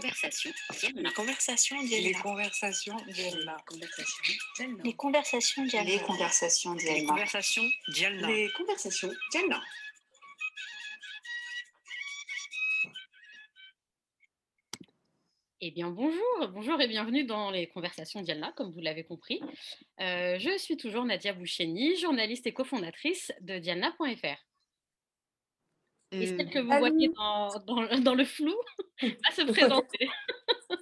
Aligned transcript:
conversations 0.00 0.52
Les 0.94 1.12
conversations 1.12 1.80
Les 1.82 1.86
Diana. 1.88 2.22
conversations 2.22 2.96
Dialna. 3.08 3.56
Les 4.84 4.94
conversations 4.94 5.64
Diana. 5.64 5.84
Les 5.90 6.00
conversations 6.00 6.74
Les 6.74 6.80
Dialna. 6.80 7.06
conversations 7.08 7.68
Dialna. 7.88 8.28
Les 8.28 8.50
conversations 8.52 9.12
Diana. 9.32 9.62
Eh 15.62 15.70
bien, 15.70 15.90
bonjour, 15.90 16.48
bonjour 16.52 16.80
et 16.82 16.86
bienvenue 16.86 17.24
dans 17.24 17.50
les 17.50 17.66
conversations 17.68 18.20
Dialna, 18.20 18.52
comme 18.56 18.72
vous 18.72 18.80
l'avez 18.80 19.04
compris. 19.04 19.40
Euh, 20.00 20.38
je 20.38 20.56
suis 20.58 20.76
toujours 20.76 21.04
Nadia 21.06 21.32
Boucheni, 21.32 21.96
journaliste 21.96 22.46
et 22.46 22.52
cofondatrice 22.52 23.32
de 23.40 23.58
Dialna.fr. 23.58 24.45
Et 26.22 26.26
celle 26.36 26.50
que 26.50 26.58
vous 26.60 26.70
Salut. 26.70 26.90
voyez 26.90 27.08
dans, 27.10 27.48
dans- 27.66 27.98
dans 28.00 28.14
le 28.14 28.24
flou 28.24 28.54
va 29.02 29.30
se 29.34 29.42
présenter. 29.50 30.08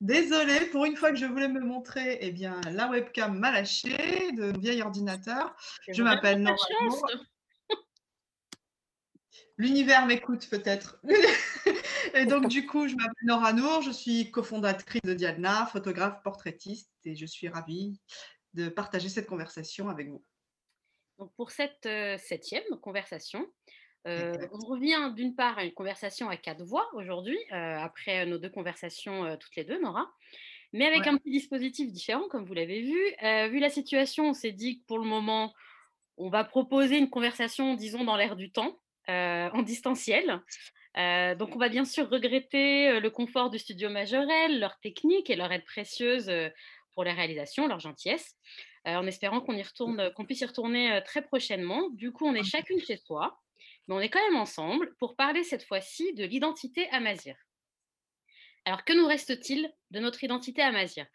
Désolée, 0.00 0.66
pour 0.72 0.84
une 0.84 0.96
fois 0.96 1.10
que 1.10 1.16
je 1.16 1.26
voulais 1.26 1.46
me 1.48 1.60
montrer, 1.60 2.18
eh 2.22 2.32
bien, 2.32 2.60
la 2.72 2.88
webcam 2.88 3.38
m'a 3.38 3.52
lâché 3.52 4.32
de 4.32 4.50
mon 4.52 4.58
vieil 4.58 4.82
ordinateur. 4.82 5.54
Je 5.88 6.02
m'appelle 6.02 6.42
Nora. 6.42 6.56
L'univers 9.58 10.06
m'écoute 10.06 10.48
peut-être. 10.50 11.00
et 12.14 12.26
donc, 12.26 12.48
du 12.48 12.66
coup, 12.66 12.88
je 12.88 12.96
m'appelle 12.96 13.14
Nora 13.24 13.52
Nour, 13.52 13.82
je 13.82 13.92
suis 13.92 14.30
cofondatrice 14.32 15.02
de 15.02 15.14
Diana, 15.14 15.66
photographe, 15.66 16.20
portraitiste, 16.24 16.90
et 17.04 17.14
je 17.14 17.26
suis 17.26 17.46
ravie 17.48 18.00
de 18.54 18.68
partager 18.68 19.08
cette 19.08 19.26
conversation 19.28 19.88
avec 19.88 20.08
vous. 20.08 20.24
Donc 21.18 21.32
pour 21.36 21.50
cette 21.50 21.86
euh, 21.86 22.16
septième 22.18 22.64
conversation, 22.80 23.46
euh, 24.08 24.32
on 24.52 24.66
revient 24.66 25.12
d'une 25.14 25.34
part 25.36 25.58
à 25.58 25.64
une 25.64 25.72
conversation 25.72 26.28
à 26.28 26.36
quatre 26.36 26.64
voix 26.64 26.88
aujourd'hui, 26.94 27.38
euh, 27.52 27.78
après 27.78 28.26
nos 28.26 28.38
deux 28.38 28.50
conversations 28.50 29.36
toutes 29.36 29.54
les 29.56 29.64
deux, 29.64 29.80
Nora, 29.80 30.10
mais 30.72 30.86
avec 30.86 31.00
Ouais. 31.00 31.08
un 31.08 31.16
petit 31.18 31.30
dispositif 31.30 31.92
différent, 31.92 32.26
comme 32.28 32.44
vous 32.44 32.54
l'avez 32.54 32.82
vu. 32.82 32.98
Vu 33.50 33.60
la 33.60 33.70
situation, 33.70 34.30
on 34.30 34.32
s'est 34.32 34.52
dit 34.52 34.80
que 34.80 34.86
pour 34.86 34.98
le 34.98 35.04
moment, 35.04 35.54
on 36.16 36.30
va 36.30 36.42
proposer 36.42 36.98
une 36.98 37.10
conversation, 37.10 37.74
disons, 37.74 38.04
dans 38.04 38.16
l'air 38.16 38.34
du 38.34 38.50
temps, 38.50 38.80
en 39.08 39.62
distanciel. 39.62 40.42
Euh, 40.98 41.34
donc 41.34 41.56
on 41.56 41.58
va 41.58 41.68
bien 41.68 41.84
sûr 41.84 42.08
regretter 42.10 43.00
le 43.00 43.10
confort 43.10 43.50
du 43.50 43.58
studio 43.58 43.88
Majorel, 43.88 44.60
leur 44.60 44.78
technique 44.80 45.30
et 45.30 45.36
leur 45.36 45.50
aide 45.52 45.64
précieuse 45.64 46.30
pour 46.94 47.04
les 47.04 47.12
réalisations, 47.12 47.66
leur 47.66 47.80
gentillesse 47.80 48.36
euh, 48.86 48.96
en 48.96 49.06
espérant 49.06 49.40
qu'on 49.40 49.56
y 49.56 49.62
retourne, 49.62 50.00
euh, 50.00 50.10
qu'on 50.10 50.24
puisse 50.24 50.40
y 50.40 50.44
retourner 50.44 50.92
euh, 50.92 51.00
très 51.00 51.22
prochainement. 51.22 51.88
Du 51.90 52.12
coup, 52.12 52.26
on 52.26 52.34
est 52.34 52.42
chacune 52.42 52.80
chez 52.80 52.96
soi, 52.96 53.38
mais 53.86 53.94
on 53.94 54.00
est 54.00 54.08
quand 54.08 54.24
même 54.30 54.40
ensemble 54.40 54.94
pour 54.98 55.16
parler 55.16 55.44
cette 55.44 55.64
fois-ci 55.64 56.14
de 56.14 56.24
l'identité 56.24 56.88
amazir. 56.90 57.36
Alors, 58.64 58.84
que 58.84 58.92
nous 58.92 59.06
reste-t-il 59.06 59.72
de 59.90 60.00
notre 60.00 60.22
identité 60.22 60.62
amazir 60.62 61.06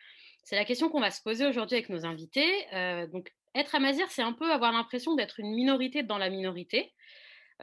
C'est 0.44 0.56
la 0.56 0.66
question 0.66 0.90
qu'on 0.90 1.00
va 1.00 1.12
se 1.12 1.22
poser 1.22 1.46
aujourd'hui 1.46 1.78
avec 1.78 1.90
nos 1.90 2.06
invités. 2.06 2.52
Euh, 2.74 3.08
donc, 3.08 3.32
être 3.56 3.74
amazir, 3.76 4.10
c'est 4.12 4.22
un 4.22 4.34
peu 4.34 4.52
avoir 4.52 4.72
l'impression 4.72 5.16
d'être 5.16 5.40
une 5.40 5.54
minorité 5.54 6.04
dans 6.04 6.18
la 6.18 6.30
minorité. 6.30 6.94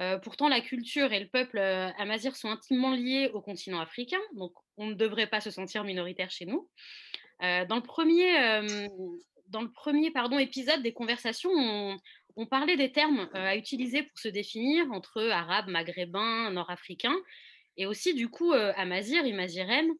Euh, 0.00 0.18
pourtant, 0.18 0.48
la 0.48 0.60
culture 0.60 1.12
et 1.12 1.20
le 1.20 1.28
peuple 1.28 1.58
euh, 1.58 1.88
amazir 1.98 2.34
sont 2.34 2.48
intimement 2.48 2.92
liés 2.92 3.30
au 3.32 3.40
continent 3.40 3.80
africain, 3.80 4.20
donc 4.32 4.52
on 4.76 4.86
ne 4.86 4.94
devrait 4.94 5.28
pas 5.28 5.40
se 5.40 5.50
sentir 5.52 5.84
minoritaire 5.84 6.30
chez 6.30 6.46
nous. 6.46 6.68
Euh, 7.44 7.64
dans 7.66 7.76
le 7.76 7.82
premier, 7.82 8.40
euh, 8.40 8.88
dans 9.48 9.62
le 9.62 9.70
premier 9.70 10.10
pardon, 10.10 10.38
épisode 10.38 10.82
des 10.82 10.92
conversations, 10.92 11.50
on, 12.36 12.46
parlait 12.46 12.76
des 12.76 12.90
termes 12.90 13.28
euh, 13.34 13.46
à 13.46 13.56
utiliser 13.56 14.02
pour 14.02 14.18
se 14.18 14.28
définir 14.28 14.90
entre 14.92 15.22
arabes, 15.28 15.68
maghrébins, 15.68 16.50
nord-africains, 16.50 17.16
et 17.76 17.86
aussi 17.86 18.14
du 18.14 18.28
coup 18.28 18.52
amazir, 18.52 19.26
imazirène, 19.26 19.90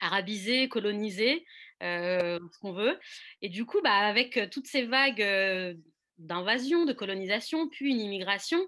arabisé, 0.00 0.68
colonisé, 0.68 1.44
ce 1.80 2.58
qu'on 2.60 2.72
veut. 2.72 2.98
Et 3.40 3.48
du 3.48 3.64
coup, 3.64 3.80
bah, 3.82 3.94
avec 3.94 4.38
toutes 4.50 4.66
ces 4.66 4.84
vagues 4.84 5.76
d'invasion, 6.18 6.84
de 6.84 6.92
colonisation, 6.92 7.68
puis 7.70 7.90
une 7.90 8.00
immigration, 8.00 8.60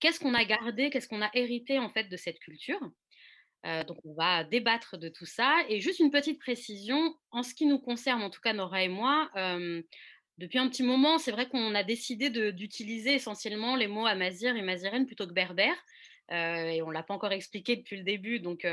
qu'est-ce 0.00 0.20
qu'on 0.20 0.32
a 0.32 0.44
gardé, 0.46 0.88
qu'est-ce 0.88 1.08
qu'on 1.08 1.20
a 1.20 1.30
hérité 1.34 1.78
en 1.78 1.90
fait 1.90 2.04
de 2.04 2.16
cette 2.16 2.38
culture? 2.38 2.80
Euh, 3.66 3.84
donc, 3.84 3.98
on 4.04 4.14
va 4.14 4.44
débattre 4.44 4.96
de 4.96 5.08
tout 5.08 5.26
ça. 5.26 5.54
Et 5.68 5.80
juste 5.80 5.98
une 5.98 6.10
petite 6.10 6.38
précision, 6.38 7.14
en 7.30 7.42
ce 7.42 7.54
qui 7.54 7.66
nous 7.66 7.78
concerne, 7.78 8.22
en 8.22 8.30
tout 8.30 8.40
cas 8.40 8.52
Nora 8.52 8.82
et 8.82 8.88
moi, 8.88 9.30
euh, 9.36 9.82
depuis 10.38 10.58
un 10.58 10.68
petit 10.68 10.82
moment, 10.82 11.18
c'est 11.18 11.32
vrai 11.32 11.48
qu'on 11.48 11.74
a 11.74 11.82
décidé 11.82 12.30
d'utiliser 12.52 13.14
essentiellement 13.14 13.74
les 13.76 13.86
mots 13.86 14.06
amazir 14.06 14.54
et 14.56 14.62
mazirène 14.62 15.06
plutôt 15.06 15.26
que 15.26 15.32
berbère. 15.32 15.76
Euh, 16.30 16.68
et 16.68 16.82
on 16.82 16.88
ne 16.88 16.92
l'a 16.92 17.02
pas 17.02 17.14
encore 17.14 17.32
expliqué 17.32 17.76
depuis 17.76 17.96
le 17.96 18.04
début. 18.04 18.40
Donc, 18.40 18.66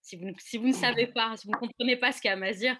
si, 0.00 0.16
vous, 0.16 0.26
ne- 0.26 0.32
si 0.38 0.58
vous 0.58 0.68
ne 0.68 0.72
savez 0.72 1.06
pas, 1.06 1.36
si 1.36 1.46
vous 1.46 1.52
ne 1.52 1.58
comprenez 1.58 1.96
pas 1.96 2.12
ce 2.12 2.20
qu'est 2.20 2.28
amazir, 2.28 2.78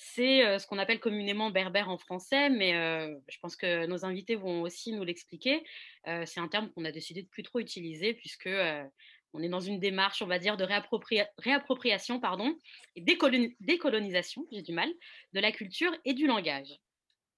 c'est 0.00 0.58
ce 0.60 0.66
qu'on 0.68 0.78
appelle 0.78 1.00
communément 1.00 1.50
berbère 1.50 1.88
en 1.88 1.98
français, 1.98 2.50
mais 2.50 2.76
euh, 2.76 3.12
je 3.28 3.36
pense 3.40 3.56
que 3.56 3.86
nos 3.86 4.04
invités 4.04 4.36
vont 4.36 4.62
aussi 4.62 4.92
nous 4.92 5.02
l'expliquer. 5.02 5.64
Euh, 6.06 6.24
c'est 6.24 6.38
un 6.38 6.46
terme 6.46 6.70
qu'on 6.70 6.84
a 6.84 6.92
décidé 6.92 7.22
de 7.22 7.28
plus 7.28 7.42
trop 7.42 7.58
utiliser 7.58 8.14
puisque 8.14 8.46
euh, 8.46 8.84
on 9.34 9.42
est 9.42 9.48
dans 9.48 9.60
une 9.60 9.78
démarche, 9.78 10.22
on 10.22 10.26
va 10.26 10.38
dire, 10.38 10.56
de 10.56 10.64
réappropria- 10.64 11.28
réappropriation 11.38 12.20
pardon, 12.20 12.56
et 12.96 13.02
décoloni- 13.02 13.56
décolonisation, 13.60 14.46
j'ai 14.50 14.62
du 14.62 14.72
mal, 14.72 14.90
de 15.32 15.40
la 15.40 15.52
culture 15.52 15.94
et 16.04 16.14
du 16.14 16.26
langage. 16.26 16.72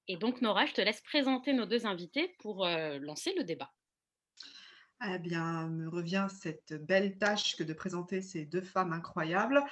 Et 0.08 0.16
donc, 0.16 0.40
Nora, 0.40 0.66
je 0.66 0.72
te 0.72 0.80
laisse 0.80 1.00
présenter 1.02 1.52
nos 1.52 1.66
deux 1.66 1.86
invités 1.86 2.34
pour 2.40 2.66
euh, 2.66 2.98
lancer 2.98 3.32
le 3.36 3.44
débat. 3.44 3.70
Eh 5.06 5.18
bien, 5.18 5.68
me 5.68 5.88
revient 5.88 6.26
cette 6.28 6.74
belle 6.74 7.16
tâche 7.16 7.56
que 7.56 7.62
de 7.62 7.72
présenter 7.72 8.20
ces 8.20 8.44
deux 8.44 8.60
femmes 8.60 8.92
incroyables. 8.92 9.62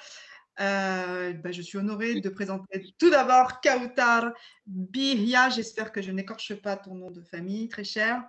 Euh, 0.59 1.33
ben, 1.33 1.53
je 1.53 1.61
suis 1.61 1.77
honorée 1.77 2.19
de 2.19 2.29
présenter 2.29 2.93
tout 2.97 3.09
d'abord 3.09 3.61
Kautar 3.61 4.33
Bihia. 4.65 5.49
J'espère 5.49 5.91
que 5.91 6.01
je 6.01 6.11
n'écorche 6.11 6.55
pas 6.55 6.77
ton 6.77 6.95
nom 6.95 7.11
de 7.11 7.21
famille, 7.21 7.69
très 7.69 7.83
cher. 7.83 8.23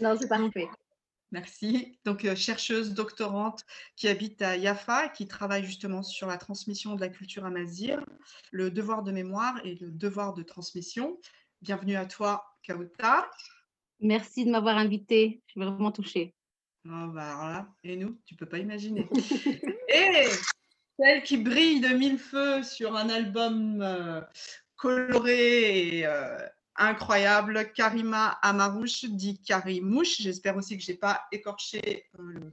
Non, 0.00 0.16
c'est 0.18 0.28
parfait. 0.28 0.68
Merci. 1.30 1.98
Donc, 2.04 2.24
euh, 2.24 2.36
chercheuse 2.36 2.94
doctorante 2.94 3.64
qui 3.96 4.08
habite 4.08 4.40
à 4.42 4.56
Yafa, 4.56 5.08
qui 5.08 5.26
travaille 5.26 5.64
justement 5.64 6.02
sur 6.02 6.26
la 6.26 6.36
transmission 6.36 6.94
de 6.94 7.00
la 7.00 7.08
culture 7.08 7.44
amazir, 7.44 8.04
le 8.52 8.70
devoir 8.70 9.02
de 9.02 9.10
mémoire 9.10 9.60
et 9.64 9.74
le 9.74 9.90
devoir 9.90 10.34
de 10.34 10.42
transmission. 10.42 11.18
Bienvenue 11.60 11.96
à 11.96 12.06
toi, 12.06 12.44
Kautar. 12.66 13.28
Merci 14.00 14.44
de 14.44 14.50
m'avoir 14.50 14.76
invitée. 14.76 15.42
Je 15.46 15.52
suis 15.52 15.60
vraiment 15.60 15.90
touchée. 15.90 16.34
Oh, 16.86 17.08
bah, 17.08 17.34
alors 17.34 17.48
là, 17.48 17.68
et 17.82 17.96
nous, 17.96 18.20
tu 18.26 18.34
peux 18.34 18.46
pas 18.46 18.58
imaginer. 18.58 19.08
et 19.88 20.28
celle 20.98 21.22
qui 21.22 21.38
brille 21.38 21.80
de 21.80 21.88
mille 21.88 22.18
feux 22.18 22.62
sur 22.62 22.94
un 22.94 23.08
album 23.08 23.80
euh, 23.80 24.20
coloré 24.76 25.98
et 25.98 26.06
euh, 26.06 26.36
incroyable, 26.76 27.72
Karima 27.72 28.38
Amarouche, 28.42 29.04
dit 29.04 29.40
Karimouche. 29.40 30.20
J'espère 30.20 30.56
aussi 30.56 30.76
que 30.76 30.82
je 30.82 30.92
n'ai 30.92 30.98
pas 30.98 31.22
écorché 31.32 32.06
euh, 32.18 32.50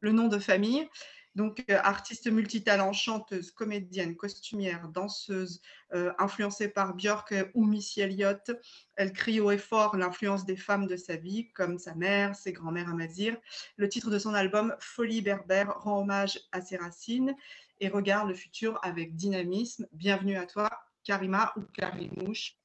le, 0.00 0.12
nom 0.12 0.28
de 0.28 0.38
famille. 0.38 0.88
Donc, 1.34 1.64
euh, 1.68 1.78
artiste 1.82 2.30
multitalent, 2.30 2.92
chanteuse, 2.92 3.50
comédienne, 3.50 4.14
costumière, 4.14 4.88
danseuse, 4.88 5.60
euh, 5.92 6.12
influencée 6.18 6.68
par 6.68 6.94
Björk 6.94 7.34
ou 7.54 7.64
Missy 7.66 8.02
Elliott. 8.02 8.52
Elle 8.94 9.12
crie 9.12 9.40
haut 9.40 9.50
et 9.50 9.58
fort 9.58 9.96
l'influence 9.96 10.46
des 10.46 10.56
femmes 10.56 10.86
de 10.86 10.96
sa 10.96 11.16
vie, 11.16 11.50
comme 11.52 11.78
sa 11.78 11.94
mère, 11.94 12.36
ses 12.36 12.52
grands-mères 12.52 12.88
amazir. 12.88 13.36
Le 13.76 13.88
titre 13.88 14.10
de 14.10 14.18
son 14.18 14.34
album, 14.34 14.76
Folie 14.78 15.22
berbère, 15.22 15.74
rend 15.78 16.00
hommage 16.02 16.38
à 16.52 16.60
ses 16.60 16.76
racines 16.76 17.34
et 17.80 17.88
regarde 17.88 18.28
le 18.28 18.34
futur 18.34 18.78
avec 18.82 19.16
dynamisme. 19.16 19.88
Bienvenue 19.92 20.36
à 20.36 20.46
toi, 20.46 20.70
Karima 21.02 21.52
ou 21.56 21.62
Karimouche. 21.72 22.56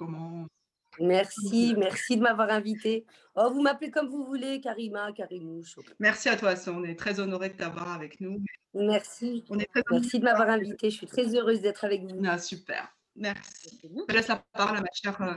Comment 0.00 0.46
Merci, 0.98 1.74
merci 1.76 2.16
de 2.16 2.22
m'avoir 2.22 2.48
invité. 2.48 3.04
Oh, 3.34 3.50
vous 3.52 3.60
m'appelez 3.60 3.90
comme 3.90 4.08
vous 4.08 4.24
voulez, 4.24 4.58
Karima, 4.62 5.12
Karimouche. 5.12 5.76
Merci 5.98 6.30
à 6.30 6.38
toi, 6.38 6.54
on 6.68 6.84
est 6.84 6.98
très 6.98 7.20
honorés 7.20 7.50
de 7.50 7.56
t'avoir 7.58 7.92
avec 7.92 8.18
nous. 8.18 8.42
Merci, 8.72 9.44
On 9.50 9.58
est 9.58 9.66
très 9.66 9.82
merci 9.90 10.18
de 10.18 10.24
m'avoir 10.24 10.48
invité. 10.48 10.88
Je 10.88 10.96
suis 10.96 11.06
très 11.06 11.36
heureuse 11.36 11.60
d'être 11.60 11.84
avec 11.84 12.04
vous. 12.04 12.22
Ah, 12.26 12.38
super, 12.38 12.88
merci. 13.14 13.78
Je 14.08 14.14
laisse 14.14 14.28
la 14.28 14.42
parole 14.54 14.78
à 14.78 14.80
ma 14.80 14.88
chère, 14.94 15.20
euh, 15.20 15.34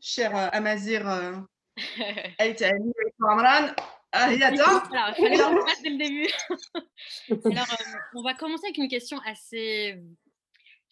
chère 0.00 0.36
euh, 0.36 0.48
Amazir 0.52 1.08
euh, 1.08 1.32
Aïtani 2.38 2.92
Kamran. 3.20 3.74
Allez, 4.12 4.40
attends. 4.40 4.84
Alors, 4.92 5.14
il 5.18 5.24
fallait 5.24 5.38
qu'on 5.38 5.54
le 5.56 5.60
fasse 5.62 5.82
dès 5.82 5.90
le 5.90 5.98
début. 5.98 6.28
Alors, 7.52 7.66
euh, 7.72 7.98
on 8.14 8.22
va 8.22 8.34
commencer 8.34 8.66
avec 8.66 8.78
une 8.78 8.88
question 8.88 9.18
assez, 9.26 10.00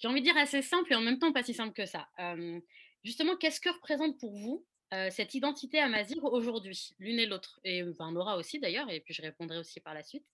j'ai 0.03 0.09
envie 0.09 0.21
de 0.21 0.25
dire 0.25 0.37
assez 0.37 0.63
simple 0.63 0.93
et 0.93 0.97
en 0.97 1.01
même 1.01 1.21
temps 1.21 1.33
pas 1.33 1.45
si 1.45 1.55
simple 1.55 1.73
que 1.73 1.87
ça. 1.87 2.09
Euh, 2.19 2.61
justement, 3.05 3.37
qu'est-ce 3.37 3.61
que 3.61 3.69
représente 3.69 4.19
pour 4.19 4.35
vous 4.35 4.67
euh, 4.93 5.09
cette 5.11 5.35
identité 5.35 5.79
amazir 5.79 6.25
aujourd'hui, 6.25 6.91
l'une 6.99 7.21
et 7.21 7.27
l'autre? 7.27 7.61
Et 7.63 7.85
enfin, 7.85 8.11
Nora 8.11 8.37
aussi 8.37 8.59
d'ailleurs, 8.59 8.91
et 8.91 8.99
puis 8.99 9.15
je 9.15 9.23
répondrai 9.23 9.59
aussi 9.59 9.79
par 9.79 9.95
la 9.95 10.03
suite. 10.03 10.25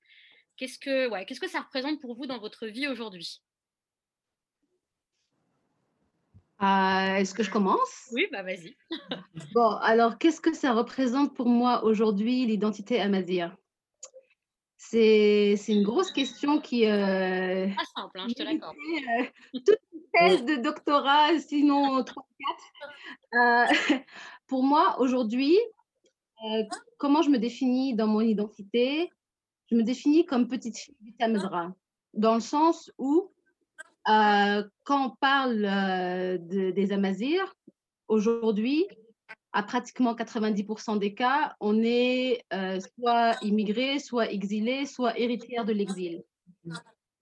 Qu'est-ce 0.57 0.79
que, 0.79 1.09
ouais, 1.11 1.27
qu'est-ce 1.27 1.39
que 1.39 1.51
ça 1.51 1.61
représente 1.61 2.01
pour 2.01 2.15
vous 2.15 2.25
dans 2.25 2.39
votre 2.39 2.67
vie 2.67 2.89
aujourd'hui? 2.89 3.43
Euh, 6.63 7.17
Est-ce 7.17 7.35
que 7.35 7.43
je 7.43 7.51
commence? 7.51 8.09
Oui, 8.13 8.27
bah 8.33 8.43
vas-y. 8.43 8.75
Bon, 9.53 9.77
alors 9.83 10.17
qu'est-ce 10.19 10.41
que 10.41 10.55
ça 10.55 10.73
représente 10.73 11.37
pour 11.37 11.47
moi 11.47 11.85
aujourd'hui, 11.85 12.47
l'identité 12.47 13.01
amazir 13.01 13.55
c'est 14.81 15.59
une 15.69 15.83
grosse 15.83 16.13
question 16.13 16.61
qui. 16.61 16.87
Euh, 16.87 17.67
pas 17.75 18.01
simple, 18.01 18.21
hein, 18.21 18.27
je 18.29 18.35
te 18.35 18.43
l'accorde. 18.45 18.77
Euh, 18.77 19.25
toute 19.53 19.79
une 19.93 20.03
thèse 20.15 20.45
de 20.45 20.55
doctorat, 20.63 21.37
sinon 21.41 22.01
3-4. 22.03 22.15
Euh, 23.35 23.67
pour 24.47 24.63
moi, 24.63 24.97
aujourd'hui, 25.01 25.59
comment 26.97 27.23
je 27.23 27.31
me 27.31 27.39
définis 27.39 27.95
dans 27.95 28.07
mon 28.07 28.21
identité? 28.21 29.11
Je 29.67 29.75
me 29.75 29.83
définis 29.83 30.25
comme 30.25 30.47
petite 30.47 30.79
fille 30.79 30.97
du 31.01 31.13
Tamzra, 31.15 31.75
dans 32.15 32.35
le 32.37 32.41
sens 32.41 32.91
où, 32.99 33.33
quand 34.07 34.65
on 34.89 35.11
parle 35.21 36.39
des 36.39 36.93
Amazirs, 36.93 37.53
aujourd'hui, 38.07 38.87
à 39.53 39.63
pratiquement 39.63 40.15
90% 40.15 40.99
des 40.99 41.15
cas, 41.15 41.57
on 41.61 41.83
est 41.83 42.45
euh, 42.53 42.81
soit 42.81 43.37
immigré, 43.43 43.99
soit 43.99 44.31
exilé, 44.31 44.87
soit 44.87 45.19
héritière 45.19 45.65
de 45.65 45.73
l'exil. 45.73 46.23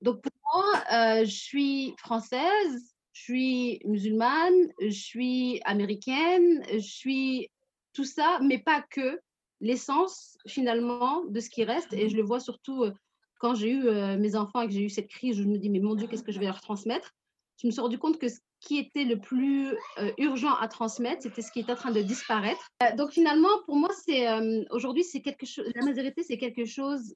Donc 0.02 0.22
pour 0.22 0.32
moi, 0.54 0.82
euh, 0.92 1.24
je 1.24 1.34
suis 1.34 1.94
française, 1.98 2.94
je 3.12 3.22
suis 3.22 3.80
musulmane, 3.84 4.72
je 4.80 4.90
suis 4.90 5.60
américaine, 5.64 6.64
je 6.72 6.78
suis 6.78 7.50
tout 7.92 8.04
ça, 8.04 8.38
mais 8.42 8.58
pas 8.58 8.82
que. 8.82 9.20
L'essence 9.62 10.36
finalement 10.46 11.24
de 11.24 11.40
ce 11.40 11.48
qui 11.48 11.64
reste, 11.64 11.94
et 11.94 12.10
je 12.10 12.16
le 12.16 12.22
vois 12.22 12.40
surtout 12.40 12.82
euh, 12.82 12.92
quand 13.38 13.54
j'ai 13.54 13.70
eu 13.70 13.84
mes 14.18 14.34
enfants 14.34 14.62
et 14.62 14.66
que 14.66 14.72
j'ai 14.72 14.82
eu 14.82 14.90
cette 14.90 15.08
crise, 15.08 15.36
je 15.36 15.44
me 15.44 15.58
dis, 15.58 15.70
mais 15.70 15.80
mon 15.80 15.94
Dieu, 15.94 16.06
qu'est-ce 16.06 16.22
que 16.22 16.32
je 16.32 16.38
vais 16.38 16.46
leur 16.46 16.60
transmettre? 16.60 17.14
Je 17.58 17.66
me 17.66 17.72
suis 17.72 17.80
rendu 17.80 17.98
compte 17.98 18.18
que 18.18 18.26
qui 18.60 18.78
était 18.78 19.04
le 19.04 19.18
plus 19.18 19.68
euh, 19.98 20.12
urgent 20.18 20.54
à 20.54 20.68
transmettre, 20.68 21.22
c'était 21.22 21.42
ce 21.42 21.52
qui 21.52 21.60
est 21.60 21.70
en 21.70 21.74
train 21.74 21.90
de 21.90 22.02
disparaître. 22.02 22.68
Euh, 22.82 22.94
donc 22.96 23.10
finalement, 23.10 23.48
pour 23.66 23.76
moi, 23.76 23.90
c'est 24.04 24.28
euh, 24.28 24.64
aujourd'hui, 24.70 25.04
c'est 25.04 25.20
quelque 25.20 25.46
chose. 25.46 25.70
La 25.74 25.84
majorité, 25.84 26.22
c'est 26.22 26.38
quelque 26.38 26.64
chose 26.64 27.14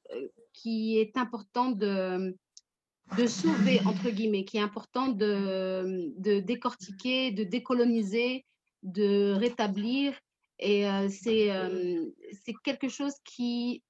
qui 0.52 0.98
est 0.98 1.16
important 1.16 1.70
de 1.70 2.36
de 3.16 3.26
sauver 3.26 3.80
entre 3.86 4.10
guillemets, 4.10 4.44
qui 4.44 4.58
est 4.58 4.60
important 4.60 5.08
de, 5.08 6.12
de 6.16 6.38
décortiquer, 6.38 7.32
de 7.32 7.42
décoloniser, 7.42 8.44
de 8.84 9.32
rétablir. 9.32 10.14
Et 10.60 10.84
c'est 11.08 11.50
c'est 12.44 12.54
quelque 12.62 12.88
chose 12.88 13.14
qui 13.24 13.82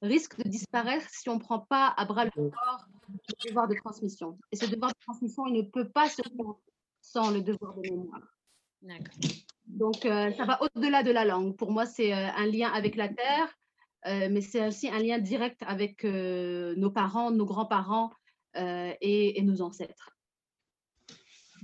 risque 0.00 0.38
de 0.42 0.48
disparaître 0.48 1.06
si 1.10 1.28
on 1.28 1.34
ne 1.34 1.40
prend 1.40 1.58
pas 1.58 1.92
à 1.94 2.06
bras 2.06 2.24
le 2.24 2.30
corps 2.30 2.86
le 3.12 3.48
devoir 3.48 3.68
de 3.68 3.74
transmission. 3.74 4.38
Et 4.50 4.56
ce 4.56 4.66
devoir 4.66 4.90
de 4.90 4.98
transmission, 5.00 5.46
il 5.46 5.54
ne 5.54 5.62
peut 5.62 5.88
pas 5.88 6.08
se 6.08 6.22
faire 6.22 6.54
sans 7.00 7.30
le 7.30 7.42
devoir 7.42 7.74
de 7.74 7.82
mémoire. 7.82 8.22
Donc, 9.66 10.04
euh, 10.04 10.32
ça 10.32 10.44
va 10.44 10.60
au-delà 10.62 11.02
de 11.02 11.10
la 11.10 11.24
langue. 11.24 11.56
Pour 11.56 11.70
moi, 11.70 11.86
c'est 11.86 12.12
euh, 12.12 12.28
un 12.36 12.46
lien 12.46 12.70
avec 12.72 12.96
la 12.96 13.08
terre, 13.08 13.48
euh, 14.06 14.28
mais 14.30 14.40
c'est 14.40 14.66
aussi 14.66 14.88
un 14.88 14.98
lien 14.98 15.18
direct 15.18 15.62
avec 15.66 16.04
nos 16.04 16.90
parents, 16.90 17.30
nos 17.30 17.46
grands-parents 17.46 18.12
et, 18.54 19.38
et, 19.38 19.42
nos 19.42 19.62
ancêtres. 19.62 20.10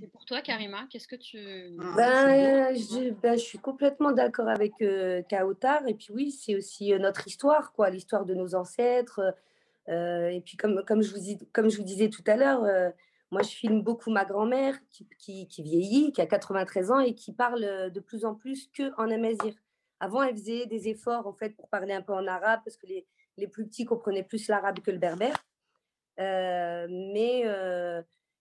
Et 0.00 0.06
pour 0.06 0.24
toi, 0.24 0.40
Karima, 0.40 0.86
qu'est-ce 0.88 1.08
que 1.08 1.16
tu... 1.16 1.38
Ben, 1.96 2.72
je, 2.74 3.10
ben, 3.10 3.36
je, 3.36 3.44
suis 3.44 3.58
complètement 3.58 4.12
d'accord 4.12 4.48
avec 4.48 4.72
Kautar. 5.28 5.86
Et 5.88 5.94
puis 5.94 6.08
oui, 6.14 6.30
c'est 6.30 6.54
aussi 6.54 6.92
notre 6.92 7.26
histoire, 7.26 7.72
quoi, 7.72 7.90
l'histoire 7.90 8.24
de 8.24 8.34
nos 8.34 8.54
ancêtres, 8.54 9.18
euh, 9.18 9.32
et 9.88 10.40
puis, 10.44 10.56
comme, 10.56 10.84
comme, 10.84 11.02
je 11.02 11.14
vous, 11.14 11.46
comme 11.52 11.70
je 11.70 11.78
vous 11.78 11.84
disais 11.84 12.10
tout 12.10 12.24
à 12.26 12.36
l'heure, 12.36 12.64
euh, 12.64 12.90
moi, 13.30 13.42
je 13.42 13.48
filme 13.48 13.82
beaucoup 13.82 14.10
ma 14.10 14.24
grand-mère 14.24 14.76
qui, 14.90 15.06
qui, 15.48 15.62
vieillit, 15.62 16.12
qui 16.12 16.20
a 16.20 16.26
93 16.26 16.90
ans 16.90 17.00
et 17.00 17.14
qui 17.14 17.32
parle 17.32 17.64
euh, 17.64 17.90
de 17.90 18.00
plus 18.00 18.24
en 18.24 18.34
plus 18.34 18.70
qu'en 18.76 19.10
amazir. 19.10 19.54
Avant, 20.00 20.22
elle 20.22 20.36
faisait 20.36 20.66
des 20.66 20.88
efforts 20.88 21.26
en 21.26 21.32
fait 21.32 21.56
pour 21.56 21.68
parler 21.68 21.92
un 21.92 22.02
peu 22.02 22.12
en 22.12 22.26
arabe 22.26 22.60
parce 22.64 22.76
que 22.76 22.86
les, 22.86 23.06
les 23.36 23.48
plus 23.48 23.66
petits 23.66 23.84
comprenaient 23.84 24.22
plus 24.22 24.48
l'arabe 24.48 24.78
que 24.80 24.90
le 24.90 24.98
berbère. 24.98 25.36
mais 26.18 27.42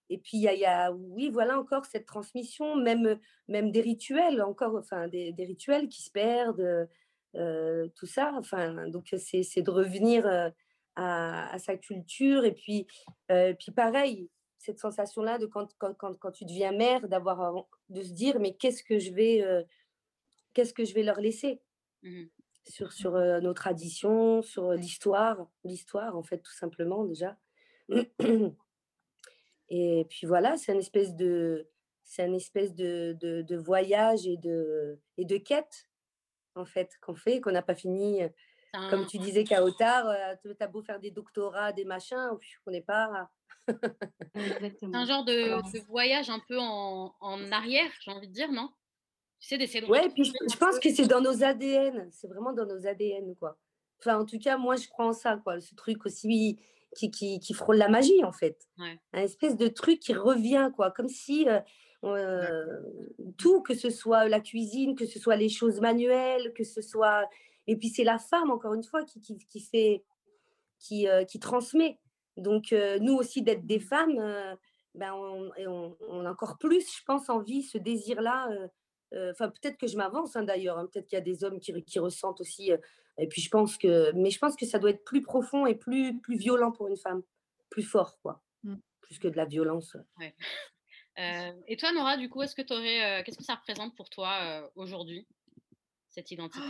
et 0.09 0.19
puis 0.19 0.37
il 0.37 0.49
y, 0.49 0.59
y, 0.59 0.65
a 0.65 0.91
oui 0.93 1.29
voilà 1.29 1.59
encore 1.59 1.85
cette 1.85 2.05
transmission, 2.05 2.75
même 2.75 3.19
même 3.47 3.71
des 3.71 3.81
rituels 3.81 4.41
encore, 4.43 4.75
enfin 4.75 5.07
des, 5.07 5.33
des 5.33 5.45
rituels 5.45 5.89
qui 5.89 6.03
se 6.03 6.11
perdent, 6.11 6.87
tout 7.33 8.05
ça. 8.05 8.33
Enfin 8.37 8.87
donc 8.87 9.11
c'est 9.17 9.61
de 9.63 9.71
revenir 9.71 10.51
à, 10.97 11.57
sa 11.59 11.77
culture. 11.77 12.43
Et 12.43 12.51
puis, 12.51 12.87
euh, 13.31 13.53
puis 13.53 13.71
pareil, 13.71 14.29
cette 14.57 14.79
sensation-là 14.79 15.37
de 15.37 15.45
quand, 15.45 15.73
quand, 15.77 15.93
quand, 15.93 16.31
tu 16.31 16.45
deviens 16.45 16.71
mère, 16.71 17.07
d'avoir 17.07 17.67
de 17.89 18.01
se 18.01 18.11
dire 18.11 18.39
mais 18.39 18.55
qu'est-ce 18.55 18.83
que 18.83 18.99
je 18.99 19.11
vais 19.13 19.43
euh, 19.43 19.63
qu'est-ce 20.53 20.73
que 20.73 20.83
je 20.83 20.93
vais 20.93 21.03
leur 21.03 21.19
laisser 21.21 21.61
mmh 22.03 22.25
sur, 22.69 22.91
sur 22.91 23.15
euh, 23.15 23.39
nos 23.39 23.53
traditions, 23.53 24.41
sur 24.41 24.73
l'histoire, 24.73 25.47
l'histoire 25.63 26.17
en 26.17 26.23
fait 26.23 26.39
tout 26.39 26.51
simplement 26.51 27.05
déjà. 27.05 27.37
Et 29.69 30.05
puis 30.09 30.27
voilà, 30.27 30.57
c'est 30.57 30.73
une 30.73 30.79
espèce 30.79 31.15
de 31.15 31.69
c'est 32.03 32.25
une 32.25 32.35
espèce 32.35 32.75
de, 32.75 33.15
de, 33.21 33.41
de, 33.41 33.55
voyage 33.55 34.27
et 34.27 34.35
de, 34.35 34.99
et 35.17 35.23
de 35.23 35.37
quête 35.37 35.89
en 36.55 36.65
fait 36.65 36.97
qu'on 37.01 37.15
fait, 37.15 37.39
qu'on 37.39 37.51
n'a 37.51 37.61
pas 37.61 37.75
fini 37.75 38.21
comme 38.89 39.05
tu 39.05 39.17
disais, 39.17 39.43
Kaotar, 39.43 40.07
euh, 40.07 40.35
tu 40.41 40.55
as 40.59 40.67
beau 40.67 40.81
faire 40.81 40.99
des 40.99 41.11
doctorats, 41.11 41.71
des 41.71 41.85
machins, 41.85 42.29
on 42.65 42.71
n'est 42.71 42.81
pas. 42.81 43.29
C'est 44.35 44.95
un 44.95 45.05
genre 45.05 45.25
de, 45.25 45.81
voyage 45.87 46.29
un 46.29 46.39
peu 46.47 46.57
en, 46.59 47.11
arrière, 47.51 47.91
j'ai 48.01 48.11
envie 48.11 48.27
de 48.27 48.33
dire, 48.33 48.51
non? 48.51 48.69
Tu 49.39 49.49
sais, 49.49 49.57
d'essayer 49.57 49.81
de. 49.81 49.87
Ouais, 49.87 50.09
puis 50.09 50.23
je, 50.23 50.57
pense 50.57 50.79
que 50.79 50.89
c'est 50.89 51.05
dans 51.05 51.21
nos 51.21 51.43
ADN. 51.43 52.09
C'est 52.11 52.27
vraiment 52.27 52.53
dans 52.53 52.65
nos 52.65 52.87
ADN, 52.87 53.35
quoi. 53.35 53.59
Enfin, 53.99 54.19
en 54.19 54.25
tout 54.25 54.39
cas, 54.39 54.57
moi, 54.57 54.77
je 54.77 54.87
crois 54.87 55.07
en 55.07 55.13
ça, 55.13 55.37
quoi. 55.37 55.59
Ce 55.59 55.75
truc 55.75 56.05
aussi 56.05 56.57
qui, 56.95 57.11
qui, 57.11 57.53
frôle 57.53 57.77
la 57.77 57.87
magie, 57.87 58.23
en 58.23 58.31
fait. 58.31 58.67
Un 58.79 59.21
espèce 59.21 59.55
de 59.55 59.67
truc 59.67 59.99
qui 59.99 60.13
revient, 60.13 60.71
quoi. 60.75 60.91
Comme 60.91 61.09
si. 61.09 61.47
Euh, 61.47 61.59
euh, 62.03 62.81
tout, 63.37 63.61
que 63.61 63.73
ce 63.73 63.89
soit 63.89 64.27
la 64.27 64.39
cuisine, 64.39 64.95
que 64.95 65.05
ce 65.05 65.19
soit 65.19 65.35
les 65.35 65.49
choses 65.49 65.81
manuelles, 65.81 66.53
que 66.53 66.63
ce 66.63 66.81
soit 66.81 67.27
et 67.67 67.75
puis 67.75 67.89
c'est 67.89 68.05
la 68.05 68.17
femme, 68.17 68.49
encore 68.49 68.73
une 68.73 68.83
fois, 68.83 69.03
qui, 69.03 69.21
qui, 69.21 69.59
fait, 69.59 70.03
qui, 70.79 71.07
euh, 71.07 71.25
qui 71.25 71.39
transmet. 71.39 71.99
Donc 72.37 72.71
euh, 72.71 72.97
nous 72.99 73.13
aussi, 73.13 73.41
d'être 73.41 73.65
des 73.65 73.79
femmes, 73.79 74.17
euh, 74.19 74.55
ben, 74.95 75.13
on, 75.13 76.25
a 76.25 76.31
encore 76.31 76.57
plus, 76.57 76.97
je 76.97 77.03
pense, 77.03 77.29
envie, 77.29 77.61
ce 77.61 77.77
désir-là. 77.77 78.49
Enfin, 79.31 79.49
peut-être 79.49 79.77
que 79.77 79.87
je 79.87 79.97
m'avance 79.97 80.35
hein, 80.35 80.43
d'ailleurs. 80.43 80.77
Hein, 80.77 80.87
peut-être 80.91 81.07
qu'il 81.07 81.17
y 81.17 81.21
a 81.21 81.23
des 81.23 81.43
hommes 81.43 81.59
qui, 81.59 81.83
qui 81.83 81.99
ressentent 81.99 82.41
aussi. 82.41 82.71
et 83.17 83.27
puis 83.27 83.41
je 83.41 83.49
pense 83.49 83.77
que, 83.77 84.11
mais 84.13 84.31
je 84.31 84.39
pense 84.39 84.55
que 84.55 84.65
ça 84.65 84.79
doit 84.79 84.89
être 84.91 85.03
plus 85.03 85.21
profond 85.21 85.65
et 85.65 85.75
plus, 85.75 86.19
plus 86.19 86.37
violent 86.37 86.71
pour 86.71 86.87
une 86.87 86.97
femme, 86.97 87.21
plus 87.69 87.83
fort, 87.83 88.17
quoi, 88.21 88.41
mmh. 88.63 88.75
plus 89.01 89.19
que 89.19 89.27
de 89.27 89.37
la 89.37 89.45
violence. 89.45 89.95
et 91.67 91.77
toi, 91.77 91.91
Nora, 91.91 92.17
du 92.17 92.29
coup, 92.29 92.41
est-ce 92.41 92.55
que 92.55 92.61
tu 92.61 92.73
aurais, 92.73 93.23
qu'est-ce 93.23 93.37
que 93.37 93.43
ça 93.43 93.55
représente 93.55 93.95
pour 93.95 94.09
toi 94.09 94.71
aujourd'hui, 94.75 95.27
cette 96.09 96.31
identité? 96.31 96.65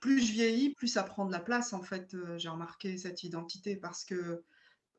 Plus 0.00 0.26
je 0.26 0.32
vieillis, 0.32 0.74
plus 0.74 0.88
ça 0.88 1.02
prend 1.02 1.26
de 1.26 1.32
la 1.32 1.38
place, 1.40 1.72
en 1.72 1.82
fait, 1.82 2.14
euh, 2.14 2.38
j'ai 2.38 2.48
remarqué 2.48 2.96
cette 2.96 3.22
identité. 3.22 3.76
Parce 3.76 4.04
que 4.04 4.42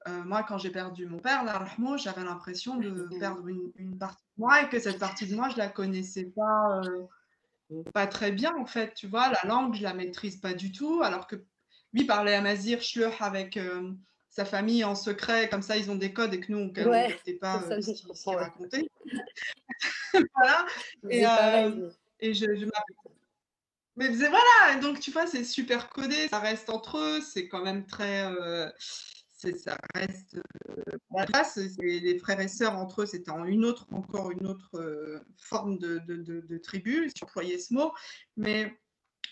euh, 0.07 0.23
moi, 0.23 0.43
quand 0.43 0.57
j'ai 0.59 0.69
perdu 0.69 1.07
mon 1.07 1.19
père, 1.19 1.43
j'avais 1.97 2.23
l'impression 2.23 2.77
de 2.77 3.09
perdre 3.19 3.47
une, 3.47 3.97
partie 3.97 4.23
de 4.37 4.41
moi 4.41 4.61
et 4.61 4.69
que 4.69 4.79
cette 4.79 4.99
partie 4.99 5.27
de 5.27 5.35
moi, 5.35 5.49
je 5.49 5.57
la 5.57 5.67
connaissais 5.67 6.25
pas, 6.35 6.81
euh, 7.71 7.83
pas 7.93 8.07
très 8.07 8.31
bien, 8.31 8.55
en 8.55 8.65
fait. 8.65 8.93
Tu 8.93 9.07
vois, 9.07 9.29
la 9.29 9.41
langue, 9.43 9.75
je 9.75 9.83
la 9.83 9.93
maîtrise 9.93 10.37
pas 10.37 10.53
du 10.53 10.71
tout. 10.71 11.01
Alors 11.03 11.27
que 11.27 11.35
lui 11.93 12.05
parlait 12.05 12.35
à 12.35 12.41
Mazir 12.41 12.81
Schleur 12.81 13.21
avec 13.21 13.59
sa 14.29 14.45
famille 14.45 14.85
en 14.85 14.95
secret, 14.95 15.49
comme 15.49 15.61
ça, 15.61 15.75
ils 15.75 15.91
ont 15.91 15.95
des 15.95 16.13
codes 16.13 16.33
et 16.33 16.39
que 16.39 16.51
nous, 16.51 16.59
on 16.59 16.71
ne 16.71 16.87
ouais, 16.87 17.19
pas 17.41 17.59
ce 17.81 17.91
qu'ils 17.91 18.35
racontaient. 18.37 18.87
voilà. 20.35 20.65
Et, 21.09 21.25
et 22.21 22.33
je, 22.33 22.45
je 22.55 22.65
mais 23.97 24.07
voilà, 24.09 24.79
donc 24.81 24.99
tu 24.99 25.11
vois, 25.11 25.27
c'est 25.27 25.43
super 25.43 25.89
codé, 25.89 26.29
ça 26.29 26.39
reste 26.39 26.69
entre 26.69 26.97
eux, 26.97 27.21
c'est 27.21 27.47
quand 27.47 27.63
même 27.63 27.85
très. 27.85 28.23
Euh, 28.23 28.69
ça 29.57 29.77
reste. 29.95 30.39
Euh, 30.69 31.77
les 31.79 32.17
frères 32.19 32.39
et 32.39 32.47
sœurs 32.47 32.77
entre 32.77 33.01
eux, 33.01 33.05
c'était 33.05 33.31
en 33.31 33.43
une 33.43 33.65
autre, 33.65 33.87
encore 33.91 34.31
une 34.31 34.47
autre 34.47 34.69
euh, 34.75 35.19
forme 35.37 35.77
de, 35.77 35.99
de, 35.99 36.15
de, 36.15 36.57
tribu, 36.57 37.09
si 37.09 37.23
employais 37.23 37.57
ce 37.57 37.73
mot. 37.73 37.91
Mais 38.37 38.77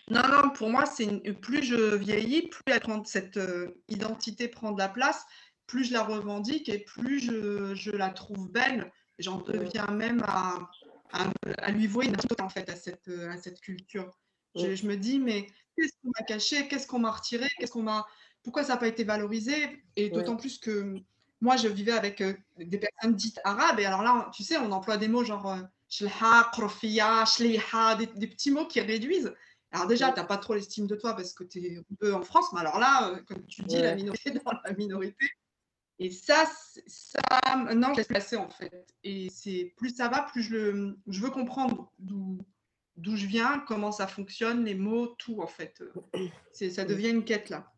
non, 0.09 0.27
non, 0.27 0.49
pour 0.49 0.69
moi, 0.69 0.85
c'est 0.85 1.07
plus 1.41 1.63
je 1.63 1.95
vieillis, 1.95 2.49
plus 2.49 2.63
cette 3.05 3.39
identité 3.87 4.47
prend 4.47 4.71
de 4.71 4.79
la 4.79 4.89
place, 4.89 5.25
plus 5.67 5.85
je 5.85 5.93
la 5.93 6.03
revendique 6.03 6.67
et 6.67 6.79
plus 6.79 7.19
je, 7.19 7.75
je 7.75 7.91
la 7.91 8.09
trouve 8.09 8.51
belle. 8.51 8.91
J'en 9.19 9.37
deviens 9.41 9.87
même 9.87 10.23
à, 10.27 10.57
à, 11.11 11.71
lui 11.71 11.87
voir 11.87 12.07
une 12.07 12.15
en 12.39 12.49
fait 12.49 12.69
à 12.69 12.75
cette, 12.75 13.07
à 13.07 13.37
cette 13.37 13.61
culture. 13.61 14.11
Je, 14.55 14.85
me 14.87 14.95
dis, 14.95 15.19
mais 15.19 15.47
qu'est-ce 15.75 15.93
qu'on 16.01 16.11
m'a 16.17 16.25
caché? 16.25 16.67
Qu'est-ce 16.67 16.87
qu'on 16.87 16.99
m'a 16.99 17.11
retiré? 17.11 17.47
Qu'est-ce 17.57 17.71
qu'on 17.71 17.83
m'a 17.83 18.05
Pourquoi 18.43 18.63
ça 18.63 18.73
n'a 18.73 18.77
pas 18.77 18.87
été 18.87 19.03
valorisé? 19.03 19.83
Et 19.95 20.09
d'autant 20.09 20.35
plus 20.35 20.57
que 20.57 21.01
moi, 21.41 21.55
je 21.55 21.67
vivais 21.67 21.93
avec 21.93 22.21
euh, 22.21 22.33
des 22.57 22.77
personnes 22.77 23.15
dites 23.15 23.39
arabes. 23.43 23.79
Et 23.79 23.85
alors 23.85 24.03
là, 24.03 24.29
tu 24.33 24.43
sais, 24.43 24.57
on 24.57 24.71
emploie 24.71 24.97
des 24.97 25.07
mots 25.07 25.23
genre 25.23 25.47
euh, 25.51 25.61
des, 27.97 28.05
des 28.07 28.27
petits 28.27 28.51
mots 28.51 28.67
qui 28.67 28.81
réduisent. 28.81 29.33
Alors 29.71 29.87
déjà, 29.87 30.11
tu 30.11 30.19
n'as 30.19 30.25
pas 30.25 30.37
trop 30.37 30.55
l'estime 30.55 30.87
de 30.87 30.95
toi 30.95 31.15
parce 31.15 31.33
que 31.33 31.43
tu 31.43 31.59
es 31.59 31.79
peu 31.99 32.13
en 32.13 32.23
France, 32.23 32.51
mais 32.53 32.59
alors 32.59 32.79
là, 32.79 33.09
euh, 33.09 33.21
comme 33.27 33.45
tu 33.45 33.61
dis, 33.63 33.77
la 33.77 33.95
minorité 33.95 34.31
dans 34.45 34.51
la 34.63 34.73
minorité. 34.73 35.29
Et 35.99 36.11
ça, 36.11 36.45
ça 36.87 37.19
non, 37.75 37.91
je 37.93 37.97
laisse 37.97 38.07
passer 38.07 38.37
en 38.37 38.49
fait. 38.49 38.87
Et 39.03 39.29
c'est 39.29 39.73
plus 39.77 39.95
ça 39.95 40.07
va, 40.07 40.23
plus 40.23 40.43
je, 40.43 40.55
le, 40.55 40.97
je 41.07 41.21
veux 41.21 41.29
comprendre 41.29 41.91
d'où 41.99 42.39
d'où 42.99 43.15
je 43.15 43.25
viens, 43.25 43.63
comment 43.67 43.91
ça 43.91 44.07
fonctionne, 44.07 44.65
les 44.65 44.75
mots, 44.75 45.07
tout 45.07 45.41
en 45.41 45.47
fait. 45.47 45.81
Ça 46.51 46.85
devient 46.85 47.09
une 47.09 47.25
quête 47.25 47.49
là. 47.49 47.71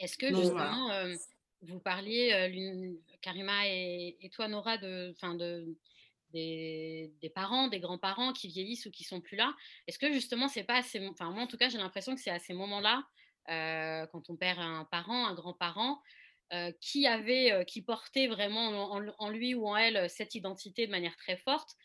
Est-ce 0.00 0.18
que 0.18 0.28
justement, 0.28 0.90
euh, 0.90 1.14
vous 1.62 1.78
parliez, 1.78 2.32
euh, 2.32 2.92
Karima 3.20 3.68
et, 3.68 4.16
et, 4.20 4.30
toi 4.30 4.48
Nora, 4.48 4.76
de, 4.76 5.14
de, 5.38 5.76
des, 6.32 7.32
parents, 7.34 7.68
des 7.68 7.78
grands-parents 7.78 8.32
qui 8.32 8.48
vieillissent 8.48 8.86
ou 8.86 8.90
qui 8.90 9.04
sont 9.04 9.20
plus 9.20 9.36
là? 9.36 9.54
Est-ce 9.86 9.98
que 9.98 10.12
justement, 10.12 10.48
c'est 10.48 10.64
pas 10.64 10.78
assez. 10.78 11.06
Enfin, 11.08 11.30
moi, 11.30 11.44
en 11.44 11.46
tout 11.46 11.56
cas, 11.56 11.68
j'ai 11.68 11.78
l'impression 11.78 12.14
que 12.14 12.20
c'est 12.20 12.30
à 12.30 12.40
ces 12.40 12.54
moments-là, 12.54 13.04
euh, 13.50 14.06
quand 14.08 14.30
on 14.30 14.36
perd 14.36 14.58
un 14.58 14.84
parent, 14.84 15.26
un 15.26 15.34
grand-parent, 15.34 16.02
euh, 16.52 16.72
qui 16.80 17.06
avait, 17.06 17.52
euh, 17.52 17.64
qui 17.64 17.82
portait 17.82 18.26
vraiment 18.26 18.92
en, 19.18 19.28
lui 19.30 19.54
ou 19.54 19.66
en 19.66 19.76
elle 19.76 20.10
cette 20.10 20.34
identité 20.34 20.86
de 20.86 20.90
manière 20.90 21.16
très 21.16 21.36
forte. 21.36 21.76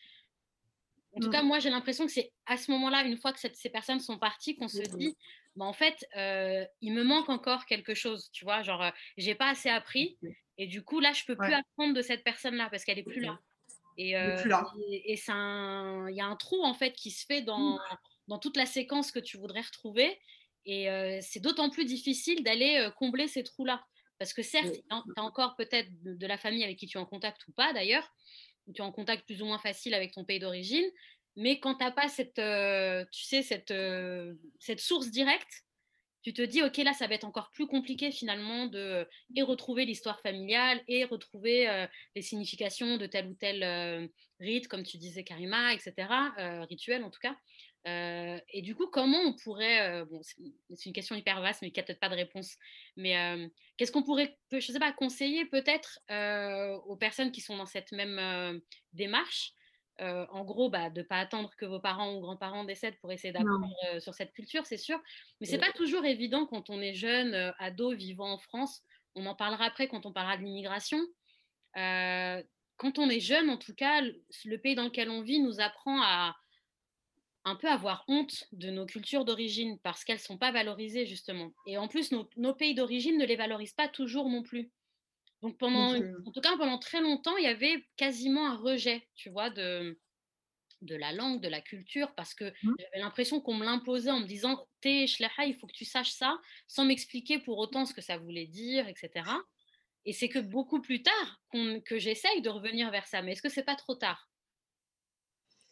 En 1.16 1.20
tout 1.20 1.30
cas, 1.30 1.42
mmh. 1.42 1.46
moi, 1.46 1.58
j'ai 1.58 1.70
l'impression 1.70 2.06
que 2.06 2.12
c'est 2.12 2.32
à 2.46 2.56
ce 2.56 2.70
moment-là, 2.70 3.02
une 3.02 3.16
fois 3.16 3.32
que 3.32 3.40
ces 3.40 3.70
personnes 3.70 4.00
sont 4.00 4.18
parties, 4.18 4.54
qu'on 4.54 4.68
se 4.68 4.82
dit, 4.96 5.16
bah, 5.56 5.64
en 5.64 5.72
fait, 5.72 6.06
il 6.80 6.92
me 6.92 7.02
manque 7.02 7.28
encore 7.28 7.66
quelque 7.66 7.94
chose, 7.94 8.30
tu 8.32 8.44
vois, 8.44 8.62
genre, 8.62 8.92
j'ai 9.16 9.34
pas 9.34 9.48
assez 9.48 9.68
appris, 9.68 10.18
et 10.60 10.66
du 10.66 10.82
coup, 10.82 11.00
là, 11.00 11.14
je 11.14 11.24
peux 11.24 11.36
plus 11.36 11.54
apprendre 11.54 11.94
de 11.94 12.02
cette 12.02 12.22
personne-là 12.22 12.68
parce 12.70 12.84
qu'elle 12.84 12.98
est 12.98 13.02
plus 13.02 13.22
là. 13.22 13.38
Et, 13.96 14.14
euh, 14.14 14.36
et, 14.90 15.14
il 15.14 16.14
y 16.14 16.20
a 16.20 16.26
un 16.26 16.36
trou 16.36 16.62
en 16.62 16.74
fait 16.74 16.92
qui 16.92 17.10
se 17.10 17.24
fait 17.24 17.40
dans, 17.40 17.76
mmh. 17.76 17.80
dans 18.28 18.38
toute 18.38 18.58
la 18.58 18.66
séquence 18.66 19.10
que 19.10 19.18
tu 19.18 19.38
voudrais 19.38 19.62
retrouver. 19.62 20.18
Et 20.66 20.90
euh, 20.90 21.18
c'est 21.22 21.40
d'autant 21.40 21.70
plus 21.70 21.86
difficile 21.86 22.44
d'aller 22.44 22.76
euh, 22.76 22.90
combler 22.90 23.26
ces 23.26 23.42
trous-là. 23.42 23.82
Parce 24.18 24.34
que 24.34 24.42
certes, 24.42 24.74
tu 24.74 24.94
as 25.16 25.22
encore 25.22 25.56
peut-être 25.56 25.88
de, 26.02 26.26
la 26.26 26.36
famille 26.36 26.62
avec 26.62 26.76
qui 26.76 26.86
tu 26.86 26.98
es 26.98 27.00
en 27.00 27.06
contact 27.06 27.48
ou 27.48 27.52
pas 27.52 27.72
d'ailleurs, 27.72 28.06
tu 28.66 28.80
es 28.80 28.84
en 28.84 28.92
contact 28.92 29.26
plus 29.26 29.42
ou 29.42 29.46
moins 29.46 29.58
facile 29.58 29.94
avec 29.94 30.12
ton 30.12 30.24
pays 30.24 30.38
d'origine, 30.38 30.86
mais 31.36 31.60
quand 31.60 31.76
tu 31.76 31.84
n'as 31.84 31.90
pas 31.90 32.08
cette, 32.08 32.40
tu 33.12 33.24
sais, 33.24 33.42
cette, 33.42 33.74
cette 34.58 34.80
source 34.80 35.10
directe, 35.10 35.64
tu 36.22 36.34
te 36.34 36.42
dis, 36.42 36.62
OK, 36.62 36.76
là, 36.78 36.92
ça 36.92 37.06
va 37.06 37.14
être 37.14 37.24
encore 37.24 37.50
plus 37.50 37.66
compliqué 37.66 38.10
finalement 38.10 38.66
de 38.66 39.08
et 39.34 39.42
retrouver 39.42 39.86
l'histoire 39.86 40.20
familiale 40.20 40.82
et 40.86 41.04
retrouver 41.04 41.68
euh, 41.68 41.86
les 42.14 42.22
significations 42.22 42.98
de 42.98 43.06
tel 43.06 43.28
ou 43.28 43.34
tel 43.34 43.62
euh, 43.62 44.06
rite, 44.38 44.68
comme 44.68 44.82
tu 44.82 44.98
disais, 44.98 45.24
Karima, 45.24 45.72
etc., 45.72 45.94
euh, 46.38 46.64
rituel 46.64 47.04
en 47.04 47.10
tout 47.10 47.20
cas. 47.20 47.36
Et 47.84 48.62
du 48.62 48.74
coup, 48.74 48.86
comment 48.88 49.18
on 49.18 49.34
pourrait, 49.34 50.04
bon, 50.04 50.20
c'est 50.22 50.86
une 50.86 50.92
question 50.92 51.16
hyper 51.16 51.40
vaste, 51.40 51.62
mais 51.62 51.70
qui 51.70 51.80
n'a 51.80 51.84
peut-être 51.84 52.00
pas 52.00 52.08
de 52.08 52.14
réponse, 52.14 52.56
mais 52.96 53.14
qu'est-ce 53.76 53.90
qu'on 53.90 54.02
pourrait, 54.02 54.38
je 54.50 54.56
ne 54.56 54.60
sais 54.60 54.78
pas, 54.78 54.92
conseiller 54.92 55.46
peut-être 55.46 55.98
aux 56.86 56.96
personnes 56.96 57.32
qui 57.32 57.40
sont 57.40 57.56
dans 57.56 57.66
cette 57.66 57.92
même 57.92 58.60
démarche 58.92 59.54
euh, 60.00 60.24
en 60.30 60.44
gros, 60.44 60.70
bah, 60.70 60.88
de 60.88 61.00
ne 61.00 61.06
pas 61.06 61.18
attendre 61.18 61.50
que 61.58 61.66
vos 61.66 61.80
parents 61.80 62.14
ou 62.14 62.20
grands-parents 62.20 62.64
décèdent 62.64 62.98
pour 63.00 63.12
essayer 63.12 63.32
d'apprendre 63.32 63.68
euh, 63.92 64.00
sur 64.00 64.14
cette 64.14 64.32
culture, 64.32 64.64
c'est 64.64 64.78
sûr. 64.78 64.98
Mais 65.40 65.46
ce 65.46 65.52
n'est 65.52 65.58
pas 65.58 65.72
toujours 65.72 66.04
évident 66.06 66.46
quand 66.46 66.70
on 66.70 66.80
est 66.80 66.94
jeune, 66.94 67.34
euh, 67.34 67.52
ado, 67.58 67.94
vivant 67.94 68.32
en 68.32 68.38
France. 68.38 68.82
On 69.14 69.26
en 69.26 69.34
parlera 69.34 69.66
après 69.66 69.88
quand 69.88 70.06
on 70.06 70.12
parlera 70.12 70.38
de 70.38 70.42
l'immigration. 70.42 70.98
quand 71.74 72.98
on 72.98 73.10
est 73.10 73.20
jeune, 73.20 73.50
en 73.50 73.58
tout 73.58 73.74
cas, 73.74 74.00
le 74.00 74.56
pays 74.56 74.74
dans 74.74 74.84
lequel 74.84 75.10
on 75.10 75.20
vit 75.20 75.40
nous 75.40 75.60
apprend 75.60 76.00
à 76.02 76.34
un 77.44 77.56
peu 77.56 77.68
avoir 77.68 78.04
honte 78.08 78.44
de 78.52 78.70
nos 78.70 78.86
cultures 78.86 79.24
d'origine 79.24 79.78
parce 79.82 80.04
qu'elles 80.04 80.16
ne 80.16 80.22
sont 80.22 80.38
pas 80.38 80.52
valorisées, 80.52 81.06
justement. 81.06 81.52
Et 81.66 81.78
en 81.78 81.88
plus, 81.88 82.12
nos 82.12 82.54
pays 82.54 82.74
d'origine 82.74 83.18
ne 83.18 83.26
les 83.26 83.36
valorisent 83.36 83.74
pas 83.74 83.88
toujours 83.88 84.28
non 84.28 84.42
plus. 84.42 84.70
Donc 85.42 85.56
pendant, 85.58 85.94
en 85.94 86.32
tout 86.32 86.40
cas 86.40 86.56
pendant 86.56 86.78
très 86.78 87.00
longtemps, 87.00 87.36
il 87.36 87.44
y 87.44 87.48
avait 87.48 87.82
quasiment 87.96 88.46
un 88.46 88.56
rejet, 88.56 89.08
tu 89.14 89.30
vois, 89.30 89.48
de, 89.48 89.98
de 90.82 90.96
la 90.96 91.12
langue, 91.12 91.40
de 91.40 91.48
la 91.48 91.62
culture, 91.62 92.14
parce 92.14 92.34
que 92.34 92.52
mmh. 92.62 92.74
j'avais 92.78 92.98
l'impression 92.98 93.40
qu'on 93.40 93.54
me 93.54 93.64
l'imposait 93.64 94.10
en 94.10 94.20
me 94.20 94.26
disant 94.26 94.66
T'es 94.80 95.06
shleha, 95.06 95.46
il 95.46 95.54
faut 95.54 95.66
que 95.66 95.72
tu 95.72 95.86
saches 95.86 96.12
ça, 96.12 96.38
sans 96.66 96.84
m'expliquer 96.84 97.38
pour 97.38 97.58
autant 97.58 97.86
ce 97.86 97.94
que 97.94 98.02
ça 98.02 98.18
voulait 98.18 98.46
dire, 98.46 98.86
etc. 98.88 99.24
Et 100.04 100.12
c'est 100.12 100.28
que 100.28 100.38
beaucoup 100.38 100.80
plus 100.80 101.02
tard 101.02 101.40
que 101.52 101.98
j'essaye 101.98 102.42
de 102.42 102.50
revenir 102.50 102.90
vers 102.90 103.06
ça. 103.06 103.22
Mais 103.22 103.32
est-ce 103.32 103.42
que 103.42 103.48
c'est 103.48 103.64
pas 103.64 103.76
trop 103.76 103.94
tard? 103.94 104.29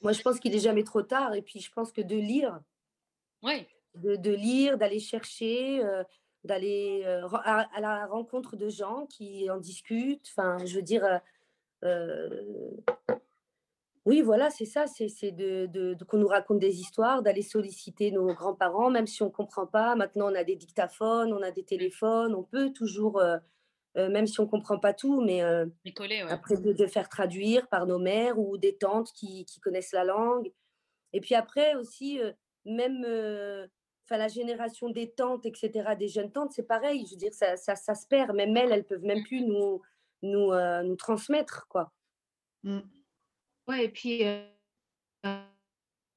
Moi, 0.03 0.13
je 0.13 0.23
pense 0.23 0.39
qu'il 0.39 0.55
est 0.55 0.61
jamais 0.61 0.85
trop 0.85 1.03
tard. 1.03 1.35
Et 1.35 1.43
puis, 1.43 1.61
je 1.61 1.71
pense 1.73 1.93
que 1.93 2.01
de 2.01 2.17
lire, 2.17 2.61
de, 3.95 4.17
de 4.17 4.31
lire, 4.31 4.79
d'aller 4.79 5.01
chercher, 5.01 5.85
euh, 5.85 6.05
d'aller 6.45 7.03
euh, 7.05 7.27
à, 7.45 7.67
la 7.81 8.07
rencontre 8.07 8.57
de 8.57 8.69
gens 8.69 9.07
qui 9.07 9.51
en 9.51 9.59
discutent. 9.59 10.29
Enfin, 10.37 10.59
je 10.65 10.77
veux 10.77 10.83
dire, 10.83 11.21
euh, 11.85 12.29
oui, 14.05 14.23
voilà, 14.23 14.51
c'est 14.51 14.65
ça, 14.65 14.87
c'est 14.87 15.33
de, 15.33 15.67
de, 15.67 15.97
qu'on 16.05 16.19
nous 16.19 16.29
raconte 16.29 16.61
des 16.61 16.81
histoires, 16.81 17.23
d'aller 17.23 17.43
solliciter 17.43 18.11
nos 18.11 18.27
grands-parents, 18.27 18.91
même 18.91 19.07
si 19.07 19.23
on 19.23 19.27
ne 19.27 19.31
comprend 19.33 19.67
pas. 19.67 19.97
Maintenant, 19.97 20.31
on 20.31 20.35
a 20.35 20.45
des 20.45 20.57
dictaphones, 20.57 21.33
on 21.33 21.43
a 21.43 21.51
des 21.51 21.65
téléphones, 21.65 22.35
on 22.35 22.45
peut 22.45 22.73
toujours, 22.73 23.21
même 23.97 24.27
si 24.27 24.39
on 24.39 24.45
ne 24.45 24.49
comprend 24.49 24.79
pas 24.79 24.95
tout, 24.95 25.21
mais 25.21 25.41
après 26.29 26.57
de, 26.57 26.87
faire 26.87 27.09
traduire 27.09 27.67
par 27.69 27.87
nos 27.87 27.99
mères 27.99 28.39
ou 28.39 28.57
des 28.57 28.77
tantes 28.77 29.11
qui, 29.13 29.45
qui 29.45 29.61
connaissent 29.61 29.93
la 29.93 30.05
langue. 30.05 30.53
Et 31.13 31.21
puis 31.21 31.35
après 31.35 31.75
aussi, 31.75 32.21
même 32.65 33.05
enfin 34.09 34.19
la 34.19 34.29
génération 34.29 34.89
des 34.89 35.11
tantes, 35.11 35.45
etc., 35.45 35.95
des 35.99 36.09
jeunes 36.09 36.33
tantes, 36.33 36.53
c'est 36.53 36.67
pareil. 36.67 37.05
Je 37.07 37.13
veux 37.13 37.19
dire, 37.19 37.35
ça, 37.35 37.57
ça, 37.57 37.77
ça, 37.77 37.95
se 37.95 38.07
perd. 38.07 38.35
Même 38.35 38.57
elles, 38.57 38.73
elles 38.73 38.87
peuvent 38.87 39.05
même 39.05 39.23
plus 39.23 39.43
nous, 39.43 39.83
nous, 40.23 40.53
euh, 40.53 40.83
nous 40.83 40.97
transmettre, 40.97 41.67
quoi. 41.69 41.93
Mmh. 42.63 42.81
Ouais, 43.69 43.85
et 43.85 43.89
puis, 43.91 44.27
euh, 44.27 44.43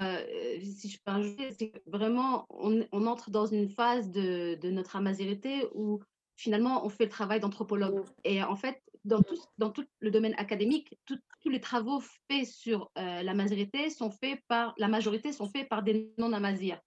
euh, 0.01 0.59
si 0.61 0.89
je 0.89 0.99
peux 1.03 1.11
ajouter, 1.11 1.51
c'est 1.57 1.73
vraiment, 1.85 2.45
on, 2.49 2.87
on, 2.91 3.05
entre 3.07 3.29
dans 3.29 3.45
une 3.45 3.69
phase 3.69 4.09
de, 4.09 4.55
de 4.55 4.69
notre 4.69 4.95
amazérité 4.95 5.67
où 5.73 6.01
finalement, 6.41 6.85
on 6.85 6.89
fait 6.89 7.05
le 7.05 7.09
travail 7.09 7.39
d'anthropologue. 7.39 8.03
Et 8.23 8.43
en 8.43 8.55
fait, 8.55 8.81
dans 9.05 9.21
tout, 9.21 9.37
dans 9.57 9.69
tout 9.69 9.85
le 9.99 10.11
domaine 10.11 10.35
académique, 10.37 10.95
tous 11.05 11.19
les 11.45 11.59
travaux 11.59 12.01
faits 12.29 12.45
sur 12.45 12.91
la 12.95 13.33
majorité 13.33 13.89
sont 13.89 14.11
faits 14.11 14.39
par, 14.47 14.73
la 14.77 14.87
majorité 14.87 15.31
sont 15.31 15.49
faits 15.49 15.67
par 15.69 15.81
des 15.81 16.13
non-amazirs 16.17 16.79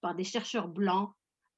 par 0.00 0.14
des 0.14 0.22
chercheurs 0.24 0.68
blancs, 0.68 1.10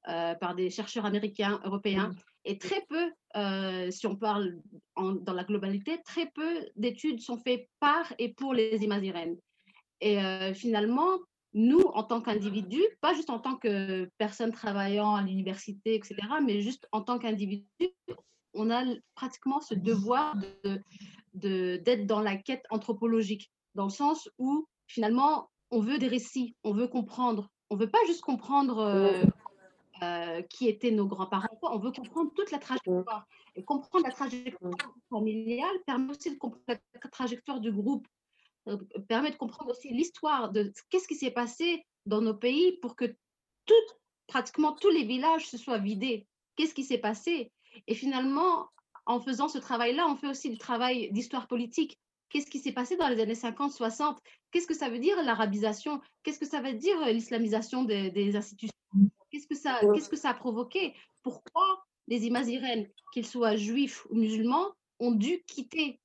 euh, 0.07 0.33
par 0.35 0.55
des 0.55 0.69
chercheurs 0.69 1.05
américains, 1.05 1.59
européens, 1.65 2.09
et 2.45 2.57
très 2.57 2.83
peu, 2.89 3.11
euh, 3.35 3.91
si 3.91 4.07
on 4.07 4.15
parle 4.15 4.59
dans 4.95 5.33
la 5.33 5.43
globalité, 5.43 6.01
très 6.03 6.31
peu 6.31 6.65
d'études 6.75 7.21
sont 7.21 7.37
faites 7.37 7.69
par 7.79 8.11
et 8.17 8.33
pour 8.33 8.55
les 8.55 8.83
imazirènes. 8.83 9.37
Et 10.01 10.19
euh, 10.19 10.53
finalement, 10.53 11.19
nous, 11.53 11.81
en 11.93 12.03
tant 12.03 12.21
qu'individus, 12.21 12.83
pas 13.01 13.13
juste 13.13 13.29
en 13.29 13.39
tant 13.39 13.55
que 13.55 14.09
personnes 14.17 14.51
travaillant 14.51 15.15
à 15.15 15.23
l'université, 15.23 15.95
etc., 15.95 16.15
mais 16.45 16.61
juste 16.61 16.87
en 16.91 17.01
tant 17.01 17.17
qu'individu, 17.17 17.65
on 18.53 18.69
a 18.69 18.83
pratiquement 19.15 19.59
ce 19.61 19.73
devoir 19.73 20.35
d'être 20.37 20.83
de, 21.33 21.77
d'être 21.77 22.05
dans 22.05 22.21
la 22.21 22.35
quête 22.35 22.63
anthropologique, 22.69 23.51
dans 23.75 23.85
le 23.85 23.91
sens 23.91 24.29
où 24.37 24.67
finalement, 24.87 25.49
on 25.71 25.79
veut 25.79 25.99
des 25.99 26.07
récits, 26.07 26.55
on 26.63 26.73
veut 26.73 26.87
comprendre, 26.87 27.49
on 27.69 27.75
veut 27.75 27.89
pas 27.89 27.99
juste 28.07 28.21
comprendre 28.21 28.79
euh, 28.79 29.23
euh, 30.01 30.41
qui 30.43 30.67
étaient 30.67 30.91
nos 30.91 31.07
grands-parents, 31.07 31.59
on 31.61 31.77
veut 31.77 31.91
comprendre 31.91 32.31
toute 32.35 32.51
la 32.51 32.57
trajectoire. 32.57 33.27
Et 33.55 33.63
comprendre 33.63 34.05
la 34.05 34.11
trajectoire 34.11 34.93
familiale 35.09 35.75
permet 35.85 36.11
aussi 36.11 36.31
de 36.31 36.37
comprendre 36.37 36.79
la 37.03 37.09
trajectoire 37.09 37.59
du 37.59 37.71
groupe, 37.71 38.07
permet 39.07 39.31
de 39.31 39.35
comprendre 39.37 39.71
aussi 39.71 39.89
l'histoire 39.89 40.51
de 40.51 40.71
qu'est-ce 40.89 41.07
qui 41.07 41.15
s'est 41.15 41.31
passé 41.31 41.85
dans 42.05 42.21
nos 42.21 42.33
pays 42.33 42.77
pour 42.81 42.95
que 42.95 43.05
tout, 43.65 43.73
pratiquement 44.27 44.73
tous 44.73 44.89
les 44.89 45.03
villages 45.03 45.47
se 45.47 45.57
soient 45.57 45.77
vidés. 45.77 46.27
Qu'est-ce 46.55 46.73
qui 46.73 46.83
s'est 46.83 46.97
passé? 46.97 47.51
Et 47.87 47.95
finalement, 47.95 48.69
en 49.05 49.19
faisant 49.19 49.47
ce 49.47 49.57
travail-là, 49.57 50.07
on 50.07 50.15
fait 50.15 50.27
aussi 50.27 50.49
du 50.49 50.57
travail 50.57 51.11
d'histoire 51.11 51.47
politique. 51.47 51.97
Qu'est-ce 52.29 52.49
qui 52.49 52.59
s'est 52.59 52.71
passé 52.71 52.95
dans 52.95 53.07
les 53.07 53.21
années 53.21 53.35
50, 53.35 53.71
60 53.71 54.19
Qu'est-ce 54.51 54.67
que 54.67 54.75
ça 54.75 54.89
veut 54.89 54.99
dire 54.99 55.21
l'arabisation? 55.23 55.99
Qu'est-ce 56.23 56.39
que 56.39 56.45
ça 56.45 56.61
veut 56.61 56.73
dire 56.73 56.99
euh, 57.01 57.11
l'islamisation 57.11 57.83
des, 57.83 58.35
institutions? 58.35 58.73
Qu'est-ce 59.31 59.47
que 59.47 59.55
ça, 59.55 59.81
qu'est-ce 59.93 60.09
que 60.09 60.15
ça 60.15 60.29
a 60.29 60.33
provoqué? 60.33 60.93
Pourquoi 61.23 61.85
les 62.07 62.25
imazirènes, 62.25 62.87
qu'ils 63.13 63.25
soient 63.25 63.55
juifs 63.55 64.05
ou 64.09 64.15
musulmans, 64.15 64.67
ont 64.99 65.11
dû 65.11 65.43
quitter 65.47 65.99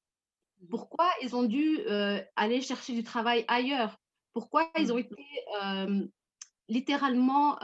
Pourquoi 0.71 1.11
ils 1.23 1.37
ont 1.37 1.45
dû 1.45 1.81
euh, 1.87 2.21
aller 2.37 2.61
chercher 2.61 2.95
du 2.95 3.03
travail 3.03 3.45
ailleurs? 3.49 3.99
Pourquoi 4.33 4.71
ils 4.79 4.93
ont 4.93 4.99
été 4.99 5.25
euh, 5.63 6.07
littéralement 6.69 7.57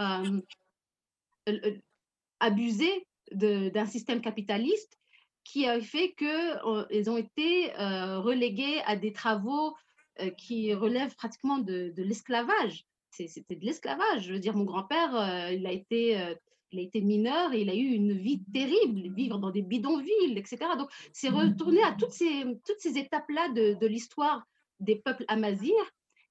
abusés 2.40 3.06
d'un 3.32 3.86
système 3.86 4.20
capitaliste 4.20 4.98
qui 5.44 5.66
a 5.66 5.80
fait 5.80 6.14
qu'ils 6.14 7.10
ont 7.10 7.16
été 7.16 7.72
relégués 7.76 8.80
à 8.86 8.96
des 8.96 9.12
travaux 9.12 9.74
euh, 10.20 10.30
qui 10.30 10.74
relève 10.74 11.14
pratiquement 11.16 11.58
de, 11.58 11.92
de 11.96 12.02
l'esclavage. 12.02 12.84
c'était 13.10 13.56
de 13.56 13.64
l'esclavage. 13.64 14.24
Je 14.26 14.32
veux 14.32 14.38
dire, 14.38 14.54
mon 14.54 14.64
grand-père, 14.64 15.50
il 15.50 15.66
a 15.66 15.72
été 15.72 16.36
il 16.72 16.78
a 16.78 16.82
été 16.82 17.00
mineur 17.00 17.52
et 17.52 17.62
il 17.62 17.70
a 17.70 17.74
eu 17.74 17.92
une 17.92 18.12
vie 18.12 18.42
terrible, 18.52 19.12
vivre 19.14 19.38
dans 19.38 19.50
des 19.50 19.62
bidonvilles, 19.62 20.36
etc. 20.36 20.58
Donc, 20.78 20.90
c'est 21.12 21.28
retourné 21.28 21.82
à 21.82 21.92
toutes 21.92 22.12
ces, 22.12 22.44
toutes 22.66 22.78
ces 22.78 22.98
étapes-là 22.98 23.48
de, 23.50 23.74
de 23.74 23.86
l'histoire 23.86 24.44
des 24.78 24.96
peuples 24.96 25.24
amazirs. 25.28 25.74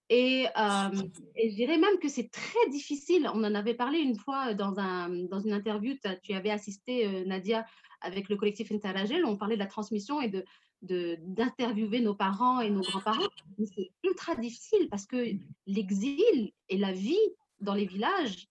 Et, 0.09 0.47
euh, 0.57 0.89
et, 1.35 1.51
je 1.51 1.55
dirais 1.55 1.77
même 1.77 1.99
que 1.99 2.09
c'est 2.09 2.31
très 2.31 2.69
difficile. 2.71 3.29
On 3.33 3.43
en 3.43 3.53
avait 3.53 3.75
parlé 3.75 3.99
une 3.99 4.15
fois 4.15 4.55
dans, 4.55 4.79
un, 4.79 5.09
dans 5.09 5.39
une 5.39 5.53
interview, 5.53 5.95
tu 6.23 6.33
avais 6.33 6.49
assisté, 6.49 7.05
euh, 7.05 7.25
Nadia, 7.25 7.65
avec 8.01 8.29
le 8.29 8.35
collectif 8.35 8.71
Interagel, 8.71 9.25
on 9.25 9.37
parlait 9.37 9.55
de 9.55 9.59
la 9.59 9.67
transmission 9.67 10.21
et 10.21 10.29
de 10.29 10.43
d'interviewer 10.81 11.99
nos 11.99 12.15
parents 12.15 12.61
et 12.61 12.69
nos 12.69 12.79
grands-parents. 12.79 13.27
C'est 13.65 13.91
ultra 14.05 14.35
difficile 14.35 14.87
parce 14.89 15.05
que 15.05 15.35
l'exil 15.67 16.53
et 16.69 16.77
la 16.77 16.93
vie 16.93 17.19
dans 17.59 17.73
les 17.73 17.85
villages, 17.85 18.47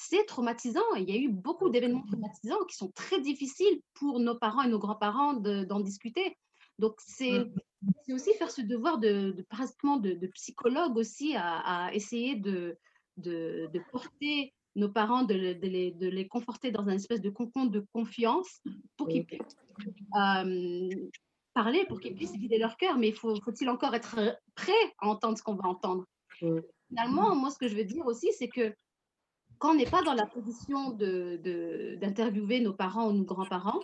c'est 0.00 0.24
traumatisant. 0.26 0.94
Il 0.96 1.10
y 1.10 1.12
a 1.12 1.16
eu 1.16 1.28
beaucoup 1.28 1.70
d'événements 1.70 2.04
traumatisants 2.06 2.64
qui 2.68 2.76
sont 2.76 2.92
très 2.92 3.20
difficiles 3.20 3.80
pour 3.94 4.20
nos 4.20 4.36
parents 4.36 4.62
et 4.62 4.68
nos 4.68 4.78
grands-parents 4.78 5.34
d'en 5.34 5.80
discuter. 5.80 6.38
Donc, 6.78 6.94
c'est 6.98 7.50
aussi 8.08 8.32
faire 8.34 8.50
ce 8.52 8.62
devoir 8.62 8.98
de, 8.98 9.32
de 9.32 9.42
pratiquement 9.42 9.96
de, 9.96 10.14
psychologue 10.28 10.96
aussi 10.96 11.34
à, 11.36 11.90
essayer 11.92 12.36
de, 12.36 12.78
de, 13.16 13.68
porter 13.90 14.54
nos 14.76 14.88
parents, 14.88 15.24
de, 15.24 15.34
les, 15.34 15.90
de, 15.90 16.06
les, 16.06 16.28
conforter 16.28 16.70
dans 16.70 16.86
un 16.86 16.94
espèce 16.94 17.20
de 17.20 17.30
cocon 17.30 17.66
de 17.66 17.84
confiance 17.92 18.62
pour 18.96 19.08
qu'ils 19.08 19.26
puissent 19.26 19.56
euh, 20.16 20.88
parler, 21.54 21.84
pour 21.86 21.98
qu'ils 21.98 22.14
puissent 22.14 22.36
vider 22.36 22.58
leur 22.58 22.76
cœur. 22.76 22.98
Mais 22.98 23.10
faut, 23.10 23.34
faut-il 23.40 23.68
encore 23.68 23.96
être 23.96 24.38
prêt 24.54 24.94
à 24.98 25.08
entendre 25.08 25.36
ce 25.36 25.42
qu'on 25.42 25.56
va 25.56 25.68
entendre? 25.68 26.04
Finalement, 26.88 27.34
moi, 27.34 27.50
ce 27.50 27.58
que 27.58 27.66
je 27.66 27.74
veux 27.74 27.84
dire 27.84 28.06
aussi, 28.06 28.32
c'est 28.38 28.48
que 28.48 28.72
quand 29.58 29.72
on 29.72 29.74
n'est 29.74 29.86
pas 29.86 30.02
dans 30.02 30.14
la 30.14 30.26
position 30.26 30.90
d'interviewer 30.90 32.60
nos 32.60 32.72
parents 32.72 33.08
ou 33.08 33.12
nos 33.12 33.24
grands-parents, 33.24 33.80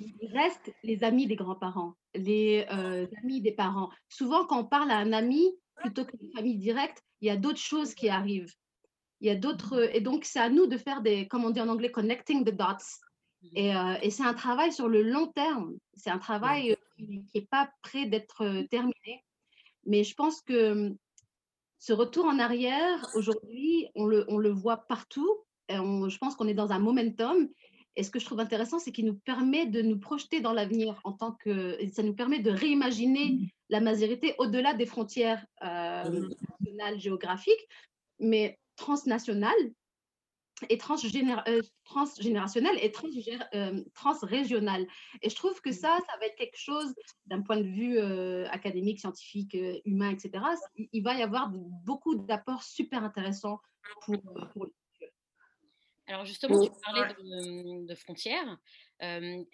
il 0.00 0.32
reste 0.32 0.72
les 0.82 1.04
amis 1.04 1.26
des 1.26 1.36
grands-parents, 1.36 1.94
les 2.14 2.66
euh, 2.70 3.06
amis 3.22 3.40
des 3.40 3.52
parents. 3.52 3.90
Souvent, 4.08 4.44
quand 4.44 4.60
on 4.60 4.64
parle 4.64 4.90
à 4.90 4.98
un 4.98 5.12
ami, 5.12 5.52
plutôt 5.76 6.04
qu'une 6.04 6.30
famille 6.34 6.56
directe, 6.56 7.02
il 7.20 7.28
y 7.28 7.30
a 7.30 7.36
d'autres 7.36 7.60
choses 7.60 7.94
qui 7.94 8.08
arrivent. 8.08 8.52
Il 9.20 9.28
y 9.28 9.30
a 9.30 9.36
d'autres. 9.36 9.94
Et 9.94 10.00
donc, 10.00 10.24
c'est 10.24 10.40
à 10.40 10.50
nous 10.50 10.66
de 10.66 10.76
faire 10.76 11.00
des, 11.00 11.28
comme 11.28 11.44
on 11.44 11.50
dit 11.50 11.60
en 11.60 11.68
anglais, 11.68 11.90
connecting 11.90 12.44
the 12.44 12.54
dots. 12.54 13.00
Et, 13.54 13.76
euh, 13.76 13.94
et 14.02 14.10
c'est 14.10 14.24
un 14.24 14.34
travail 14.34 14.72
sur 14.72 14.88
le 14.88 15.02
long 15.02 15.28
terme. 15.28 15.74
C'est 15.94 16.10
un 16.10 16.18
travail 16.18 16.72
euh, 16.72 16.76
qui 16.96 17.24
n'est 17.34 17.42
pas 17.42 17.70
prêt 17.82 18.06
d'être 18.06 18.62
terminé. 18.70 19.22
Mais 19.86 20.02
je 20.02 20.14
pense 20.14 20.40
que 20.40 20.94
ce 21.84 21.92
retour 21.92 22.24
en 22.24 22.38
arrière, 22.38 23.10
aujourd'hui, 23.14 23.88
on 23.94 24.06
le, 24.06 24.24
on 24.28 24.38
le 24.38 24.48
voit 24.48 24.86
partout. 24.88 25.44
Et 25.68 25.74
je 25.74 26.16
pense 26.16 26.34
qu'on 26.34 26.48
est 26.48 26.54
dans 26.54 26.72
un 26.72 26.78
momentum. 26.78 27.46
Et 27.96 28.02
ce 28.02 28.10
que 28.10 28.18
je 28.18 28.24
trouve 28.24 28.40
intéressant, 28.40 28.78
c'est 28.78 28.90
qu'il 28.90 29.04
nous 29.04 29.18
permet 29.18 29.66
de 29.66 29.82
nous 29.82 29.98
projeter 29.98 30.40
dans 30.40 30.54
l'avenir 30.54 30.98
en 31.04 31.12
tant 31.12 31.32
que. 31.32 31.76
Ça 31.92 32.02
nous 32.02 32.14
permet 32.14 32.38
de 32.38 32.50
réimaginer 32.50 33.52
la 33.68 33.80
mazérité 33.80 34.34
au-delà 34.38 34.72
des 34.72 34.86
frontières 34.86 35.44
euh, 35.62 36.26
nationales, 36.62 36.98
géographiques, 36.98 37.68
mais 38.18 38.58
transnationales 38.76 39.52
et 40.68 40.78
euh, 40.78 41.62
transgénérationnelles 41.84 42.78
et 42.78 42.92
euh, 43.54 43.84
transrégionales. 43.94 44.86
Et 45.22 45.30
je 45.30 45.34
trouve 45.34 45.60
que 45.60 45.72
ça, 45.72 45.98
ça 46.08 46.16
va 46.18 46.26
être 46.26 46.36
quelque 46.36 46.58
chose 46.58 46.94
d'un 47.26 47.42
point 47.42 47.56
de 47.56 47.66
vue 47.66 47.98
euh, 47.98 48.48
académique, 48.50 49.00
scientifique, 49.00 49.56
humain, 49.84 50.10
etc. 50.10 50.44
Il 50.76 51.02
va 51.02 51.14
y 51.14 51.22
avoir 51.22 51.50
beaucoup 51.50 52.14
d'apports 52.14 52.62
super 52.62 53.02
intéressants 53.02 53.60
pour, 54.02 54.16
pour 54.52 54.66
alors 56.06 56.26
justement, 56.26 56.60
tu 56.62 56.70
parlais 56.84 57.14
de, 57.14 57.94
frontières. 57.94 58.58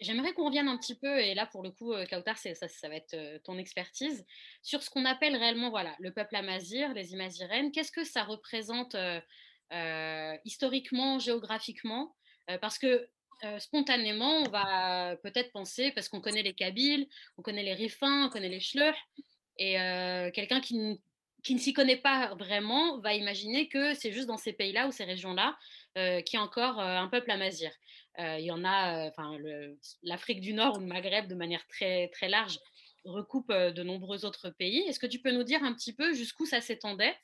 J'aimerais 0.00 0.32
qu'on 0.32 0.46
revienne 0.46 0.66
un 0.66 0.76
petit 0.78 0.98
peu, 0.98 1.20
et 1.20 1.32
là 1.34 1.46
pour 1.46 1.62
le 1.62 1.70
coup, 1.70 1.92
Kautar, 2.10 2.36
ça, 2.38 2.54
ça, 2.54 2.88
va 2.88 2.96
être 2.96 3.40
ton 3.44 3.56
expertise, 3.56 4.26
sur 4.60 4.82
ce 4.82 4.90
qu'on 4.90 5.04
appelle 5.04 5.36
réellement 5.36 5.70
voilà, 5.70 5.94
le 6.00 6.12
peuple 6.12 6.34
amazir, 6.34 6.92
les 6.92 7.12
imazirènes. 7.12 7.70
Qu'est-ce 7.70 7.92
que 7.92 8.02
ça 8.02 8.24
représente 8.24 8.96
euh, 8.96 9.20
historiquement, 10.44 11.18
géographiquement, 11.18 12.14
euh, 12.50 12.58
parce 12.58 12.78
que 12.78 13.08
euh, 13.44 13.58
spontanément, 13.58 14.42
on 14.42 14.48
va 14.50 15.16
peut-être 15.22 15.52
penser, 15.52 15.92
parce 15.92 16.08
qu'on 16.08 16.20
connaît 16.20 16.42
les 16.42 16.52
Kabyles, 16.52 17.06
on 17.38 17.42
connaît 17.42 17.62
les 17.62 17.74
Rifins, 17.74 18.26
on 18.26 18.28
connaît 18.28 18.48
les 18.48 18.60
Schleur, 18.60 18.94
et 19.58 19.74
quelqu'un 20.34 20.60
qui, 20.60 21.00
qui, 21.42 21.54
ne 21.54 21.58
s'y 21.58 21.74
connaît 21.74 21.96
pas 21.98 22.34
vraiment 22.34 22.98
va 23.00 23.12
imaginer 23.12 23.68
que 23.68 23.92
c'est 23.92 24.10
juste 24.10 24.26
dans 24.26 24.38
ces 24.38 24.54
pays-là 24.54 24.86
ou 24.86 24.90
ces 24.90 25.04
régions-là 25.04 25.58
qu'il 25.94 26.34
y 26.34 26.36
a 26.36 26.42
encore 26.42 26.80
un 26.80 27.08
peuple 27.08 27.30
amazir. 27.30 27.70
il 28.18 28.44
y 28.44 28.50
en 28.50 28.64
a, 28.64 29.08
enfin, 29.08 29.36
l'Afrique 30.02 30.40
du 30.40 30.54
Nord 30.54 30.78
ou 30.78 30.80
le 30.80 30.86
Maghreb, 30.86 31.26
de 31.26 31.34
manière 31.34 31.66
très, 31.66 32.08
très 32.08 32.30
large, 32.30 32.58
recoupe 33.04 33.52
de 33.52 33.82
nombreux 33.82 34.24
autres 34.24 34.48
pays. 34.48 34.80
Est-ce 34.88 34.98
que 34.98 35.06
tu 35.06 35.18
peux 35.18 35.32
nous 35.32 35.44
dire 35.44 35.62
un 35.62 35.74
petit 35.74 35.94
peu 35.94 36.14
jusqu'où 36.14 36.46
ça 36.46 36.62
s'étendait 36.62 37.14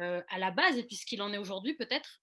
euh, 0.00 0.22
à 0.28 0.38
la 0.38 0.50
base 0.50 0.76
et 0.78 0.82
puis 0.82 0.96
ce 0.96 1.06
qu'il 1.06 1.22
en 1.22 1.32
est 1.32 1.38
aujourd'hui 1.38 1.74
peut-être? 1.74 2.20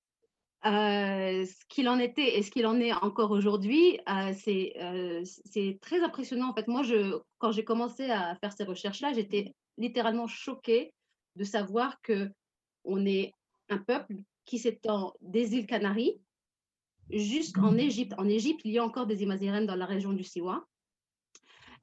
Euh, 0.66 1.46
ce 1.46 1.66
qu'il 1.70 1.90
en 1.90 1.98
était 1.98 2.38
et 2.38 2.44
ce 2.44 2.52
qu'il 2.52 2.68
en 2.68 2.80
est 2.80 2.94
encore 2.94 3.32
aujourd'hui, 3.32 4.00
euh, 4.08 4.34
c'est 4.34 5.80
très 5.82 6.04
impressionnant. 6.04 6.50
En 6.50 6.54
fait, 6.54 6.68
moi, 6.68 6.84
je, 6.84 7.20
quand 7.40 7.52
j'ai 7.52 7.64
commencé 7.64 8.10
à 8.10 8.36
faire 8.36 8.54
ces 8.54 8.64
recherches-là, 8.64 9.14
j'étais 9.14 9.56
littéralement 9.78 10.28
choquée 10.28 10.94
de 11.36 11.44
savoir 11.44 12.00
que 12.02 12.30
on 12.84 13.06
est 13.06 13.34
un 13.70 13.78
peuple 13.78 14.16
qui 14.46 14.60
s'étend 14.60 15.14
des 15.22 15.56
îles 15.56 15.66
Canaries 15.66 16.20
jusqu'en 17.10 17.78
Égypte. 17.78 18.14
En 18.18 18.28
Égypte, 18.28 18.62
il 18.66 18.72
y 18.72 18.80
a 18.80 18.84
encore 18.84 19.08
des 19.08 19.24
Imazirènes 19.24 19.66
dans 19.66 19.76
la 19.76 19.86
région 19.86 20.14
du 20.14 20.24
Siwa. 20.24 20.66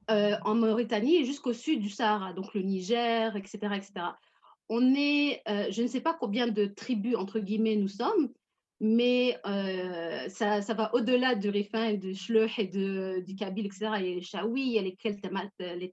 en 0.09 0.55
Mauritanie 0.55 1.17
et 1.17 1.25
jusqu'au 1.25 1.53
sud 1.53 1.81
du 1.81 1.91
Sahara, 1.91 2.33
donc 2.33 2.55
le 2.55 2.63
Niger, 2.63 3.35
etc. 3.37 3.59
etc 3.75 4.07
on 4.69 4.95
est, 4.95 5.43
euh, 5.49 5.67
je 5.71 5.83
ne 5.83 5.87
sais 5.87 6.01
pas 6.01 6.15
combien 6.15 6.47
de 6.47 6.67
tribus, 6.67 7.17
entre 7.17 7.41
guillemets, 7.41 7.77
nous 7.77 7.89
sommes, 7.89 8.33
mais 8.81 9.39
euh, 9.47 10.29
ça, 10.29 10.63
ça, 10.63 10.75
va 10.75 10.95
au-delà 10.95 11.35
du 11.35 11.49
Rifin, 11.49 11.95
du 11.95 12.15
Shleuh 12.15 12.49
et 12.59 12.67
de, 12.67 13.21
du 13.27 13.35
Kabyle, 13.35 13.67
etc. 13.67 13.91
Il 13.99 14.07
y 14.07 14.13
a 14.13 14.15
les 14.15 14.23
Chaoui, 14.23 14.63
il 14.63 14.73
y 14.73 14.79
a 14.79 14.83
les 14.83 14.95
Keltamat, 14.95 15.49
euh, 15.63 15.75
les, 15.75 15.93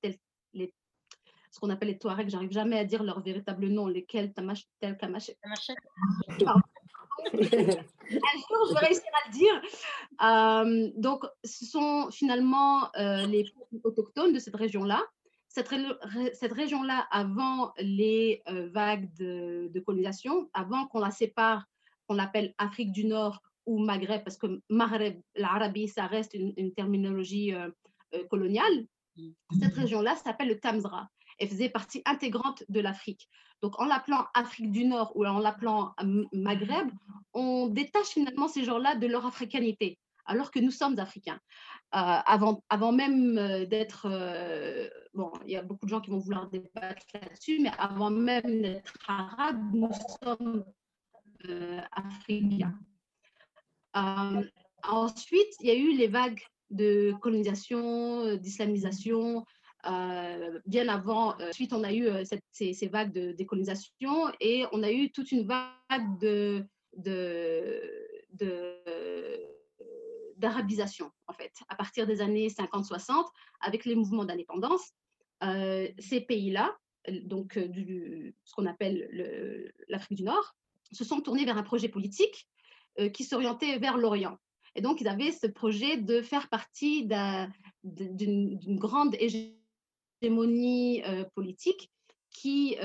les, 0.53 0.73
ce 1.51 1.59
qu'on 1.59 1.69
appelle 1.69 1.89
les 1.89 1.97
Touaregs, 1.97 2.29
j'arrive 2.29 2.51
jamais 2.51 2.77
à 2.77 2.83
dire 2.83 3.01
leur 3.03 3.21
véritable 3.21 3.67
nom, 3.69 3.87
les 3.87 4.03
Keltamash, 4.03 4.65
Telkamash. 4.79 5.31
Un 5.41 5.55
jour, 7.33 8.67
je 8.69 8.73
vais 8.73 8.85
réussir 8.85 9.09
à 9.13 9.27
le 9.27 9.31
dire. 9.33 11.01
donc, 11.01 11.25
ce 11.43 11.65
sont 11.65 12.11
finalement 12.11 12.91
les 12.95 13.45
autochtones 13.83 14.33
de 14.33 14.39
cette 14.39 14.55
région-là 14.55 15.01
cette, 15.55 16.53
région-là, 16.53 17.07
avant 17.11 17.71
les 17.77 18.41
euh, 18.49 18.67
vagues 18.73 19.09
de, 19.13 19.79
colonisation, 19.85 20.49
avant 20.53 20.85
qu'on 20.87 20.99
la 20.99 21.11
sépare, 21.11 21.65
qu'on 22.07 22.15
l'appelle 22.15 22.53
Afrique 22.57 22.91
du 22.91 23.05
Nord 23.05 23.41
ou 23.65 23.79
Maghreb, 23.79 24.23
parce 24.23 24.37
que 24.37 24.61
Maghreb, 24.69 25.21
l'Arabie, 25.35 25.87
ça 25.87 26.07
reste 26.07 26.33
une, 26.33 26.73
terminologie 26.73 27.53
euh, 27.53 27.69
euh, 28.13 28.25
coloniale, 28.27 28.85
mm. 29.15 29.31
cette 29.61 29.75
région-là 29.75 30.17
s'appelle 30.17 30.49
le 30.49 30.59
Tamzra. 30.59 31.07
Elle 31.39 31.47
faisait 31.47 31.69
partie 31.69 32.01
intégrante 32.05 32.63
de 32.67 32.81
l'Afrique. 32.81 33.29
Donc, 33.61 33.79
en 33.79 33.85
l'appelant 33.85 34.25
Afrique 34.33 34.71
du 34.71 34.85
Nord 34.85 35.13
ou 35.15 35.25
en 35.25 35.39
l'appelant 35.39 35.93
Maghreb, 36.33 36.89
on 37.33 37.67
détache 37.67 38.07
finalement 38.07 38.47
ces 38.47 38.63
gens-là 38.65 38.95
de 38.95 39.07
leur 39.07 39.25
africanité, 39.25 39.97
alors 40.25 40.51
que 40.51 40.59
nous 40.59 40.71
sommes 40.71 40.97
africains. 40.99 41.39
avant, 41.91 42.63
avant 42.69 42.91
même 42.91 43.65
d'être 43.65 44.09
bon, 45.15 45.31
il 45.45 45.51
y 45.51 45.55
a 45.55 45.61
beaucoup 45.61 45.85
de 45.85 45.89
gens 45.89 46.01
qui 46.01 46.11
vont 46.11 46.19
vouloir 46.19 46.49
débattre 46.49 47.05
là-dessus, 47.13 47.59
mais 47.61 47.71
avant 47.77 48.09
même 48.09 48.61
d'être 48.61 48.93
arabes, 49.07 49.73
nous 49.73 49.91
sommes 50.21 50.65
euh, 51.49 51.81
africains. 51.91 52.77
Euh, 53.95 54.43
ensuite, 54.83 55.53
il 55.61 55.67
y 55.67 55.71
a 55.71 55.75
eu 55.75 55.95
les 55.95 56.07
vagues 56.07 56.41
de 56.69 57.13
colonisation, 57.21 58.35
d'islamisation. 58.35 59.45
Euh, 59.87 60.59
bien 60.65 60.87
avant, 60.87 61.35
ensuite, 61.39 61.73
on 61.73 61.83
a 61.83 61.93
eu 61.93 62.09
ces, 62.51 62.87
vagues 62.87 63.13
de 63.13 63.31
décolonisation 63.33 64.31
et 64.39 64.65
on 64.71 64.83
a 64.83 64.91
eu 64.91 65.11
toute 65.11 65.31
une 65.31 65.47
vague 65.47 66.19
de 66.19 66.65
d'arabisation, 70.37 71.11
en 71.27 71.33
fait, 71.33 71.53
à 71.69 71.75
partir 71.75 72.07
des 72.07 72.21
années 72.21 72.47
50-60, 72.47 73.25
avec 73.61 73.85
les 73.85 73.95
mouvements 73.95 74.25
d'indépendance. 74.25 74.91
Euh, 75.43 75.87
ces 75.99 76.21
pays-là, 76.21 76.75
donc 77.23 77.57
euh, 77.57 77.67
du, 77.67 78.35
ce 78.45 78.53
qu'on 78.53 78.65
appelle 78.65 79.09
l'Afrique 79.87 80.17
du 80.17 80.23
Nord, 80.23 80.55
se 80.91 81.03
sont 81.03 81.21
tournés 81.21 81.45
vers 81.45 81.57
un 81.57 81.63
projet 81.63 81.89
politique 81.89 82.47
euh, 82.99 83.09
qui 83.09 83.23
s'orientait 83.23 83.77
vers 83.79 83.97
l'Orient. 83.97 84.37
Et 84.75 84.81
donc, 84.81 85.01
ils 85.01 85.07
avaient 85.07 85.31
ce 85.31 85.47
projet 85.47 85.97
de 85.97 86.21
faire 86.21 86.49
partie 86.49 87.07
d'une 87.83 88.59
grande 88.77 89.15
hégémonie 90.21 91.01
politique 91.33 91.91
qui, 92.29 92.75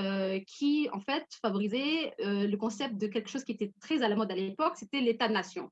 qui 0.47 0.87
en 0.93 1.01
fait, 1.01 1.25
favorisait 1.41 2.13
le 2.19 2.55
concept 2.55 2.95
de 2.95 3.07
quelque 3.07 3.29
chose 3.29 3.43
qui 3.43 3.51
était 3.51 3.73
très 3.81 4.03
à 4.03 4.07
la 4.07 4.15
mode 4.15 4.31
à 4.31 4.35
l'époque, 4.35 4.77
c'était 4.77 5.01
l'État-nation. 5.01 5.69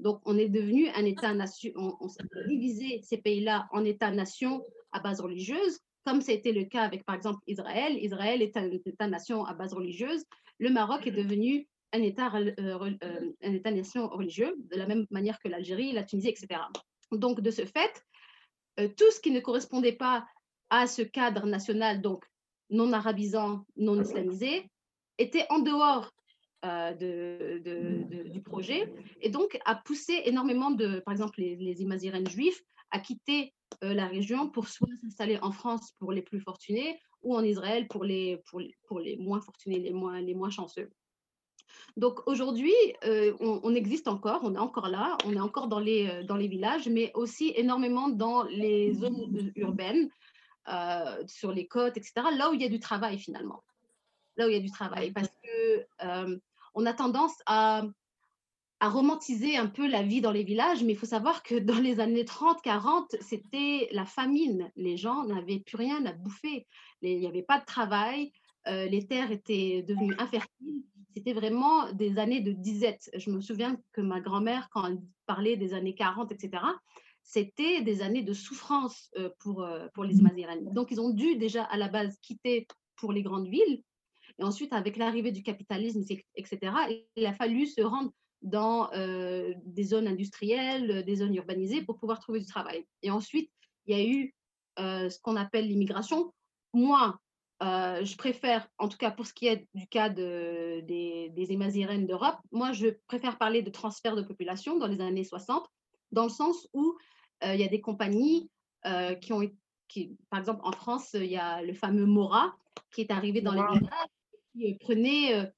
Donc, 0.00 0.20
on 0.24 0.36
est 0.36 0.48
devenu 0.48 0.88
un 0.90 1.04
État-nation, 1.04 1.72
on, 1.76 2.08
s'est 2.08 2.22
divisé 2.46 3.00
ces 3.02 3.18
pays-là 3.18 3.66
en 3.72 3.84
États-nations 3.84 4.62
à 4.92 5.00
base 5.00 5.20
religieuse, 5.20 5.78
comme 6.04 6.20
été 6.26 6.52
le 6.52 6.64
cas 6.64 6.82
avec, 6.82 7.04
par 7.04 7.16
exemple, 7.16 7.40
Israël. 7.46 7.96
Israël 8.02 8.42
est 8.42 8.56
un 8.56 8.70
État-nation 8.70 9.44
à 9.44 9.54
base 9.54 9.72
religieuse. 9.72 10.22
Le 10.58 10.70
Maroc 10.70 11.06
est 11.06 11.12
devenu 11.12 11.66
un 11.92 12.00
euh, 12.00 12.96
euh, 13.02 13.32
État-nation 13.42 14.08
religieux, 14.08 14.54
de 14.58 14.76
la 14.76 14.86
même 14.86 15.06
manière 15.10 15.38
que 15.38 15.48
l'Algérie, 15.48 15.92
la 15.92 16.04
Tunisie, 16.04 16.28
etc. 16.28 16.60
Donc, 17.12 17.40
de 17.40 17.50
ce 17.50 17.64
fait, 17.64 18.04
euh, 18.78 18.88
tout 18.88 19.10
ce 19.10 19.20
qui 19.20 19.30
ne 19.30 19.40
correspondait 19.40 19.92
pas 19.92 20.26
à 20.70 20.86
ce 20.86 21.02
cadre 21.02 21.46
national, 21.46 22.02
donc 22.02 22.24
non 22.70 22.92
arabisant, 22.92 23.64
non 23.76 24.00
islamisé, 24.00 24.68
était 25.18 25.46
en 25.48 25.60
dehors 25.60 26.12
de, 26.64 28.28
du 28.28 28.42
projet 28.42 28.92
et 29.20 29.28
donc 29.28 29.58
a 29.64 29.74
poussé 29.74 30.22
énormément 30.24 30.70
de, 30.70 31.00
par 31.00 31.12
exemple, 31.12 31.40
les, 31.40 31.56
les 31.56 32.30
juifs 32.30 32.62
à 32.90 32.98
quitter 32.98 33.54
la 33.82 34.06
région 34.06 34.48
pour 34.48 34.68
soit 34.68 34.88
s'installer 35.00 35.38
en 35.42 35.52
France 35.52 35.92
pour 35.98 36.12
les 36.12 36.22
plus 36.22 36.40
fortunés 36.40 36.98
ou 37.22 37.36
en 37.36 37.42
Israël 37.42 37.88
pour 37.88 38.04
les, 38.04 38.42
pour 38.48 38.60
les, 38.60 38.74
pour 38.86 39.00
les 39.00 39.16
moins 39.16 39.40
fortunés, 39.40 39.78
les 39.78 39.92
moins, 39.92 40.20
les 40.20 40.34
moins 40.34 40.50
chanceux. 40.50 40.90
Donc 41.96 42.26
aujourd'hui, 42.26 42.74
on, 43.40 43.74
existe 43.74 44.08
encore, 44.08 44.40
on 44.44 44.54
est 44.54 44.58
encore 44.58 44.88
là, 44.88 45.16
on 45.24 45.34
est 45.34 45.40
encore 45.40 45.68
dans 45.68 45.80
les, 45.80 46.24
dans 46.24 46.36
les 46.36 46.48
villages, 46.48 46.88
mais 46.88 47.10
aussi 47.14 47.52
énormément 47.56 48.08
dans 48.08 48.42
les 48.44 48.94
zones 48.94 49.52
urbaines, 49.56 50.08
sur 51.26 51.52
les 51.52 51.66
côtes, 51.66 51.96
etc., 51.96 52.12
là 52.36 52.50
où 52.50 52.54
il 52.54 52.62
y 52.62 52.64
a 52.64 52.68
du 52.68 52.80
travail 52.80 53.18
finalement. 53.18 53.62
Là 54.36 54.46
où 54.46 54.50
il 54.50 54.54
y 54.54 54.58
a 54.58 54.60
du 54.60 54.70
travail, 54.70 55.12
parce 55.12 55.28
que 55.28 56.38
on 56.74 56.84
a 56.84 56.92
tendance 56.92 57.34
à, 57.46 57.84
à 58.80 58.88
romantiser 58.90 59.56
un 59.56 59.66
peu 59.66 59.86
la 59.88 60.02
vie 60.02 60.20
dans 60.20 60.30
les 60.30 60.44
villages, 60.44 60.84
mais 60.84 60.92
il 60.92 60.98
faut 60.98 61.06
savoir 61.06 61.42
que 61.42 61.54
dans 61.54 61.78
les 61.78 62.00
années 62.00 62.24
30-40, 62.24 63.16
c'était 63.20 63.88
la 63.92 64.04
famine. 64.04 64.70
Les 64.76 64.98
gens 64.98 65.24
n'avaient 65.24 65.60
plus 65.60 65.76
rien 65.76 66.04
à 66.04 66.12
bouffer. 66.12 66.66
Il 67.00 67.18
n'y 67.18 67.26
avait 67.26 67.42
pas 67.42 67.58
de 67.58 67.64
travail, 67.64 68.32
euh, 68.68 68.86
les 68.86 69.06
terres 69.06 69.30
étaient 69.30 69.82
devenues 69.82 70.14
infertiles. 70.18 70.82
C'était 71.14 71.32
vraiment 71.32 71.90
des 71.92 72.18
années 72.18 72.40
de 72.40 72.52
disette. 72.52 73.10
Je 73.16 73.30
me 73.30 73.40
souviens 73.40 73.76
que 73.92 74.00
ma 74.00 74.20
grand-mère, 74.20 74.68
quand 74.70 74.86
elle 74.86 75.00
parlait 75.24 75.56
des 75.56 75.72
années 75.72 75.94
40, 75.94 76.32
etc., 76.32 76.62
c'était 77.22 77.80
des 77.80 78.02
années 78.02 78.22
de 78.22 78.32
souffrance 78.32 79.10
euh, 79.16 79.30
pour, 79.40 79.62
euh, 79.62 79.88
pour 79.94 80.04
les 80.04 80.14
Mazirènes. 80.14 80.72
Donc, 80.72 80.90
ils 80.90 81.00
ont 81.00 81.10
dû 81.10 81.36
déjà 81.36 81.64
à 81.64 81.76
la 81.76 81.88
base 81.88 82.18
quitter 82.20 82.66
pour 82.96 83.12
les 83.12 83.22
grandes 83.22 83.48
villes. 83.48 83.82
Et 84.38 84.44
ensuite, 84.44 84.72
avec 84.72 84.96
l'arrivée 84.96 85.32
du 85.32 85.42
capitalisme, 85.42 86.02
etc., 86.34 86.72
il 87.16 87.26
a 87.26 87.32
fallu 87.32 87.66
se 87.66 87.80
rendre 87.80 88.12
dans 88.42 88.92
euh, 88.92 89.54
des 89.64 89.84
zones 89.84 90.06
industrielles, 90.06 91.04
des 91.04 91.16
zones 91.16 91.34
urbanisées 91.34 91.82
pour 91.82 91.98
pouvoir 91.98 92.20
trouver 92.20 92.40
du 92.40 92.46
travail. 92.46 92.84
Et 93.02 93.10
ensuite, 93.10 93.50
il 93.86 93.96
y 93.96 94.00
a 94.00 94.04
eu 94.04 94.34
euh, 94.78 95.08
ce 95.08 95.18
qu'on 95.20 95.36
appelle 95.36 95.66
l'immigration. 95.66 96.32
Moi, 96.74 97.18
euh, 97.62 98.04
je 98.04 98.16
préfère, 98.16 98.68
en 98.78 98.88
tout 98.88 98.98
cas 98.98 99.10
pour 99.10 99.26
ce 99.26 99.32
qui 99.32 99.46
est 99.46 99.66
du 99.74 99.86
cas 99.86 100.10
de, 100.10 100.80
des, 100.82 101.30
des 101.30 102.06
d'Europe, 102.06 102.36
moi, 102.52 102.72
je 102.72 102.88
préfère 103.08 103.38
parler 103.38 103.62
de 103.62 103.70
transfert 103.70 104.14
de 104.14 104.22
population 104.22 104.78
dans 104.78 104.86
les 104.86 105.00
années 105.00 105.24
60, 105.24 105.66
dans 106.12 106.24
le 106.24 106.30
sens 106.30 106.68
où 106.74 106.96
il 107.42 107.56
y 107.56 107.64
a 107.64 107.68
des 107.68 107.82
compagnies 107.82 108.50
qui 109.20 109.32
ont 109.32 109.42
qui, 109.88 110.16
par 110.30 110.40
exemple, 110.40 110.60
en 110.64 110.72
France, 110.72 111.10
il 111.14 111.26
y 111.26 111.36
a 111.36 111.62
le 111.62 111.74
fameux 111.74 112.06
Mora 112.06 112.56
qui 112.92 113.02
est 113.02 113.10
arrivé 113.10 113.40
dans 113.40 113.52
les 113.52 113.62
villages, 113.62 114.08
qui 114.56 114.74
prenait 114.74 115.52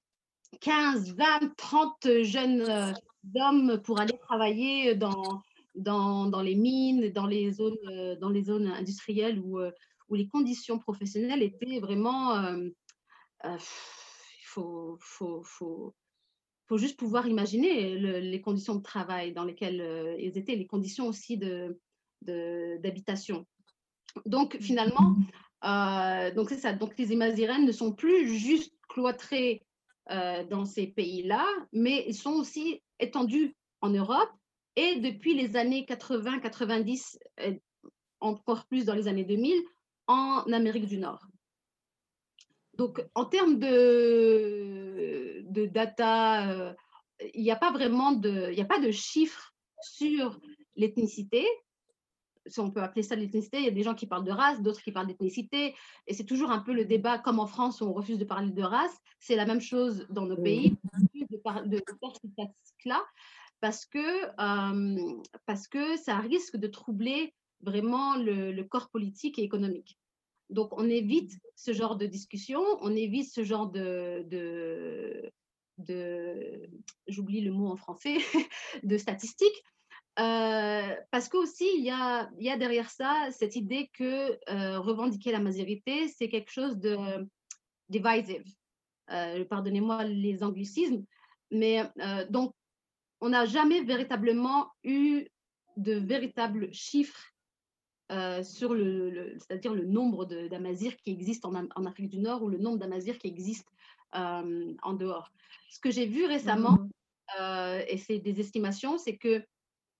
15, 0.61 1.15
20, 1.15 1.57
30 1.57 2.23
jeunes 2.23 2.63
euh, 2.63 2.93
hommes 3.35 3.81
pour 3.83 4.01
aller 4.01 4.17
travailler 4.19 4.95
dans, 4.95 5.43
dans, 5.75 6.27
dans, 6.27 6.43
les 6.43 6.55
mines, 6.55 7.11
dans 7.13 7.27
les 7.27 7.53
zones, 7.53 7.77
euh, 7.89 8.17
dans 8.17 8.31
les 8.31 8.45
zones 8.45 8.69
industrielles 8.69 9.39
où, 9.41 9.59
euh, 9.59 9.71
où 10.09 10.15
les 10.15 10.29
conditions 10.29 10.79
professionnelles 10.79 11.43
étaient 11.43 11.81
vraiment... 11.81 12.43
Il 13.45 13.61
faut, 14.45 14.97
faut, 15.01 15.43
faut, 15.45 15.95
faut, 16.67 16.79
juste 16.79 16.99
pouvoir 16.99 17.29
imaginer 17.29 17.97
les 18.21 18.41
conditions 18.41 18.75
de 18.75 18.83
travail 18.83 19.33
dans 19.33 19.45
lesquelles 19.45 20.17
ils 20.19 20.37
étaient, 20.37 20.57
les 20.57 20.67
conditions 20.67 21.07
aussi 21.07 21.37
d'habitation. 21.37 21.77
De, 22.23 22.79
d'habitation. 22.83 23.47
donc 24.27 24.57
finalement, 24.61 25.15
donc 26.35 26.49
c'est 26.49 26.59
ça. 26.59 26.73
Donc 26.73 26.99
les 26.99 27.13
Imazirènes 27.13 27.65
ne 27.65 27.71
sont 27.71 27.93
plus 27.93 28.37
juste 28.39 28.78
cloîtrés 28.88 29.62
euh, 30.11 30.44
dans 30.44 30.64
ces 30.64 30.87
pays-là, 30.87 31.46
mais 31.72 32.05
ils 32.09 32.16
sont 32.16 32.33
aussi 32.33 32.83
étendus 32.98 33.55
en 33.81 33.90
Europe 33.90 34.31
et 34.77 34.96
depuis 34.96 35.35
les 35.35 35.57
années 35.57 35.85
80, 35.85 36.40
90, 36.40 37.18
euh, 37.40 37.55
encore 38.20 38.66
plus 38.66 38.85
dans 38.85 38.94
les 38.94 39.09
années 39.09 39.24
2000, 39.24 39.61
en 40.07 40.44
Amérique 40.53 40.87
du 40.87 40.98
Nord. 40.98 41.27
Donc, 42.74 43.05
en 43.14 43.24
termes 43.24 43.59
de, 43.59 45.42
de 45.46 45.66
data, 45.66 46.51
euh, 46.51 46.74
il 47.35 47.42
n'y 47.42 47.51
a 47.51 47.57
pas 47.57 47.72
vraiment 47.72 48.12
de, 48.12 48.51
il 48.53 48.61
a 48.61 48.64
pas 48.64 48.79
de 48.79 48.90
chiffres 48.90 49.53
sur 49.83 50.40
l'ethnicité, 50.77 51.46
si 52.49 52.61
on 52.61 52.71
peut 52.71 52.83
appeler 52.83 53.03
ça 53.03 53.17
l'ethnicité, 53.17 53.59
il 53.59 53.65
y 53.65 53.69
a 53.69 53.73
des 53.73 53.83
gens 53.83 53.95
qui 53.95 54.07
parlent 54.07 54.25
de 54.25 54.33
race, 54.33 54.63
d'autres 54.63 54.83
qui 54.83 54.93
parlent 54.93 55.07
d'ethnicité, 55.07 55.75
et 56.07 56.15
c'est 56.15 56.25
toujours 56.25 56.51
un 56.51 56.61
peu 56.61 56.73
le 56.73 56.85
débat, 56.85 57.19
comme 57.19 57.39
en 57.41 57.47
France 57.47 57.81
où 57.81 57.85
on 57.85 57.93
refuse 57.93 58.19
de 58.19 58.25
parler 58.25 58.51
de 58.51 58.63
race, 58.63 58.97
c'est 59.21 59.37
la 59.37 59.47
même 59.47 59.61
chose 59.61 60.07
dans 60.11 60.27
nos 60.27 60.37
pays, 60.37 60.77
de, 61.15 61.69
de, 61.69 61.69
de 61.69 61.83
faire 62.01 62.13
ces 62.23 62.89
là 62.89 63.03
parce 63.61 63.87
que, 63.87 63.99
euh, 63.99 65.21
parce 65.47 65.69
que 65.69 65.97
ça 65.97 66.19
risque 66.19 66.57
de 66.57 66.67
troubler 66.67 67.35
vraiment 67.61 68.17
le, 68.17 68.63
corps 68.63 68.91
politique 68.91 69.39
et 69.39 69.43
économique. 69.43 69.99
Donc, 70.51 70.71
on 70.79 70.89
évite 70.89 71.33
ce 71.57 71.73
genre 71.73 71.97
de 71.97 72.07
discussion, 72.07 72.63
on 72.81 72.95
évite 72.95 73.31
ce 73.31 73.43
genre 73.43 73.69
de, 73.71 74.25
de, 74.29 75.31
de 75.79 76.71
j'oublie 77.09 77.41
le 77.41 77.53
mot 77.53 77.69
en 77.69 77.77
français, 77.77 78.17
de 78.83 78.97
statistiques, 78.97 79.63
euh, 80.19 80.97
parce 81.13 81.29
qu'aussi, 81.29 81.69
il 81.77 81.85
y 81.85 81.91
a, 81.91 82.29
y 82.39 82.51
a 82.51 82.57
derrière 82.57 82.91
ça 82.91 83.29
cette 83.31 83.55
idée 83.55 83.89
que 83.93 84.39
euh, 84.51 84.81
revendiquer 84.81 85.31
la 85.31 85.39
majorité, 85.39 86.09
c'est 86.09 86.29
quelque 86.29 86.51
chose 86.51 86.77
de 86.79 86.97
divisive. 87.89 88.45
Euh, 89.11 89.45
pardonnez-moi 89.45 90.05
les 90.05 90.43
anglicismes, 90.43 91.05
mais 91.51 91.83
donc, 92.31 92.53
on 93.21 93.31
n'a 93.31 93.47
jamais 93.47 93.83
véritablement 93.83 94.71
eu 94.85 95.27
de 95.77 95.95
véritables 95.95 96.73
chiffres 96.73 97.33
sur 98.43 98.75
le, 98.75 99.37
c'est-à-dire 99.39 99.75
le 99.75 99.85
nombre 99.85 100.25
d'Amazirs 100.25 100.97
qui 100.97 101.11
existent 101.11 101.53
en, 101.53 101.67
en, 101.75 101.85
Afrique 101.87 102.09
du 102.09 102.19
Nord 102.19 102.43
ou 102.43 102.49
le 102.49 102.59
nombre 102.59 102.79
d'Amazirs 102.79 103.19
qui 103.19 103.29
existent 103.29 103.71
en 104.13 104.93
dehors. 104.93 105.31
Ce 105.71 105.81
que 105.81 105.91
j'ai 105.91 106.07
vu 106.07 106.27
récemment, 106.27 106.79
mmh. 107.39 107.81
et 107.89 107.97
c'est 107.97 108.19
des 108.19 108.41
estimations, 108.41 108.99
c'est 108.99 109.17
que 109.17 109.43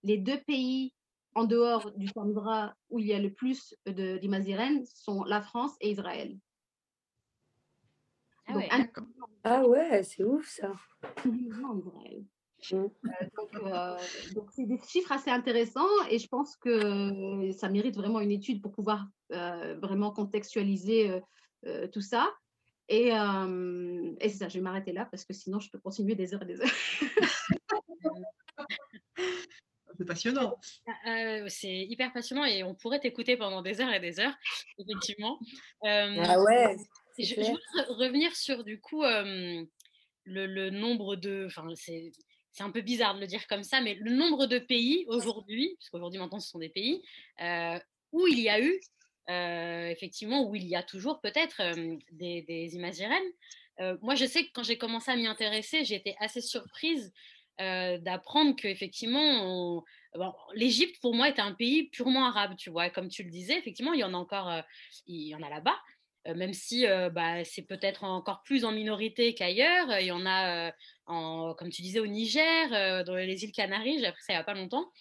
les 0.03 0.17
deux 0.17 0.39
pays 0.41 0.93
en 1.35 1.43
dehors 1.45 1.91
du 1.95 2.07
Sandra 2.07 2.75
où 2.89 2.99
il 2.99 3.07
y 3.07 3.13
a 3.13 3.19
le 3.19 3.31
plus 3.31 3.75
d'Imazirènes 3.85 4.85
sont 4.85 5.23
la 5.23 5.41
France 5.41 5.75
et 5.81 5.91
Israël. 5.91 6.37
Ah, 8.47 8.55
ouais, 8.55 8.69
ah 9.43 9.67
ouais, 9.67 10.03
c'est 10.03 10.23
ouf 10.23 10.47
ça. 10.47 10.73
Euh, 12.73 12.89
euh, 13.55 13.97
donc, 14.33 14.49
c'est 14.51 14.65
des 14.65 14.79
chiffres 14.87 15.11
assez 15.11 15.29
intéressants 15.29 15.87
et 16.09 16.19
je 16.19 16.27
pense 16.27 16.55
que 16.57 17.51
ça 17.51 17.69
mérite 17.69 17.95
vraiment 17.95 18.19
une 18.19 18.31
étude 18.31 18.61
pour 18.61 18.71
pouvoir 18.71 19.07
euh, 19.31 19.77
vraiment 19.81 20.11
contextualiser 20.11 21.21
tout 21.91 22.01
ça. 22.01 22.29
Et, 22.87 23.09
et 23.09 24.29
c'est 24.29 24.37
ça, 24.37 24.47
je 24.47 24.55
vais 24.55 24.61
m'arrêter 24.61 24.93
là 24.93 25.05
parce 25.05 25.25
que 25.25 25.33
sinon 25.33 25.59
je 25.59 25.69
peux 25.69 25.79
continuer 25.79 26.15
des 26.15 26.33
heures 26.33 26.41
et 26.41 26.47
des 26.47 26.59
heures. 26.61 26.69
c'est 29.99 30.05
passionnant. 30.05 30.57
Euh, 31.07 31.45
c'est 31.49 31.75
hyper 31.75 32.13
passionnant 32.13 32.45
et 32.45 32.63
on 32.63 32.73
pourrait 32.73 33.01
t'écouter 33.01 33.35
pendant 33.35 33.61
des 33.61 33.81
heures 33.81 33.93
et 33.93 33.99
des 33.99 34.19
heures, 34.19 34.33
effectivement. 34.79 35.37
Euh, 35.83 36.23
ah 36.23 36.41
ouais. 36.41 36.77
Je, 37.17 37.25
je, 37.25 37.41
veux 37.41 37.93
revenir 37.95 38.33
sur 38.35 38.63
du 38.63 38.79
coup 38.79 39.03
le, 39.03 39.65
le, 40.25 40.69
nombre 40.69 41.15
de. 41.15 41.45
Enfin, 41.47 41.67
c'est. 41.75 42.11
C'est 42.51 42.63
un 42.63 42.71
peu 42.71 42.81
bizarre 42.81 43.13
de 43.13 43.21
le 43.21 43.27
dire 43.27 43.45
comme 43.47 43.61
ça, 43.61 43.79
mais 43.79 43.93
le 43.93 44.11
nombre 44.11 44.47
de 44.47 44.57
pays 44.57 45.05
aujourd'hui, 45.07 45.75
puisqu'aujourd'hui 45.77 46.19
maintenant 46.19 46.39
ce 46.39 46.49
sont 46.49 46.57
des 46.57 46.67
pays, 46.67 47.01
euh, 47.41 47.79
où 48.11 48.25
il 48.25 48.39
y 48.39 48.49
a 48.49 48.59
eu, 48.59 48.81
effectivement, 49.91 50.49
où 50.49 50.55
il 50.55 50.65
y 50.65 50.75
a 50.75 50.81
toujours 50.81 51.21
peut-être 51.21 51.61
des, 52.11 52.41
des 52.41 52.75
imagirènes. 52.75 53.31
moi, 54.01 54.15
je 54.15 54.25
sais 54.25 54.45
que 54.45 54.49
quand 54.51 54.63
j'ai 54.63 54.79
commencé 54.79 55.11
à 55.11 55.15
m'y 55.15 55.27
intéresser, 55.27 55.85
j'étais 55.85 56.15
assez 56.19 56.41
surprise 56.41 57.13
euh, 57.59 57.97
d'apprendre 57.99 58.55
qu'effectivement, 58.55 59.83
bon, 60.15 60.33
l'Égypte, 60.53 60.99
pour 61.01 61.13
moi, 61.13 61.27
est 61.27 61.39
un 61.39 61.53
pays 61.53 61.89
purement 61.89 62.25
arabe, 62.25 62.55
tu 62.57 62.69
vois. 62.69 62.89
Comme 62.89 63.09
tu 63.09 63.23
le 63.23 63.29
disais, 63.29 63.57
effectivement, 63.57 63.93
il 63.93 63.99
y 63.99 64.03
en 64.03 64.13
a 64.13 64.17
encore, 64.17 64.49
euh, 64.49 64.61
il 65.07 65.27
y 65.27 65.35
en 65.35 65.41
a 65.41 65.49
là-bas. 65.49 65.77
même 66.35 66.53
si 66.53 66.85
bah, 67.11 67.43
c'est 67.43 67.63
peut-être 67.63 68.03
encore 68.03 68.43
plus 68.43 68.65
en 68.65 68.71
minorité 68.71 69.33
qu'ailleurs. 69.33 69.99
Il 69.99 70.07
y 70.07 70.11
en 70.11 70.25
a, 70.25 70.71
en, 71.05 71.53
comme 71.55 71.69
tu 71.69 71.81
disais, 71.81 71.99
au 71.99 72.07
Niger, 72.07 73.03
dans 73.05 73.15
les 73.15 73.43
îles 73.43 73.51
Canaries, 73.51 73.99
j'ai 73.99 74.07
appris 74.07 74.23
ça 74.23 74.33
il 74.33 74.35
n'y 74.35 74.41
a 74.41 74.43
pas 74.43 74.53
longtemps. 74.53 74.91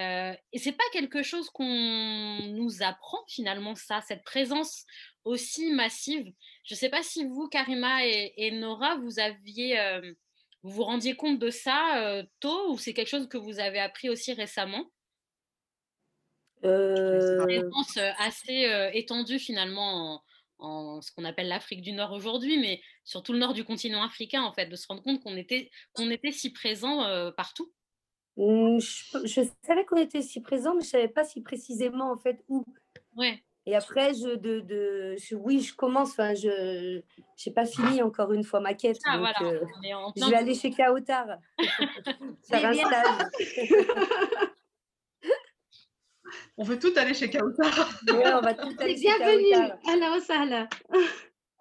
Euh, 0.00 0.34
et 0.52 0.58
c'est 0.58 0.72
pas 0.72 0.84
quelque 0.92 1.22
chose 1.22 1.50
qu'on 1.50 2.38
nous 2.48 2.82
apprend 2.82 3.18
finalement 3.28 3.76
ça, 3.76 4.00
cette 4.00 4.24
présence 4.24 4.84
aussi 5.22 5.72
massive. 5.72 6.32
Je 6.64 6.74
sais 6.74 6.88
pas 6.88 7.02
si 7.02 7.24
vous, 7.24 7.48
Karima 7.48 8.04
et, 8.04 8.50
Nora, 8.52 8.96
vous 8.96 9.20
aviez, 9.20 9.78
vous 10.64 10.70
vous 10.70 10.82
rendiez 10.82 11.14
compte 11.14 11.38
de 11.38 11.50
ça 11.50 12.22
tôt 12.40 12.72
ou 12.72 12.78
c'est 12.78 12.92
quelque 12.92 13.08
chose 13.08 13.28
que 13.28 13.38
vous 13.38 13.60
avez 13.60 13.78
appris 13.78 14.08
aussi 14.08 14.32
récemment? 14.32 14.90
Euh... 16.64 17.38
Une 17.38 17.44
présence 17.44 17.98
assez 18.18 18.90
étendue 18.94 19.38
finalement 19.38 20.22
en, 20.58 21.02
ce 21.02 21.12
qu'on 21.12 21.24
appelle 21.24 21.48
l'Afrique 21.48 21.82
du 21.82 21.92
Nord 21.92 22.12
aujourd'hui, 22.12 22.58
mais 22.58 22.80
sur 23.04 23.22
tout 23.22 23.34
le 23.34 23.38
nord 23.38 23.52
du 23.52 23.64
continent 23.64 24.02
africain 24.02 24.42
en 24.42 24.52
fait, 24.52 24.66
de 24.66 24.74
se 24.74 24.86
rendre 24.88 25.02
compte 25.02 25.22
qu'on 25.22 25.36
était, 25.36 25.70
qu'on 25.92 26.10
était 26.10 26.32
si 26.32 26.50
présent 26.50 27.04
partout. 27.36 27.70
Mmh, 28.36 28.78
je, 28.80 29.42
savais 29.62 29.84
qu'on 29.84 29.96
était 29.96 30.22
si 30.22 30.40
présent, 30.40 30.74
mais 30.74 30.80
je 30.80 30.86
ne 30.86 30.90
savais 30.90 31.08
pas 31.08 31.24
si 31.24 31.40
précisément 31.40 32.10
en 32.10 32.18
fait 32.18 32.42
où. 32.48 32.64
Ouais. 33.16 33.44
Et 33.66 33.74
après, 33.74 34.12
je, 34.12 34.36
de, 34.36 34.60
de, 34.60 35.16
oui, 35.36 35.60
je 35.60 35.74
commence. 35.74 36.10
Enfin, 36.10 36.34
je 36.34 36.96
n'ai 36.98 37.52
pas 37.54 37.64
fini 37.64 38.02
encore 38.02 38.32
une 38.32 38.44
fois 38.44 38.60
ma 38.60 38.74
quête. 38.74 38.98
Ah, 39.06 39.18
voilà. 39.18 39.36
Euh, 39.42 39.64
je 40.16 40.28
vais 40.28 40.36
aller 40.36 40.54
chez 40.54 40.70
Kaotar. 40.70 41.38
faire 42.48 42.66
un 42.66 42.74
stage. 42.74 43.26
on 46.58 46.64
veut 46.64 46.78
tout 46.78 46.92
aller 46.96 47.14
chez 47.14 47.30
Kaotar. 47.30 47.88
Ouais, 48.08 48.34
on 48.34 48.40
va 48.40 48.54
tout 48.54 48.74
aller 48.78 48.94
Bienvenue. 48.94 49.54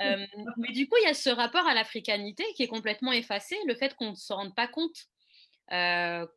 Euh, 0.01 0.17
mais 0.57 0.71
du 0.73 0.89
coup, 0.89 0.97
il 1.01 1.05
y 1.05 1.09
a 1.09 1.13
ce 1.13 1.29
rapport 1.29 1.65
à 1.67 1.73
l'africanité 1.73 2.43
qui 2.55 2.63
est 2.63 2.67
complètement 2.67 3.13
effacé, 3.13 3.55
le 3.67 3.75
fait 3.75 3.95
qu'on 3.95 4.11
ne 4.11 4.15
se 4.15 4.33
rende 4.33 4.53
pas 4.55 4.67
compte 4.67 5.07
euh, 5.71 6.27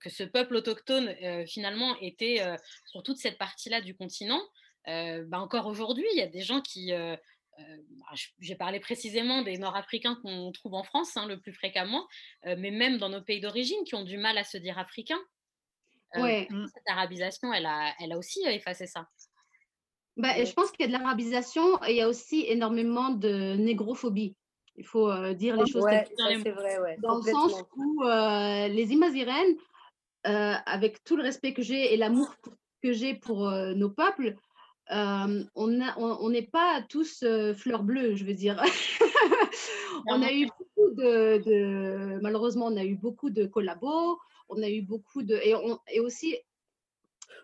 que 0.00 0.08
ce 0.08 0.22
peuple 0.22 0.56
autochtone 0.56 1.08
euh, 1.22 1.44
finalement 1.46 1.96
était 2.00 2.40
euh, 2.40 2.56
sur 2.86 3.02
toute 3.02 3.18
cette 3.18 3.38
partie-là 3.38 3.80
du 3.80 3.96
continent. 3.96 4.40
Bah, 4.86 5.40
encore 5.40 5.66
aujourd'hui, 5.66 6.06
il 6.12 6.18
y 6.18 6.22
a 6.22 6.26
des 6.26 6.42
gens 6.42 6.60
qui... 6.60 6.92
Bah, 6.92 8.14
j'ai 8.40 8.54
parlé 8.54 8.80
précisément 8.80 9.42
des 9.42 9.56
Nord-Africains 9.56 10.18
qu'on 10.22 10.52
trouve 10.52 10.74
en 10.74 10.82
France 10.82 11.16
hein, 11.16 11.26
le 11.26 11.40
plus 11.40 11.54
fréquemment, 11.54 12.06
mais 12.44 12.70
même 12.70 12.98
dans 12.98 13.08
nos 13.08 13.22
pays 13.22 13.40
d'origine 13.40 13.82
qui 13.86 13.94
ont 13.94 14.04
du 14.04 14.18
mal 14.18 14.36
à 14.36 14.44
se 14.44 14.58
dire 14.58 14.78
africains. 14.78 15.22
Ouais. 16.16 16.46
Cette 16.50 16.88
arabisation, 16.88 17.50
elle 17.52 17.64
a, 17.64 17.94
elle 17.98 18.12
a 18.12 18.18
aussi 18.18 18.42
effacé 18.44 18.86
ça. 18.86 19.08
Bah, 20.18 20.44
je 20.44 20.52
pense 20.52 20.70
qu'il 20.70 20.80
y 20.80 20.84
a 20.84 20.86
de 20.88 20.92
l'arabisation 20.92 21.82
et 21.84 21.92
il 21.92 21.96
y 21.96 22.02
a 22.02 22.08
aussi 22.08 22.44
énormément 22.46 23.08
de 23.10 23.54
négrophobie. 23.54 24.36
Il 24.76 24.84
faut 24.84 25.10
euh, 25.10 25.34
dire 25.34 25.56
les 25.56 25.70
choses 25.70 25.84
ouais, 25.84 26.04
c'est 26.18 26.50
vrai, 26.50 26.80
ouais, 26.80 26.96
Dans 27.00 27.16
le 27.16 27.22
sens 27.22 27.62
où 27.76 28.02
euh, 28.04 28.68
les 28.68 28.92
Imazirènes, 28.92 29.56
euh, 30.26 30.54
avec 30.66 31.04
tout 31.04 31.16
le 31.16 31.22
respect 31.22 31.52
que 31.52 31.62
j'ai 31.62 31.94
et 31.94 31.96
l'amour 31.96 32.34
que 32.82 32.92
j'ai 32.92 33.14
pour 33.14 33.50
nos 33.50 33.90
peuples, 33.90 34.34
on 34.90 35.68
n'est 35.68 35.92
on, 35.96 36.32
pas 36.50 36.82
tous 36.88 37.24
fleurs 37.56 37.84
bleues, 37.84 38.16
je 38.16 38.24
veux 38.24 38.34
dire. 38.34 38.60
on 40.08 40.22
a 40.22 40.32
eu 40.32 40.46
beaucoup 40.46 40.94
de, 40.96 42.18
Malheureusement, 42.20 42.66
on 42.66 42.76
a 42.76 42.84
eu 42.84 42.96
beaucoup 42.96 43.30
de 43.30 43.46
collabos, 43.46 44.18
on 44.48 44.60
a 44.62 44.68
eu 44.68 44.82
beaucoup 44.82 45.22
de. 45.22 45.36
Et, 45.36 45.54
on, 45.54 45.78
et 45.88 46.00
aussi. 46.00 46.36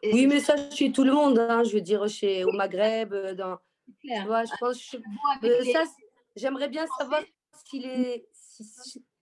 oui, 0.02 0.26
mais 0.26 0.40
ça, 0.40 0.70
chez 0.70 0.90
tout 0.90 1.04
le 1.04 1.12
monde, 1.12 1.38
hein, 1.38 1.62
je 1.62 1.74
veux 1.74 1.80
dire, 1.80 2.08
chez, 2.08 2.44
au 2.44 2.52
Maghreb, 2.52 3.14
dans. 3.36 3.58
Tu 4.02 4.26
vois, 4.26 4.44
je 4.44 4.52
pense. 4.58 4.96
ça, 5.72 5.84
J'aimerais 6.36 6.68
bien 6.68 6.86
savoir 6.98 7.22
s'il 7.66 7.86
est. 7.86 8.26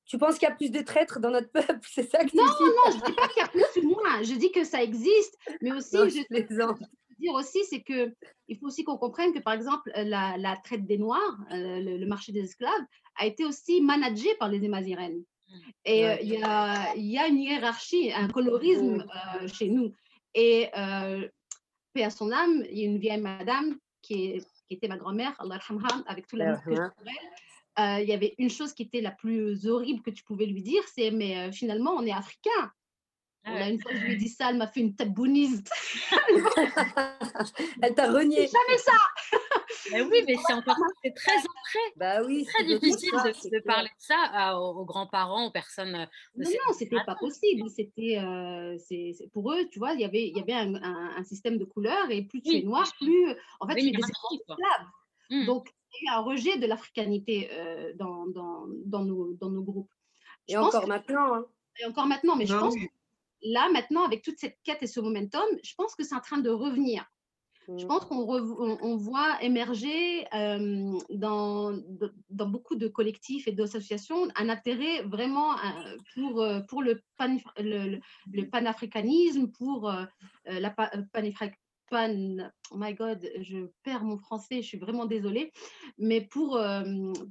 tu 0.07 0.19
penses 0.19 0.39
qu'il 0.39 0.49
y 0.49 0.53
a 0.53 0.55
plus 0.55 0.71
de 0.71 0.81
traîtres 0.81 1.21
dans 1.21 1.31
notre 1.31 1.51
peuple 1.51 1.87
C'est 1.91 2.09
ça 2.09 2.25
que 2.25 2.37
Non, 2.37 2.45
non, 2.45 2.93
je 2.93 2.97
ne 2.97 3.07
dis 3.07 3.13
pas 3.15 3.29
qu'il 3.29 3.43
y 3.43 3.45
a 3.45 3.49
plus 3.49 3.83
ou 3.83 3.89
moins. 3.89 4.23
Je 4.23 4.35
dis 4.35 4.53
que 4.53 4.65
ça 4.65 4.83
existe, 4.83 5.37
mais 5.61 5.73
aussi, 5.73 5.97
je, 5.97 6.23
je 6.31 6.73
dire 7.19 7.35
aussi, 7.35 7.65
c'est 7.65 7.83
que 7.83 8.15
il 8.49 8.59
faut 8.59 8.67
aussi 8.67 8.85
qu'on 8.85 8.97
comprenne 8.97 9.33
que, 9.33 9.41
par 9.41 9.53
exemple, 9.53 9.91
la, 9.95 10.57
traite 10.65 10.87
des 10.87 10.99
Noirs, 10.99 11.39
euh, 11.53 11.81
le, 11.81 12.07
marché 12.07 12.33
des 12.33 12.41
esclaves, 12.41 12.85
a 13.17 13.27
été 13.27 13.45
aussi 13.45 13.81
managé 13.81 14.35
par 14.37 14.49
les 14.49 14.65
Émazirènes. 14.65 15.23
Et 15.85 16.07
euh, 16.07 16.17
il 16.23 16.29
y, 16.29 16.43
a, 16.43 16.95
y, 16.97 17.19
a, 17.19 17.27
une 17.27 17.39
hiérarchie, 17.39 18.13
un 18.13 18.29
colorisme 18.29 19.05
euh, 19.43 19.49
chez 19.49 19.69
nous. 19.69 19.93
Et 20.35 20.69
paix 21.93 22.05
à 22.05 22.11
son 22.11 22.31
âme, 22.31 22.65
il 22.71 22.79
y 22.79 22.83
a 22.83 22.87
une 22.87 22.99
vieille 22.99 23.21
madame 23.21 23.77
qui 24.03 24.27
est 24.27 24.47
qui 24.69 24.75
était 24.75 24.89
ma 24.89 24.97
grand-mère, 24.97 25.35
Allah 25.39 25.59
avec 26.07 26.27
tout 26.27 26.37
que 26.37 26.45
pour 26.65 27.07
elle, 27.07 27.99
euh, 27.99 28.01
il 28.03 28.09
y 28.09 28.13
avait 28.13 28.35
une 28.39 28.51
chose 28.51 28.73
qui 28.73 28.83
était 28.83 29.01
la 29.01 29.13
plus 29.13 29.67
horrible 29.67 30.03
que 30.03 30.11
tu 30.11 30.25
pouvais 30.25 30.47
lui 30.47 30.63
dire, 30.63 30.83
c'est 30.95 31.11
mais 31.11 31.39
euh, 31.39 31.53
finalement 31.53 31.93
on 31.93 32.05
est 32.05 32.13
africain. 32.13 32.73
Ah 33.45 33.71
une 33.71 33.81
fois 33.81 33.93
je 33.95 34.01
lui 34.05 34.13
ai 34.15 34.17
dit 34.17 34.29
ça, 34.29 34.51
elle 34.51 34.59
m'a 34.59 34.67
fait 34.67 34.81
une 34.81 34.95
tabounise. 34.95 35.63
elle 37.83 37.95
t'a 37.95 38.13
renié. 38.13 38.49
Jamais 38.49 38.79
ça. 38.79 38.93
Mais 39.91 40.03
oui, 40.03 40.23
mais 40.27 40.37
c'est 40.47 40.53
encore 40.53 40.77
c'est 41.05 41.15
très 41.15 41.37
ancré. 41.37 41.79
Bah 41.97 42.23
oui, 42.25 42.45
c'est 42.45 42.53
très 42.53 42.65
difficile 42.65 43.11
de, 43.11 43.61
parler 43.65 43.89
de 43.89 43.95
ça 43.99 44.59
aux, 44.59 44.85
grands-parents, 44.85 45.47
aux 45.47 45.51
personnes. 45.51 45.95
Euh, 45.95 46.07
non, 46.37 46.51
non, 46.51 46.73
c'était 46.73 47.03
pas 47.05 47.15
possible. 47.15 47.69
C'était, 47.71 48.19
c'est, 48.79 49.29
pour 49.33 49.53
eux, 49.53 49.69
tu 49.71 49.79
vois, 49.79 49.93
il 49.95 50.01
y 50.01 50.05
avait, 50.05 50.29
il 50.29 50.37
y 50.37 50.41
avait 50.41 50.55
un, 50.55 50.75
un, 50.75 51.25
système 51.25 51.59
de 51.59 51.65
couleurs 51.65 52.11
et 52.11 52.23
plus 52.23 52.43
tu 52.43 52.57
es 52.57 52.63
noir, 52.63 52.91
plus, 53.01 53.35
en 53.61 53.69
fait, 53.69 53.77
tu 53.77 53.87
es 53.87 53.91
esclaves. 53.91 54.87
Mmh. 55.31 55.47
Donc, 55.47 55.69
il 56.01 56.07
y 56.07 56.09
a 56.09 56.19
un 56.19 56.23
rejet 56.23 56.59
de 56.59 56.67
l'africanité 56.67 57.51
dans, 57.97 58.27
dans, 58.27 58.67
dans, 58.87 59.05
nos, 59.05 59.35
dans 59.35 59.51
nos 59.51 59.63
groupes. 59.63 59.93
et 60.49 60.57
encore 60.57 60.87
maintenant. 60.87 61.35
Hein. 61.35 61.47
Et 61.81 61.87
encore 61.87 62.07
maintenant, 62.07 62.37
mais 62.37 62.47
je 62.47 62.57
pense 62.57 62.75
que 62.75 62.87
là, 63.43 63.69
maintenant, 63.71 64.05
avec 64.05 64.23
toute 64.23 64.39
cette 64.39 64.59
quête 64.65 64.83
et 64.83 64.87
ce 64.87 65.01
momentum, 65.01 65.45
je 65.63 65.75
pense 65.75 65.95
que 65.95 66.03
c'est 66.03 66.15
en 66.15 66.21
train 66.21 66.39
de 66.39 66.51
revenir. 66.51 67.05
Je 67.77 67.85
pense 67.85 68.07
qu'on 68.07 68.27
on, 68.81 68.97
voit 68.97 69.43
émerger 69.43 70.27
euh, 70.35 70.99
dans, 71.11 71.79
dans, 72.31 72.49
beaucoup 72.49 72.77
de 72.77 72.89
collectifs 72.89 73.47
et 73.47 73.53
d'associations 73.53 74.29
un 74.37 74.49
intérêt 74.49 75.03
vraiment 75.03 75.53
euh, 75.53 75.97
pour, 76.15 76.41
euh, 76.41 76.61
pour 76.61 76.83
le, 76.83 77.03
le, 77.59 78.43
panafricanisme, 78.51 79.49
pour 79.49 79.93
la 80.47 80.71
panafricanisme 80.71 81.57
pan, 81.91 82.37
oh 82.71 82.77
my 82.77 82.93
god, 82.95 83.27
je 83.41 83.67
perds 83.83 84.05
mon 84.05 84.19
français, 84.19 84.61
je 84.61 84.67
suis 84.67 84.79
vraiment 84.79 85.07
désolée, 85.07 85.53
mais 85.97 86.21
pour, 86.21 86.61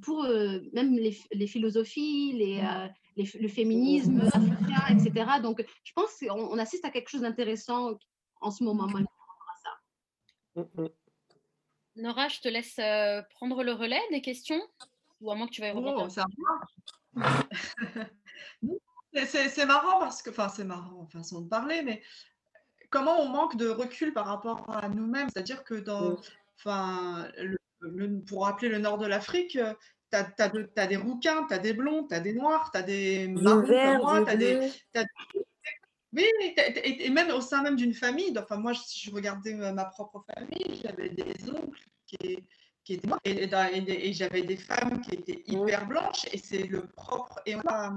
pour 0.02 0.24
même 0.72 0.94
les, 0.96 1.16
les 1.32 1.46
philosophies, 1.46 2.32
les, 2.32 2.60
le 3.16 3.48
féminisme 3.48 4.20
africain, 4.20 4.96
etc. 4.96 5.30
Donc, 5.40 5.64
je 5.84 5.92
pense 5.94 6.10
qu'on 6.18 6.58
assiste 6.58 6.84
à 6.84 6.90
quelque 6.90 7.08
chose 7.08 7.20
d'intéressant 7.20 7.92
en 8.40 8.50
ce 8.50 8.64
moment. 8.64 8.88
Nora, 11.96 12.28
je 12.28 12.40
te 12.40 12.48
laisse 12.48 12.78
euh, 12.78 13.22
prendre 13.30 13.64
le 13.64 13.72
relais 13.72 14.00
des 14.10 14.20
questions 14.20 14.60
ou 15.20 15.30
à 15.30 15.34
moins 15.34 15.46
que 15.46 15.52
tu 15.52 15.60
veuilles 15.60 15.72
oh, 15.74 16.06
c'est 19.26 19.66
marrant 19.66 19.98
parce 19.98 20.22
que, 20.22 20.30
enfin, 20.30 20.48
c'est 20.48 20.64
marrant, 20.64 21.06
façon 21.08 21.40
de 21.40 21.48
parler, 21.48 21.82
mais 21.82 22.02
comment 22.90 23.20
on 23.20 23.28
manque 23.28 23.56
de 23.56 23.68
recul 23.68 24.12
par 24.12 24.26
rapport 24.26 24.68
à 24.70 24.88
nous-mêmes? 24.88 25.28
C'est-à-dire 25.32 25.64
que 25.64 25.74
dans, 25.74 26.16
enfin, 26.58 27.28
pour 28.26 28.44
rappeler 28.44 28.68
le 28.68 28.78
nord 28.78 28.98
de 28.98 29.06
l'Afrique, 29.06 29.58
tu 30.10 30.16
as, 30.16 30.86
des 30.86 30.96
rouquins, 30.96 31.46
tu 31.46 31.54
as 31.54 31.58
des 31.58 31.72
blonds, 31.72 32.06
tu 32.06 32.14
as 32.14 32.20
des 32.20 32.32
noirs, 32.32 32.70
tu 32.72 32.78
as 32.78 32.82
des 32.82 33.28
marrons 33.28 33.66
comme 33.66 33.98
moi, 33.98 34.24
tu 34.24 34.30
as 34.30 34.36
des. 34.36 34.72
Oui, 36.12 36.24
et, 36.46 37.10
même 37.10 37.30
au 37.30 37.40
sein 37.40 37.62
même 37.62 37.76
d'une 37.76 37.92
famille, 37.92 38.34
enfin 38.38 38.56
moi, 38.56 38.72
si 38.74 39.06
je 39.06 39.14
regardais 39.14 39.54
ma 39.54 39.84
propre 39.84 40.24
famille, 40.34 40.80
j'avais 40.82 41.10
des 41.10 41.50
oncles 41.50 41.86
qui, 42.06 42.38
qui 42.82 42.94
étaient 42.94 43.06
noirs 43.06 43.20
et, 43.24 44.12
j'avais 44.14 44.42
des 44.42 44.56
femmes 44.56 45.02
qui 45.02 45.16
étaient 45.16 45.42
hyper 45.46 45.86
blanches 45.86 46.24
et 46.32 46.38
c'est 46.38 46.66
le 46.66 46.86
propre. 46.86 47.40
Et 47.44 47.54
on 47.56 47.62
a 47.68 47.94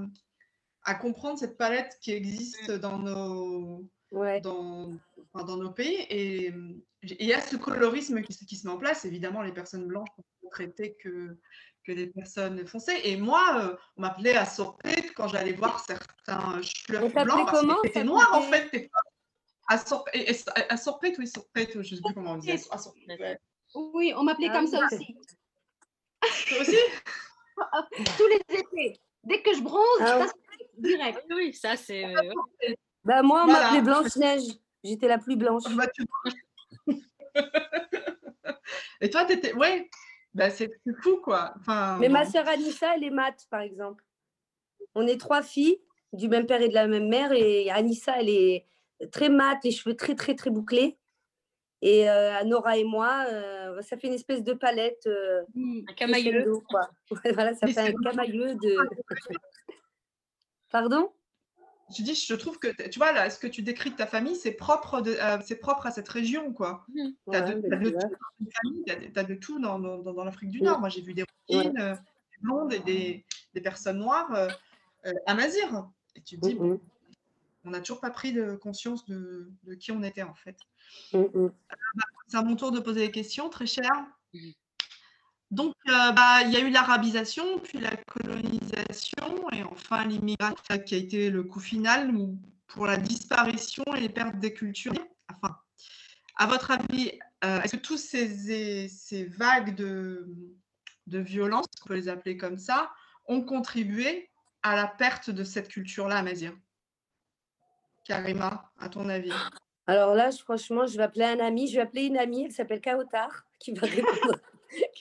à 0.83 0.95
comprendre 0.95 1.39
cette 1.39 1.57
palette 1.57 1.97
qui 2.01 2.11
existe 2.11 2.71
dans 2.71 2.99
nos, 2.99 3.87
dans, 4.11 4.91
dans 5.33 5.57
nos 5.57 5.71
pays. 5.71 6.05
Et 6.09 6.53
il 7.03 7.25
y 7.25 7.33
a 7.33 7.39
ce 7.39 7.55
colorisme 7.55 8.21
qui, 8.21 8.45
qui, 8.45 8.57
se 8.57 8.67
met 8.67 8.73
en 8.73 8.77
place. 8.77 9.05
Évidemment, 9.05 9.41
les 9.41 9.53
personnes 9.53 9.87
blanches 9.87 10.09
sont 10.41 10.49
traitées 10.49 10.97
que 11.01 11.37
que 11.83 11.91
des 11.91 12.07
personnes 12.07 12.65
foncées. 12.67 12.99
Et 13.03 13.17
moi, 13.17 13.59
euh, 13.59 13.75
on 13.97 14.01
m'appelait 14.01 14.35
à 14.35 14.45
Sorpet 14.45 15.11
quand 15.15 15.27
j'allais 15.27 15.53
voir 15.53 15.79
certains 15.79 16.61
fleurs 16.85 17.09
blancs 17.09 17.45
parce 17.45 17.61
qu'ils 17.61 17.89
étaient 17.89 18.03
noirs 18.03 18.33
en 18.33 18.41
fait. 18.41 18.89
À 19.67 19.77
Sorpet, 19.77 20.27
à 20.69 20.77
Sorpet, 20.77 21.13
oui, 21.17 21.27
Sorpet, 21.27 21.69
je 21.73 21.79
ne 21.79 21.83
sais 21.83 22.01
plus 22.03 22.13
comment 22.13 22.33
on 22.33 22.37
disait. 22.37 22.59
Oui, 23.73 24.13
on 24.15 24.23
m'appelait 24.23 24.49
ah 24.49 24.57
comme 24.57 24.67
ça 24.67 24.85
aussi. 24.85 25.15
Toi 26.49 26.59
aussi? 26.59 26.77
Tous 28.17 28.27
les 28.27 28.57
étés. 28.57 28.99
Dès 29.23 29.41
que 29.41 29.53
je 29.53 29.61
bronze, 29.61 29.85
ah, 29.99 30.13
je 30.13 30.19
passe 30.19 30.33
direct. 30.77 31.23
Oui, 31.29 31.53
ça 31.53 31.77
c'est. 31.77 32.05
Bah, 33.03 33.23
moi, 33.23 33.43
on 33.43 33.51
m'appelait 33.51 33.81
Blanche-Neige. 33.81 34.59
J'étais 34.83 35.07
la 35.07 35.17
plus 35.17 35.35
blanche. 35.35 35.63
Bah, 35.75 35.87
Et 39.01 39.09
toi, 39.09 39.25
tu 39.25 39.33
étais. 39.33 39.53
Ouais, 39.53 39.89
bah, 40.33 40.49
c'est 40.49 40.71
fou, 41.01 41.17
quoi. 41.17 41.53
Enfin, 41.59 41.97
Mais 41.99 42.09
ma 42.09 42.25
sœur 42.25 42.47
Anissa, 42.47 42.95
elle 42.95 43.03
est 43.03 43.09
maths, 43.09 43.47
par 43.49 43.61
exemple. 43.61 44.03
On 44.95 45.07
est 45.07 45.19
trois 45.19 45.41
filles 45.41 45.79
du 46.13 46.27
même 46.27 46.45
père 46.45 46.61
et 46.61 46.69
de 46.69 46.73
la 46.73 46.87
même 46.87 47.07
mère. 47.07 47.31
Et 47.31 47.69
Anissa, 47.69 48.19
elle 48.19 48.29
est 48.29 48.65
très 49.11 49.29
mat, 49.29 49.59
les 49.63 49.71
cheveux 49.71 49.95
très, 49.95 50.15
très, 50.15 50.35
très 50.35 50.49
bouclés. 50.49 50.97
Et 51.81 52.09
euh, 52.09 52.43
Nora 52.43 52.77
et 52.77 52.83
moi, 52.83 53.25
euh, 53.27 53.81
ça 53.81 53.97
fait 53.97 54.07
une 54.07 54.13
espèce 54.13 54.43
de 54.43 54.53
palette. 54.53 55.07
Euh, 55.07 55.41
mmh, 55.55 55.81
un 55.89 55.93
camailleux. 55.93 56.53
Quoi. 56.69 56.89
voilà, 57.33 57.55
ça 57.55 57.67
fait 57.67 57.79
un 57.79 57.93
camailleux 57.93 58.55
de. 58.55 58.77
Pardon? 60.69 61.11
Je 61.95 62.03
dis, 62.03 62.15
je 62.15 62.33
trouve 62.35 62.59
que, 62.59 62.69
tu 62.89 62.99
vois, 62.99 63.11
là, 63.11 63.29
ce 63.29 63.39
que 63.39 63.47
tu 63.47 63.61
décris 63.61 63.91
de 63.91 63.95
ta 63.95 64.07
famille, 64.07 64.35
c'est 64.35 64.51
propre, 64.51 65.01
de, 65.01 65.17
c'est 65.43 65.57
propre 65.57 65.87
à 65.87 65.91
cette 65.91 66.09
région, 66.09 66.53
quoi. 66.53 66.85
Mmh. 66.93 67.09
Tu 67.31 67.37
as, 67.37 67.41
de 69.23 69.35
tout 69.35 69.59
dans, 69.59 69.79
dans, 69.79 69.99
dans 69.99 70.23
l'Afrique 70.23 70.49
du 70.49 70.61
Nord. 70.61 70.79
Moi, 70.79 70.89
j'ai 70.89 71.01
vu 71.01 71.13
des 71.13 71.23
routines, 71.23 71.73
des 71.73 72.37
blondes 72.41 72.73
et 72.73 72.79
des, 72.79 73.25
des 73.53 73.61
personnes 73.61 73.99
noires 73.99 74.33
euh, 74.33 75.13
à 75.25 75.33
Mazir. 75.33 75.89
Et 76.15 76.21
tu 76.21 76.39
te 76.39 76.47
dis, 76.47 76.55
bon, 76.55 76.79
on 77.63 77.71
n'a 77.71 77.79
toujours 77.79 77.99
pas 77.99 78.09
pris 78.09 78.33
de 78.33 78.55
conscience 78.55 79.05
de, 79.05 79.51
qui 79.79 79.91
on 79.91 80.03
était 80.03 80.23
en 80.23 80.33
fait. 80.33 80.57
Euh, 81.13 81.49
c'est 82.27 82.37
à 82.37 82.41
mon 82.41 82.55
tour 82.55 82.71
de 82.71 82.79
poser 82.79 83.07
des 83.07 83.11
questions, 83.11 83.49
très 83.49 83.67
cher. 83.67 83.91
Donc, 85.51 85.75
euh, 85.89 86.11
bah, 86.13 86.41
il 86.43 86.51
y 86.51 86.55
a 86.57 86.61
eu 86.61 86.69
l'arabisation, 86.69 87.59
puis 87.59 87.79
la 87.79 87.95
colonisation, 87.97 89.49
et 89.51 89.63
enfin 89.63 90.05
l'immigration 90.05 90.79
qui 90.85 90.95
a 90.95 90.97
été 90.97 91.29
le 91.29 91.43
coup 91.43 91.59
final 91.59 92.09
pour 92.67 92.87
la 92.87 92.95
disparition 92.95 93.83
et 93.95 93.99
les 93.99 94.09
pertes 94.09 94.39
des 94.39 94.53
cultures. 94.53 94.93
Enfin, 95.29 95.57
à 96.37 96.47
votre 96.47 96.71
avis, 96.71 97.11
est-ce 97.41 97.75
que 97.75 97.81
tous 97.81 97.97
ces, 97.97 98.87
ces 98.87 99.25
vagues 99.25 99.75
de, 99.75 100.25
de 101.07 101.19
violence, 101.19 101.65
on 101.83 101.87
peut 101.87 101.95
les 101.95 102.07
appeler 102.07 102.37
comme 102.37 102.57
ça, 102.57 102.89
ont 103.27 103.41
contribué 103.41 104.29
à 104.63 104.77
la 104.77 104.87
perte 104.87 105.29
de 105.29 105.43
cette 105.43 105.67
culture-là 105.67 106.17
à 106.17 106.21
Mazir 106.23 106.53
Karima, 108.05 108.71
à 108.79 108.87
ton 108.87 109.09
avis? 109.09 109.33
Alors 109.87 110.15
là, 110.15 110.31
franchement, 110.31 110.87
je 110.87 110.95
vais 110.95 111.03
appeler 111.03 111.25
un 111.25 111.39
ami. 111.39 111.67
Je 111.67 111.75
vais 111.75 111.81
appeler 111.81 112.05
une 112.05 112.17
amie, 112.17 112.45
elle 112.45 112.51
s'appelle 112.51 112.79
Kaotar, 112.79 113.45
qui 113.59 113.73
va 113.73 113.87
répondre. 113.87 114.39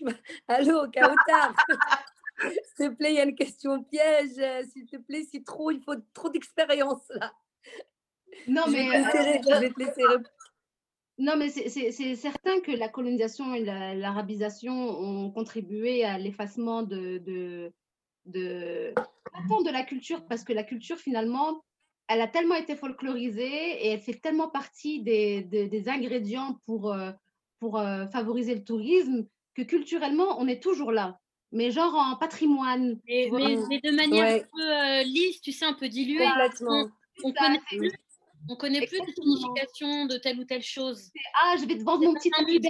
Allô, 0.48 0.88
Kaotar 0.90 1.54
S'il 2.76 2.88
te 2.88 2.94
plaît, 2.94 3.12
il 3.12 3.16
y 3.16 3.20
a 3.20 3.24
une 3.24 3.34
question 3.34 3.82
piège. 3.84 4.66
S'il 4.72 4.86
te 4.86 4.96
plaît, 4.96 5.26
c'est 5.30 5.44
trop, 5.44 5.70
il 5.70 5.82
faut 5.82 5.96
trop 6.14 6.30
d'expérience 6.30 7.06
là. 7.10 7.32
Non, 8.48 8.62
mais 8.68 8.86
je 8.86 9.60
vais 9.60 9.70
te 9.70 9.78
laisser 9.78 10.04
répondre. 10.04 10.30
Non, 11.18 11.36
mais 11.36 11.50
c'est 11.50 12.16
certain 12.16 12.60
que 12.60 12.70
la 12.70 12.88
colonisation 12.88 13.54
et 13.54 13.62
l'arabisation 13.62 14.72
ont 14.72 15.30
contribué 15.30 16.02
à 16.02 16.16
l'effacement 16.16 16.82
de, 16.82 17.18
de, 17.18 18.94
pas 18.94 19.62
de 19.62 19.70
la 19.70 19.82
culture, 19.82 20.24
parce 20.26 20.44
que 20.44 20.54
la 20.54 20.64
culture, 20.64 20.96
finalement, 20.96 21.62
elle 22.08 22.22
a 22.22 22.26
tellement 22.26 22.54
été 22.54 22.74
folklorisée 22.74 23.84
et 23.84 23.88
elle 23.88 24.00
fait 24.00 24.14
tellement 24.14 24.48
partie 24.48 25.02
des, 25.02 25.42
des, 25.42 25.88
ingrédients 25.90 26.58
pour, 26.64 26.90
euh, 26.92 27.12
pour 27.58 27.78
euh, 27.78 28.06
favoriser 28.06 28.54
le 28.54 28.64
tourisme 28.64 29.26
que 29.54 29.62
culturellement, 29.62 30.40
on 30.40 30.46
est 30.48 30.62
toujours 30.62 30.92
là. 30.92 31.18
Mais 31.52 31.70
genre 31.70 31.94
en 31.94 32.16
patrimoine. 32.16 33.00
mais, 33.06 33.28
de 33.28 33.94
manière 33.94 34.36
un 34.36 34.38
peu 34.38 34.72
euh, 34.72 35.02
lisse, 35.02 35.40
tu 35.40 35.52
sais, 35.52 35.64
un 35.64 35.72
peu 35.72 35.88
diluée. 35.88 36.24
Complètement. 36.24 36.88
On, 37.24 37.32
connaît 37.32 37.60
plus, 37.66 37.92
on 38.48 38.56
connaît 38.56 38.86
plus 38.86 38.98
la 38.98 39.12
signification 39.12 40.06
de 40.06 40.16
telle 40.16 40.38
ou 40.38 40.44
telle 40.44 40.62
chose. 40.62 41.10
Ah, 41.42 41.56
je 41.58 41.66
vais 41.66 41.76
te 41.76 41.82
vendre 41.82 42.04
mon 42.04 42.14
petit 42.14 42.30
tapis 42.30 42.60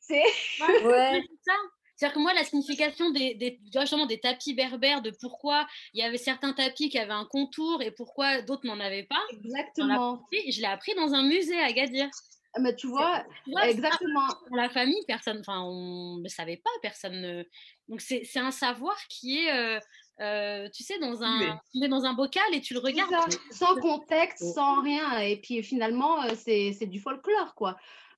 C'est 0.00 0.22
ouais. 0.62 1.22
ça. 1.46 1.52
C'est-à-dire 2.00 2.14
que 2.14 2.20
moi, 2.20 2.32
la 2.32 2.44
signification 2.44 3.10
des, 3.10 3.34
des, 3.34 3.60
des 4.08 4.20
tapis 4.20 4.54
berbères, 4.54 5.02
de 5.02 5.12
pourquoi 5.20 5.66
il 5.92 6.00
y 6.00 6.02
avait 6.02 6.16
certains 6.16 6.54
tapis 6.54 6.88
qui 6.88 6.98
avaient 6.98 7.12
un 7.12 7.26
contour 7.26 7.82
et 7.82 7.90
pourquoi 7.90 8.40
d'autres 8.40 8.66
n'en 8.66 8.80
avaient 8.80 9.02
pas. 9.02 9.20
Exactement. 9.30 10.26
Je 10.32 10.60
l'ai 10.60 10.66
appris 10.66 10.94
dans 10.94 11.12
un 11.12 11.24
musée 11.24 11.60
à 11.60 11.70
Gadir. 11.70 12.08
Ah, 12.54 12.60
mais 12.60 12.74
tu 12.74 12.88
vois, 12.88 13.24
exactement. 13.62 14.26
Dans 14.50 14.56
la 14.56 14.68
famille, 14.68 15.02
personne, 15.06 15.38
enfin, 15.40 15.62
on 15.62 16.18
ne 16.18 16.28
savait 16.28 16.56
pas, 16.56 16.70
personne 16.82 17.20
ne. 17.20 17.44
Donc, 17.88 18.00
c'est 18.00 18.26
un 18.36 18.50
savoir 18.50 18.96
qui 19.08 19.38
est, 19.38 19.52
euh, 19.52 19.80
euh, 20.20 20.68
tu 20.74 20.82
sais, 20.82 20.98
dans 20.98 21.22
un, 21.22 21.58
tu 21.72 21.78
mets 21.80 21.88
dans 21.88 22.04
un 22.04 22.12
bocal 22.12 22.42
et 22.52 22.60
tu 22.60 22.74
le 22.74 22.80
regardes. 22.80 23.32
Sans 23.50 23.74
contexte, 23.76 24.54
sans 24.54 24.82
rien. 24.82 25.18
Et 25.20 25.40
puis, 25.40 25.62
finalement, 25.62 26.22
euh, 26.24 26.34
c'est 26.36 26.86
du 26.86 27.00
folklore, 27.00 27.54
quoi. 27.54 27.76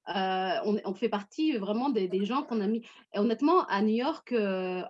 Euh, 0.09 0.57
on, 0.85 0.95
fait 0.95 1.09
partie 1.09 1.57
vraiment 1.59 1.89
des, 1.89 2.25
gens 2.25 2.43
qu'on 2.43 2.61
a 2.61 2.67
mis. 2.67 2.85
honnêtement, 3.15 3.65
à 3.67 3.83
New 3.83 3.95
York, 3.95 4.35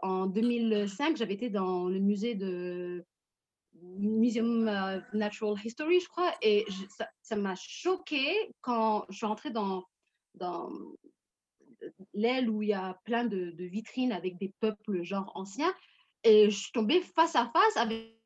en 0.03 0.27
2005, 0.27 1.17
j'avais 1.17 1.35
été 1.35 1.51
dans 1.51 1.87
le 1.87 1.99
musée 1.99 2.35
de 2.35 3.05
Museum 3.81 4.69
of 4.69 5.03
Natural 5.13 5.57
History, 5.63 6.01
je 6.01 6.09
crois, 6.09 6.35
et 6.43 6.65
ça 7.23 7.37
m'a 7.37 7.55
choqué 7.57 8.53
quand 8.61 9.07
je 9.09 9.17
suis 9.17 9.27
rentrée 9.27 9.51
dans, 9.51 9.85
dans 10.35 10.71
l'aile 12.15 12.49
où 12.49 12.63
il 12.63 12.69
y 12.69 12.75
a 12.75 12.99
plein 13.05 13.25
de, 13.25 13.55
vitrines 13.59 14.13
avec 14.13 14.39
des 14.39 14.53
peuples 14.61 15.03
genre 15.03 15.33
anciens, 15.35 15.75
et 16.25 16.51
je 16.51 16.57
suis 16.57 16.73
tombée 16.73 17.01
face 17.01 17.35
à 17.35 17.51
face 17.51 17.77
avec 17.77 18.19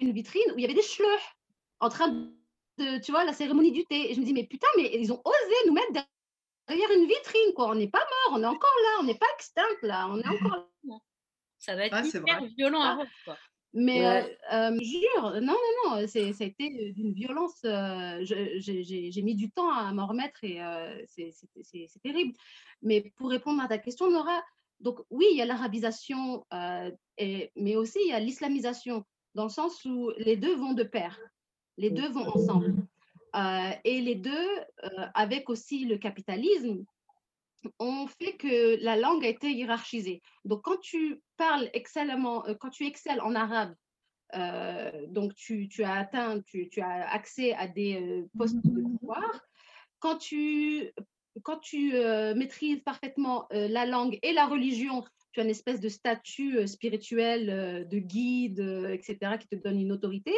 une 0.00 0.12
vitrine 0.12 0.50
où 0.52 0.58
il 0.58 0.62
y 0.62 0.64
avait 0.64 0.74
des 0.74 0.82
schleurs 0.82 1.36
en 1.80 1.88
train 1.88 2.08
de 2.08 2.98
tu 2.98 3.12
vois, 3.12 3.24
la 3.24 3.32
cérémonie 3.32 3.70
du 3.70 3.84
thé. 3.84 4.10
Et 4.10 4.14
je 4.14 4.20
me 4.20 4.24
dis, 4.24 4.32
mais 4.32 4.46
putain, 4.46 4.66
mais 4.76 4.90
ils 4.94 5.12
ont 5.12 5.22
osé 5.24 5.54
nous 5.66 5.74
mettre 5.74 5.92
derrière 6.66 6.90
une 6.90 7.06
vitrine, 7.06 7.54
quoi. 7.54 7.68
On 7.68 7.76
n'est 7.76 7.88
pas 7.88 8.00
mort, 8.00 8.38
on 8.38 8.42
est 8.42 8.46
encore 8.46 8.76
là, 8.82 8.98
on 9.00 9.04
n'est 9.04 9.18
pas 9.18 9.26
extinct, 9.38 9.62
là, 9.82 10.08
on 10.08 10.18
est 10.18 10.26
encore 10.26 10.68
là. 10.84 10.98
Ça 11.58 11.76
va 11.76 11.86
être 11.86 12.04
hyper 12.04 12.44
violent 12.56 12.82
à 12.82 12.94
voir, 12.96 13.06
quoi. 13.24 13.38
Mais 13.76 14.06
euh, 14.06 14.22
euh, 14.52 14.78
jure, 14.80 15.40
non, 15.40 15.52
non, 15.52 15.90
non, 16.00 16.06
ça 16.06 16.20
a 16.20 16.44
été 16.44 16.92
d'une 16.92 17.12
violence. 17.12 17.60
Euh, 17.64 18.20
j'ai 18.22 19.22
mis 19.22 19.34
du 19.34 19.50
temps 19.50 19.72
à 19.72 19.92
m'en 19.92 20.06
remettre 20.06 20.44
et 20.44 20.60
c'est 21.06 22.00
terrible. 22.02 22.34
Mais 22.82 23.12
pour 23.16 23.30
répondre 23.30 23.60
à 23.60 23.68
ta 23.68 23.78
question, 23.78 24.10
Nora, 24.10 24.42
donc 24.80 25.00
oui, 25.10 25.26
il 25.32 25.36
y 25.36 25.42
a 25.42 25.46
l'arabisation, 25.46 26.44
mais 26.50 27.76
aussi 27.76 27.98
il 28.04 28.10
y 28.10 28.12
a 28.12 28.20
l'islamisation, 28.20 29.04
dans 29.34 29.44
le 29.44 29.50
sens 29.50 29.84
où 29.84 30.12
les 30.18 30.36
deux 30.36 30.54
vont 30.54 30.72
de 30.74 30.84
pair. 30.84 31.18
Les 31.76 31.90
deux 31.90 32.08
vont 32.08 32.28
ensemble. 32.28 32.74
Euh, 33.34 33.70
et 33.82 34.00
les 34.00 34.14
deux, 34.14 34.30
euh, 34.84 35.06
avec 35.14 35.50
aussi 35.50 35.86
le 35.86 35.98
capitalisme, 35.98 36.84
ont 37.78 38.06
fait 38.06 38.36
que 38.36 38.82
la 38.82 38.96
langue 38.96 39.24
a 39.24 39.28
été 39.28 39.50
hiérarchisée. 39.50 40.22
Donc, 40.44 40.62
quand 40.62 40.80
tu 40.80 41.22
parles 41.36 41.68
excellemment, 41.72 42.46
euh, 42.46 42.54
quand 42.54 42.70
tu 42.70 42.86
excelles 42.86 43.20
en 43.20 43.34
arabe, 43.34 43.74
donc 45.10 45.32
tu, 45.36 45.68
tu, 45.68 45.84
as 45.84 45.94
atteint, 45.94 46.40
tu, 46.40 46.68
tu, 46.68 46.80
as 46.80 47.08
accès 47.08 47.52
à 47.54 47.68
des 47.68 48.24
postes 48.36 48.56
de 48.56 48.82
pouvoir. 48.82 49.44
Quand 50.00 50.16
tu, 50.16 50.90
quand 51.44 51.58
tu 51.58 51.92
maîtrises 52.34 52.80
parfaitement 52.80 53.46
la 53.52 53.86
langue 53.86 54.18
et 54.22 54.32
la 54.32 54.46
religion, 54.46 55.04
tu 55.30 55.38
as 55.38 55.44
une 55.44 55.50
espèce 55.50 55.78
de 55.78 55.88
statut 55.88 56.66
spirituel 56.66 57.86
de 57.88 57.98
guide, 57.98 58.58
etc., 58.90 59.36
qui 59.38 59.46
te 59.46 59.54
donne 59.54 59.78
une 59.78 59.92
autorité. 59.92 60.34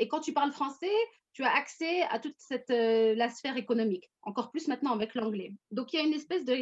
Et 0.00 0.08
quand 0.08 0.18
tu 0.18 0.32
parles 0.32 0.50
français, 0.50 0.90
tu 1.36 1.44
as 1.44 1.54
accès 1.54 2.00
à 2.04 2.18
toute 2.18 2.34
cette, 2.38 2.70
euh, 2.70 3.14
la 3.14 3.28
sphère 3.28 3.58
économique, 3.58 4.10
encore 4.22 4.50
plus 4.50 4.68
maintenant 4.68 4.92
avec 4.92 5.14
l'anglais. 5.14 5.52
Donc, 5.70 5.92
il 5.92 5.96
y 5.96 5.98
a 6.02 6.06
une 6.06 6.14
espèce 6.14 6.46
de 6.46 6.54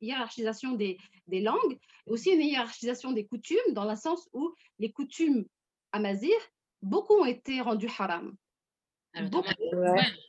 hiérarchisation 0.00 0.72
des, 0.72 0.98
des 1.26 1.40
langues, 1.40 1.80
aussi 2.06 2.30
une 2.30 2.42
hiérarchisation 2.42 3.10
des 3.10 3.26
coutumes, 3.26 3.72
dans 3.72 3.84
le 3.84 3.96
sens 3.96 4.28
où 4.34 4.54
les 4.78 4.92
coutumes 4.92 5.46
à 5.90 5.98
Mazir, 5.98 6.36
beaucoup 6.80 7.14
ont 7.14 7.24
été 7.24 7.60
rendues 7.60 7.90
haram. 7.98 8.36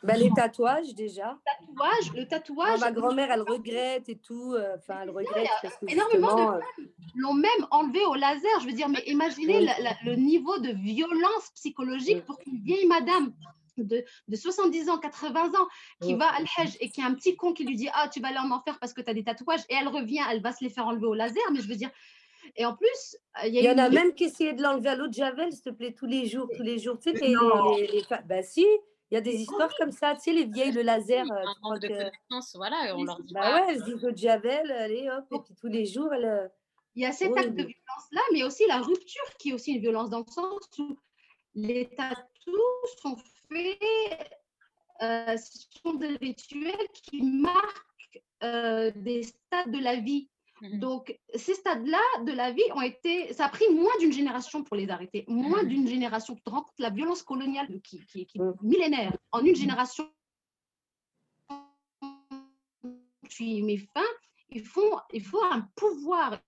Bah, 0.04 0.17
les 0.17 0.30
tatouages 0.36 0.93
déjà. 0.93 1.38
Le 1.38 1.65
tatouage, 1.65 2.13
le 2.15 2.28
tatouage. 2.28 2.80
ma 2.82 2.91
grand-mère, 2.91 3.32
elle 3.32 3.41
regrette 3.41 4.10
et 4.10 4.17
tout. 4.17 4.54
Euh, 4.54 4.76
enfin, 4.78 5.00
elle 5.04 5.10
regrette 5.10 5.48
parce 5.62 5.78
que 5.78 5.91
énormément 5.91 6.36
de 6.36 6.41
femmes 6.41 6.62
l'ont 7.15 7.34
même 7.34 7.67
enlevé 7.72 8.04
au 8.06 8.15
laser. 8.15 8.60
Je 8.62 8.65
veux 8.65 8.73
dire, 8.73 8.90
mais 8.90 9.04
imaginez 9.08 9.65
le 10.06 10.15
niveau 10.15 10.58
de 10.60 10.71
violence 10.71 11.52
psychologique 11.56 12.25
pour 12.25 12.38
qu'une 12.40 12.62
vieille 12.62 12.88
madame 12.88 13.34
de, 13.77 14.04
de, 14.27 14.36
70 14.36 14.90
ans, 14.90 15.00
80 15.00 15.48
ans, 15.48 15.67
qui 16.02 16.13
va 16.15 16.27
à 16.27 16.40
l'Hajj 16.40 16.77
et 16.79 16.90
qui 16.90 17.02
a 17.02 17.06
un 17.06 17.13
petit 17.13 17.36
con 17.36 17.54
qui 17.54 17.65
lui 17.65 17.75
dit 17.75 17.90
Ah, 17.94 18.08
tu 18.08 18.19
vas 18.19 18.27
aller 18.27 18.38
en 18.38 18.52
enfer 18.52 18.77
parce 18.79 18.94
que 18.94 19.02
tu 19.02 19.10
as 19.10 19.13
des 19.13 19.23
tatouages, 19.23 19.63
et 19.69 19.75
elle 19.75 19.88
revient, 19.88 20.21
elle 20.29 20.42
va 20.42 20.52
se 20.52 20.63
les 20.63 20.69
faire 20.69 20.88
enlever 20.88 21.08
au 21.08 21.13
laser. 21.13 21.42
Mais 21.52 21.62
je 21.62 21.67
veux 21.67 21.75
dire, 21.75 21.90
et 22.56 22.65
en 22.65 22.75
plus, 22.75 23.17
il 23.46 23.56
y, 23.56 23.69
en 23.69 23.77
a 23.77 23.89
même 23.89 24.13
qui 24.13 24.25
essayaient 24.25 24.54
de 24.54 24.62
l'enlever 24.62 24.89
à 24.89 24.96
l'eau 24.96 25.08
de 25.08 25.13
Javel, 25.13 25.52
s'il 25.52 25.62
te 25.62 25.69
plaît, 25.69 25.94
tous 25.94 26.06
les 26.06 26.27
jours, 26.27 26.48
tous 26.56 26.63
les 26.63 26.77
jours. 26.77 27.00
Tu 27.00 27.12
sais, 27.12 27.17
les, 27.17 27.35
les, 27.87 28.04
bah 28.25 28.44
si, 28.44 28.65
il 29.13 29.15
y 29.15 29.17
a 29.17 29.21
des 29.21 29.35
histoires 29.35 29.73
comme 29.77 29.91
ça. 29.91 30.15
Tu 30.15 30.21
sais, 30.21 30.33
les 30.33 30.46
vieilles, 30.46 30.71
le 30.71 30.81
laser. 30.81 31.23
Un 31.31 31.35
euh, 31.35 31.46
manque 31.62 31.79
de 31.79 31.87
connaissances, 31.87 32.56
voilà, 32.56 32.96
on 32.96 33.04
leur 33.04 33.21
dit 33.21 33.33
bah 33.33 33.56
ouais, 33.56 33.65
elles 33.69 33.83
disent 33.83 34.02
l'eau 34.02 34.12
de 34.12 34.17
Javel, 34.17 34.71
allez 34.71 35.10
hop, 35.10 35.25
et 35.31 35.39
puis 35.46 35.56
tous 35.56 35.67
les 35.67 35.85
jours, 35.85 36.13
elle... 36.13 36.25
Euh, 36.25 36.48
il 36.96 37.02
y 37.02 37.06
a 37.08 37.12
cet 37.12 37.35
acte 37.35 37.56
de 37.56 37.63
violence-là, 37.63 38.21
mais 38.33 38.44
aussi 38.44 38.67
la 38.67 38.77
rupture 38.77 39.37
qui 39.39 39.50
est 39.50 39.54
aussi 39.54 39.73
une 39.73 39.81
violence 39.81 40.12
dans 40.12 40.19
le 40.19 40.31
sens 40.31 40.69
où 40.77 40.96
les 41.56 41.89
tatous 41.89 43.02
sont 43.02 43.17
faits, 43.50 44.39
euh, 45.02 45.35
ce 45.37 45.79
sont 45.81 45.96
des 45.96 46.15
rituels 46.17 46.87
qui 46.94 47.23
marquent 47.23 48.21
des 48.96 49.23
stades 49.23 49.71
de 49.71 49.79
la 49.79 49.96
vie. 49.96 50.29
Mmh 50.64 50.80
Donc, 50.80 51.20
ces 51.36 51.56
stades-là 51.56 52.02
de 52.26 52.32
la 52.32 52.52
vie 52.52 52.64
ont 52.74 52.82
été. 52.82 53.34
Ça 53.34 53.46
a 53.46 53.50
pris 53.50 53.66
moins 53.70 53.92
d'une 54.00 54.14
génération 54.14 54.64
pour 54.64 54.78
les 54.78 54.90
arrêter. 54.90 55.26
Moins 55.28 55.64
mmh 55.64 55.68
d'une 55.68 55.88
génération. 55.88 56.36
Tu 56.36 56.42
te 56.42 56.50
rends 56.50 56.62
compte 56.62 56.80
la 56.80 56.90
violence 56.90 57.22
coloniale 57.22 57.68
qui, 57.82 58.00
qui, 58.06 58.22
est 58.22 58.40
mmh. 58.40 58.54
millénaire. 58.62 59.18
En 59.32 59.44
une 59.44 59.56
génération, 59.56 60.10
tu 63.30 63.62
mets 63.64 63.78
fin. 63.78 64.06
Il 64.50 64.64
faut, 64.64 65.00
il 65.12 65.24
faut 65.24 65.44
un 65.44 65.68
pouvoir, 65.76 66.40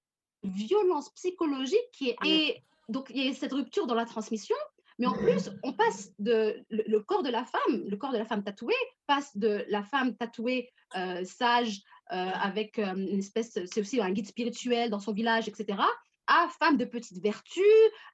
violence 0.44 1.10
psychologique 1.10 1.92
qui 1.92 2.10
est. 2.10 2.16
Et 2.26 2.64
donc, 2.88 3.12
il 3.14 3.26
y 3.26 3.28
a 3.28 3.34
cette 3.34 3.54
rupture 3.54 3.86
dans 3.86 3.96
la 3.96 4.06
transmission. 4.06 4.56
Mais 4.98 5.08
en 5.08 5.14
plus, 5.14 5.50
on 5.64 5.74
passe 5.74 6.14
de 6.20 6.64
le, 6.70 7.00
corps 7.00 7.22
de 7.22 7.30
la 7.30 7.44
femme, 7.44 7.84
le 7.86 7.98
corps 7.98 8.14
de 8.14 8.18
la 8.18 8.24
femme 8.24 8.46
tatouée 8.46 8.74
passe 9.08 9.36
de 9.36 9.66
la 9.68 9.84
femme 9.84 10.16
tatouée 10.16 10.72
euh, 10.96 11.26
sage, 11.26 11.82
avec 12.10 12.80
euh, 12.80 12.94
une 12.96 13.20
espèce, 13.20 13.52
c'est 13.52 13.80
aussi 13.80 14.02
un 14.02 14.12
guide 14.12 14.28
spirituel 14.28 14.90
dans 14.90 15.00
son 15.00 15.14
village, 15.14 15.48
etc., 15.48 15.80
à 16.28 16.48
femme 16.60 16.78
de 16.78 16.86
petite 16.86 17.22
vertu, 17.22 17.62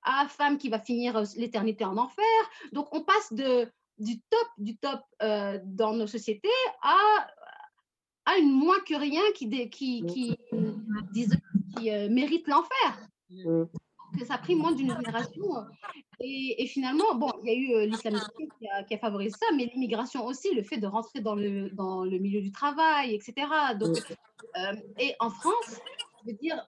à 0.03 0.27
femme 0.27 0.57
qui 0.57 0.69
va 0.69 0.79
finir 0.79 1.15
euh, 1.17 1.23
l'éternité 1.37 1.85
en 1.85 1.97
enfer. 1.97 2.25
Donc, 2.73 2.87
on 2.93 3.03
passe 3.03 3.31
de, 3.31 3.71
du 3.97 4.19
top 4.21 4.47
du 4.57 4.77
top 4.77 5.01
dans 5.65 5.93
nos 5.93 6.07
sociétés 6.07 6.49
à, 6.81 6.97
à 8.25 8.37
une 8.37 8.51
moins 8.51 8.79
que 8.81 8.95
rien 8.95 9.21
qui, 9.35 9.49
qui, 9.69 10.05
qui, 10.05 10.37
qui 11.75 11.91
mérite 12.09 12.47
l'enfer. 12.47 13.07
Que 14.17 14.25
ça 14.25 14.35
a 14.35 14.37
pris 14.37 14.55
moins 14.55 14.73
d'une 14.73 14.93
génération. 14.93 15.57
Euh, 15.57 15.63
et, 16.19 16.65
finalement, 16.67 17.15
bon, 17.15 17.31
il 17.43 17.47
y 17.47 17.51
a 17.51 17.55
eu 17.55 17.73
euh, 17.75 17.85
l'islamisation 17.85 18.47
qui 18.87 18.95
a, 18.95 18.97
favorisé 18.97 19.35
ça, 19.39 19.47
mais 19.55 19.65
l'immigration 19.73 20.25
aussi, 20.25 20.53
le 20.53 20.63
fait 20.63 20.77
de 20.77 20.87
rentrer 20.87 21.21
dans 21.21 21.35
le, 21.35 21.69
dans 21.69 22.03
le 22.03 22.17
milieu 22.17 22.41
du 22.41 22.51
travail, 22.51 23.15
etc. 23.15 23.47
Donc, 23.79 23.97
euh, 24.57 24.75
et 24.99 25.15
en 25.19 25.29
France, 25.29 25.79
je 26.25 26.31
veux 26.31 26.37
dire, 26.37 26.61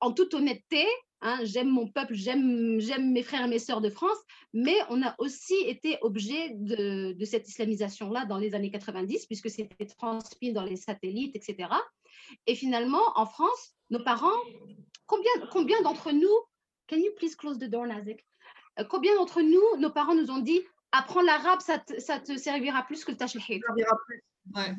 en 0.00 0.12
toute 0.12 0.34
honnêteté, 0.34 0.84
hein, 1.20 1.38
j'aime 1.44 1.68
mon 1.68 1.88
peuple, 1.88 2.14
j'aime 2.14 3.12
mes 3.12 3.22
frères 3.22 3.44
et 3.44 3.48
mes 3.48 3.58
sœurs 3.58 3.80
de 3.80 3.90
France, 3.90 4.18
mais 4.52 4.76
on 4.88 5.02
a 5.02 5.14
aussi 5.18 5.56
été 5.66 5.98
objet 6.02 6.50
de, 6.54 7.12
de 7.12 7.24
cette 7.24 7.48
islamisation-là 7.48 8.24
dans 8.24 8.38
les 8.38 8.54
années 8.54 8.70
90, 8.70 9.26
puisque 9.26 9.50
c'était 9.50 9.86
transmis 9.86 10.52
dans 10.52 10.64
les 10.64 10.76
satellites, 10.76 11.36
etc. 11.36 11.68
Et 12.46 12.54
finalement, 12.54 13.02
en 13.14 13.26
France, 13.26 13.76
nos 13.90 14.02
parents, 14.02 14.38
combien, 15.06 15.30
combien 15.50 15.80
d'entre 15.82 16.12
nous, 16.12 16.36
can 16.88 16.96
you 16.96 17.12
please 17.16 17.34
close 17.36 17.58
the 17.58 17.64
door, 17.64 17.86
Nazik? 17.86 18.24
Euh, 18.78 18.84
combien 18.84 19.14
d'entre 19.16 19.40
nous, 19.42 19.80
nos 19.80 19.90
parents 19.90 20.14
nous 20.14 20.30
ont 20.30 20.38
dit, 20.38 20.60
apprends 20.92 21.22
l'arabe, 21.22 21.60
ça, 21.60 21.82
ça, 21.98 22.20
te 22.20 22.36
servira 22.36 22.82
plus 22.84 23.04
que 23.04 23.12
le 23.12 23.16
tachlihid. 23.16 23.62
Ouais. 24.54 24.74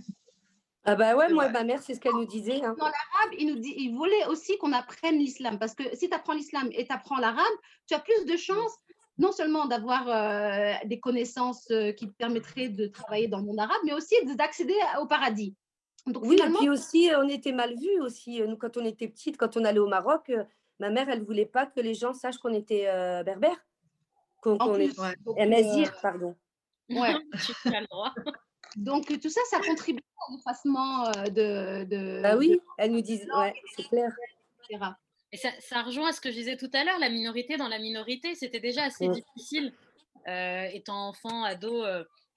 Ah 0.86 0.96
bah 0.96 1.16
ouais, 1.18 1.34
moi, 1.34 1.50
ma 1.50 1.64
mère, 1.64 1.82
c'est 1.82 1.96
ce 1.96 2.00
qu'elle 2.00 2.14
nous 2.14 2.26
disait. 2.26 2.64
Hein. 2.64 2.76
Dans 2.80 2.86
l'arabe, 2.86 3.34
il 3.38 3.48
nous 3.48 3.60
dit, 3.60 3.74
il 3.78 3.94
voulait 3.94 4.26
aussi 4.28 4.58
qu'on 4.58 4.72
apprenne 4.72 5.18
l'islam, 5.18 5.60
parce 5.60 5.76
que 5.76 5.84
si 5.96 6.10
tu 6.10 6.16
apprends 6.16 6.34
l'islam 6.34 6.70
et 6.72 6.86
tu 6.86 6.94
apprends 6.94 7.18
l'arabe, 7.18 7.46
tu 7.88 7.94
as 7.94 8.00
plus 8.00 8.26
de 8.26 8.38
chances 8.38 8.78
non 9.18 9.32
seulement 9.32 9.66
d'avoir 9.66 10.08
euh, 10.08 10.74
des 10.86 11.00
connaissances 11.00 11.70
euh, 11.72 11.92
qui 11.92 12.08
te 12.08 12.14
permettraient 12.14 12.70
de 12.70 12.86
travailler 12.88 13.28
dans 13.28 13.40
le 13.40 13.46
monde 13.46 13.60
arabe, 13.60 13.82
mais 13.84 13.94
aussi 13.94 14.16
d'accéder 14.36 14.76
au 15.02 15.08
paradis 15.08 15.56
oui, 16.22 16.40
et 16.44 16.50
puis 16.52 16.70
aussi, 16.70 17.10
on 17.18 17.28
était 17.28 17.52
mal 17.52 17.76
vus 17.76 18.00
aussi. 18.02 18.42
Nous, 18.42 18.58
quand 18.58 18.78
on 18.78 18.86
était 18.86 19.08
petite, 19.08 19.38
quand 19.38 19.58
on 19.58 19.66
allait 19.66 19.80
au 19.80 19.88
Maroc, 19.88 20.32
ma 20.80 20.90
mère, 20.90 21.10
elle 21.10 21.24
voulait 21.24 21.46
pas 21.46 21.66
que 21.66 21.80
les 21.80 21.94
gens 21.94 22.14
sachent 22.14 22.38
qu'on 22.38 22.54
était 22.54 22.86
berbère. 23.24 23.58
Qu'on 24.42 24.76
est 24.76 24.98
ouais. 25.00 25.86
pardon. 26.02 26.36
Ouais, 26.90 27.14
Donc, 28.76 29.20
tout 29.20 29.30
ça, 29.30 29.42
ça 29.50 29.60
contribue 29.60 30.04
à 30.20 30.32
l'effacement 30.32 31.12
de, 31.30 31.84
de. 31.86 32.22
Ah 32.24 32.38
oui, 32.38 32.60
elle 32.78 32.92
nous 32.92 33.02
disent, 33.02 33.28
ouais, 33.38 33.54
c'est 33.76 33.84
clair. 33.84 34.12
Et 35.32 35.38
ça, 35.38 35.50
ça, 35.60 35.82
rejoint 35.82 36.10
à 36.10 36.14
ce 36.14 36.22
que 36.22 36.30
je 36.30 36.36
disais 36.36 36.58
tout 36.58 36.70
à 36.74 36.84
l'heure, 36.84 37.00
la 37.00 37.10
minorité 37.10 37.58
dans 37.58 37.68
la 37.68 37.80
minorité, 37.80 38.36
c'était 38.36 38.60
déjà 38.60 38.86
assez 38.86 39.10
difficile, 39.10 39.74
étant 40.26 41.10
enfant, 41.10 41.44
ado, 41.44 41.84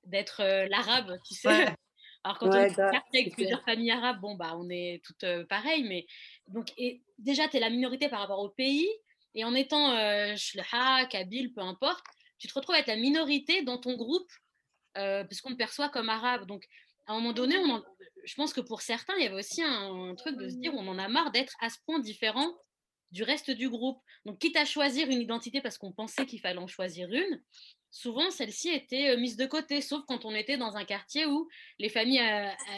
d'être 0.07 0.43
l'arabe, 0.69 1.19
tu 1.25 1.35
sais. 1.35 1.75
Alors 2.23 2.39
quand 2.39 2.49
on 2.49 2.53
est 2.53 2.79
avec 2.79 3.33
plusieurs 3.33 3.63
familles 3.65 3.93
arabes, 3.93 4.21
bon 4.21 4.35
bah 4.35 4.55
on 4.57 4.69
est 4.69 5.03
toutes 5.05 5.25
pareilles, 5.49 5.85
mais 5.85 6.07
donc 6.49 6.69
et 6.77 7.03
déjà 7.19 7.49
tu 7.49 7.57
es 7.57 7.61
la 7.61 7.71
minorité 7.71 8.09
par 8.09 8.21
rapport 8.21 8.41
au 8.41 8.51
pays 8.51 8.89
et 9.35 9.45
en 9.45 9.55
étant 9.55 9.97
euh, 9.97 10.35
Shlaha, 10.37 11.07
Kabyle, 11.07 11.53
peu 11.53 11.61
importe, 11.61 12.05
tu 12.39 12.49
te 12.49 12.55
retrouves 12.55 12.75
à 12.75 12.81
être 12.81 12.89
la 12.89 12.97
minorité 12.97 13.63
dans 13.63 13.79
ton 13.79 13.97
groupe 13.97 14.31
parce 14.95 15.41
qu'on 15.41 15.51
te 15.51 15.57
perçoit 15.57 15.89
comme 15.89 16.09
arabe. 16.09 16.47
Donc 16.47 16.65
à 17.07 17.13
un 17.13 17.17
moment 17.17 17.33
donné, 17.33 17.57
on 17.59 17.83
je 18.25 18.35
pense 18.35 18.53
que 18.53 18.61
pour 18.61 18.83
certains, 18.83 19.15
il 19.17 19.25
y 19.25 19.27
avait 19.27 19.39
aussi 19.39 19.63
un, 19.63 20.15
truc 20.15 20.37
de 20.37 20.49
se 20.49 20.57
dire 20.57 20.75
on 20.75 20.87
en 20.89 20.99
a 20.99 21.09
marre 21.09 21.31
d'être 21.31 21.55
à 21.61 21.71
ce 21.71 21.79
point 21.87 21.99
différent 21.99 22.55
du 23.11 23.23
reste 23.23 23.51
du 23.51 23.69
groupe. 23.69 24.01
Donc 24.25 24.39
quitte 24.39 24.57
à 24.57 24.65
choisir 24.65 25.09
une 25.09 25.21
identité 25.21 25.61
parce 25.61 25.79
qu'on 25.79 25.93
pensait 25.93 26.27
qu'il 26.27 26.41
fallait 26.41 26.59
en 26.59 26.67
choisir 26.67 27.11
une, 27.11 27.43
souvent 27.91 28.31
celle-ci 28.31 28.71
était 28.71 29.17
mise 29.17 29.37
de 29.37 29.47
côté, 29.47 29.81
sauf 29.81 30.03
quand 30.07 30.25
on 30.25 30.35
était 30.35 30.57
dans 30.57 30.77
un 30.77 30.85
quartier 30.85 31.27
où 31.27 31.49
les 31.79 31.89
familles 31.89 32.23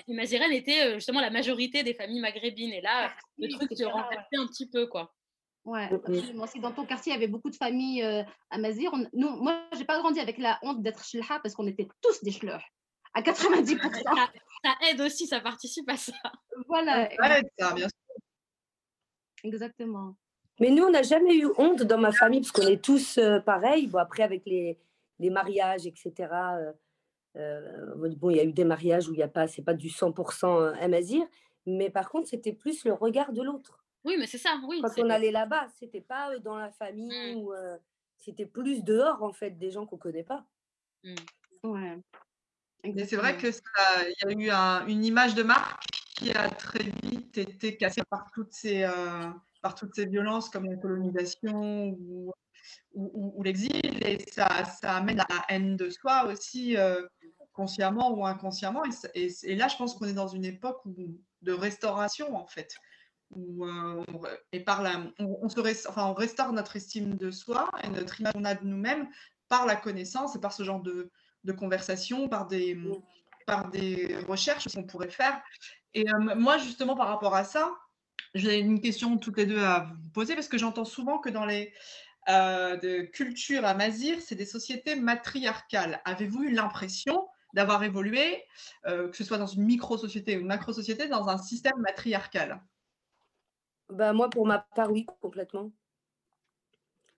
imazirènes 0.08 0.52
étaient 0.52 0.94
justement 0.94 1.20
la 1.20 1.30
majorité 1.30 1.82
des 1.82 1.94
familles 1.94 2.20
maghrébines. 2.20 2.72
Et 2.72 2.80
là, 2.80 3.10
ah, 3.10 3.16
le 3.38 3.48
truc 3.48 3.76
se 3.76 3.84
renversait 3.84 4.36
un 4.36 4.46
petit 4.46 4.68
peu, 4.68 4.86
quoi. 4.86 5.14
Ouais, 5.64 5.88
absolument. 5.92 6.46
Si 6.46 6.58
dans 6.58 6.72
ton 6.72 6.84
quartier, 6.84 7.12
il 7.12 7.14
y 7.14 7.18
avait 7.18 7.28
beaucoup 7.28 7.50
de 7.50 7.56
familles 7.56 8.02
euh, 8.02 8.22
amazir, 8.50 8.92
nous, 9.12 9.30
moi, 9.36 9.62
j'ai 9.76 9.84
pas 9.84 9.98
grandi 9.98 10.18
avec 10.18 10.38
la 10.38 10.58
honte 10.62 10.82
d'être 10.82 11.04
shlha 11.04 11.38
parce 11.40 11.54
qu'on 11.54 11.66
était 11.66 11.86
tous 12.00 12.22
des 12.24 12.32
shleurs 12.32 12.64
à 13.14 13.22
90%. 13.22 13.78
ça, 14.64 14.74
aide 14.88 15.00
aussi, 15.00 15.26
ça 15.26 15.40
participe 15.40 15.88
à 15.88 15.96
ça. 15.96 16.14
Voilà. 16.66 17.08
Ça 17.16 17.38
aide, 17.38 17.48
ça, 17.58 17.74
bien 17.74 17.88
sûr. 17.88 18.24
Exactement. 19.44 20.16
Mais 20.60 20.70
nous, 20.70 20.84
on 20.84 20.90
n'a 20.90 21.02
jamais 21.02 21.36
eu 21.36 21.48
honte 21.58 21.82
dans 21.82 21.98
ma 21.98 22.12
famille 22.12 22.40
parce 22.40 22.52
qu'on 22.52 22.66
est 22.66 22.82
tous 22.82 23.20
pareils. 23.44 23.86
Bon, 23.86 23.98
après, 23.98 24.22
avec 24.22 24.44
les, 24.46 24.78
les 25.22 25.30
mariages, 25.30 25.86
etc. 25.86 26.12
Euh, 26.30 26.72
euh, 27.36 28.14
bon, 28.16 28.30
il 28.30 28.36
y 28.36 28.40
a 28.40 28.44
eu 28.44 28.52
des 28.52 28.64
mariages 28.64 29.08
où 29.08 29.14
il 29.14 29.16
n'y 29.16 29.22
a 29.22 29.28
pas, 29.28 29.46
c'est 29.46 29.62
pas 29.62 29.74
du 29.74 29.88
100% 29.88 30.76
amazir, 30.78 31.26
mais 31.66 31.88
par 31.88 32.10
contre, 32.10 32.28
c'était 32.28 32.52
plus 32.52 32.84
le 32.84 32.92
regard 32.92 33.32
de 33.32 33.42
l'autre. 33.42 33.82
Oui, 34.04 34.16
mais 34.18 34.26
c'est 34.26 34.38
ça, 34.38 34.60
oui. 34.68 34.80
Quand 34.82 34.98
on 34.98 35.10
allait 35.10 35.30
là-bas, 35.30 35.68
c'était 35.78 36.00
pas 36.00 36.38
dans 36.40 36.56
la 36.56 36.70
famille 36.70 37.34
mmh. 37.34 37.38
ou 37.38 37.52
c'était 38.18 38.46
plus 38.46 38.84
dehors 38.84 39.22
en 39.22 39.32
fait 39.32 39.52
des 39.58 39.70
gens 39.70 39.86
qu'on 39.86 39.96
connaît 39.96 40.24
pas. 40.24 40.44
Mmh. 41.04 41.14
Ouais. 41.64 41.98
Et 42.84 43.04
c'est 43.04 43.16
vrai 43.16 43.36
que 43.36 43.46
il 43.46 44.42
y 44.42 44.50
a 44.50 44.84
eu 44.84 44.90
une 44.90 45.04
image 45.04 45.34
de 45.34 45.42
marque 45.42 45.84
qui 46.16 46.32
a 46.32 46.48
très 46.50 46.84
vite 47.02 47.38
été 47.38 47.76
cassée 47.76 48.02
par 48.08 48.30
toutes 48.32 48.52
ces, 48.52 48.82
euh, 48.84 49.30
par 49.60 49.74
toutes 49.74 49.94
ces 49.94 50.06
violences 50.06 50.48
comme 50.48 50.66
la 50.66 50.76
colonisation 50.76 51.96
ou 52.00 52.32
ou, 52.94 53.42
l'exil, 53.42 54.06
et 54.06 54.18
ça, 54.30 54.64
ça, 54.64 54.96
amène 54.96 55.20
à 55.20 55.26
la 55.28 55.44
haine 55.48 55.76
de 55.76 55.90
soi 55.90 56.26
aussi, 56.26 56.76
euh, 56.76 57.02
consciemment 57.52 58.12
ou 58.12 58.26
inconsciemment. 58.26 58.82
Et, 59.14 59.56
là, 59.56 59.68
je 59.68 59.76
pense 59.76 59.94
qu'on 59.94 60.06
est 60.06 60.12
dans 60.12 60.28
une 60.28 60.44
époque 60.44 60.82
de 61.42 61.52
restauration, 61.52 62.36
en 62.36 62.46
fait. 62.46 62.74
Où, 63.30 63.64
euh, 63.64 64.04
et 64.52 64.60
par 64.60 64.82
la, 64.82 65.02
on, 65.18 65.48
se 65.48 65.88
enfin, 65.88 66.06
on 66.06 66.14
restaure 66.14 66.52
notre 66.52 66.76
estime 66.76 67.14
de 67.14 67.30
soi 67.30 67.70
et 67.82 67.88
notre 67.88 68.20
image 68.20 68.32
qu'on 68.34 68.44
a 68.44 68.54
de 68.54 68.66
nous-mêmes 68.66 69.08
par 69.48 69.64
la 69.64 69.76
connaissance 69.76 70.36
et 70.36 70.40
par 70.40 70.52
ce 70.52 70.62
genre 70.64 70.82
de, 70.82 71.10
de 71.44 71.52
conversation, 71.52 72.28
par 72.28 72.46
des, 72.46 72.78
par 73.46 73.70
des 73.70 74.16
recherches 74.28 74.68
qu'on 74.74 74.84
pourrait 74.84 75.10
faire. 75.10 75.40
Et 75.94 76.08
euh, 76.08 76.34
moi, 76.36 76.58
justement, 76.58 76.96
par 76.96 77.08
rapport 77.08 77.34
à 77.34 77.44
ça, 77.44 77.72
j'ai 78.34 78.58
une 78.58 78.80
question 78.80 79.18
toutes 79.18 79.36
les 79.36 79.46
deux 79.46 79.62
à 79.62 79.90
vous 80.02 80.10
poser 80.10 80.34
parce 80.34 80.48
que 80.48 80.58
j'entends 80.58 80.84
souvent 80.84 81.18
que 81.18 81.28
dans 81.28 81.44
les, 81.44 81.72
euh, 82.28 82.76
de 82.76 83.02
culture 83.02 83.64
à 83.64 83.74
Mazir, 83.74 84.20
c'est 84.20 84.34
des 84.34 84.46
sociétés 84.46 84.94
matriarcales. 84.94 86.00
Avez-vous 86.04 86.44
eu 86.44 86.50
l'impression 86.52 87.28
d'avoir 87.52 87.82
évolué, 87.82 88.44
euh, 88.86 89.08
que 89.08 89.16
ce 89.16 89.24
soit 89.24 89.38
dans 89.38 89.46
une 89.46 89.64
micro-société 89.64 90.36
ou 90.36 90.40
une 90.40 90.46
macro-société, 90.46 91.08
dans 91.08 91.28
un 91.28 91.38
système 91.38 91.78
matriarcal? 91.78 92.62
Bah, 93.88 94.12
Moi, 94.12 94.30
pour 94.30 94.46
ma 94.46 94.60
part, 94.74 94.90
oui, 94.90 95.06
complètement. 95.20 95.70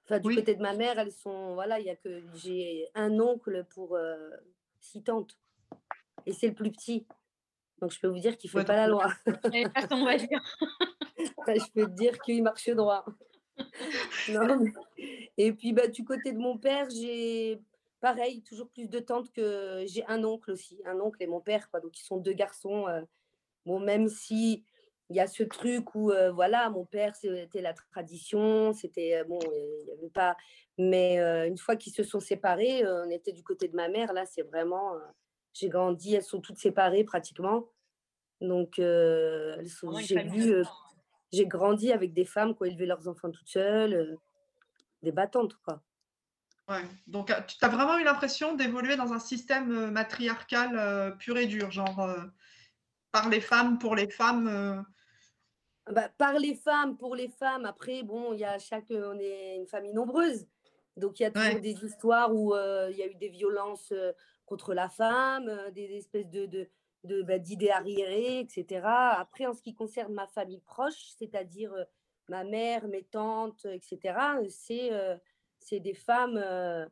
Enfin, 0.04 0.20
du 0.20 0.34
côté 0.34 0.54
de 0.54 0.62
ma 0.62 0.74
mère, 0.74 0.98
elles 0.98 1.12
sont. 1.12 1.54
Voilà, 1.54 1.80
il 1.80 1.86
y 1.86 1.90
a 1.90 1.96
que. 1.96 2.22
J'ai 2.34 2.88
un 2.94 3.18
oncle 3.20 3.64
pour 3.74 3.96
euh, 3.96 4.30
six 4.80 5.02
tantes. 5.02 5.38
Et 6.26 6.32
c'est 6.32 6.48
le 6.48 6.54
plus 6.54 6.70
petit. 6.70 7.06
Donc, 7.80 7.92
je 7.92 8.00
peux 8.00 8.08
vous 8.08 8.18
dire 8.18 8.36
qu'il 8.36 8.50
ne 8.52 8.60
fait 8.60 8.66
pas 8.66 8.76
la 8.76 8.86
loi. 8.86 9.08
on 9.90 10.04
va 10.04 10.16
dire. 10.16 10.42
je 11.18 11.70
peux 11.72 11.86
te 11.86 11.90
dire 11.90 12.18
qu'il 12.20 12.42
marche 12.42 12.68
droit. 12.70 13.04
non, 14.32 14.64
Et 15.36 15.52
puis, 15.52 15.72
bah, 15.72 15.86
du 15.88 16.04
côté 16.04 16.32
de 16.32 16.38
mon 16.38 16.58
père, 16.58 16.88
j'ai 16.90 17.60
pareil, 18.00 18.42
toujours 18.42 18.68
plus 18.68 18.88
de 18.88 18.98
tantes 18.98 19.32
que 19.32 19.82
j'ai 19.86 20.04
un 20.06 20.24
oncle 20.24 20.50
aussi, 20.50 20.78
un 20.84 21.00
oncle 21.00 21.22
et 21.22 21.26
mon 21.26 21.40
père, 21.40 21.70
quoi. 21.70 21.80
Donc, 21.80 21.98
ils 21.98 22.04
sont 22.04 22.18
deux 22.18 22.34
garçons. 22.34 22.86
Euh, 22.86 23.00
bon, 23.64 23.80
même 23.80 24.08
si 24.08 24.62
il 25.08 25.16
y 25.16 25.20
a 25.20 25.26
ce 25.26 25.42
truc 25.42 25.94
où, 25.94 26.10
euh, 26.10 26.30
voilà, 26.30 26.68
mon 26.68 26.84
père, 26.84 27.16
c'était 27.16 27.62
la 27.62 27.72
tradition, 27.72 28.74
c'était, 28.74 29.16
euh, 29.16 29.24
bon, 29.24 29.38
il 29.40 29.84
n'y 29.86 29.92
avait 29.92 30.10
pas. 30.10 30.36
Mais 30.76 31.18
une 31.46 31.56
fois 31.56 31.76
qu'ils 31.76 31.94
se 31.94 32.02
sont 32.02 32.20
séparés, 32.20 32.84
on 32.86 33.08
était 33.08 33.32
du 33.32 33.44
côté 33.44 33.68
de 33.68 33.76
ma 33.76 33.88
mère, 33.88 34.12
là, 34.12 34.26
c'est 34.26 34.42
vraiment. 34.42 34.94
j'ai 35.52 35.68
grandi, 35.68 36.16
elles 36.16 36.24
sont 36.24 36.40
toutes 36.40 36.58
séparées 36.58 37.04
pratiquement. 37.04 37.68
Donc, 38.40 38.74
j'ai 38.76 40.22
vu, 40.24 40.64
j'ai 41.34 41.46
grandi 41.46 41.92
avec 41.92 42.12
des 42.12 42.24
femmes 42.24 42.54
qui 42.54 42.62
ont 42.62 42.66
élevé 42.66 42.86
leurs 42.86 43.08
enfants 43.08 43.30
toutes 43.30 43.48
seules, 43.48 44.16
des 45.02 45.12
battantes, 45.12 45.56
quoi. 45.64 45.82
Ouais. 46.68 46.82
Donc, 47.06 47.26
tu 47.26 47.56
as 47.62 47.68
vraiment 47.68 47.98
eu 47.98 48.04
l'impression 48.04 48.54
d'évoluer 48.54 48.96
dans 48.96 49.12
un 49.12 49.18
système 49.18 49.90
matriarcal 49.90 51.16
pur 51.18 51.36
et 51.36 51.46
dur, 51.46 51.70
genre 51.70 52.08
par 53.12 53.28
les 53.28 53.42
femmes, 53.42 53.78
pour 53.78 53.94
les 53.94 54.08
femmes 54.08 54.82
bah, 55.90 56.08
Par 56.16 56.38
les 56.38 56.54
femmes, 56.54 56.96
pour 56.96 57.14
les 57.14 57.28
femmes. 57.28 57.66
Après, 57.66 58.02
bon, 58.02 58.32
il 58.32 58.40
y 58.40 58.44
a 58.44 58.58
chaque. 58.58 58.90
On 58.90 59.18
est 59.18 59.56
une 59.56 59.66
famille 59.66 59.92
nombreuse. 59.92 60.46
Donc, 60.96 61.20
il 61.20 61.24
y 61.24 61.26
a 61.26 61.30
toujours 61.30 61.60
des 61.60 61.84
histoires 61.84 62.34
où 62.34 62.54
il 62.56 62.96
y 62.96 63.02
a 63.02 63.06
eu 63.08 63.14
des 63.16 63.28
violences 63.28 63.92
contre 64.46 64.72
la 64.72 64.88
femme, 64.88 65.50
des 65.74 65.96
espèces 65.96 66.30
de, 66.30 66.46
de, 66.46 66.68
de 67.04 67.22
bah, 67.22 67.38
d'idées 67.38 67.70
arriérées, 67.70 68.40
etc. 68.40 68.82
Après, 68.84 69.46
en 69.46 69.52
ce 69.52 69.62
qui 69.62 69.74
concerne 69.74 70.12
ma 70.12 70.26
famille 70.26 70.62
proche, 70.62 71.12
c'est-à-dire 71.18 71.72
ma 72.28 72.44
mère, 72.44 72.88
mes 72.88 73.04
tantes, 73.04 73.66
etc., 73.66 74.18
c'est 74.48 74.90
c'est 75.64 75.80
des 75.80 75.94
femmes 75.94 76.36
euh, 76.36 76.86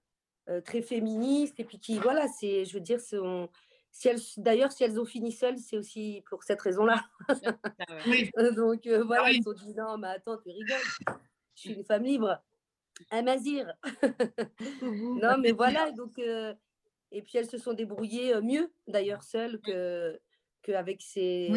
euh, 0.49 0.61
très 0.61 0.83
féministes 0.83 1.61
et 1.61 1.65
puis 1.65 1.79
qui, 1.79 1.99
voilà, 1.99 2.27
c'est, 2.29 2.65
je 2.65 2.75
veux 2.75 2.81
dire, 2.81 3.01
sont, 3.01 3.49
si 3.91 4.09
elles, 4.09 4.21
d'ailleurs, 4.39 4.73
si 4.73 4.83
elles 4.83 4.99
ont 4.99 5.05
fini 5.05 5.31
seules, 5.31 5.59
c'est 5.59 5.77
aussi 5.77 6.23
pour 6.29 6.43
cette 6.43 6.61
raison-là. 6.61 7.05
Ah 7.29 7.35
donc 8.57 8.87
euh, 8.87 9.05
voilà, 9.05 9.31
ils 9.31 9.47
ont 9.47 9.53
dit 9.53 9.75
non, 9.75 9.99
mais 9.99 10.09
attends, 10.09 10.39
tu 10.39 10.51
rigoles, 10.51 11.19
je 11.55 11.61
suis 11.61 11.73
une 11.75 11.85
femme 11.85 12.05
libre. 12.05 12.43
Un 13.11 13.23
mazir. 13.23 13.73
non, 14.83 15.37
mais 15.39 15.53
voilà, 15.53 15.91
donc, 15.93 16.21
et 17.13 17.23
puis 17.23 17.39
elles 17.39 17.49
se 17.49 17.59
sont 17.59 17.75
débrouillées 17.75 18.41
mieux, 18.41 18.73
d'ailleurs, 18.89 19.23
seules 19.23 19.61
que 19.61 20.19
qu'avec 20.63 21.03
ces, 21.03 21.51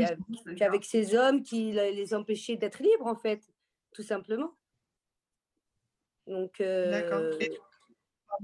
qu'avec 0.57 0.83
ces 0.83 1.15
hommes 1.15 1.43
qui 1.43 1.71
les 1.71 2.13
empêchaient 2.13 2.57
d'être 2.57 2.81
libres, 2.81 3.07
en 3.07 3.15
fait, 3.15 3.41
tout 3.93 4.03
simplement. 4.03 4.51
Donc. 6.27 6.57
D'accord. 6.59 7.19
Euh, 7.19 7.39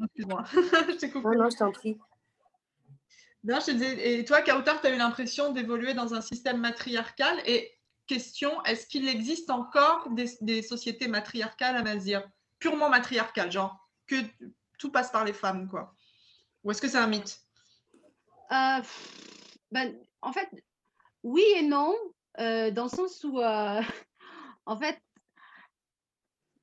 excuse-moi. 0.04 0.44
je 0.54 0.98
t'ai 0.98 1.12
coupé. 1.12 1.28
Non, 1.30 1.44
non, 1.44 1.50
je 1.50 1.58
t'en 1.58 1.72
prie. 1.72 1.98
Non, 3.44 3.60
je 3.60 3.66
te 3.66 3.72
disais, 3.72 4.20
et 4.20 4.26
toi, 4.26 4.42
Kautar, 4.42 4.82
tu 4.82 4.88
as 4.88 4.94
eu 4.94 4.98
l'impression 4.98 5.52
d'évoluer 5.52 5.94
dans 5.94 6.14
un 6.14 6.22
système 6.22 6.58
matriarcal? 6.58 7.38
Et 7.48 7.72
question, 8.06 8.64
est-ce 8.64 8.86
qu'il 8.86 9.08
existe 9.08 9.50
encore 9.50 10.10
des, 10.12 10.62
sociétés 10.62 11.08
matriarcales 11.08 11.76
à 11.76 11.82
Mazir 11.82 12.28
Purement 12.60 12.90
matriarcales, 12.90 13.52
genre 13.52 13.90
que 14.06 14.18
tout 14.78 14.92
passe 14.92 15.12
par 15.12 15.26
les 15.26 15.34
femmes, 15.34 15.68
quoi 15.68 15.96
Ou 16.64 16.72
est-ce 16.72 16.82
que 16.82 16.88
c'est 16.88 16.98
un 16.98 17.08
mythe? 17.08 17.40
Euh, 18.52 18.82
ben, 19.72 19.96
En 20.22 20.34
fait, 20.34 20.50
oui 21.24 21.44
et 21.56 21.64
non, 21.64 21.96
euh, 22.40 22.72
dans 22.72 22.84
le 22.84 22.90
sens 22.90 23.24
où, 23.24 23.40
en 24.66 24.78
fait, 24.78 25.00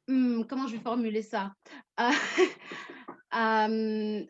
Mmh, 0.09 0.45
comment 0.49 0.67
je 0.67 0.77
vais 0.77 0.83
formuler 0.83 1.23
ça? 1.23 1.55
Euh, 3.35 4.25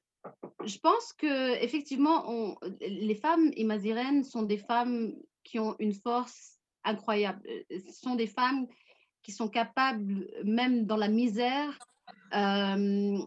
Je 0.64 0.78
pense 0.80 1.12
que 1.12 1.54
effectivement, 1.62 2.58
les 2.80 3.14
femmes 3.14 3.52
imazirènes 3.54 4.24
sont 4.24 4.42
des 4.42 4.58
femmes 4.58 5.14
qui 5.44 5.60
ont 5.60 5.76
une 5.78 5.94
force 5.94 6.58
incroyable. 6.82 7.40
Euh, 7.48 7.78
ce 7.86 7.92
sont 7.92 8.16
des 8.16 8.26
femmes 8.26 8.66
qui 9.22 9.30
sont 9.30 9.48
capables, 9.48 10.28
même 10.42 10.84
dans 10.84 10.96
la 10.96 11.06
misère, 11.06 11.78
euh, 12.34 13.18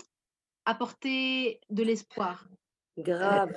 apporter 0.66 1.59
de 1.70 1.84
l'espoir. 1.84 2.47
Grave. 2.97 3.53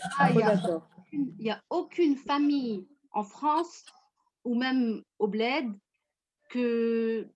il 1.13 1.35
n'y 1.39 1.51
a, 1.51 1.63
aucune 1.71 2.17
famille 2.17 2.87
en 3.13 3.25
France 3.25 3.85
ou 4.45 4.55
même 4.55 5.03
au 5.19 5.29
bled 5.29 5.73
que 6.51 7.29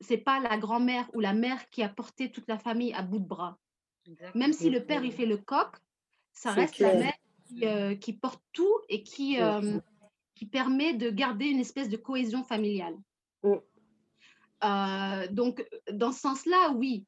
c'est 0.00 0.18
pas 0.18 0.40
la 0.40 0.56
grand-mère 0.56 1.08
ou 1.14 1.20
la 1.20 1.32
mère 1.32 1.68
qui 1.70 1.82
a 1.82 1.88
porté 1.88 2.30
toute 2.30 2.48
la 2.48 2.58
famille 2.58 2.92
à 2.92 3.02
bout 3.02 3.18
de 3.18 3.26
bras. 3.26 3.58
Même 4.34 4.52
si 4.52 4.70
le 4.70 4.84
père 4.84 5.04
il 5.04 5.12
fait 5.12 5.26
le 5.26 5.36
coq, 5.36 5.76
ça 6.32 6.52
reste 6.52 6.78
la 6.78 6.94
mère 6.94 7.14
euh, 7.62 7.94
qui, 7.96 8.12
porte 8.12 8.42
tout 8.52 8.80
et 8.88 9.02
qui, 9.02 9.40
euh, 9.40 9.78
qui 10.34 10.46
permet 10.46 10.94
de 10.94 11.10
garder 11.10 11.46
une 11.46 11.58
espèce 11.58 11.88
de 11.88 11.96
cohésion 11.96 12.44
familiale. 12.44 12.96
Euh, 14.62 15.26
donc, 15.30 15.66
dans 15.92 16.12
ce 16.12 16.20
sens-là, 16.20 16.72
oui. 16.72 17.06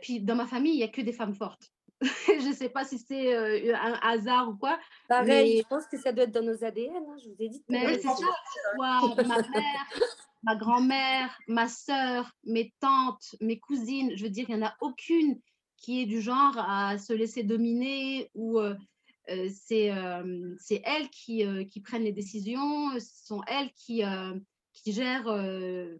Puis, 0.00 0.20
dans 0.20 0.34
ma 0.34 0.46
famille, 0.46 0.74
il 0.74 0.78
n'y 0.78 0.82
a 0.82 0.88
que 0.88 1.02
des 1.02 1.12
femmes 1.12 1.34
fortes. 1.34 1.70
je 2.00 2.48
ne 2.48 2.52
sais 2.52 2.68
pas 2.68 2.84
si 2.84 2.98
c'est 2.98 3.72
un 3.72 3.98
hasard 4.02 4.48
ou 4.48 4.56
quoi. 4.56 4.78
Pareil, 5.08 5.58
je 5.58 5.68
pense 5.68 5.86
que 5.86 5.96
ça 5.98 6.12
doit 6.12 6.24
être 6.24 6.32
dans 6.32 6.42
nos 6.42 6.64
ADN. 6.64 6.96
Hein, 6.96 7.16
je 7.22 7.28
vous 7.28 7.36
ai 7.38 7.48
dit. 7.48 7.62
Mais 7.68 7.94
c'est 7.94 8.08
ça. 8.08 8.26
ma 8.76 9.00
mère, 9.22 9.86
ma 10.42 10.56
grand-mère, 10.56 11.38
ma 11.46 11.68
sœur, 11.68 12.32
mes 12.44 12.72
tantes, 12.80 13.36
mes 13.40 13.58
cousines, 13.58 14.16
je 14.16 14.24
veux 14.24 14.30
dire, 14.30 14.46
il 14.48 14.56
n'y 14.56 14.62
en 14.62 14.66
a 14.66 14.74
aucune 14.80 15.40
qui 15.76 16.02
est 16.02 16.06
du 16.06 16.20
genre 16.20 16.56
à 16.58 16.96
se 16.98 17.12
laisser 17.12 17.42
dominer 17.42 18.30
ou 18.34 18.58
euh, 18.58 18.74
euh, 19.30 19.48
euh, 19.72 20.54
c'est 20.58 20.82
elles 20.84 21.10
qui, 21.10 21.44
qui, 21.68 21.80
prennent 21.80 22.04
les 22.04 22.12
décisions, 22.12 22.92
ce 22.98 23.26
sont 23.26 23.42
elles 23.46 23.70
qui, 23.72 24.02
qui, 24.72 24.92
gèrent, 24.92 25.28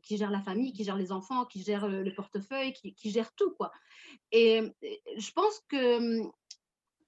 qui 0.03 0.17
gèrent 0.17 0.31
la 0.31 0.41
famille, 0.41 0.73
qui 0.73 0.85
gèrent 0.85 0.97
les 0.97 1.13
enfants, 1.13 1.45
qui 1.45 1.63
gèrent 1.63 1.89
le, 1.89 2.15
portefeuille, 2.15 2.73
qui, 2.73 2.95
qui, 2.95 3.11
gèrent 3.11 3.35
tout. 3.35 3.53
Quoi. 3.53 3.71
Et 4.31 4.63
je 5.17 5.31
pense 5.33 5.61
que 5.69 6.23
hum, 6.23 6.33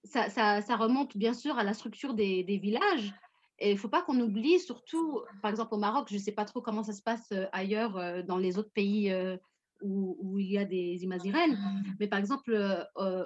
ça, 0.04 0.28
ça, 0.28 0.60
ça, 0.60 0.76
remonte 0.76 1.16
bien 1.16 1.32
sûr 1.32 1.58
à 1.58 1.64
la 1.64 1.74
structure 1.74 2.14
des, 2.14 2.44
des 2.44 2.58
villages 2.58 3.14
et 3.58 3.70
il 3.70 3.74
ne 3.74 3.78
faut 3.78 3.88
pas 3.88 4.02
qu'on 4.02 4.18
oublie, 4.20 4.58
surtout, 4.58 5.22
par 5.40 5.50
exemple 5.50 5.74
au 5.74 5.78
Maroc, 5.78 6.08
je 6.10 6.14
ne 6.14 6.20
sais 6.20 6.32
pas 6.32 6.44
trop 6.44 6.60
comment 6.60 6.82
ça 6.82 6.92
se 6.92 7.02
passe 7.02 7.30
euh, 7.32 7.46
ailleurs 7.52 7.96
euh, 7.96 8.22
dans 8.22 8.36
les 8.36 8.58
autres 8.58 8.72
pays 8.72 9.12
euh, 9.12 9.36
où, 9.80 10.16
où, 10.20 10.38
il 10.38 10.50
y 10.50 10.58
a 10.58 10.64
des 10.64 11.04
imazirènes, 11.04 11.58
mais 12.00 12.08
par 12.08 12.18
exemple 12.18 12.56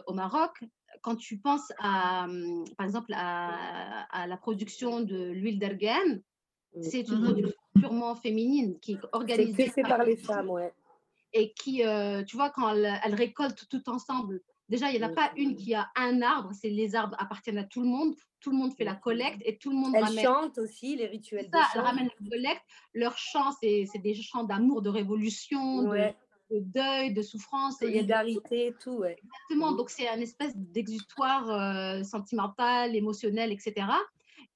au 0.07 0.12
Maroc, 0.12 0.64
quand 1.03 1.14
tu 1.14 1.39
penses 1.39 1.72
à, 1.78 2.24
hum, 2.24 2.64
par 2.76 2.86
exemple 2.86 3.12
à, 3.14 4.05
à 4.11 4.26
la 4.26 4.36
production 4.36 5.01
de 5.01 5.30
l'huile 5.30 5.59
d'ergen, 5.59 6.22
c'est 6.80 7.09
une 7.09 7.22
production 7.22 7.61
purement 7.80 8.14
féminine 8.14 8.78
qui 8.80 8.92
est 8.92 9.00
organisée 9.12 9.68
fait 9.68 9.82
par, 9.82 10.04
les 10.04 10.16
femmes, 10.16 10.50
ouais. 10.50 10.72
Et 11.32 11.52
qui, 11.52 11.82
tu 12.26 12.36
vois, 12.36 12.50
quand 12.50 12.70
elles, 12.70 13.00
elles 13.04 13.14
récoltent 13.14 13.68
tout 13.68 13.88
ensemble 13.90 14.40
Déjà, 14.68 14.90
il 14.90 14.98
n'y 14.98 15.04
en 15.04 15.08
a 15.08 15.12
pas 15.12 15.32
une 15.36 15.56
qui 15.56 15.74
a 15.74 15.88
un 15.96 16.20
arbre, 16.20 16.50
c'est 16.52 16.68
les 16.68 16.94
arbres 16.94 17.16
appartiennent 17.18 17.58
à 17.58 17.64
tout 17.64 17.80
le 17.80 17.88
monde, 17.88 18.14
tout 18.40 18.50
le 18.50 18.56
monde 18.56 18.74
fait 18.74 18.84
la 18.84 18.94
collecte 18.94 19.40
et 19.44 19.56
tout 19.56 19.70
le 19.70 19.76
monde 19.76 19.94
Elles 19.96 20.04
ramène. 20.04 20.24
chantent 20.24 20.58
aussi 20.58 20.94
les 20.94 21.06
rituels 21.06 21.48
ça, 21.52 21.66
Elles 21.74 21.80
ramènent 21.80 22.10
la 22.20 22.30
collecte. 22.30 22.62
Leurs 22.92 23.16
chants, 23.16 23.52
c'est 23.60 23.86
des 24.02 24.14
chants 24.14 24.44
d'amour, 24.44 24.82
de 24.82 24.90
révolution, 24.90 25.84
de, 25.84 26.12
deuil, 26.50 27.14
de 27.14 27.22
souffrance. 27.22 27.78
Solidarité, 27.78 28.74
tout, 28.82 28.98
ouais. 28.98 29.16
Exactement. 29.24 29.72
Donc, 29.72 29.88
c'est 29.88 30.08
un 30.08 30.20
espèce 30.20 30.54
d'exutoire 30.54 31.50
euh, 31.50 32.02
sentimental, 32.02 32.94
émotionnel, 32.94 33.52
etc. 33.52 33.86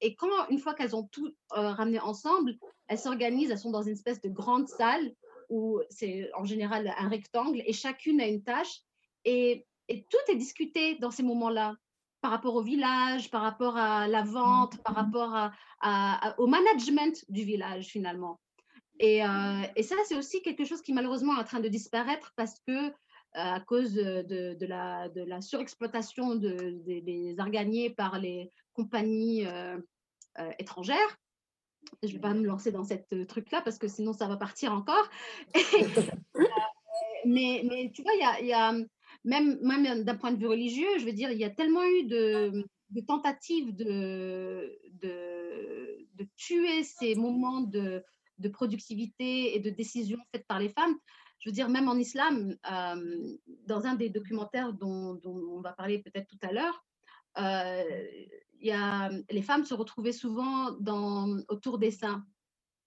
Et 0.02 0.14
quand, 0.14 0.28
une 0.50 0.58
fois 0.58 0.74
qu'elles 0.74 0.94
ont 0.94 1.04
tout 1.04 1.32
euh, 1.56 1.70
ramené 1.70 2.00
ensemble, 2.00 2.56
elles 2.93 2.99
s'organisent, 2.99 3.51
elles 3.51 3.59
sont 3.59 3.70
dans 3.70 3.82
une 3.82 3.95
espèce 3.95 4.20
de 4.20 4.28
grande 4.28 4.68
salle 4.68 5.12
où 5.49 5.80
c'est 5.88 6.30
en 6.34 6.45
général 6.45 6.93
un 6.99 7.09
rectangle 7.09 7.62
et 7.66 7.72
chacune 7.72 8.20
a 8.20 8.26
une 8.26 8.43
tâche. 8.43 8.80
Et 9.24 9.66
tout 9.88 10.32
est 10.32 10.36
discuté 10.36 10.97
dans 10.97 11.11
ces 11.11 11.22
moments-là, 11.22 11.74
par 12.20 12.30
rapport 12.30 12.55
au 12.55 12.62
village, 12.62 13.30
par 13.30 13.43
rapport 13.43 13.76
à 13.76 14.09
la 14.09 14.22
vente, 14.22 14.82
par 14.82 14.95
rapport 14.95 15.51
au 16.38 16.47
management 16.47 17.24
du 17.30 17.45
village 17.45 17.86
finalement. 17.86 18.38
Et, 18.99 19.24
euh, 19.24 19.62
et 19.74 19.82
ça, 19.82 19.97
c'est 20.07 20.16
aussi 20.16 20.43
quelque 20.43 20.64
chose 20.64 20.82
qui 20.82 20.93
malheureusement 20.93 21.36
est 21.36 21.40
en 21.40 21.45
train 21.45 21.61
de 21.61 21.68
disparaître 21.68 22.32
parce 22.36 22.61
que 22.66 22.88
euh, 22.88 22.90
à 23.32 23.61
cause 23.61 23.95
de, 23.95 24.55
de, 24.55 24.66
la, 24.66 25.09
de 25.09 25.22
la 25.22 25.40
surexploitation 25.40 26.34
de, 26.34 26.82
des 26.84 27.34
arganiers 27.38 27.88
par 27.88 28.18
les 28.18 28.51
compagnies 28.74 29.47
euh, 29.47 29.78
étrangères. 30.59 31.18
Je 32.03 32.09
ne 32.09 32.12
vais 32.14 32.18
pas 32.18 32.35
me 32.35 32.47
lancer 32.47 32.72
dans 32.72 32.85
cette 32.85 33.26
truc-là 33.26 33.62
parce 33.62 33.78
que 33.78 33.89
sinon 33.89 34.12
ça 34.12 34.26
va 34.26 34.37
partir 34.37 34.72
encore. 34.72 35.09
mais, 37.24 37.62
mais 37.68 37.91
tu 37.95 38.03
vois, 38.03 38.12
il 38.14 38.47
y 38.47 38.49
y 38.49 38.53
a 38.53 38.74
même, 39.24 39.59
même 39.62 40.05
d'un 40.05 40.16
point 40.16 40.33
de 40.33 40.39
vue 40.39 40.49
religieux, 40.49 40.99
je 40.99 41.05
veux 41.05 41.12
dire, 41.12 41.30
il 41.30 41.39
y 41.39 41.45
a 41.45 41.51
tellement 41.51 41.85
eu 41.85 42.05
de, 42.05 42.66
tentatives 43.07 43.74
de, 43.74 44.78
de, 45.03 46.07
de, 46.14 46.26
tuer 46.37 46.83
ces 46.83 47.14
moments 47.14 47.61
de, 47.61 48.03
de, 48.39 48.49
productivité 48.49 49.55
et 49.55 49.61
de 49.61 49.70
décision 49.70 50.18
faites 50.33 50.47
par 50.47 50.59
les 50.59 50.70
femmes. 50.70 50.97
Je 51.39 51.49
veux 51.49 51.55
dire, 51.55 51.68
même 51.68 51.89
en 51.89 51.97
islam, 51.97 52.57
euh, 52.70 53.37
dans 53.66 53.85
un 53.85 53.95
des 53.95 54.09
documentaires 54.09 54.72
dont, 54.72 55.20
on 55.24 55.61
va 55.61 55.72
parler 55.72 55.99
peut-être 55.99 56.28
tout 56.28 56.39
à 56.43 56.53
l'heure, 56.53 56.85
euh, 57.39 57.83
y 58.68 58.72
a, 58.72 59.10
les 59.30 59.42
femmes 59.42 59.64
se 59.64 59.74
retrouvaient 59.74 60.12
souvent 60.12 60.72
dans, 60.80 61.38
autour 61.48 61.78
des 61.78 61.90
saints 61.90 62.24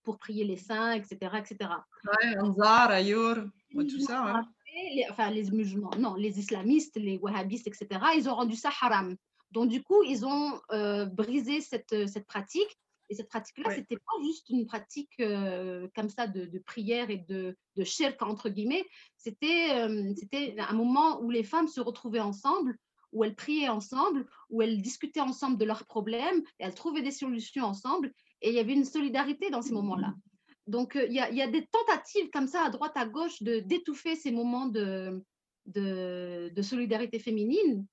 pour 0.03 0.17
prier 0.17 0.43
les 0.43 0.57
saints, 0.57 0.93
etc. 0.93 1.17
etc. 1.38 1.71
Ouais, 2.05 2.38
Anzar, 2.39 2.91
Ayour, 2.91 3.36
tout 3.73 3.99
ça. 3.99 4.34
Ouais 4.34 4.41
les, 4.76 5.05
enfin 5.09 5.30
les 5.30 5.49
musulmans, 5.51 5.91
non, 5.97 6.15
les 6.15 6.39
islamistes, 6.39 6.97
les 6.97 7.17
wahhabistes, 7.17 7.67
etc., 7.67 7.88
ils 8.15 8.30
ont 8.30 8.36
rendu 8.36 8.55
ça 8.55 8.69
haram. 8.82 9.15
Donc, 9.51 9.69
du 9.69 9.82
coup, 9.84 10.03
ils 10.03 10.26
ont 10.26 10.59
brisé 11.07 11.61
cette, 11.61 12.07
cette 12.07 12.28
pratique. 12.28 12.80
Et 13.07 13.13
cette 13.13 13.30
pratique-là, 13.30 13.69
ce 13.69 13.78
n'était 13.78 13.97
pas 13.97 14.23
juste 14.23 14.49
une 14.49 14.65
pratique 14.65 15.15
comme 15.17 16.09
ça 16.09 16.26
de, 16.26 16.45
de, 16.45 16.59
prière 16.59 17.11
et 17.11 17.17
de, 17.17 17.55
de 17.76 17.84
shirk, 17.84 18.19
entre 18.23 18.49
guillemets. 18.49 18.84
C'était 19.15 19.88
c'était 20.17 20.55
un 20.57 20.73
moment 20.73 21.21
où 21.21 21.30
les 21.30 21.43
femmes 21.43 21.67
se 21.67 21.80
retrouvaient 21.80 22.19
ensemble, 22.19 22.76
où 23.16 23.24
elles 23.24 23.34
priaient 23.34 23.70
ensemble, 23.70 24.28
où 24.49 24.61
elles 24.61 24.82
discutaient 24.82 25.22
ensemble 25.22 25.57
de 25.57 25.66
leurs 25.66 25.86
problèmes, 25.86 26.43
et 26.59 26.66
elles 26.66 26.76
trouvaient 26.76 27.01
des 27.01 27.11
solutions 27.11 27.63
ensemble. 27.63 28.11
Et 28.41 28.49
il 28.49 28.55
y 28.55 28.59
avait 28.59 28.74
une 28.74 28.86
solidarité 28.86 29.49
dans 29.49 29.61
ces 29.61 29.74
moments-là. 29.74 30.13
Donc, 30.68 30.99
il 31.01 31.13
y, 31.13 31.20
a, 31.20 31.32
y, 31.32 31.41
a 31.41 31.47
des 31.47 31.66
tentatives 31.68 32.30
comme 32.32 32.47
ça, 32.47 32.66
à 32.66 32.70
droite, 32.70 32.91
à 32.95 33.05
gauche, 33.05 33.41
de 33.41 33.59
d'étouffer 33.59 34.16
ces 34.16 34.32
moments 34.32 34.66
de, 34.66 35.24
de, 35.68 36.51
de, 36.53 36.61
solidarité 36.61 37.18
féminine. 37.20 37.86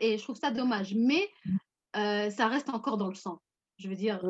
Et 0.00 0.16
je 0.16 0.22
trouve 0.22 0.36
ça 0.36 0.50
dommage. 0.50 0.94
Mais 0.94 1.28
ça 1.92 2.46
reste 2.48 2.68
encore 2.68 2.98
dans 2.98 3.08
le 3.08 3.14
sang. 3.14 3.42
Je 3.78 3.88
veux 3.88 3.96
dire, 3.96 4.22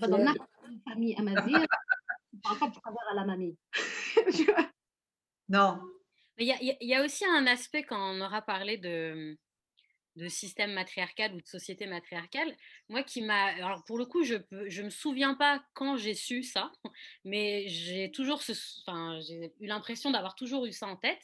dans 0.00 0.18
n'importe 0.18 0.50
quelle 0.64 0.80
famille 0.88 1.14
amazigh, 1.16 1.54
on 1.54 1.58
ne 1.58 2.42
parle 2.42 2.58
pas 2.58 2.68
de 2.68 2.74
travers 2.74 3.08
à 3.12 3.14
la 3.14 3.24
mamie. 3.24 3.56
non. 5.48 5.80
Mais 6.38 6.46
il 6.46 6.76
y, 6.80 6.86
y, 6.86 6.94
a 6.94 7.04
aussi 7.04 7.24
un 7.26 7.46
aspect 7.46 7.84
quand 7.84 8.16
on 8.16 8.20
aura 8.22 8.40
parlé 8.40 8.78
de, 8.78 9.36
de 10.16 10.28
système 10.28 10.72
matriarcal 10.72 11.34
ou 11.34 11.40
de 11.40 11.46
société 11.46 11.86
matriarcale, 11.86 12.56
moi 12.88 13.02
qui 13.02 13.22
m'a... 13.22 13.46
Alors 13.46 13.84
pour 13.84 13.98
le 13.98 14.06
coup, 14.06 14.24
je 14.24 14.34
ne 14.50 14.68
je 14.68 14.82
me 14.82 14.90
souviens 14.90 15.34
pas 15.34 15.64
quand 15.74 15.96
j'ai 15.96 16.14
su 16.14 16.42
ça, 16.42 16.70
mais 17.24 17.66
j'ai 17.68 18.10
toujours 18.10 18.42
ce... 18.42 18.52
enfin, 18.82 19.18
j'ai 19.20 19.52
eu 19.60 19.66
l'impression 19.66 20.10
d'avoir 20.10 20.34
toujours 20.34 20.66
eu 20.66 20.72
ça 20.72 20.86
en 20.86 20.96
tête 20.96 21.22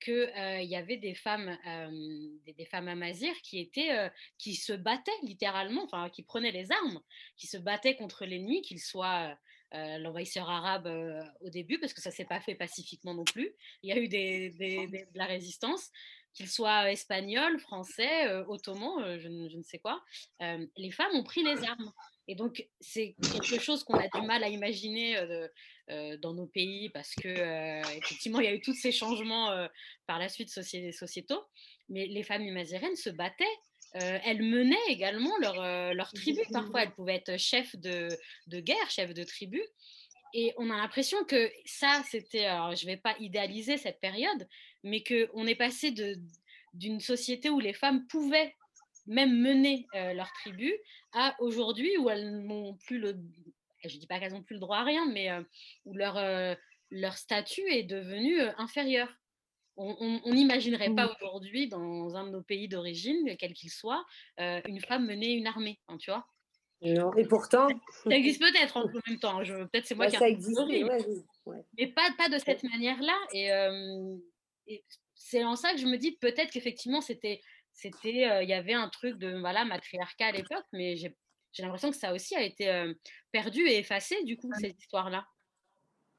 qu'il 0.00 0.14
euh, 0.14 0.62
y 0.62 0.76
avait 0.76 0.96
des 0.96 1.14
femmes, 1.14 1.56
euh, 1.66 2.28
des, 2.44 2.52
des, 2.52 2.64
femmes 2.66 2.88
amazirs 2.88 3.34
qui 3.42 3.58
étaient, 3.58 3.96
euh, 3.96 4.08
qui 4.38 4.54
se 4.54 4.72
battaient 4.72 5.10
littéralement, 5.22 5.84
enfin 5.84 6.08
qui 6.10 6.22
prenaient 6.22 6.52
les 6.52 6.70
armes, 6.70 7.00
qui 7.36 7.46
se 7.46 7.56
battaient 7.56 7.96
contre 7.96 8.24
l'ennemi, 8.24 8.62
qu'il 8.62 8.80
soit 8.80 9.36
l'envahisseur 9.70 10.48
arabe 10.48 10.88
au 11.42 11.50
début, 11.50 11.78
parce 11.78 11.92
que 11.92 12.00
ça 12.00 12.10
s'est 12.10 12.24
pas 12.24 12.40
fait 12.40 12.54
pacifiquement 12.54 13.12
non 13.12 13.24
plus. 13.24 13.52
Il 13.82 13.90
y 13.90 13.92
a 13.92 13.98
eu 13.98 14.08
des, 14.08 14.48
des, 14.48 14.86
de 14.86 15.18
la 15.18 15.26
résistance, 15.26 15.90
qu'il 16.38 16.48
soit 16.48 16.90
espagnol, 16.90 17.58
français, 17.58 18.32
ottoman, 18.48 19.18
je, 19.18 19.28
je, 19.50 19.56
ne 19.56 19.62
sais 19.62 19.78
quoi. 19.78 20.02
les 20.40 20.90
femmes 20.90 21.14
ont 21.14 21.24
pris 21.24 21.42
les 21.42 21.64
armes. 21.64 21.92
Et 22.28 22.34
donc, 22.34 22.68
c'est 22.78 23.16
quelque 23.32 23.58
chose 23.58 23.82
qu'on 23.82 23.98
a 23.98 24.06
du 24.06 24.20
mal 24.26 24.44
à 24.44 24.48
imaginer 24.48 25.16
euh, 25.16 25.48
euh, 25.88 26.18
dans 26.18 26.34
nos 26.34 26.46
pays 26.46 26.90
parce 26.90 27.14
que, 27.14 27.26
euh, 27.26 27.82
effectivement, 27.96 28.40
il 28.40 28.44
y 28.44 28.48
a 28.48 28.54
eu 28.54 28.60
tous 28.60 28.74
ces 28.74 28.92
changements 28.92 29.66
par 30.06 30.18
la 30.18 30.28
suite 30.28 30.50
sociétaux. 30.50 31.42
Mais 31.88 32.06
les 32.06 32.22
femmes 32.22 32.42
imazirènes 32.42 32.96
se 32.96 33.08
battaient. 33.08 33.44
elles 33.94 34.42
menaient 34.42 34.76
également 34.88 35.34
leur, 35.38 36.12
tribu. 36.12 36.42
Parfois, 36.52 36.82
elles 36.82 36.92
pouvaient 36.92 37.16
être 37.16 37.38
chefs 37.38 37.74
de, 37.76 38.10
guerre, 38.60 38.90
chefs 38.90 39.14
de 39.14 39.24
tribu. 39.24 39.62
Et 40.34 40.52
on 40.58 40.68
a 40.68 40.76
l'impression 40.76 41.24
que 41.24 41.50
ça, 41.64 42.02
c'était, 42.10 42.44
je 42.44 42.84
ne 42.84 42.90
vais 42.90 42.98
pas 42.98 43.16
idéaliser 43.20 43.78
cette 43.78 44.00
période, 44.00 44.46
mais 44.82 45.02
qu'on 45.02 45.46
est 45.46 45.54
passé 45.54 45.92
d'une 46.74 47.00
société 47.00 47.50
où 47.50 47.60
les 47.60 47.72
femmes 47.72 48.06
pouvaient 48.06 48.54
même 49.06 49.40
mener 49.40 49.86
leur 49.94 50.30
tribu, 50.32 50.72
à 51.12 51.34
aujourd'hui 51.40 51.96
où 51.98 52.10
elles 52.10 52.44
n'ont 52.44 52.74
plus 52.86 52.98
le, 52.98 53.16
je 53.84 53.96
dis 53.96 54.06
pas 54.06 54.20
qu'elles 54.20 54.32
n'ont 54.32 54.42
plus 54.42 54.54
le 54.54 54.60
droit 54.60 54.78
à 54.78 54.84
rien, 54.84 55.06
mais 55.06 55.30
où 55.84 55.94
leur, 55.94 56.18
leur 56.90 57.16
statut 57.16 57.66
est 57.70 57.84
devenu 57.84 58.40
inférieur. 58.58 59.08
On 59.80 60.32
n'imaginerait 60.32 60.94
pas 60.94 61.14
aujourd'hui, 61.22 61.68
dans 61.68 62.16
un 62.16 62.26
de 62.26 62.30
nos 62.32 62.42
pays 62.42 62.66
d'origine, 62.68 63.36
quel 63.38 63.52
qu'il 63.52 63.70
soit, 63.70 64.04
une 64.38 64.80
femme 64.80 65.06
mener 65.06 65.32
une 65.34 65.46
armée, 65.46 65.78
hein, 65.88 65.96
tu 65.98 66.10
vois. 66.10 66.26
Non, 66.80 67.12
et 67.14 67.26
pourtant. 67.26 67.66
Ça 68.04 68.10
existe 68.10 68.40
peut-être 68.40 68.76
en 68.76 68.86
même 69.06 69.18
temps. 69.18 69.38
Peut-être 69.38 69.86
c'est 69.86 69.94
moi 69.94 70.06
qui 70.06 70.16
Ça 70.16 70.28
existe, 70.28 70.60
ouais, 70.60 70.84
ouais. 71.46 71.64
Mais 71.76 71.88
pas, 71.88 72.08
pas 72.16 72.28
de 72.28 72.38
cette 72.38 72.62
manière-là. 72.62 73.16
Et, 73.32 73.46
et 73.46 74.20
c'est 75.14 75.44
en 75.44 75.56
ça 75.56 75.72
que 75.72 75.78
je 75.78 75.86
me 75.86 75.96
dis 75.96 76.12
peut-être 76.12 76.50
qu'effectivement, 76.50 77.00
c'était 77.00 77.40
c'était, 77.72 78.42
il 78.42 78.48
y 78.48 78.54
avait 78.54 78.74
un 78.74 78.88
truc 78.88 79.18
de 79.18 79.38
voilà 79.38 79.64
matriarcat 79.64 80.26
à 80.26 80.32
l'époque, 80.32 80.64
mais 80.72 80.96
j'ai 80.96 81.14
l'impression 81.60 81.90
que 81.90 81.96
ça 81.96 82.12
aussi 82.12 82.34
a 82.34 82.42
été 82.42 82.92
perdu 83.30 83.60
et 83.60 83.78
effacé 83.78 84.16
du 84.24 84.36
coup 84.36 84.50
cette 84.60 84.78
histoire-là. 84.80 85.24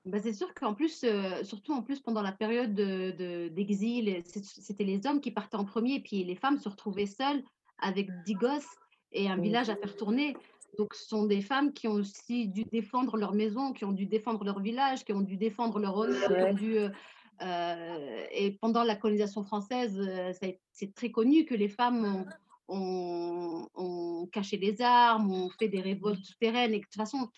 Bah, 0.05 0.19
c'est 0.19 0.33
sûr 0.33 0.53
qu'en 0.53 0.73
plus, 0.73 1.05
surtout 1.43 1.73
en 1.73 1.83
plus 1.83 1.99
pendant 1.99 2.21
la 2.21 2.31
période 2.31 2.73
d'exil, 2.73 4.05
de, 4.05 4.23
c'était 4.23 4.85
les 4.85 5.05
hommes 5.05 5.19
qui 5.19 5.31
partaient 5.31 5.57
en 5.57 5.65
premier, 5.65 5.95
et 5.95 5.99
puis 6.01 6.23
les 6.23 6.35
femmes 6.35 6.57
se 6.57 6.69
retrouvaient 6.69 7.05
seules 7.05 7.43
avec 7.79 8.09
dix 8.25 8.35
gosses 8.35 8.77
et 9.11 9.27
un 9.27 9.37
village 9.37 9.69
à 9.69 9.75
faire 9.75 9.95
tourner. 9.95 10.35
Donc, 10.77 10.93
ce 10.93 11.07
sont 11.07 11.25
des 11.25 11.41
femmes 11.41 11.73
qui 11.73 11.87
ont 11.87 11.93
aussi 11.93 12.47
dû 12.47 12.63
défendre 12.63 13.17
leur 13.17 13.33
maison, 13.33 13.73
qui 13.73 13.85
ont 13.85 13.91
dû 13.91 14.05
défendre 14.05 14.43
leur 14.43 14.59
village, 14.59 15.03
qui 15.03 15.13
ont 15.13 15.21
dû 15.21 15.35
défendre 15.35 15.79
leur 15.79 15.97
honneur, 15.97 16.27
qui 16.27 16.41
ont 16.41 16.53
dû 16.53 16.77
euh, 16.77 16.89
et 17.41 18.57
pendant 18.61 18.83
la 18.83 18.95
colonisation 18.95 19.43
française, 19.43 19.99
euh, 19.99 20.33
c'est 20.71 20.93
très 20.93 21.11
connu 21.11 21.45
que 21.45 21.55
les 21.55 21.69
femmes 21.69 22.25
ont, 22.67 23.67
ont, 23.75 24.27
caché 24.31 24.57
des 24.57 24.81
armes, 24.81 25.31
ont 25.31 25.49
fait 25.49 25.67
des 25.67 25.81
révoltes 25.81 26.23
souterraines 26.23 26.73
et 26.73 26.79
que 26.79 26.85
de 26.85 26.89
toute 26.89 27.01
façon, 27.01 27.29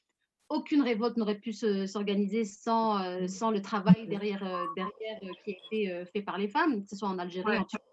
aucune 0.49 0.81
révolte 0.81 1.17
n'aurait 1.17 1.39
pu 1.39 1.53
s'organiser 1.53 2.43
sans, 2.43 3.01
euh, 3.03 3.27
sans 3.27 3.51
le 3.51 3.61
travail 3.61 4.07
derrière, 4.07 4.43
derrière 4.75 5.19
qui 5.45 5.51
a 5.51 5.57
été 5.67 6.05
fait 6.11 6.21
par 6.21 6.37
les 6.37 6.49
femmes, 6.49 6.83
que 6.83 6.89
ce 6.89 6.97
soit 6.97 7.07
en 7.07 7.19
Algérie, 7.19 7.57
en 7.57 7.63
Turquie 7.63 7.85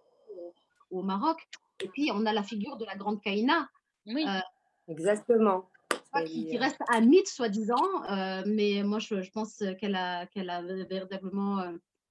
ou 0.90 1.00
au 1.00 1.02
Maroc. 1.02 1.38
Et 1.84 1.88
puis, 1.88 2.10
on 2.12 2.26
a 2.26 2.32
la 2.32 2.42
figure 2.42 2.76
de 2.76 2.84
la 2.84 2.96
grande 2.96 3.20
Kaïna. 3.20 3.68
Oui, 4.06 4.24
exactement. 4.88 5.70
Qui, 6.26 6.56
reste 6.56 6.80
un 6.88 7.02
mythe, 7.02 7.28
soi-disant, 7.28 8.02
mais 8.46 8.82
moi, 8.82 8.98
je, 8.98 9.22
je 9.22 9.30
pense 9.30 9.62
qu'elle 9.78 9.94
a, 9.94 10.26
qu'elle 10.26 10.50
a 10.50 10.62
véritablement 10.62 11.62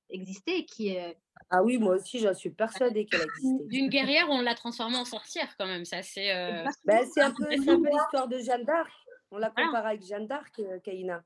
existé 0.09 0.65
qui 0.65 0.89
est. 0.89 1.17
Ah 1.49 1.63
oui, 1.63 1.77
moi 1.77 1.95
aussi, 1.95 2.19
j'en 2.19 2.33
suis 2.33 2.49
persuadée 2.49 3.05
qu'elle 3.05 3.21
existait. 3.21 3.65
D'une 3.67 3.89
guerrière, 3.89 4.27
on 4.29 4.41
l'a 4.41 4.55
transformée 4.55 4.97
en 4.97 5.05
sorcière 5.05 5.55
quand 5.57 5.67
même. 5.67 5.85
Ça, 5.85 6.01
c'est. 6.01 6.33
Euh... 6.33 6.65
Ben, 6.85 7.05
c'est 7.13 7.21
un 7.21 7.31
peu, 7.31 7.47
l'histoire 7.49 8.27
de 8.27 8.39
Jeanne 8.39 8.63
d'Arc. 8.63 8.91
On 9.31 9.37
la 9.37 9.49
compare 9.49 9.85
avec 9.85 10.05
Jeanne 10.05 10.27
d'Arc, 10.27 10.59
euh, 10.59 10.79
Kaina. 10.79 11.23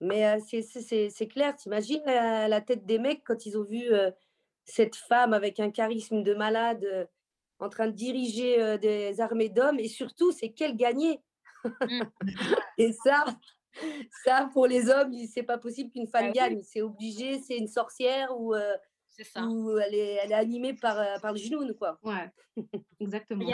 Mais 0.00 0.26
euh, 0.26 0.40
c'est 0.40 1.28
clair, 1.28 1.56
t'imagines 1.56 2.02
la, 2.04 2.48
la, 2.48 2.60
tête 2.60 2.84
des 2.84 2.98
mecs 2.98 3.24
quand 3.24 3.46
ils 3.46 3.56
ont 3.56 3.64
vu 3.64 3.92
euh, 3.92 4.10
cette 4.64 4.96
femme 4.96 5.32
avec 5.32 5.58
un 5.58 5.70
charisme 5.70 6.22
de 6.22 6.34
malade 6.34 6.84
euh, 6.84 7.06
en 7.60 7.70
train 7.70 7.86
de 7.86 7.92
diriger 7.92 8.60
euh, 8.60 8.76
des 8.76 9.20
armées 9.20 9.48
d'hommes 9.48 9.78
et 9.78 9.88
surtout, 9.88 10.32
c'est 10.32 10.50
qu'elle 10.50 10.76
gagnait. 10.76 11.20
Mmh. 11.64 12.02
et 12.78 12.92
ça, 12.92 13.24
ça, 14.24 14.48
pour 14.52 14.66
les 14.66 14.88
hommes, 14.88 15.12
c'est 15.32 15.42
pas 15.42 15.58
possible 15.58 15.90
qu'une 15.90 16.06
femme 16.06 16.28
ah 16.30 16.32
gagne. 16.32 16.62
C'est 16.62 16.82
obligé, 16.82 17.38
c'est 17.38 17.56
une 17.56 17.68
sorcière 17.68 18.28
ou, 18.38 18.54
euh, 18.54 18.76
ou 19.36 19.78
elle, 19.78 19.94
est, 19.94 20.18
elle 20.22 20.32
est 20.32 20.36
animée 20.36 20.74
par, 20.74 20.98
euh, 20.98 21.18
par 21.20 21.32
le 21.32 21.38
genou, 21.38 21.74
quoi. 21.74 21.98
Ouais, 22.02 22.30
exactement. 23.00 23.44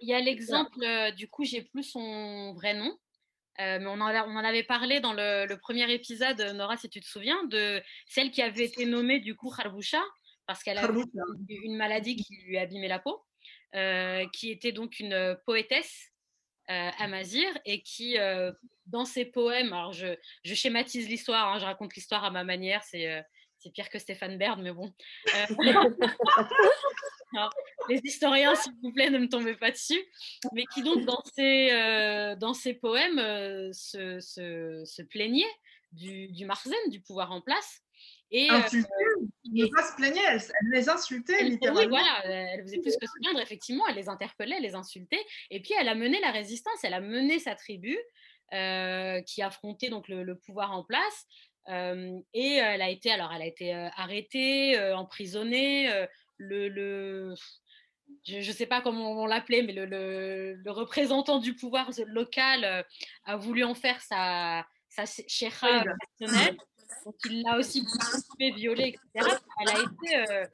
Il 0.00 0.08
y 0.08 0.14
a, 0.14 0.20
l'exemple, 0.20 0.82
euh, 0.82 1.10
du 1.12 1.28
coup, 1.28 1.44
j'ai 1.44 1.62
plus 1.62 1.84
son 1.84 2.54
vrai 2.54 2.74
nom. 2.74 2.96
mais 3.58 3.86
on 3.86 4.00
en, 4.00 4.10
on 4.10 4.36
en, 4.36 4.44
avait 4.44 4.64
parlé 4.64 5.00
dans 5.00 5.12
le, 5.12 5.46
le, 5.46 5.58
premier 5.58 5.90
épisode, 5.92 6.40
Nora, 6.54 6.76
si 6.76 6.88
tu 6.88 7.00
te 7.00 7.06
souviens, 7.06 7.42
de 7.44 7.82
celle 8.06 8.30
qui 8.30 8.42
avait 8.42 8.64
été 8.64 8.86
nommée 8.86 9.20
du 9.20 9.34
coup 9.34 9.50
Kharboucha, 9.50 10.02
parce 10.46 10.62
qu'elle 10.62 10.78
avait 10.78 11.02
une 11.48 11.76
maladie 11.76 12.16
qui 12.16 12.36
lui 12.46 12.58
abîmait 12.58 12.88
la 12.88 12.98
peau, 12.98 13.24
qui 14.32 14.50
était 14.50 14.72
donc 14.72 15.00
une 15.00 15.36
poétesse 15.44 16.12
euh, 16.70 16.90
Amazir 16.98 17.48
et 17.64 17.82
qui, 17.82 18.18
euh, 18.18 18.52
dans 18.86 19.04
ses 19.04 19.24
poèmes, 19.24 19.72
alors 19.72 19.92
je, 19.92 20.16
je 20.44 20.54
schématise 20.54 21.08
l'histoire, 21.08 21.52
hein, 21.52 21.58
je 21.58 21.64
raconte 21.64 21.94
l'histoire 21.94 22.24
à 22.24 22.30
ma 22.30 22.44
manière, 22.44 22.82
c'est 22.84 23.10
euh, 23.10 23.22
pire 23.72 23.88
que 23.88 23.98
Stéphane 23.98 24.38
Baird, 24.38 24.60
mais 24.60 24.72
bon. 24.72 24.92
les 27.88 28.00
historiens, 28.04 28.54
s'il 28.54 28.72
vous 28.82 28.92
plaît, 28.92 29.10
ne 29.10 29.18
me 29.18 29.28
tombez 29.28 29.54
pas 29.54 29.70
dessus. 29.70 30.00
Mais 30.52 30.64
qui 30.72 30.82
donc, 30.82 31.04
dans 31.04 31.22
ses, 31.34 32.34
dans 32.38 32.54
ses 32.54 32.74
poèmes, 32.74 33.18
se, 33.72 34.20
se, 34.20 34.82
se, 34.84 35.02
plaignait 35.02 35.50
du, 35.92 36.28
du 36.28 36.46
Marzen, 36.46 36.74
du 36.88 37.00
pouvoir 37.00 37.32
en 37.32 37.40
place. 37.40 37.82
Et, 38.30 38.50
Insulter, 38.50 38.88
euh, 39.56 39.68
pas 39.74 39.82
se 39.84 39.96
plaigner, 39.96 40.20
elle, 40.26 40.42
les 40.70 40.88
insultait 40.90 41.42
littéralement. 41.44 41.80
Oui, 41.80 41.88
voilà, 41.88 42.20
elle 42.24 42.62
faisait 42.62 42.78
plus 42.78 42.96
que 42.96 43.06
se 43.06 43.12
plaindre, 43.22 43.40
effectivement, 43.40 43.86
elle 43.88 43.96
les 43.96 44.10
interpellait, 44.10 44.56
elle 44.56 44.62
les 44.62 44.74
insultait, 44.74 45.24
et 45.50 45.60
puis 45.60 45.72
elle 45.80 45.88
a 45.88 45.94
mené 45.94 46.20
la 46.20 46.30
résistance, 46.30 46.84
elle 46.84 46.92
a 46.92 47.00
mené 47.00 47.38
sa 47.38 47.54
tribu 47.54 47.96
euh, 48.52 49.22
qui 49.22 49.40
affrontait 49.40 49.88
donc 49.88 50.08
le, 50.08 50.24
le, 50.24 50.36
pouvoir 50.36 50.72
en 50.72 50.84
place, 50.84 51.26
euh, 51.68 52.18
et 52.32 52.54
elle 52.54 52.82
a 52.82 52.88
été, 52.88 53.10
alors 53.10 53.32
elle 53.34 53.42
a 53.42 53.46
été 53.46 53.74
euh, 53.74 53.88
arrêtée, 53.96 54.78
euh, 54.78 54.96
emprisonnée, 54.96 55.90
le, 56.38 56.68
le 56.68 57.34
je 58.24 58.36
ne 58.36 58.54
sais 58.54 58.66
pas 58.66 58.80
comment 58.80 59.22
on 59.22 59.26
l'appelait, 59.26 59.62
mais 59.62 59.72
le, 59.72 59.84
le, 59.84 60.54
le, 60.54 60.70
représentant 60.70 61.38
du 61.38 61.54
pouvoir 61.54 61.90
local 62.06 62.86
a 63.24 63.36
voulu 63.36 63.64
en 63.64 63.74
faire 63.74 64.00
sa, 64.00 64.66
sa 64.88 65.04
chéra 65.26 65.84
personnelle. 66.18 66.56
Donc 67.04 67.16
il 67.24 67.42
l'a 67.42 67.56
aussi 67.56 67.86
violer, 68.38 68.96
etc. 69.14 69.36
Elle 69.60 69.68
a 69.68 69.80
été, 69.80 70.16
euh, 70.16 70.46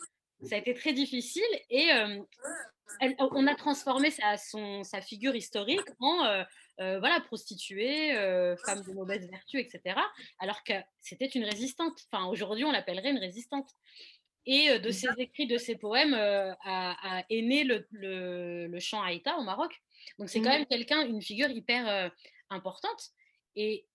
ça 0.42 0.56
a 0.56 0.58
été 0.58 0.74
très 0.74 0.92
difficile. 0.92 1.42
Et 1.70 1.92
euh, 1.92 2.20
on 3.18 3.46
a 3.46 3.54
transformé 3.54 4.10
sa, 4.10 4.36
son, 4.36 4.82
sa 4.84 5.00
figure 5.00 5.34
historique 5.34 5.88
en 6.00 6.24
euh, 6.24 6.98
voilà, 6.98 7.20
prostituée, 7.20 8.12
femme 8.66 8.82
de 8.82 8.92
mauvaise 8.92 9.28
vertu, 9.30 9.58
etc. 9.58 9.96
Alors 10.38 10.62
que 10.64 10.74
c'était 11.00 11.26
une 11.26 11.44
résistante. 11.44 11.98
Enfin, 12.10 12.26
aujourd'hui, 12.26 12.64
on 12.64 12.72
l'appellerait 12.72 13.10
une 13.10 13.18
résistante. 13.18 13.70
Et 14.46 14.78
de 14.78 14.90
ses 14.90 15.08
écrits, 15.16 15.46
de 15.46 15.56
ses 15.56 15.76
poèmes, 15.76 16.12
a, 16.12 17.24
est 17.30 17.40
né 17.40 17.64
le, 17.64 17.86
le, 17.92 18.78
chant 18.78 19.00
Aïta 19.00 19.38
au 19.38 19.42
Maroc. 19.42 19.72
Donc, 20.18 20.28
c'est 20.28 20.40
quand 20.40 20.50
mmh. 20.50 20.58
même 20.58 20.66
quelqu'un, 20.66 21.06
une 21.06 21.22
figure 21.22 21.48
hyper 21.48 22.10
importante. 22.50 23.10
Et 23.56 23.86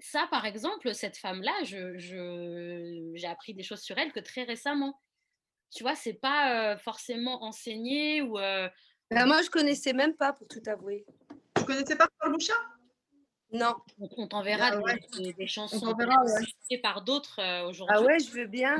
ça, 0.00 0.26
par 0.30 0.44
exemple, 0.46 0.94
cette 0.94 1.16
femme-là, 1.16 1.52
j'ai 1.64 1.98
je, 1.98 3.26
appris 3.26 3.54
des 3.54 3.62
choses 3.62 3.80
sur 3.80 3.98
elle 3.98 4.12
que 4.12 4.20
très 4.20 4.44
récemment 4.44 5.00
tu 5.74 5.82
vois, 5.82 5.94
c'est 5.94 6.14
pas 6.14 6.76
forcément 6.78 7.44
enseigné 7.44 8.22
ou. 8.22 8.34
Bah, 8.34 9.24
moi, 9.26 9.42
je 9.42 9.50
connaissais 9.50 9.92
même 9.92 10.14
pas, 10.14 10.32
pour 10.32 10.46
tout 10.48 10.62
avouer. 10.66 11.04
Tu 11.56 11.64
connaissais 11.64 11.96
pas 11.96 12.08
Paul 12.20 12.32
Bouchin 12.32 12.54
Non. 13.52 13.74
On, 13.98 14.26
t'enverra 14.28 14.70
ah 14.72 14.94
des, 15.18 15.46
chansons 15.46 15.94
par 16.82 17.02
d'autres 17.02 17.66
aujourd'hui. 17.68 17.96
Ah 17.98 18.02
ouais, 18.02 18.18
je 18.18 18.30
veux 18.30 18.46
bien. 18.46 18.78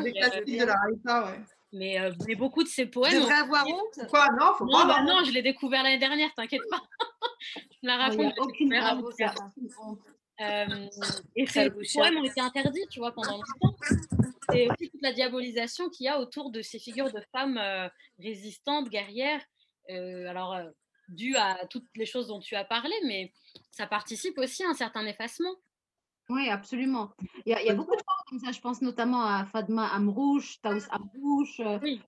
Mais, 1.70 1.98
mais, 2.26 2.34
beaucoup 2.34 2.62
de 2.62 2.68
ces 2.68 2.86
poèmes. 2.86 3.12
Tu 3.12 3.18
devrais 3.18 3.34
avoir 3.34 3.66
honte? 3.66 4.06
Quoi 4.08 4.26
Non, 4.38 4.54
faut 4.54 4.64
non, 4.64 4.86
bah 4.86 5.02
non, 5.02 5.22
je 5.24 5.32
l'ai 5.32 5.42
découvert 5.42 5.82
l'année 5.82 5.98
dernière, 5.98 6.32
t'inquiète 6.34 6.62
pas. 6.70 6.80
je 7.82 7.86
me 7.86 7.88
la 7.88 7.96
oh, 7.96 8.10
raconte. 8.10 8.34
aucune 8.38 8.72
euh, 10.40 10.88
et 11.34 11.46
ces 11.46 11.70
poèmes 11.70 12.18
ont 12.18 12.24
été 12.24 12.40
interdits, 12.40 12.86
tu 12.90 13.00
vois, 13.00 13.12
pendant 13.12 13.36
longtemps. 13.36 13.76
C'est 14.50 14.68
aussi 14.68 14.90
toute 14.90 15.02
la 15.02 15.12
diabolisation 15.12 15.90
qu'il 15.90 16.06
y 16.06 16.08
a 16.08 16.20
autour 16.20 16.50
de 16.50 16.62
ces 16.62 16.78
figures 16.78 17.12
de 17.12 17.20
femmes 17.32 17.58
euh, 17.58 17.88
résistantes, 18.18 18.88
guerrières. 18.88 19.44
Euh, 19.90 20.28
alors, 20.28 20.54
euh, 20.54 20.70
dû 21.08 21.36
à 21.36 21.66
toutes 21.66 21.88
les 21.96 22.06
choses 22.06 22.28
dont 22.28 22.40
tu 22.40 22.54
as 22.54 22.64
parlé, 22.64 22.94
mais 23.04 23.32
ça 23.70 23.86
participe 23.86 24.38
aussi 24.38 24.62
à 24.64 24.68
un 24.68 24.74
certain 24.74 25.06
effacement. 25.06 25.54
Oui, 26.30 26.50
absolument. 26.50 27.10
Il 27.46 27.52
y, 27.52 27.70
a, 27.70 27.74
beaucoup 27.74 27.96
de 27.96 28.02
femmes 28.02 28.24
comme 28.28 28.38
ça, 28.38 28.52
je 28.52 28.60
pense 28.60 28.82
notamment 28.82 29.24
à 29.24 29.46
Fadma 29.46 29.86
Amrouche, 29.86 30.60
Taous 30.60 30.82
Amrouche. 30.90 31.58
il 31.82 32.02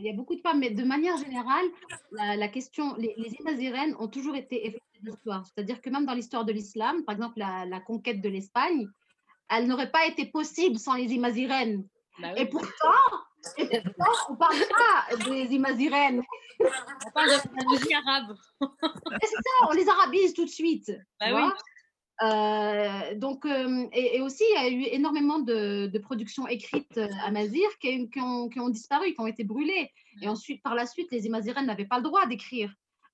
y 0.00 0.10
a 0.10 0.12
beaucoup 0.14 0.34
de 0.34 0.40
femmes, 0.40 0.58
mais 0.58 0.70
de 0.70 0.82
manière 0.82 1.16
générale, 1.16 1.66
la, 2.10 2.48
question, 2.48 2.96
les, 2.96 3.14
les 3.16 3.94
ont 4.00 4.08
toujours 4.08 4.34
été 4.34 4.80
l'histoire. 5.02 5.46
C'est-à-dire 5.46 5.80
que 5.80 5.90
même 5.90 6.06
dans 6.06 6.14
l'histoire 6.14 6.44
de 6.44 6.52
l'islam, 6.52 7.04
par 7.04 7.14
exemple 7.14 7.38
la, 7.38 7.64
la 7.66 7.80
conquête 7.80 8.20
de 8.20 8.28
l'Espagne, 8.28 8.88
elle 9.50 9.66
n'aurait 9.66 9.90
pas 9.90 10.06
été 10.06 10.26
possible 10.26 10.78
sans 10.78 10.94
les 10.94 11.12
Imazirènes. 11.12 11.86
Bah 12.20 12.32
et, 12.36 12.46
pourtant, 12.46 12.68
on 13.58 13.62
ne 13.62 14.36
parle 14.36 14.56
pas 14.68 15.30
des 15.30 15.54
Imazirènes. 15.54 16.22
On 16.60 17.10
parle 17.10 17.28
de 17.28 17.90
la 17.90 17.98
arabe. 17.98 18.36
c'est 18.60 19.28
ça, 19.28 19.68
on 19.68 19.72
les 19.72 19.88
arabise 19.88 20.34
tout 20.34 20.44
de 20.44 20.50
suite. 20.50 20.92
Bah 21.20 21.52
euh, 22.22 23.14
donc, 23.16 23.44
euh, 23.46 23.88
et, 23.92 24.20
aussi, 24.20 24.44
il 24.48 24.54
y 24.54 24.64
a 24.64 24.68
eu 24.68 24.82
énormément 24.94 25.40
de, 25.40 25.86
de 25.86 25.98
productions 25.98 26.46
écrites 26.46 27.00
à 27.24 27.30
Mazir 27.32 27.68
qui, 27.80 28.08
qui, 28.10 28.20
ont, 28.20 28.48
qui, 28.48 28.60
ont, 28.60 28.68
disparu, 28.68 29.12
qui 29.12 29.20
ont 29.20 29.26
été 29.26 29.42
brûlées. 29.42 29.90
Et 30.20 30.28
ensuite, 30.28 30.62
par 30.62 30.74
la 30.74 30.86
suite, 30.86 31.10
les 31.10 31.26
Imazirènes 31.26 31.66
n'avaient 31.66 31.86
pas 31.86 31.96
le 31.96 32.04
droit 32.04 32.26
d'écrire. 32.26 32.72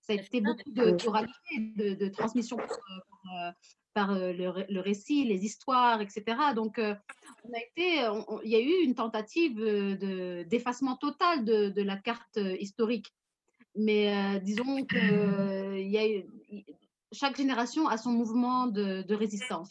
Ça 0.08 0.14
a 0.14 0.16
été 0.16 0.40
beaucoup 0.40 0.70
de, 0.70 0.90
de, 0.90 1.94
de 1.94 2.08
transmission 2.08 2.56
pour, 2.56 2.66
euh, 2.66 3.50
par 3.98 4.12
euh, 4.12 4.32
le, 4.32 4.80
récit, 4.80 5.24
les 5.24 5.44
histoires, 5.44 6.00
etc. 6.00 6.22
Donc, 6.54 6.78
euh, 6.78 6.94
on 7.42 7.52
a 7.52 7.58
été, 7.58 8.06
il 8.44 8.50
y 8.50 8.54
a 8.54 8.60
eu 8.60 8.84
une 8.84 8.94
tentative 8.94 9.60
euh, 9.60 9.96
de, 9.96 10.44
d'effacement 10.44 10.96
total 10.96 11.44
de, 11.44 11.82
la 11.82 11.96
carte 11.96 12.38
historique. 12.60 13.12
Mais 13.74 14.40
disons 14.40 14.84
que 14.84 15.78
il 15.78 15.88
y 15.88 15.98
a 15.98 16.22
chaque 17.12 17.36
génération 17.36 17.86
a 17.86 17.96
son 17.96 18.10
mouvement 18.10 18.66
de, 18.66 19.02
de 19.02 19.14
résistance. 19.14 19.68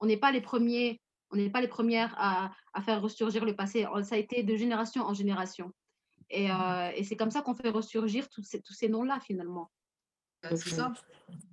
On 0.00 0.06
n'est 0.06 0.16
pas 0.16 0.32
les 0.32 0.40
premiers, 0.40 1.00
on 1.30 1.36
n'est 1.36 1.50
pas 1.50 1.60
les 1.60 1.68
premières 1.68 2.14
à, 2.16 2.52
à, 2.72 2.82
faire 2.82 3.02
ressurgir 3.02 3.44
le 3.44 3.54
passé. 3.54 3.86
Ça 4.02 4.14
a 4.14 4.18
été 4.18 4.42
de 4.42 4.56
génération 4.56 5.02
en 5.02 5.14
génération. 5.14 5.72
Et, 6.30 6.48
et 6.94 7.04
c'est 7.04 7.16
comme 7.16 7.30
ça 7.30 7.40
qu'on 7.40 7.54
fait 7.54 7.70
ressurgir 7.70 8.28
tous 8.28 8.42
ces, 8.42 8.60
tous 8.60 8.74
ces 8.74 8.88
noms-là 8.88 9.18
finalement. 9.20 9.70
C'est 10.42 10.70
ça. 10.70 10.92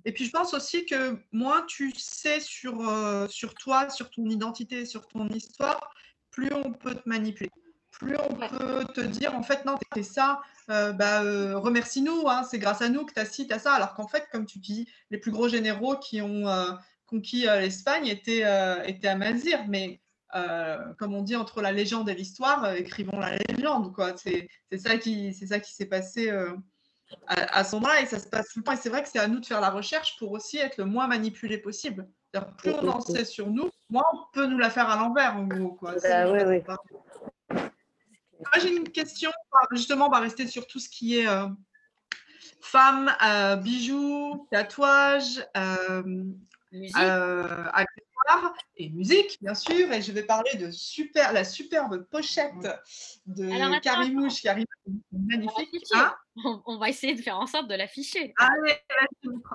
Et 0.04 0.12
puis 0.12 0.24
je 0.24 0.30
pense 0.30 0.54
aussi 0.54 0.86
que 0.86 1.18
moins 1.32 1.62
tu 1.66 1.92
sais 1.96 2.40
sur, 2.40 2.88
euh, 2.88 3.26
sur 3.28 3.54
toi, 3.54 3.90
sur 3.90 4.10
ton 4.10 4.26
identité, 4.26 4.86
sur 4.86 5.06
ton 5.08 5.28
histoire, 5.28 5.92
plus 6.30 6.52
on 6.52 6.72
peut 6.72 6.94
te 6.94 7.08
manipuler. 7.08 7.50
Plus 7.90 8.16
on 8.18 8.34
peut 8.34 8.84
te 8.94 9.00
dire, 9.00 9.34
en 9.34 9.42
fait, 9.42 9.64
non, 9.64 9.78
t'es 9.94 10.02
ça, 10.02 10.40
euh, 10.68 10.92
bah, 10.92 11.22
euh, 11.22 11.58
remercie-nous, 11.58 12.28
hein, 12.28 12.42
c'est 12.42 12.58
grâce 12.58 12.82
à 12.82 12.90
nous 12.90 13.06
que 13.06 13.14
tu 13.14 13.20
as 13.20 13.24
ci, 13.24 13.46
tu 13.46 13.54
as 13.54 13.58
ça. 13.58 13.72
Alors 13.72 13.94
qu'en 13.94 14.06
fait, 14.06 14.28
comme 14.30 14.44
tu 14.44 14.58
dis, 14.58 14.86
les 15.10 15.16
plus 15.18 15.30
gros 15.30 15.48
généraux 15.48 15.96
qui 15.96 16.20
ont 16.20 16.44
conquis 17.06 17.42
l'Espagne 17.42 18.06
étaient, 18.06 18.44
étaient 18.84 19.08
à 19.08 19.16
Mazir. 19.16 19.66
Mais 20.34 20.76
comme 20.98 21.14
on 21.14 21.22
dit, 21.22 21.36
entre 21.36 21.62
la 21.62 21.72
légende 21.72 22.08
et 22.08 22.14
l'histoire, 22.14 22.72
écrivons 22.74 23.18
la 23.18 23.36
légende. 23.36 23.92
C'est 24.16 24.78
ça 24.78 24.98
qui 24.98 25.32
s'est 25.32 25.86
passé 25.86 26.30
à, 27.26 27.64
ce 27.64 27.76
moment-là 27.76 28.02
et 28.02 28.06
ça 28.06 28.18
se 28.18 28.28
passe 28.28 28.48
tout 28.48 28.60
le 28.60 28.64
temps. 28.64 28.72
Et 28.72 28.76
c'est 28.76 28.88
vrai 28.88 29.02
que 29.02 29.08
c'est 29.08 29.18
à 29.18 29.28
nous 29.28 29.40
de 29.40 29.46
faire 29.46 29.60
la 29.60 29.70
recherche 29.70 30.18
pour 30.18 30.32
aussi 30.32 30.58
être 30.58 30.78
le 30.78 30.84
moins 30.84 31.06
manipulé 31.06 31.58
possible. 31.58 32.08
Plus 32.58 32.72
on 32.72 32.88
en 32.88 33.00
sait 33.00 33.24
sur 33.24 33.48
nous, 33.48 33.70
moins 33.88 34.04
on 34.12 34.18
peut 34.32 34.46
nous 34.46 34.58
la 34.58 34.70
faire 34.70 34.90
à 34.90 34.96
l'envers, 34.96 35.36
en 35.36 35.44
gros. 35.44 35.72
Quoi. 35.72 35.94
Bah, 37.48 38.60
j'ai 38.60 38.76
une 38.76 38.88
question, 38.90 39.30
justement, 39.72 40.08
on 40.08 40.10
va 40.10 40.20
rester 40.20 40.46
sur 40.46 40.66
tout 40.66 40.78
ce 40.78 40.88
qui 40.88 41.18
est 41.18 41.26
euh, 41.26 41.48
femmes, 42.60 43.10
euh, 43.24 43.56
bijoux, 43.56 44.46
tatouages, 44.50 45.44
euh, 45.56 46.02
et 48.76 48.88
musique, 48.90 49.38
bien 49.40 49.54
sûr. 49.54 49.92
Et 49.92 50.02
je 50.02 50.12
vais 50.12 50.22
parler 50.22 50.54
de 50.54 50.70
super, 50.70 51.32
la 51.32 51.44
superbe 51.44 52.04
pochette 52.10 52.54
de 53.26 53.80
Karimouche 53.80 54.40
qui 54.40 54.48
arrive 54.48 54.66
magnifique. 55.12 55.84
Hein 55.94 56.14
on, 56.66 56.78
va 56.78 56.88
essayer 56.88 57.14
de 57.14 57.22
faire 57.22 57.38
en 57.38 57.46
sorte 57.46 57.68
de 57.68 57.74
l'afficher. 57.74 58.34
Allez, 58.38 58.76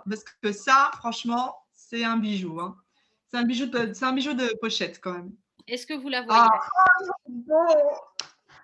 parce 0.09 0.23
que 0.41 0.51
ça, 0.51 0.91
franchement, 0.97 1.55
c'est 1.71 2.03
un 2.03 2.17
bijou. 2.17 2.59
Hein. 2.59 2.77
C'est 3.27 3.37
un, 3.37 3.43
bijou 3.43 3.67
de, 3.67 3.93
c'est 3.93 4.05
un 4.05 4.13
bijou 4.13 4.33
de 4.33 4.57
pochette 4.59 4.99
quand 5.01 5.13
même. 5.13 5.31
Est-ce 5.67 5.85
que 5.85 5.93
vous 5.93 6.09
la 6.09 6.23
voyez? 6.23 6.41
Ah, 6.41 6.59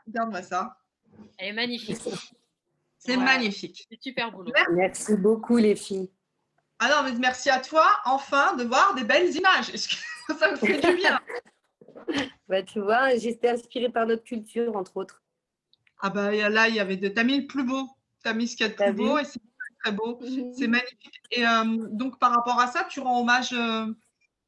Regarde-moi 0.07 0.41
ça. 0.41 0.77
Elle 1.37 1.49
est 1.49 1.53
magnifique. 1.53 2.01
C'est 2.97 3.17
magnifique. 3.17 3.87
C'est 3.89 4.01
super 4.01 4.31
boulot. 4.31 4.51
Merci 4.73 5.15
beaucoup 5.15 5.57
les 5.57 5.75
filles. 5.75 6.09
Ah 6.79 6.89
non, 6.89 7.03
mais 7.03 7.17
merci 7.17 7.49
à 7.49 7.59
toi, 7.59 7.87
enfin, 8.05 8.55
de 8.55 8.63
voir 8.63 8.93
des 8.95 9.03
belles 9.03 9.35
images. 9.35 9.71
Ça 10.39 10.51
me 10.51 10.55
fait 10.57 10.79
du 10.79 10.95
bien. 10.95 11.19
bah, 12.47 12.61
tu 12.61 12.79
vois, 12.79 13.15
j'étais 13.15 13.49
inspirée 13.49 13.89
par 13.89 14.05
notre 14.05 14.23
culture, 14.23 14.75
entre 14.75 14.97
autres. 14.97 15.23
Ah 15.99 16.09
bah 16.09 16.31
là, 16.31 16.67
il 16.67 16.75
y 16.75 16.79
avait 16.79 16.97
de... 16.97 17.07
T'as 17.07 17.23
mis 17.23 17.41
le 17.41 17.47
plus 17.47 17.63
beau. 17.63 17.89
T'as 18.23 18.33
mis 18.33 18.47
ce 18.47 18.55
qu'il 18.55 18.67
y 18.67 18.69
a 18.69 18.71
de 18.71 18.75
plus 18.75 18.93
beau 18.93 19.17
et 19.17 19.23
c'est 19.23 19.39
très 19.83 19.91
beau. 19.91 20.19
Mhm. 20.21 20.53
C'est 20.53 20.67
magnifique. 20.67 21.21
Et 21.31 21.47
euh, 21.47 21.63
donc, 21.89 22.19
par 22.19 22.31
rapport 22.31 22.59
à 22.59 22.67
ça, 22.67 22.85
tu 22.89 22.99
rends 22.99 23.21
hommage 23.21 23.53
euh, 23.53 23.87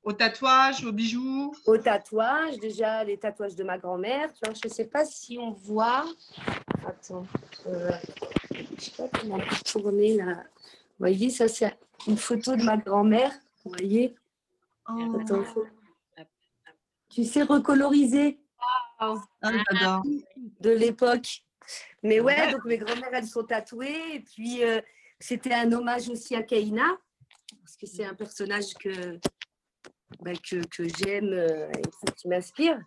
aux 0.04 0.14
tatouages, 0.14 0.84
aux 0.86 0.92
bijoux? 0.92 1.54
Aux 1.66 1.78
tatouages, 1.78 2.58
déjà 2.60 3.04
les 3.04 3.18
tatouages 3.18 3.56
de 3.56 3.64
ma 3.64 3.80
grand-mère. 3.80 4.32
Tu 4.34 4.40
vois, 4.46 4.54
je 4.54 4.68
ne 4.68 4.74
sais 4.74 4.86
pas 4.86 5.06
si 5.06 5.40
on 5.40 5.52
voit. 5.52 6.06
Attends. 6.88 7.26
Euh, 7.66 7.92
je 8.54 8.62
ne 8.62 8.80
sais 8.80 8.92
pas 8.96 9.08
comment 9.20 9.40
tourner 9.66 10.18
là. 10.18 10.36
Vous 10.36 11.06
voyez, 11.06 11.30
ça 11.30 11.48
c'est 11.48 11.76
une 12.08 12.18
photo 12.18 12.56
de 12.56 12.64
ma 12.64 12.78
grand-mère. 12.78 13.32
Vous 13.64 13.72
voyez 13.72 14.16
oh. 14.90 15.24
Tu 17.10 17.24
sais 17.24 17.44
recoloriser 17.44 18.40
ah, 19.00 19.16
de 20.60 20.70
l'époque. 20.70 21.44
Mais 22.04 22.20
ouais, 22.20 22.52
donc 22.52 22.66
mes 22.66 22.78
grand-mères, 22.78 23.14
elles 23.14 23.28
sont 23.28 23.44
tatouées. 23.44 24.16
Et 24.16 24.20
puis, 24.20 24.64
euh, 24.64 24.82
c'était 25.20 25.54
un 25.54 25.72
hommage 25.72 26.10
aussi 26.10 26.36
à 26.36 26.44
Kaina, 26.44 26.98
parce 27.62 27.78
que 27.78 27.86
c'est 27.86 28.06
un 28.06 28.14
personnage 28.14 28.74
que, 28.76 29.20
bah, 30.20 30.34
que, 30.34 30.66
que 30.68 30.88
j'aime 30.88 31.34
euh, 31.34 31.72
et 31.72 32.12
qui 32.18 32.28
m'inspire. 32.28 32.80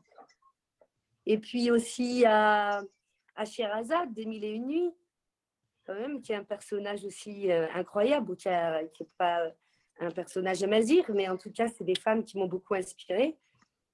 Et 1.24 1.38
puis 1.38 1.70
aussi 1.70 2.24
à, 2.26 2.82
à 3.36 3.44
Sherazade, 3.44 4.12
des 4.12 4.26
Mille 4.26 4.44
et 4.44 4.50
Une 4.50 4.66
Nuits 4.66 4.94
quand 5.86 5.94
même, 5.94 6.22
qui 6.22 6.32
est 6.32 6.36
un 6.36 6.44
personnage 6.44 7.04
aussi 7.04 7.50
euh, 7.50 7.66
incroyable, 7.74 8.36
qui 8.36 8.48
n'est 8.48 9.08
pas 9.18 9.50
un 10.00 10.10
personnage 10.10 10.62
à 10.62 10.66
mazir, 10.66 11.04
mais 11.14 11.28
en 11.28 11.36
tout 11.36 11.52
cas, 11.52 11.68
c'est 11.68 11.84
des 11.84 11.94
femmes 11.94 12.24
qui 12.24 12.38
m'ont 12.38 12.46
beaucoup 12.46 12.74
inspirée. 12.74 13.38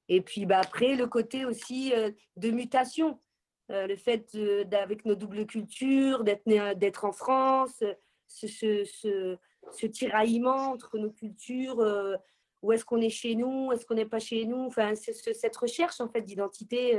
Et 0.08 0.20
puis 0.20 0.46
bah, 0.46 0.60
après, 0.60 0.94
le 0.94 1.06
côté 1.06 1.44
aussi 1.44 1.92
euh, 1.94 2.10
de 2.36 2.50
mutation, 2.50 3.20
euh, 3.70 3.86
le 3.86 3.96
fait 3.96 4.34
d'avec 4.66 5.04
nos 5.04 5.14
doubles 5.14 5.46
cultures, 5.46 6.24
d'être 6.24 7.04
en 7.04 7.12
France, 7.12 7.82
ce, 8.26 8.46
ce, 8.46 8.84
ce, 8.84 9.86
tiraillement 9.86 10.70
entre 10.70 10.98
nos 10.98 11.10
cultures, 11.10 11.84
où 12.62 12.72
est-ce 12.72 12.84
qu'on 12.84 13.00
est 13.00 13.10
chez 13.10 13.34
nous, 13.34 13.72
est-ce 13.72 13.84
qu'on 13.84 13.94
n'est 13.94 14.06
pas 14.06 14.18
chez 14.18 14.46
nous, 14.46 14.66
enfin, 14.66 14.94
cette 14.94 15.56
recherche 15.56 16.00
en 16.00 16.08
fait 16.08 16.22
d'identité. 16.22 16.98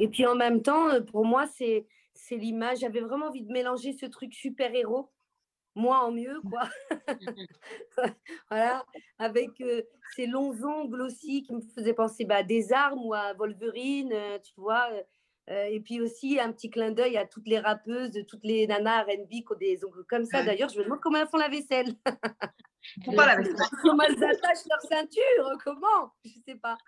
Et 0.00 0.08
puis 0.08 0.26
en 0.26 0.34
même 0.34 0.62
temps, 0.62 1.00
pour 1.04 1.24
moi, 1.24 1.46
c'est 1.46 1.86
c'est 2.20 2.36
l'image. 2.36 2.78
J'avais 2.80 3.00
vraiment 3.00 3.26
envie 3.26 3.42
de 3.42 3.52
mélanger 3.52 3.92
ce 3.92 4.06
truc 4.06 4.34
super-héros, 4.34 5.10
moi 5.74 6.04
en 6.04 6.12
mieux, 6.12 6.40
quoi. 6.48 6.62
voilà, 8.50 8.84
avec 9.18 9.50
ces 10.14 10.26
longs 10.26 10.54
ongles 10.64 11.02
aussi 11.02 11.42
qui 11.42 11.54
me 11.54 11.60
faisaient 11.74 11.94
penser 11.94 12.24
bah, 12.24 12.36
à 12.36 12.42
des 12.42 12.72
armes 12.72 13.04
ou 13.04 13.14
à 13.14 13.32
Wolverine, 13.34 14.14
tu 14.42 14.52
vois. 14.56 14.90
et 15.48 15.80
puis 15.80 16.00
aussi 16.00 16.38
un 16.38 16.52
petit 16.52 16.70
clin 16.70 16.92
d'œil 16.92 17.16
à 17.16 17.26
toutes 17.26 17.48
les 17.48 17.58
rappeuses, 17.58 18.12
toutes 18.28 18.44
les 18.44 18.66
nanas 18.66 19.02
RB 19.02 19.28
qui 19.28 19.44
ont 19.50 19.58
des 19.58 19.84
ongles 19.84 20.04
comme 20.08 20.24
ça. 20.24 20.42
D'ailleurs, 20.42 20.68
je 20.68 20.78
me 20.78 20.84
demande 20.84 21.00
comment 21.00 21.18
elles 21.18 21.28
font 21.28 21.38
la 21.38 21.48
vaisselle. 21.48 21.94
comment 23.04 23.22
elles 23.22 24.24
attachent 24.24 24.66
leur 24.68 24.82
ceinture 24.88 25.58
Comment? 25.64 26.12
Je 26.24 26.32
sais 26.46 26.56
pas. 26.56 26.78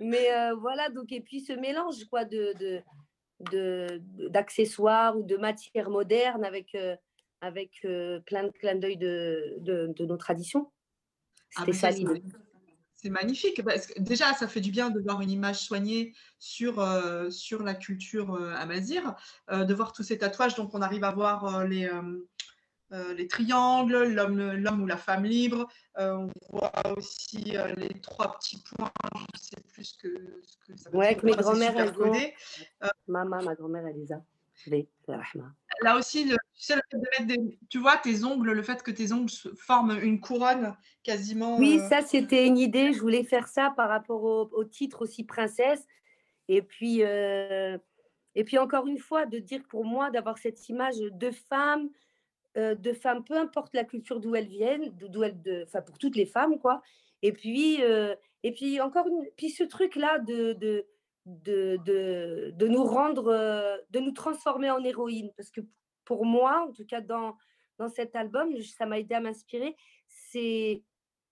Mais 0.00 0.28
voilà, 0.58 0.88
donc, 0.88 1.12
et 1.12 1.20
puis 1.20 1.40
ce 1.40 1.52
mélange 1.52 2.04
quoi, 2.06 2.24
de, 2.24 2.52
de, 2.58 2.82
d'accessoires 3.40 5.16
ou 5.16 5.22
de 5.22 5.36
matières 5.36 5.90
modernes 5.90 6.44
avec, 6.44 6.74
euh, 6.74 6.96
avec 7.40 7.70
euh, 7.84 8.20
plein 8.20 8.44
de 8.44 8.50
clins 8.50 8.76
d'œil 8.76 8.96
de, 8.96 9.56
de, 9.60 10.04
nos 10.04 10.16
traditions. 10.16 10.70
Ah, 11.56 11.64
c'est 11.72 13.10
magnifique. 13.10 13.62
Parce 13.62 13.86
que 13.86 14.00
déjà, 14.00 14.32
ça 14.32 14.48
fait 14.48 14.62
du 14.62 14.70
bien 14.70 14.88
de 14.90 14.98
voir 15.00 15.20
une 15.20 15.30
image 15.30 15.60
soignée 15.60 16.14
sur, 16.38 16.80
euh, 16.80 17.28
sur 17.28 17.62
la 17.62 17.74
culture 17.74 18.34
amazir, 18.56 19.14
de 19.52 19.74
voir 19.74 19.92
tous 19.92 20.02
ces 20.02 20.16
tatouages. 20.16 20.54
Donc, 20.54 20.74
on 20.74 20.80
arrive 20.80 21.04
à 21.04 21.12
voir 21.12 21.66
les, 21.66 21.90
les 23.16 23.26
triangles, 23.28 24.04
l'homme 24.04 24.82
ou 24.82 24.86
la 24.86 24.96
femme 24.96 25.24
libre. 25.24 25.68
Euh, 25.98 26.12
on 26.12 26.30
voit 26.50 26.72
aussi 26.96 27.56
euh, 27.56 27.74
les 27.76 28.00
trois 28.00 28.36
petits 28.36 28.62
points. 28.62 28.90
Je 29.14 29.18
ne 29.18 29.38
sais 29.38 29.60
plus 29.72 29.84
ce 29.84 29.98
que, 29.98 30.40
ce 30.42 30.56
que 30.66 30.76
ça 30.76 30.90
veut 30.90 30.98
ouais, 30.98 31.14
dire. 31.14 31.24
mes 31.24 31.32
grand-mères, 31.32 31.76
elles 31.76 32.00
ont. 32.00 32.12
Maman, 33.06 33.42
ma 33.42 33.54
grand-mère, 33.54 33.86
elle 33.86 33.96
les 33.96 34.12
a. 34.12 34.22
Là 35.82 35.96
aussi, 35.98 36.24
le, 36.24 36.36
tu, 36.54 36.62
sais, 36.62 36.76
le 36.76 36.82
fait 36.88 36.96
de 36.96 37.02
mettre 37.02 37.26
des, 37.26 37.58
tu 37.68 37.78
vois 37.78 37.96
tes 37.96 38.24
ongles, 38.24 38.52
le 38.52 38.62
fait 38.62 38.82
que 38.82 38.92
tes 38.92 39.12
ongles 39.12 39.32
forment 39.56 39.98
une 40.00 40.20
couronne 40.20 40.76
quasiment. 41.02 41.58
Oui, 41.58 41.80
ça 41.88 42.02
c'était 42.02 42.46
une 42.46 42.56
idée. 42.56 42.92
Je 42.92 43.00
voulais 43.00 43.24
faire 43.24 43.48
ça 43.48 43.72
par 43.76 43.88
rapport 43.88 44.22
au, 44.22 44.48
au 44.52 44.64
titre 44.64 45.02
aussi 45.02 45.24
princesse. 45.24 45.84
Et 46.46 46.62
puis, 46.62 47.00
et 47.00 48.44
puis 48.44 48.58
encore 48.58 48.86
une 48.86 48.98
fois, 48.98 49.26
de 49.26 49.38
dire 49.38 49.62
pour 49.68 49.84
moi 49.84 50.10
d'avoir 50.10 50.38
cette 50.38 50.68
image 50.68 50.98
de 50.98 51.30
femme 51.30 51.88
euh, 52.56 52.74
de 52.74 52.92
femmes, 52.92 53.24
peu 53.24 53.36
importe 53.36 53.74
la 53.74 53.84
culture 53.84 54.20
d'où 54.20 54.34
elles 54.34 54.48
viennent, 54.48 54.90
d'où 54.90 55.22
elles, 55.24 55.64
enfin 55.66 55.82
pour 55.82 55.98
toutes 55.98 56.16
les 56.16 56.26
femmes 56.26 56.58
quoi. 56.58 56.82
Et 57.22 57.32
puis, 57.32 57.82
euh, 57.82 58.14
et 58.42 58.52
puis 58.52 58.80
encore 58.80 59.06
puis 59.36 59.50
ce 59.50 59.64
truc 59.64 59.96
là 59.96 60.18
de 60.18 60.52
de, 60.52 60.86
de, 61.26 62.50
de, 62.50 62.68
nous 62.68 62.84
rendre, 62.84 63.28
euh, 63.28 63.76
de 63.90 63.98
nous 63.98 64.12
transformer 64.12 64.70
en 64.70 64.84
héroïne, 64.84 65.32
parce 65.36 65.50
que 65.50 65.62
pour 66.04 66.26
moi, 66.26 66.66
en 66.68 66.72
tout 66.72 66.84
cas 66.86 67.00
dans 67.00 67.36
dans 67.78 67.88
cet 67.88 68.14
album, 68.14 68.50
ça 68.62 68.86
m'a 68.86 69.00
aidé 69.00 69.14
à 69.14 69.20
m'inspirer. 69.20 69.74
C'est 70.06 70.82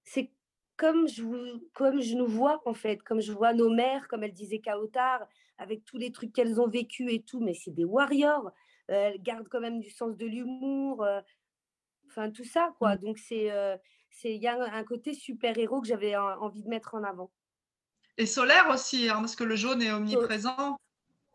c'est 0.05 0.33
comme 0.77 1.07
je, 1.07 1.23
comme 1.73 2.01
je 2.01 2.17
nous 2.17 2.27
vois 2.27 2.63
en 2.65 2.75
fait, 2.75 3.03
comme 3.03 3.21
je 3.21 3.33
vois 3.33 3.55
nos 3.55 3.71
mères, 3.71 4.09
comme 4.09 4.25
elle 4.25 4.33
disait 4.33 4.59
Kaotar, 4.59 5.27
avec 5.59 5.85
tous 5.85 5.99
les 5.99 6.11
trucs 6.11 6.33
qu'elles 6.33 6.61
ont 6.61 6.69
vécu 6.69 7.13
et 7.13 7.23
tout, 7.23 7.41
mais 7.41 7.55
c'est 7.55 7.71
des 7.71 7.85
warriors 7.85 8.51
elle 8.89 9.21
garde 9.23 9.49
quand 9.49 9.61
même 9.61 9.81
du 9.81 9.91
sens 9.91 10.17
de 10.17 10.27
l'humour, 10.27 11.07
enfin 12.09 12.31
tout 12.31 12.45
ça 12.45 12.75
quoi. 12.79 12.97
Mmh. 12.97 12.99
Donc 12.99 13.19
c'est 13.19 13.51
c'est 14.11 14.35
il 14.35 14.43
y 14.43 14.49
a 14.49 14.61
un 14.61 14.85
côté 14.85 15.15
super 15.15 15.57
héros 15.59 15.81
que 15.81 15.89
j'avais 15.89 16.17
envie 16.17 16.63
de 16.63 16.69
mettre 16.69 16.95
en 16.95 17.03
avant. 17.03 17.31
Et 18.19 18.27
solaire 18.27 18.69
aussi, 18.71 19.09
hein, 19.09 19.21
parce 19.21 19.37
que 19.37 19.45
le 19.45 19.57
jaune 19.57 19.81
est 19.81 19.91
omniprésent. 19.91 20.77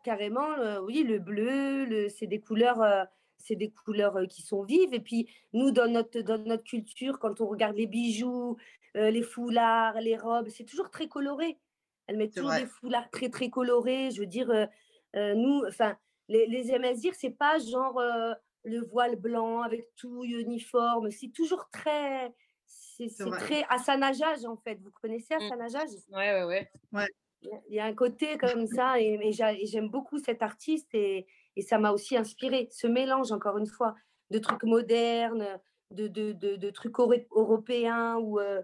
Carrément, 0.04 0.48
oui, 0.84 1.02
le 1.02 1.18
bleu, 1.18 1.84
le, 1.84 2.08
c'est 2.08 2.28
des 2.28 2.40
couleurs, 2.40 3.06
c'est 3.36 3.56
des 3.56 3.70
couleurs 3.70 4.16
qui 4.28 4.42
sont 4.42 4.62
vives. 4.62 4.94
Et 4.94 5.00
puis 5.00 5.28
nous, 5.52 5.72
dans 5.72 5.90
notre 5.90 6.20
dans 6.20 6.38
notre 6.38 6.62
culture, 6.62 7.18
quand 7.18 7.40
on 7.40 7.48
regarde 7.48 7.76
les 7.76 7.88
bijoux, 7.88 8.56
les 8.94 9.22
foulards, 9.22 10.00
les 10.00 10.16
robes, 10.16 10.48
c'est 10.48 10.64
toujours 10.64 10.90
très 10.90 11.08
coloré. 11.08 11.58
Elle 12.06 12.16
met 12.16 12.28
toujours 12.28 12.52
des 12.52 12.66
foulards 12.66 13.10
très 13.10 13.28
très 13.28 13.50
colorés. 13.50 14.10
Je 14.12 14.20
veux 14.20 14.26
dire, 14.26 14.68
nous, 15.14 15.64
enfin, 15.66 15.96
les, 16.28 16.46
les 16.46 16.64
ce 16.64 17.08
c'est 17.14 17.30
pas 17.30 17.58
genre 17.58 17.98
euh, 17.98 18.32
le 18.64 18.80
voile 18.80 19.16
blanc 19.16 19.62
avec 19.62 19.94
tout 19.96 20.24
uniforme. 20.24 21.10
C'est 21.10 21.32
toujours 21.32 21.68
très. 21.70 22.32
C'est 22.66 23.08
très 23.30 23.64
assanajage, 23.70 24.44
en 24.44 24.56
fait. 24.56 24.78
Vous 24.82 24.90
connaissez 25.00 25.34
mmh. 25.34 25.42
assanajage 25.42 25.90
Ouais, 26.10 26.44
ouais, 26.44 26.68
ouais. 26.92 27.06
Il 27.42 27.74
y 27.74 27.78
a 27.78 27.84
un 27.84 27.94
côté 27.94 28.36
comme 28.36 28.66
ça, 28.66 29.00
et, 29.00 29.32
j'aime 29.32 29.88
beaucoup 29.88 30.18
cet 30.18 30.42
artiste, 30.42 30.88
et, 30.92 31.26
et 31.54 31.62
ça 31.62 31.78
m'a 31.78 31.92
aussi 31.92 32.16
inspiré. 32.16 32.68
Ce 32.72 32.88
mélange, 32.88 33.30
encore 33.30 33.56
une 33.58 33.68
fois, 33.68 33.94
de 34.30 34.38
trucs 34.40 34.64
modernes, 34.64 35.60
de, 35.92 36.08
de, 36.08 36.32
de, 36.32 36.70
trucs 36.70 36.98
européens, 36.98 38.16
ou 38.16 38.40
euh, 38.40 38.60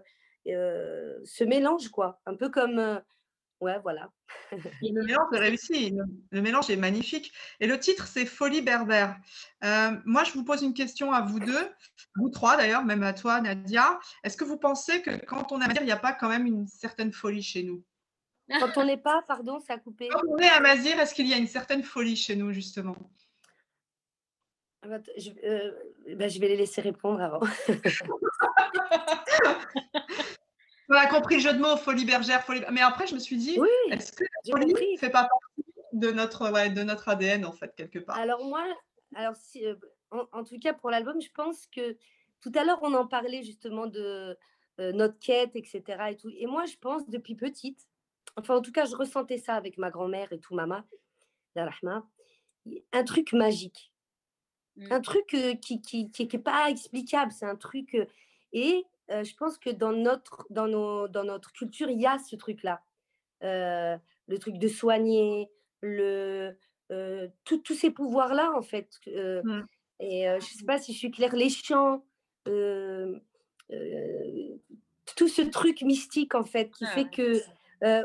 euh, 0.47 1.17
ce 1.23 1.45
mélange, 1.45 1.87
quoi. 1.87 2.19
Un 2.25 2.35
peu 2.35 2.49
comme 2.49 3.01
ouais, 3.65 3.79
voilà. 3.81 4.09
le 4.51 5.03
mélange 5.03 5.27
est 5.33 5.39
réussi, 5.39 5.93
le, 6.31 6.41
mélange 6.41 6.69
est 6.69 6.75
magnifique. 6.75 7.31
Et 7.59 7.67
le 7.67 7.79
titre, 7.79 8.07
c'est 8.07 8.25
Folie 8.25 8.61
berbère. 8.61 9.17
Euh, 9.63 9.91
moi, 10.05 10.23
je 10.23 10.33
vous 10.33 10.43
pose 10.43 10.61
une 10.61 10.73
question 10.73 11.11
à 11.11 11.21
vous 11.21 11.39
deux, 11.39 11.69
vous 12.15 12.29
trois 12.29 12.57
d'ailleurs, 12.57 12.85
même 12.85 13.03
à 13.03 13.13
toi, 13.13 13.41
Nadia. 13.41 13.99
Est-ce 14.23 14.37
que 14.37 14.43
vous 14.43 14.57
pensez 14.57 15.01
que 15.01 15.23
quand 15.25 15.51
on 15.51 15.59
est 15.59 15.65
à 15.65 15.67
Mazir, 15.67 15.81
il 15.81 15.85
n'y 15.85 15.91
a 15.91 15.97
pas 15.97 16.13
quand 16.13 16.29
même 16.29 16.45
une 16.45 16.67
certaine 16.67 17.11
folie 17.11 17.43
chez 17.43 17.63
nous? 17.63 17.83
Quand 18.59 18.77
on 18.77 18.85
n'est 18.85 18.97
pas, 18.97 19.23
pardon, 19.27 19.59
ça 19.59 19.73
a 19.73 19.79
coupé. 19.79 20.09
Quand 20.09 20.21
on 20.27 20.37
est 20.37 20.49
à 20.49 20.59
Mazir, 20.59 20.99
est-ce 20.99 21.15
qu'il 21.15 21.27
y 21.27 21.33
a 21.33 21.37
une 21.37 21.47
certaine 21.47 21.83
folie 21.83 22.15
chez 22.15 22.35
nous, 22.35 22.51
justement? 22.51 22.95
Ah 24.83 24.87
bah, 24.87 24.99
je, 25.17 25.31
euh, 25.43 25.71
bah, 26.15 26.27
je 26.27 26.39
vais 26.39 26.49
les 26.49 26.57
laisser 26.57 26.81
répondre 26.81 27.19
avant. 27.19 27.41
On 30.89 30.93
a 30.95 31.07
compris 31.07 31.35
le 31.35 31.41
jeu 31.41 31.53
de 31.53 31.59
mots, 31.59 31.77
folie 31.77 32.05
bergère, 32.05 32.43
folie. 32.43 32.61
Mais 32.71 32.81
après, 32.81 33.07
je 33.07 33.15
me 33.15 33.19
suis 33.19 33.37
dit, 33.37 33.57
est-ce 33.91 34.11
que 34.11 34.23
la 34.23 34.59
folie 34.59 34.73
ne 34.73 34.97
fait 34.97 35.09
pas 35.09 35.23
partie 35.23 35.65
de 35.93 36.11
notre, 36.11 36.69
de 36.69 36.83
notre 36.83 37.09
ADN, 37.09 37.45
en 37.45 37.51
fait, 37.51 37.73
quelque 37.75 37.99
part? 37.99 38.17
Alors, 38.17 38.45
moi, 38.45 38.63
alors 39.15 39.35
si, 39.35 39.65
euh, 39.65 39.75
en, 40.11 40.43
tout 40.43 40.59
cas, 40.59 40.73
pour 40.73 40.89
l'album, 40.89 41.19
je 41.21 41.29
pense 41.33 41.65
que 41.67 41.97
tout 42.41 42.51
à 42.55 42.63
l'heure, 42.63 42.79
on 42.83 42.93
en 42.93 43.07
parlait 43.07 43.43
justement 43.43 43.87
de 43.87 44.37
euh, 44.79 44.91
notre 44.91 45.19
quête, 45.19 45.55
etc. 45.55 45.83
Et, 46.11 46.17
tout. 46.17 46.29
et 46.37 46.45
moi, 46.45 46.65
je 46.65 46.75
pense 46.77 47.09
depuis 47.09 47.35
petite, 47.35 47.79
enfin, 48.35 48.55
en 48.55 48.61
tout 48.61 48.71
cas, 48.71 48.85
je 48.85 48.95
ressentais 48.95 49.37
ça 49.37 49.55
avec 49.55 49.77
ma 49.77 49.89
grand-mère 49.89 50.31
et 50.31 50.39
tout, 50.39 50.53
maman, 50.53 50.81
un 51.55 53.03
truc 53.03 53.33
magique. 53.33 53.91
Mmh. 54.75 54.91
Un 54.91 55.01
truc 55.01 55.33
euh, 55.33 55.55
qui 55.55 55.75
n'est 55.75 56.09
qui, 56.11 56.27
qui, 56.27 56.37
pas 56.37 56.69
explicable, 56.69 57.31
c'est 57.31 57.45
un 57.45 57.55
truc. 57.55 57.97
et 58.51 58.85
je 59.09 59.35
pense 59.35 59.57
que 59.57 59.69
dans 59.69 59.91
notre, 59.91 60.45
dans, 60.49 60.67
nos, 60.67 61.07
dans 61.07 61.23
notre 61.23 61.51
culture, 61.51 61.89
il 61.89 61.99
y 61.99 62.07
a 62.07 62.17
ce 62.19 62.35
truc-là. 62.35 62.81
le 63.41 64.37
truc 64.39 64.57
de 64.57 64.67
soigner, 64.67 65.49
le, 65.81 66.57
tous 67.43 67.73
ces 67.73 67.91
pouvoirs-là, 67.91 68.51
en 68.55 68.61
fait. 68.61 68.89
Mmh. 69.07 69.61
Et 69.99 70.23
je 70.23 70.35
ne 70.35 70.39
sais 70.39 70.65
pas 70.65 70.77
si 70.77 70.93
je 70.93 70.97
suis 70.97 71.11
claire, 71.11 71.35
les 71.35 71.49
chants, 71.49 72.03
tout 75.15 75.27
ce 75.27 75.41
truc 75.41 75.81
mystique, 75.81 76.35
en 76.35 76.43
fait, 76.43 76.71
qui 76.71 76.85
fait 76.87 77.09
que, 77.09 77.41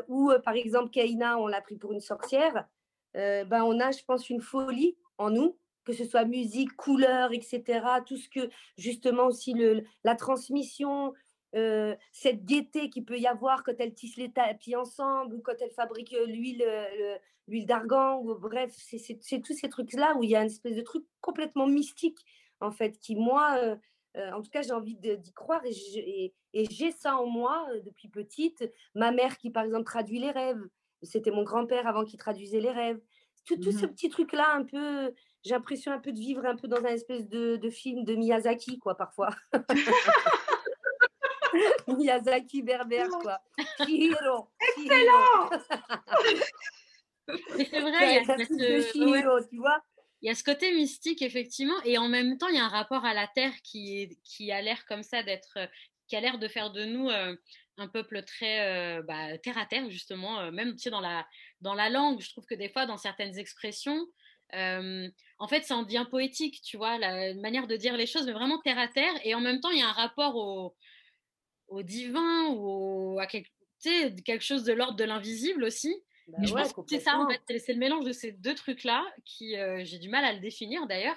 ou 0.08 0.32
par 0.44 0.54
exemple, 0.54 0.90
Kaina, 0.90 1.38
on 1.38 1.46
l'a 1.46 1.60
pris 1.60 1.76
pour 1.76 1.92
une 1.92 2.00
sorcière, 2.00 2.66
ben, 3.14 3.62
on 3.64 3.80
a, 3.80 3.90
je 3.90 4.04
pense, 4.04 4.28
une 4.30 4.40
folie 4.40 4.96
en 5.18 5.30
nous 5.30 5.56
que 5.84 5.92
ce 5.92 6.04
soit 6.04 6.24
musique, 6.24 6.74
couleur, 6.76 7.32
etc. 7.32 7.80
Tout 8.06 8.16
ce 8.16 8.28
que, 8.28 8.50
justement, 8.76 9.26
aussi 9.26 9.54
le, 9.54 9.84
la 10.04 10.14
transmission, 10.14 11.12
euh, 11.56 11.96
cette 12.12 12.44
gaieté 12.44 12.90
qu'il 12.90 13.04
peut 13.04 13.18
y 13.18 13.26
avoir 13.26 13.64
quand 13.64 13.74
elle 13.80 13.92
tisse 13.92 14.16
les 14.16 14.30
tapis 14.30 14.76
ensemble 14.76 15.34
ou 15.34 15.42
quand 15.42 15.56
elle 15.60 15.72
fabrique 15.72 16.12
euh, 16.12 16.24
l'huile 16.24 16.62
euh, 16.64 17.18
l'huile 17.48 17.66
d'argan 17.66 18.20
ou 18.22 18.36
bref 18.36 18.72
c'est 18.72 19.40
tous 19.40 19.54
ces 19.54 19.68
trucs 19.68 19.92
là 19.94 20.14
où 20.16 20.22
il 20.22 20.30
y 20.30 20.36
a 20.36 20.42
une 20.42 20.46
espèce 20.46 20.76
de 20.76 20.82
truc 20.82 21.04
complètement 21.20 21.66
mystique 21.66 22.20
en 22.60 22.70
fait 22.70 23.00
qui 23.00 23.16
moi 23.16 23.58
en 24.16 24.42
tout 24.42 24.50
cas 24.50 24.62
j'ai 24.62 24.70
envie 24.70 24.94
d'y 24.94 25.32
croire 25.32 25.62
et 25.64 26.32
j'ai 26.70 26.92
ça 26.92 27.16
en 27.16 27.26
moi 27.26 27.66
depuis 27.84 28.08
petite. 28.08 28.70
Ma 28.94 29.10
mère 29.10 29.36
qui 29.36 29.50
par 29.50 29.64
exemple 29.64 29.84
traduit 29.84 30.20
les 30.20 30.30
rêves. 30.30 30.62
C'était 31.02 31.32
mon 31.32 31.42
grand-père 31.42 31.88
avant 31.88 32.04
qui 32.04 32.16
traduisait 32.16 32.60
les 32.60 32.70
rêves. 32.70 33.00
Tout, 33.46 33.56
tout 33.56 33.72
ce 33.72 33.86
mmh 33.86 33.90
petit 33.90 34.08
truc 34.10 34.32
là 34.32 34.54
un 34.54 34.64
peu 34.64 35.12
j'ai 35.44 35.54
l'impression 35.54 35.92
un 35.92 35.98
peu 35.98 36.12
de 36.12 36.18
vivre 36.18 36.44
un 36.44 36.56
peu 36.56 36.68
dans 36.68 36.84
un 36.84 36.90
espèce 36.90 37.28
de, 37.28 37.56
de 37.56 37.70
film 37.70 38.04
de 38.04 38.14
Miyazaki, 38.14 38.78
quoi, 38.78 38.96
parfois. 38.96 39.30
Miyazaki 41.88 42.62
berbère, 42.62 43.08
quoi. 43.08 43.40
Chihiro. 43.84 44.50
Excellent 44.78 45.50
c'est 47.56 47.80
vrai, 47.80 48.10
il 48.10 48.14
y 48.14 48.18
a 48.18 48.24
ce... 48.38 49.48
tu 49.48 49.58
vois 49.58 49.80
il 50.22 50.26
y 50.26 50.30
a 50.30 50.34
ce 50.34 50.44
côté 50.44 50.74
mystique, 50.74 51.22
effectivement, 51.22 51.80
et 51.84 51.96
en 51.96 52.08
même 52.08 52.36
temps, 52.36 52.48
il 52.48 52.56
y 52.56 52.58
a 52.58 52.64
un 52.64 52.68
rapport 52.68 53.04
à 53.04 53.14
la 53.14 53.26
terre 53.26 53.54
qui, 53.62 54.18
qui 54.22 54.52
a 54.52 54.60
l'air 54.60 54.84
comme 54.84 55.02
ça 55.02 55.22
d'être, 55.22 55.58
qui 56.08 56.16
a 56.16 56.20
l'air 56.20 56.38
de 56.38 56.46
faire 56.46 56.70
de 56.70 56.84
nous 56.84 57.08
euh, 57.08 57.34
un 57.78 57.88
peuple 57.88 58.22
très 58.24 58.98
euh, 58.98 59.02
bah, 59.02 59.38
terre 59.38 59.56
à 59.56 59.64
terre, 59.64 59.88
justement, 59.88 60.40
euh, 60.40 60.50
même 60.50 60.72
tu 60.72 60.82
sais, 60.82 60.90
dans, 60.90 61.00
la, 61.00 61.26
dans 61.62 61.72
la 61.72 61.88
langue. 61.88 62.20
Je 62.20 62.30
trouve 62.30 62.44
que 62.44 62.54
des 62.54 62.68
fois, 62.68 62.84
dans 62.84 62.98
certaines 62.98 63.38
expressions, 63.38 64.06
en 64.52 65.48
fait, 65.48 65.64
ça 65.64 65.76
en 65.76 65.82
devient 65.82 66.06
poétique, 66.10 66.60
tu 66.62 66.76
vois, 66.76 66.98
la 66.98 67.34
manière 67.34 67.66
de 67.66 67.76
dire 67.76 67.96
les 67.96 68.06
choses, 68.06 68.26
mais 68.26 68.32
vraiment 68.32 68.60
terre 68.60 68.78
à 68.78 68.88
terre. 68.88 69.14
Et 69.24 69.34
en 69.34 69.40
même 69.40 69.60
temps, 69.60 69.70
il 69.70 69.78
y 69.78 69.82
a 69.82 69.88
un 69.88 69.92
rapport 69.92 70.36
au, 70.36 70.76
au 71.68 71.82
divin 71.82 72.48
ou 72.48 73.18
à 73.20 73.26
quelque, 73.26 73.50
quelque 74.22 74.44
chose 74.44 74.64
de 74.64 74.72
l'ordre 74.72 74.96
de 74.96 75.04
l'invisible 75.04 75.64
aussi. 75.64 75.94
Bah 76.28 76.38
je 76.42 76.52
pense 76.52 76.72
que 76.72 76.80
c'est 76.88 77.00
ça, 77.00 77.18
en 77.18 77.28
fait, 77.28 77.58
c'est 77.58 77.72
le 77.72 77.78
mélange 77.78 78.04
de 78.04 78.12
ces 78.12 78.32
deux 78.32 78.54
trucs-là 78.54 79.04
qui, 79.24 79.56
j'ai 79.82 79.98
du 79.98 80.08
mal 80.08 80.24
à 80.24 80.32
le 80.32 80.40
définir 80.40 80.86
d'ailleurs, 80.86 81.16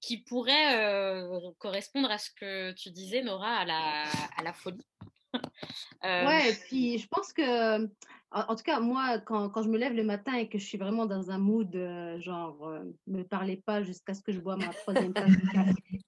qui 0.00 0.18
pourrait 0.18 1.22
correspondre 1.58 2.10
à 2.10 2.18
ce 2.18 2.30
que 2.30 2.72
tu 2.72 2.90
disais, 2.90 3.22
Nora, 3.22 3.56
à 3.56 3.64
la, 3.64 4.04
à 4.36 4.42
la 4.42 4.52
folie. 4.52 4.86
Ouais, 6.02 6.50
et 6.50 6.54
puis 6.54 6.98
je 6.98 7.08
pense 7.08 7.32
que 7.32 7.88
en, 8.34 8.56
tout 8.56 8.64
cas, 8.64 8.80
moi, 8.80 9.18
quand, 9.20 9.48
quand, 9.48 9.62
je 9.62 9.68
me 9.68 9.78
lève 9.78 9.94
le 9.94 10.02
matin 10.02 10.34
et 10.34 10.48
que 10.48 10.58
je 10.58 10.64
suis 10.64 10.78
vraiment 10.78 11.06
dans 11.06 11.30
un 11.30 11.38
mood, 11.38 11.74
euh, 11.76 12.18
genre, 12.20 12.66
euh, 12.66 12.80
ne 13.06 13.18
me 13.18 13.24
parlez 13.24 13.56
pas 13.56 13.82
jusqu'à 13.82 14.12
ce 14.12 14.22
que 14.22 14.32
je 14.32 14.40
bois 14.40 14.56
ma 14.56 14.68
troisième 14.68 15.12
tasse 15.12 15.30
de 15.30 15.52
café. 15.52 15.72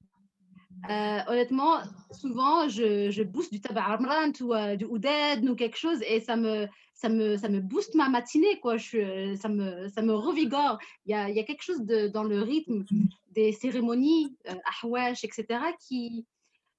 Euh, 0.91 1.18
honnêtement, 1.27 1.79
souvent, 2.12 2.68
je, 2.68 3.11
je 3.11 3.22
booste 3.24 3.51
du 3.51 3.61
tabac 3.61 3.99
ou 4.41 4.77
du 4.77 4.85
ouded 4.85 5.49
ou 5.49 5.57
quelque 5.57 5.79
chose 5.79 6.01
et 6.07 6.20
ça 6.20 6.37
me, 6.37 6.68
ça 6.95 7.09
me, 7.09 7.37
ça 7.37 7.49
me 7.49 7.59
booste 7.61 7.97
ma 7.97 8.09
matinée, 8.09 8.61
quoi. 8.61 8.77
Je, 8.77 9.35
ça, 9.35 9.49
me, 9.49 9.89
ça 9.89 10.03
me 10.03 10.14
revigore. 10.14 10.79
Il 11.07 11.11
y 11.11 11.14
a, 11.14 11.29
il 11.29 11.35
y 11.35 11.41
a 11.41 11.45
quelque 11.45 11.62
chose 11.62 11.81
de, 11.81 12.07
dans 12.07 12.22
le 12.22 12.41
rythme 12.41 12.85
des 13.33 13.51
cérémonies, 13.51 14.37
ahwesh, 14.81 15.24
etc., 15.24 15.47
qui, 15.81 16.24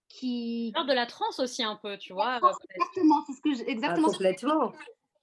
qui... 0.08 0.72
de 0.72 0.94
la 0.94 1.08
transe 1.08 1.40
aussi 1.40 1.64
un 1.64 1.76
peu, 1.76 1.98
tu 1.98 2.14
vois. 2.14 2.38
Exactement, 2.38 3.26
c'est 3.26 3.34
ce 3.34 3.42
que 3.42 3.62
ah, 3.62 3.72
exactement. 3.72 4.08
complètement 4.08 4.74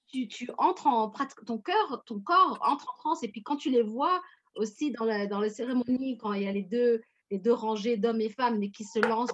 tu, 0.07 0.51
entres 0.59 0.87
en 0.87 1.11
pratique, 1.11 1.45
ton 1.45 1.59
cœur, 1.59 2.03
ton 2.07 2.21
corps 2.21 2.59
entre 2.63 2.93
en 2.93 2.97
transe. 2.99 3.23
Et 3.23 3.29
puis 3.29 3.43
quand 3.43 3.57
tu 3.57 3.71
les 3.71 3.83
vois 3.83 4.23
aussi 4.55 4.93
dans, 4.93 5.05
la, 5.05 5.27
dans 5.27 5.41
les 5.41 5.51
cérémonies, 5.51 6.19
quand 6.19 6.33
il 6.33 6.43
y 6.43 6.49
a 6.49 6.53
les 6.53 6.63
deux, 6.63 7.03
les 7.31 7.39
deux 7.39 7.53
rangées 7.53 7.97
d'hommes 7.97 8.21
et 8.21 8.31
femmes, 8.31 8.59
mais 8.59 8.71
qui 8.71 8.85
se 8.85 8.99
lancent, 8.99 9.33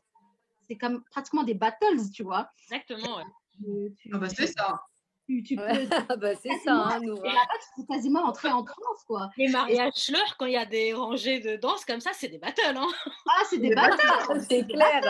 c'est 0.69 0.77
comme 0.77 1.03
pratiquement 1.11 1.43
des 1.43 1.55
battles, 1.55 2.11
tu 2.15 2.23
vois. 2.23 2.49
Exactement. 2.65 3.19
ah 4.13 4.19
bah 4.19 4.29
c'est 4.29 4.47
ça. 4.47 4.81
Tu, 5.27 5.43
tu 5.43 5.57
ah 6.09 6.17
bah 6.17 6.35
c'est 6.35 6.59
ça, 6.65 6.75
hein, 6.75 7.01
nous. 7.01 7.17
Et 7.17 7.33
là, 7.33 7.41
tu 7.53 7.83
peux 7.83 7.95
quasiment 7.95 8.25
entrer 8.25 8.51
en 8.51 8.65
transe, 8.65 9.05
quoi. 9.07 9.31
Les 9.37 9.49
mariages 9.49 9.93
Schleur, 9.95 10.37
quand 10.39 10.47
il 10.47 10.55
y 10.55 10.57
a 10.57 10.67
des 10.67 10.93
rangées 10.93 11.41
de 11.41 11.57
danse 11.57 11.85
comme 11.85 12.01
ça, 12.01 12.11
c'est 12.13 12.29
des 12.29 12.39
battles, 12.39 12.63
hein. 12.77 12.89
Ah, 13.29 13.43
c'est 13.49 13.59
des 13.59 13.75
battles. 13.75 14.01
c'est 14.49 14.67
clair. 14.67 15.03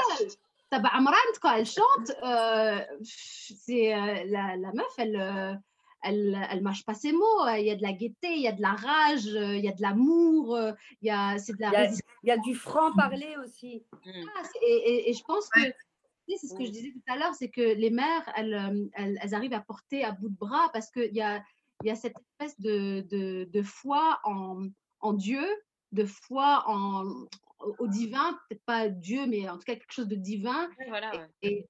Amran, 0.73 1.14
quand 1.41 1.53
elle 1.55 1.66
chante, 1.66 2.12
euh, 2.23 2.81
c'est 3.03 3.95
euh, 3.95 4.25
la, 4.27 4.57
la, 4.57 4.73
meuf, 4.73 4.93
elle, 4.99 5.16
euh, 5.16 5.55
elle, 6.03 6.47
elle 6.51 6.62
mâche 6.62 6.85
pas 6.85 6.95
ses 6.95 7.12
mots. 7.12 7.49
Il 7.57 7.64
y 7.64 7.71
a 7.71 7.77
de 7.77 7.83
la 7.83 7.93
gaieté, 7.93 8.35
il 8.35 8.43
y 8.43 8.49
a 8.49 8.53
de 8.53 8.62
la 8.62 8.73
rage, 8.73 9.25
il 9.27 9.64
y 9.64 9.68
a 9.68 9.73
de 9.73 9.83
l'amour, 9.83 10.59
il 11.03 11.09
y 11.09 11.11
a, 11.11 11.39
c'est 11.39 11.55
de 11.55 11.61
la 11.61 11.91
il 12.23 12.29
y 12.29 12.31
a, 12.31 12.37
du 12.37 12.55
franc 12.55 12.93
parler 12.95 13.37
aussi. 13.45 13.83
Mm. 14.05 14.27
Ah, 14.37 14.43
et, 14.62 15.11
et, 15.11 15.14
je 15.14 15.25
pense 15.25 15.49
que 15.49 15.61
c'est 16.29 16.47
ce 16.47 16.55
que 16.55 16.64
je 16.64 16.71
disais 16.71 16.93
tout 16.93 17.12
à 17.12 17.16
l'heure, 17.16 17.35
c'est 17.35 17.49
que 17.49 17.61
les 17.61 17.91
mères, 17.91 18.31
elles, 18.37 18.91
elles, 18.95 19.18
elles, 19.21 19.35
arrivent 19.35 19.55
à 19.55 19.61
porter 19.61 20.05
à 20.05 20.12
bout 20.12 20.29
de 20.29 20.37
bras 20.37 20.71
parce 20.73 20.91
qu'il 20.91 21.12
y 21.14 21.23
a, 21.23 21.43
il 21.83 21.89
y 21.89 21.91
a 21.91 21.97
cette 21.97 22.14
espèce 22.39 22.61
de, 22.61 23.01
de, 23.11 23.49
de 23.51 23.62
foi 23.62 24.21
en, 24.25 24.68
en 25.01 25.12
Dieu, 25.12 25.45
de 25.93 26.05
foi 26.05 26.64
en, 26.66 27.05
au 27.78 27.86
divin, 27.86 28.38
peut-être 28.49 28.64
pas 28.64 28.88
Dieu, 28.88 29.26
mais 29.26 29.49
en 29.49 29.57
tout 29.57 29.64
cas 29.64 29.74
quelque 29.74 29.93
chose 29.93 30.09
de 30.09 30.16
divin, 30.16 30.68
voilà, 30.88 31.12
et, 31.43 31.66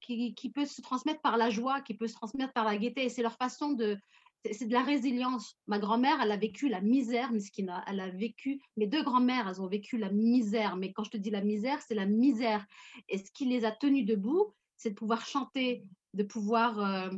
qui, 0.00 0.34
qui, 0.34 0.50
peut 0.50 0.66
se 0.66 0.80
transmettre 0.82 1.20
par 1.20 1.36
la 1.36 1.50
joie, 1.50 1.80
qui 1.80 1.94
peut 1.94 2.06
se 2.06 2.14
transmettre 2.14 2.52
par 2.52 2.64
la 2.64 2.76
gaieté. 2.76 3.04
Et 3.04 3.08
c'est 3.08 3.22
leur 3.22 3.36
façon 3.36 3.72
de... 3.72 3.98
C'est 4.52 4.68
de 4.68 4.72
la 4.72 4.82
résilience. 4.82 5.58
Ma 5.66 5.80
grand-mère, 5.80 6.20
elle 6.22 6.30
a 6.30 6.36
vécu 6.36 6.68
la 6.68 6.80
misère, 6.80 7.32
Miskina. 7.32 7.82
Elle 7.88 7.98
a 7.98 8.10
vécu... 8.10 8.60
Mes 8.76 8.86
deux 8.86 9.02
grand-mères, 9.02 9.48
elles 9.48 9.60
ont 9.60 9.66
vécu 9.66 9.98
la 9.98 10.10
misère. 10.10 10.76
Mais 10.76 10.92
quand 10.92 11.02
je 11.02 11.10
te 11.10 11.16
dis 11.16 11.30
la 11.30 11.40
misère, 11.40 11.82
c'est 11.82 11.96
la 11.96 12.06
misère. 12.06 12.64
Et 13.08 13.18
ce 13.18 13.32
qui 13.32 13.46
les 13.46 13.64
a 13.64 13.72
tenues 13.72 14.04
debout, 14.04 14.54
c'est 14.76 14.90
de 14.90 14.94
pouvoir 14.94 15.26
chanter, 15.26 15.82
de 16.14 16.22
pouvoir 16.22 16.78
euh, 16.78 17.10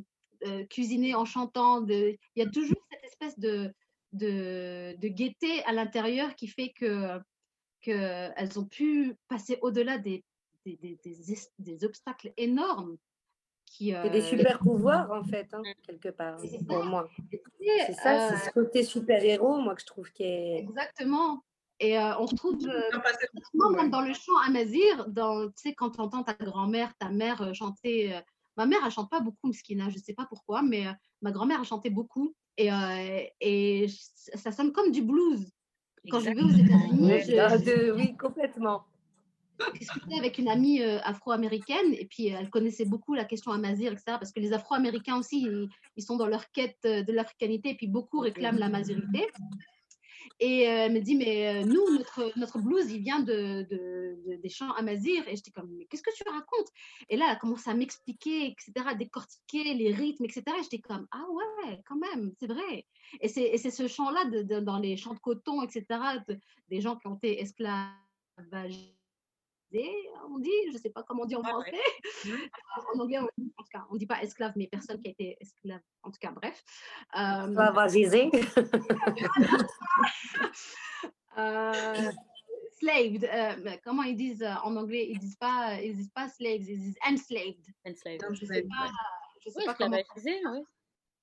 euh, 0.46 0.64
cuisiner 0.64 1.14
en 1.14 1.26
chantant. 1.26 1.82
De... 1.82 2.16
Il 2.34 2.42
y 2.42 2.46
a 2.46 2.48
toujours 2.48 2.82
cette 2.90 3.04
espèce 3.04 3.38
de, 3.38 3.74
de, 4.12 4.96
de 4.96 5.08
gaieté 5.08 5.62
à 5.64 5.72
l'intérieur 5.72 6.34
qui 6.34 6.48
fait 6.48 6.70
que 6.70 7.18
qu'elles 7.80 8.58
ont 8.58 8.64
pu 8.64 9.14
passer 9.28 9.58
au-delà 9.62 9.98
des, 9.98 10.24
des, 10.64 10.76
des, 10.76 11.38
des, 11.58 11.84
obstacles 11.84 12.32
énormes. 12.36 12.96
Qui, 13.66 13.90
C'est 13.90 14.10
des 14.10 14.22
euh, 14.22 14.24
super 14.24 14.58
pouvoirs, 14.60 15.10
en 15.12 15.22
fait, 15.22 15.52
hein, 15.52 15.62
quelque 15.82 16.08
part, 16.08 16.38
pour 16.66 16.84
moi. 16.84 17.08
C'est 17.60 17.92
ça, 17.92 18.30
c'est 18.30 18.44
ce 18.44 18.48
euh, 18.48 18.52
côté 18.52 18.82
super-héros, 18.82 19.58
moi, 19.58 19.74
que 19.74 19.82
je 19.82 19.86
trouve 19.86 20.10
qui 20.10 20.22
est... 20.22 20.58
Exactement. 20.58 21.44
Et 21.78 21.98
euh, 21.98 22.16
on 22.18 22.24
retrouve 22.24 22.56
même 23.76 23.90
dans 23.90 24.00
le 24.00 24.14
chant 24.14 24.36
amazir, 24.46 25.06
dans, 25.08 25.48
tu 25.48 25.52
sais, 25.56 25.74
quand 25.74 25.90
tu 25.90 26.00
entends 26.00 26.24
ta 26.24 26.32
grand-mère, 26.32 26.92
ta 26.98 27.10
mère 27.10 27.54
chanter. 27.54 28.18
ma 28.56 28.66
mère, 28.66 28.80
elle 28.84 28.90
chante 28.90 29.10
pas 29.10 29.20
beaucoup, 29.20 29.48
Mskina, 29.48 29.90
je 29.90 29.98
ne 29.98 30.02
sais 30.02 30.14
pas 30.14 30.26
pourquoi, 30.26 30.62
mais 30.62 30.86
ma 31.20 31.30
grand-mère, 31.30 31.60
a 31.60 31.64
chanté 31.64 31.90
beaucoup. 31.90 32.34
Et, 32.58 33.32
et 33.40 33.86
ça 34.34 34.52
sonne 34.52 34.72
comme 34.72 34.90
du 34.90 35.02
blues. 35.02 35.50
Quand 36.10 36.20
je 36.20 36.30
vais 36.30 36.42
aux 36.42 36.48
États-Unis, 36.48 37.90
oui, 37.94 38.16
complètement. 38.16 38.84
J'ai 39.72 39.78
discuté 39.80 40.18
avec 40.18 40.38
une 40.38 40.48
amie 40.48 40.82
euh, 40.82 41.00
afro-américaine 41.02 41.92
et 41.92 42.06
puis 42.06 42.28
elle 42.28 42.48
connaissait 42.48 42.84
beaucoup 42.84 43.14
la 43.14 43.24
question 43.24 43.52
amazir, 43.52 43.92
etc. 43.92 44.16
Parce 44.18 44.32
que 44.32 44.40
les 44.40 44.52
afro-américains 44.52 45.16
aussi, 45.16 45.48
ils, 45.96 46.02
sont 46.02 46.16
dans 46.16 46.26
leur 46.26 46.50
quête 46.52 46.78
euh, 46.84 47.02
de 47.02 47.12
l'africanité 47.12 47.70
et 47.70 47.74
puis 47.74 47.88
beaucoup 47.88 48.20
réclament 48.20 48.58
la 48.58 48.68
mazurité. 48.68 49.26
Et 50.40 50.68
euh, 50.68 50.86
elle 50.86 50.92
me 50.92 51.00
dit, 51.00 51.16
mais 51.16 51.64
nous, 51.64 51.90
notre, 51.90 52.32
notre 52.36 52.58
blues, 52.58 52.90
il 52.90 53.00
vient 53.00 53.20
de, 53.20 53.66
de, 53.70 54.36
des 54.36 54.48
chants 54.48 54.72
amazir. 54.72 55.26
Et 55.28 55.36
j'étais 55.36 55.50
comme, 55.50 55.70
mais 55.76 55.86
qu'est-ce 55.86 56.02
que 56.02 56.14
tu 56.14 56.22
racontes? 56.28 56.68
Et 57.08 57.16
là, 57.16 57.26
elle 57.26 57.32
a 57.32 57.36
commencé 57.36 57.70
à 57.70 57.74
m'expliquer, 57.74 58.46
etc., 58.46 58.72
à 58.86 58.94
décortiquer 58.94 59.74
les 59.74 59.92
rythmes, 59.92 60.24
etc. 60.24 60.42
Et 60.58 60.62
j'étais 60.62 60.80
comme, 60.80 61.06
ah 61.10 61.24
ouais, 61.30 61.80
quand 61.86 61.96
même, 61.96 62.32
c'est 62.38 62.48
vrai. 62.48 62.86
Et 63.20 63.28
c'est 63.28 63.70
ce 63.70 63.88
chant-là, 63.88 64.24
de, 64.26 64.60
dans 64.60 64.78
les 64.78 64.96
champs 64.96 65.14
de 65.14 65.20
coton, 65.20 65.62
etc., 65.62 65.84
des 66.68 66.80
gens 66.80 66.96
qui 66.96 67.06
ont 67.06 67.16
été 67.16 67.40
esclavagés 67.40 68.97
on 69.72 70.38
dit, 70.38 70.50
je 70.68 70.72
ne 70.72 70.78
sais 70.78 70.90
pas 70.90 71.02
comment 71.02 71.22
on 71.22 71.26
dit 71.26 71.36
en 71.36 71.42
ah 71.44 71.48
français. 71.48 71.72
en 72.94 73.00
anglais, 73.00 73.18
on 73.18 73.28
dit, 73.36 73.52
en 73.56 73.62
tout 73.62 73.68
cas, 73.72 73.86
on 73.90 73.96
dit 73.96 74.06
pas 74.06 74.22
esclave, 74.22 74.52
mais 74.56 74.66
personne 74.66 75.00
qui 75.00 75.08
a 75.08 75.10
été 75.10 75.36
esclave. 75.40 75.80
En 76.02 76.10
tout 76.10 76.18
cas, 76.20 76.30
bref. 76.30 76.62
Euh, 77.16 77.54
euh, 81.38 82.12
slaved. 82.78 83.24
Euh, 83.24 83.76
comment 83.84 84.02
ils 84.02 84.16
disent 84.16 84.42
euh, 84.42 84.54
en 84.64 84.76
anglais 84.76 85.08
Ils 85.10 85.18
disent 85.18 85.36
pas, 85.36 85.80
ils 85.80 85.96
disent 85.96 86.12
pas 86.14 86.28
slaves, 86.28 86.62
ils 86.62 86.78
disent 86.78 86.98
enslaved. 87.06 87.66
Enslaved. 87.86 88.20
Donc, 88.20 88.34
je 88.34 88.46
sais 88.46 88.62
pas. 88.62 88.90
Je 89.44 89.50
sais 89.50 89.58
oui, 89.60 89.66
pas 89.66 89.74
comment. 89.74 89.98
Oui. 90.16 90.64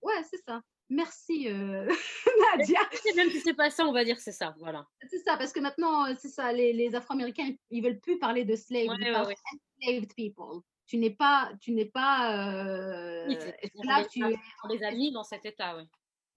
Ouais, 0.02 0.24
c'est 0.30 0.42
ça. 0.46 0.62
Merci 0.90 1.50
euh, 1.50 1.88
Nadia. 2.58 2.80
Même 3.16 3.30
si 3.32 3.42
c'est 3.42 3.56
pas 3.56 3.70
ça, 3.70 3.86
on 3.86 3.92
va 3.92 4.04
dire 4.04 4.20
c'est 4.20 4.32
ça, 4.32 4.56
voilà. 4.60 4.86
C'est 5.10 5.20
ça, 5.20 5.36
parce 5.38 5.52
que 5.52 5.60
maintenant, 5.60 6.06
c'est 6.16 6.30
ça, 6.30 6.52
les, 6.54 6.74
les 6.74 6.94
Afro-Américains, 6.96 7.52
ils 7.72 7.84
veulent 7.84 8.00
plus 8.00 8.20
parler 8.20 8.46
de 8.46 8.56
slaves, 8.56 8.90
ouais, 8.90 9.12
ouais, 9.12 9.26
ouais. 9.26 9.36
enslaved 9.82 10.14
people. 10.16 10.62
Tu 10.86 10.98
n'es 10.98 11.10
pas, 11.10 11.52
tu 11.60 11.72
n'es 11.72 11.86
pas 11.86 12.38
euh, 12.38 13.26
oui, 13.28 13.38
esclave, 13.64 14.08
tu 14.12 14.24
es... 14.24 14.38
On 14.64 14.68
les 14.68 14.84
a 14.84 14.92
mis 14.92 15.12
dans 15.12 15.24
cet 15.24 15.46
état, 15.46 15.76
oui. 15.78 15.84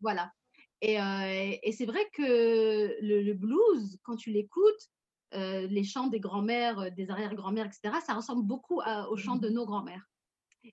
Voilà. 0.01 0.33
Et, 0.81 0.99
euh, 0.99 1.57
et 1.63 1.73
c'est 1.73 1.85
vrai 1.85 2.09
que 2.15 2.97
le, 3.03 3.21
le, 3.21 3.35
blues, 3.35 3.99
quand 4.05 4.17
tu 4.17 4.31
l'écoutes, 4.31 4.91
euh, 5.35 5.67
les 5.67 5.85
chants 5.85 6.07
des 6.07 6.21
grands-mères, 6.21 6.91
des 6.93 7.11
arrière-grands-mères, 7.11 7.67
etc., 7.67 7.97
ça 8.05 8.15
ressemble 8.15 8.47
beaucoup 8.47 8.81
à, 8.83 9.11
aux 9.11 9.17
chants 9.17 9.37
de 9.37 9.51
nos 9.51 9.67
grands-mères. 9.67 10.09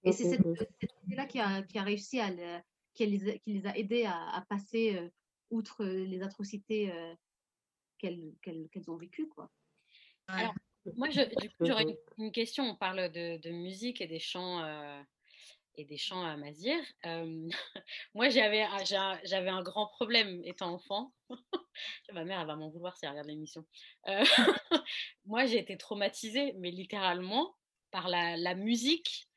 Et 0.03 0.13
c'est 0.13 0.29
cette, 0.29 0.45
cette 0.57 0.91
idée-là 1.05 1.25
qui 1.25 1.39
a, 1.39 1.63
qui 1.63 1.77
a 1.77 1.83
réussi 1.83 2.19
à 2.19 2.29
qui 2.95 3.05
les, 3.05 3.39
qui 3.39 3.53
les 3.53 3.67
a 3.67 3.77
aidés 3.77 4.05
à, 4.05 4.29
à 4.35 4.41
passer 4.41 4.95
euh, 4.95 5.09
outre 5.51 5.85
les 5.85 6.21
atrocités 6.23 6.91
euh, 6.91 7.13
qu'elles 7.97 8.33
qu 8.41 8.81
ont 8.87 8.97
vécues. 8.97 9.27
Quoi. 9.27 9.51
Alors, 10.27 10.53
moi, 10.95 11.09
j'aurais 11.09 11.85
une, 12.17 12.31
question. 12.31 12.63
On 12.63 12.75
parle 12.75 13.09
de, 13.11 13.37
de, 13.37 13.49
musique 13.51 14.01
et 14.01 14.07
des 14.07 14.19
chants. 14.19 14.63
Euh, 14.63 15.01
et 15.77 15.83
des 15.83 15.97
chants 15.97 16.23
à 16.23 16.37
Mazir. 16.37 16.77
Euh, 17.05 17.49
moi, 18.13 18.29
j'avais 18.29 18.65
j'avais 18.85 19.49
un 19.49 19.61
grand 19.61 19.87
problème 19.87 20.41
étant 20.45 20.73
enfant. 20.73 21.13
Ma 22.13 22.23
mère, 22.23 22.39
elle 22.39 22.47
va 22.47 22.55
m'en 22.55 22.69
vouloir 22.69 22.95
si 22.95 23.05
elle 23.05 23.11
regarde 23.11 23.27
l'émission. 23.27 23.65
Euh, 24.07 24.23
moi, 25.25 25.45
j'ai 25.45 25.59
été 25.59 25.77
traumatisée, 25.77 26.53
mais 26.53 26.71
littéralement, 26.71 27.57
par 27.91 28.07
la, 28.07 28.37
la 28.37 28.55
musique 28.55 29.27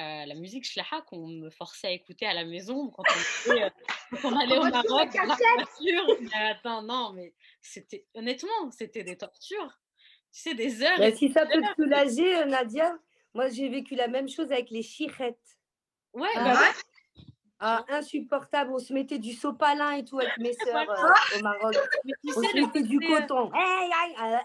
euh, 0.00 0.26
la 0.26 0.34
musique 0.34 0.64
shlaha 0.64 1.02
qu'on 1.02 1.26
me 1.26 1.50
forçait 1.50 1.88
à 1.88 1.90
écouter 1.90 2.26
à 2.26 2.34
la 2.34 2.44
maison 2.44 2.88
quand 2.88 3.02
on, 3.02 3.12
était, 3.52 3.62
euh, 3.64 3.70
quand 4.22 4.32
on 4.32 4.38
allait 4.38 4.58
au 4.58 4.64
Maroc 4.64 5.14
la 5.14 5.24
voiture. 5.24 6.16
Mais 6.20 6.50
attends, 6.50 6.82
non, 6.82 7.12
mais 7.14 7.34
c'était 7.62 8.06
honnêtement, 8.14 8.70
c'était 8.70 9.04
des 9.04 9.16
tortures. 9.16 9.80
Tu 10.32 10.42
sais, 10.42 10.54
des 10.54 10.82
heures. 10.82 10.98
Mais 10.98 11.14
si 11.14 11.30
ça 11.32 11.46
peut 11.46 11.60
te 11.60 11.82
soulager, 11.82 12.36
euh, 12.36 12.44
Nadia, 12.44 12.96
moi 13.34 13.48
j'ai 13.48 13.68
vécu 13.68 13.94
la 13.94 14.08
même 14.08 14.28
chose 14.28 14.52
avec 14.52 14.70
les 14.70 14.82
chirettes. 14.82 15.58
Ouais, 16.12 16.28
ah. 16.34 16.54
bah 16.54 16.72
Ah, 17.60 17.84
insupportable. 17.88 18.72
On 18.72 18.78
se 18.78 18.92
mettait 18.92 19.18
du 19.18 19.32
sopalin 19.32 19.92
et 19.92 20.04
tout 20.04 20.18
avec 20.18 20.36
mes 20.38 20.52
soeurs 20.64 20.88
euh, 20.90 21.38
au 21.38 21.42
Maroc. 21.42 21.74
on 22.36 22.42
se 22.42 22.60
mettait 22.60 22.82
du 22.82 22.98
euh, 22.98 23.20
coton. 23.20 23.50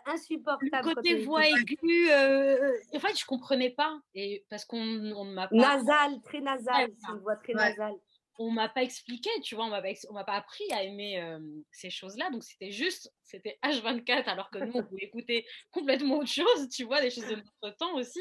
insupportable. 0.07 0.89
Le 0.89 0.95
côté 0.95 1.23
voix 1.23 1.47
aiguë. 1.47 2.09
Euh, 2.11 2.73
en 2.95 2.99
fait, 2.99 3.19
je 3.19 3.25
comprenais 3.25 3.69
pas. 3.69 3.99
Et 4.15 4.45
parce 4.49 4.65
qu'on 4.65 4.83
ne 4.83 5.33
m'a 5.33 5.47
pas. 5.47 5.55
Nasal, 5.55 6.21
très 6.23 6.41
nasal. 6.41 6.89
c'est 6.97 7.11
une 7.11 7.19
voix 7.19 7.35
très 7.35 7.53
nasale. 7.53 7.93
On 8.39 8.49
m'a 8.49 8.67
pas 8.67 8.81
expliqué, 8.81 9.29
tu 9.43 9.53
vois, 9.53 9.65
on 9.65 9.69
m'a 9.69 9.83
on 10.09 10.13
m'a 10.13 10.23
pas 10.23 10.33
appris 10.33 10.63
à 10.71 10.81
aimer 10.81 11.23
ces 11.69 11.91
choses-là. 11.91 12.31
Donc 12.31 12.43
c'était 12.43 12.71
juste, 12.71 13.13
c'était 13.21 13.59
H24, 13.63 14.23
alors 14.23 14.49
que 14.49 14.57
nous, 14.57 14.71
on 14.73 14.83
pouvait 14.83 15.03
écouter 15.03 15.45
complètement 15.69 16.17
autre 16.17 16.31
chose, 16.31 16.67
tu 16.69 16.83
vois, 16.83 16.99
des 16.99 17.11
choses 17.11 17.27
de 17.27 17.35
notre 17.61 17.77
temps 17.77 17.93
aussi. 17.93 18.19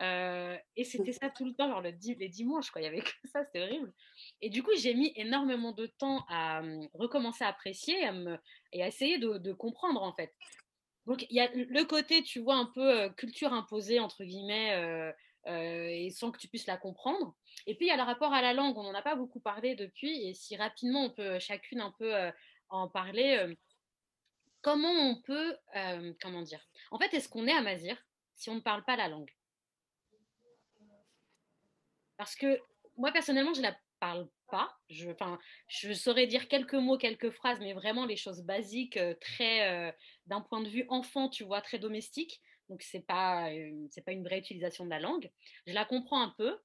Euh, 0.00 0.56
et 0.76 0.84
c'était 0.84 1.12
ça 1.12 1.28
tout 1.28 1.44
le 1.44 1.54
temps, 1.54 1.68
genre 1.68 1.80
le, 1.80 1.90
les 1.90 2.28
dimanches, 2.28 2.70
quoi. 2.70 2.80
Il 2.80 2.84
y 2.84 2.88
avait 2.88 3.00
que 3.02 3.10
ça, 3.32 3.44
c'était 3.44 3.62
horrible. 3.62 3.92
Et 4.40 4.50
du 4.50 4.62
coup, 4.62 4.70
j'ai 4.76 4.94
mis 4.94 5.12
énormément 5.16 5.72
de 5.72 5.86
temps 5.86 6.24
à 6.28 6.60
hum, 6.60 6.88
recommencer 6.94 7.44
à 7.44 7.48
apprécier 7.48 8.04
à 8.04 8.12
me, 8.12 8.38
et 8.72 8.82
à 8.82 8.88
essayer 8.88 9.18
de, 9.18 9.52
comprendre, 9.52 10.02
en 10.02 10.12
fait. 10.14 10.32
Donc, 11.06 11.26
il 11.30 11.36
y 11.36 11.40
a 11.40 11.50
le 11.52 11.84
côté, 11.84 12.22
tu 12.22 12.40
vois, 12.40 12.56
un 12.56 12.66
peu 12.66 13.00
euh, 13.00 13.08
culture 13.10 13.52
imposée, 13.52 13.98
entre 13.98 14.24
guillemets, 14.24 14.74
euh, 14.74 15.12
et 15.46 16.10
sans 16.10 16.30
que 16.30 16.38
tu 16.38 16.48
puisses 16.48 16.66
la 16.66 16.76
comprendre. 16.76 17.34
Et 17.66 17.74
puis, 17.74 17.86
il 17.86 17.88
y 17.88 17.92
a 17.92 17.96
le 17.96 18.02
rapport 18.02 18.32
à 18.32 18.42
la 18.42 18.52
langue, 18.52 18.76
on 18.76 18.82
n'en 18.82 18.94
a 18.94 19.02
pas 19.02 19.16
beaucoup 19.16 19.40
parlé 19.40 19.74
depuis, 19.74 20.28
et 20.28 20.34
si 20.34 20.56
rapidement 20.56 21.04
on 21.04 21.10
peut 21.10 21.38
chacune 21.38 21.80
un 21.80 21.92
peu 21.98 22.12
en 22.68 22.88
parler, 22.88 23.56
comment 24.60 24.90
on 24.90 25.22
peut, 25.22 25.56
comment 26.20 26.42
dire? 26.42 26.60
En 26.90 26.98
fait, 26.98 27.14
est-ce 27.14 27.30
qu'on 27.30 27.46
est 27.46 27.52
amazir 27.52 27.96
si 28.34 28.50
on 28.50 28.56
ne 28.56 28.60
parle 28.60 28.84
pas 28.84 28.96
la 28.96 29.08
langue? 29.08 29.32
Parce 32.18 32.34
que 32.34 32.60
moi, 32.98 33.12
personnellement, 33.12 33.54
je 33.54 33.60
ne 33.60 33.68
la 33.68 33.76
parle 34.00 34.28
pas. 34.50 34.76
Je, 34.90 35.10
je 35.68 35.92
saurais 35.92 36.26
dire 36.26 36.48
quelques 36.48 36.74
mots, 36.74 36.98
quelques 36.98 37.30
phrases, 37.30 37.60
mais 37.60 37.72
vraiment 37.72 38.04
les 38.04 38.16
choses 38.16 38.42
basiques, 38.42 38.96
euh, 38.96 39.14
très 39.20 39.70
euh, 39.70 39.92
d'un 40.26 40.40
point 40.40 40.60
de 40.60 40.68
vue 40.68 40.84
enfant, 40.88 41.28
tu 41.28 41.44
vois, 41.44 41.62
très 41.62 41.78
domestique. 41.78 42.40
Donc, 42.68 42.82
ce 42.82 42.96
n'est 42.96 43.02
pas, 43.02 43.50
euh, 43.50 43.88
pas 44.04 44.12
une 44.12 44.24
vraie 44.24 44.38
utilisation 44.38 44.84
de 44.84 44.90
la 44.90 45.00
langue. 45.00 45.30
Je 45.66 45.72
la 45.72 45.84
comprends 45.84 46.20
un 46.20 46.34
peu. 46.36 46.58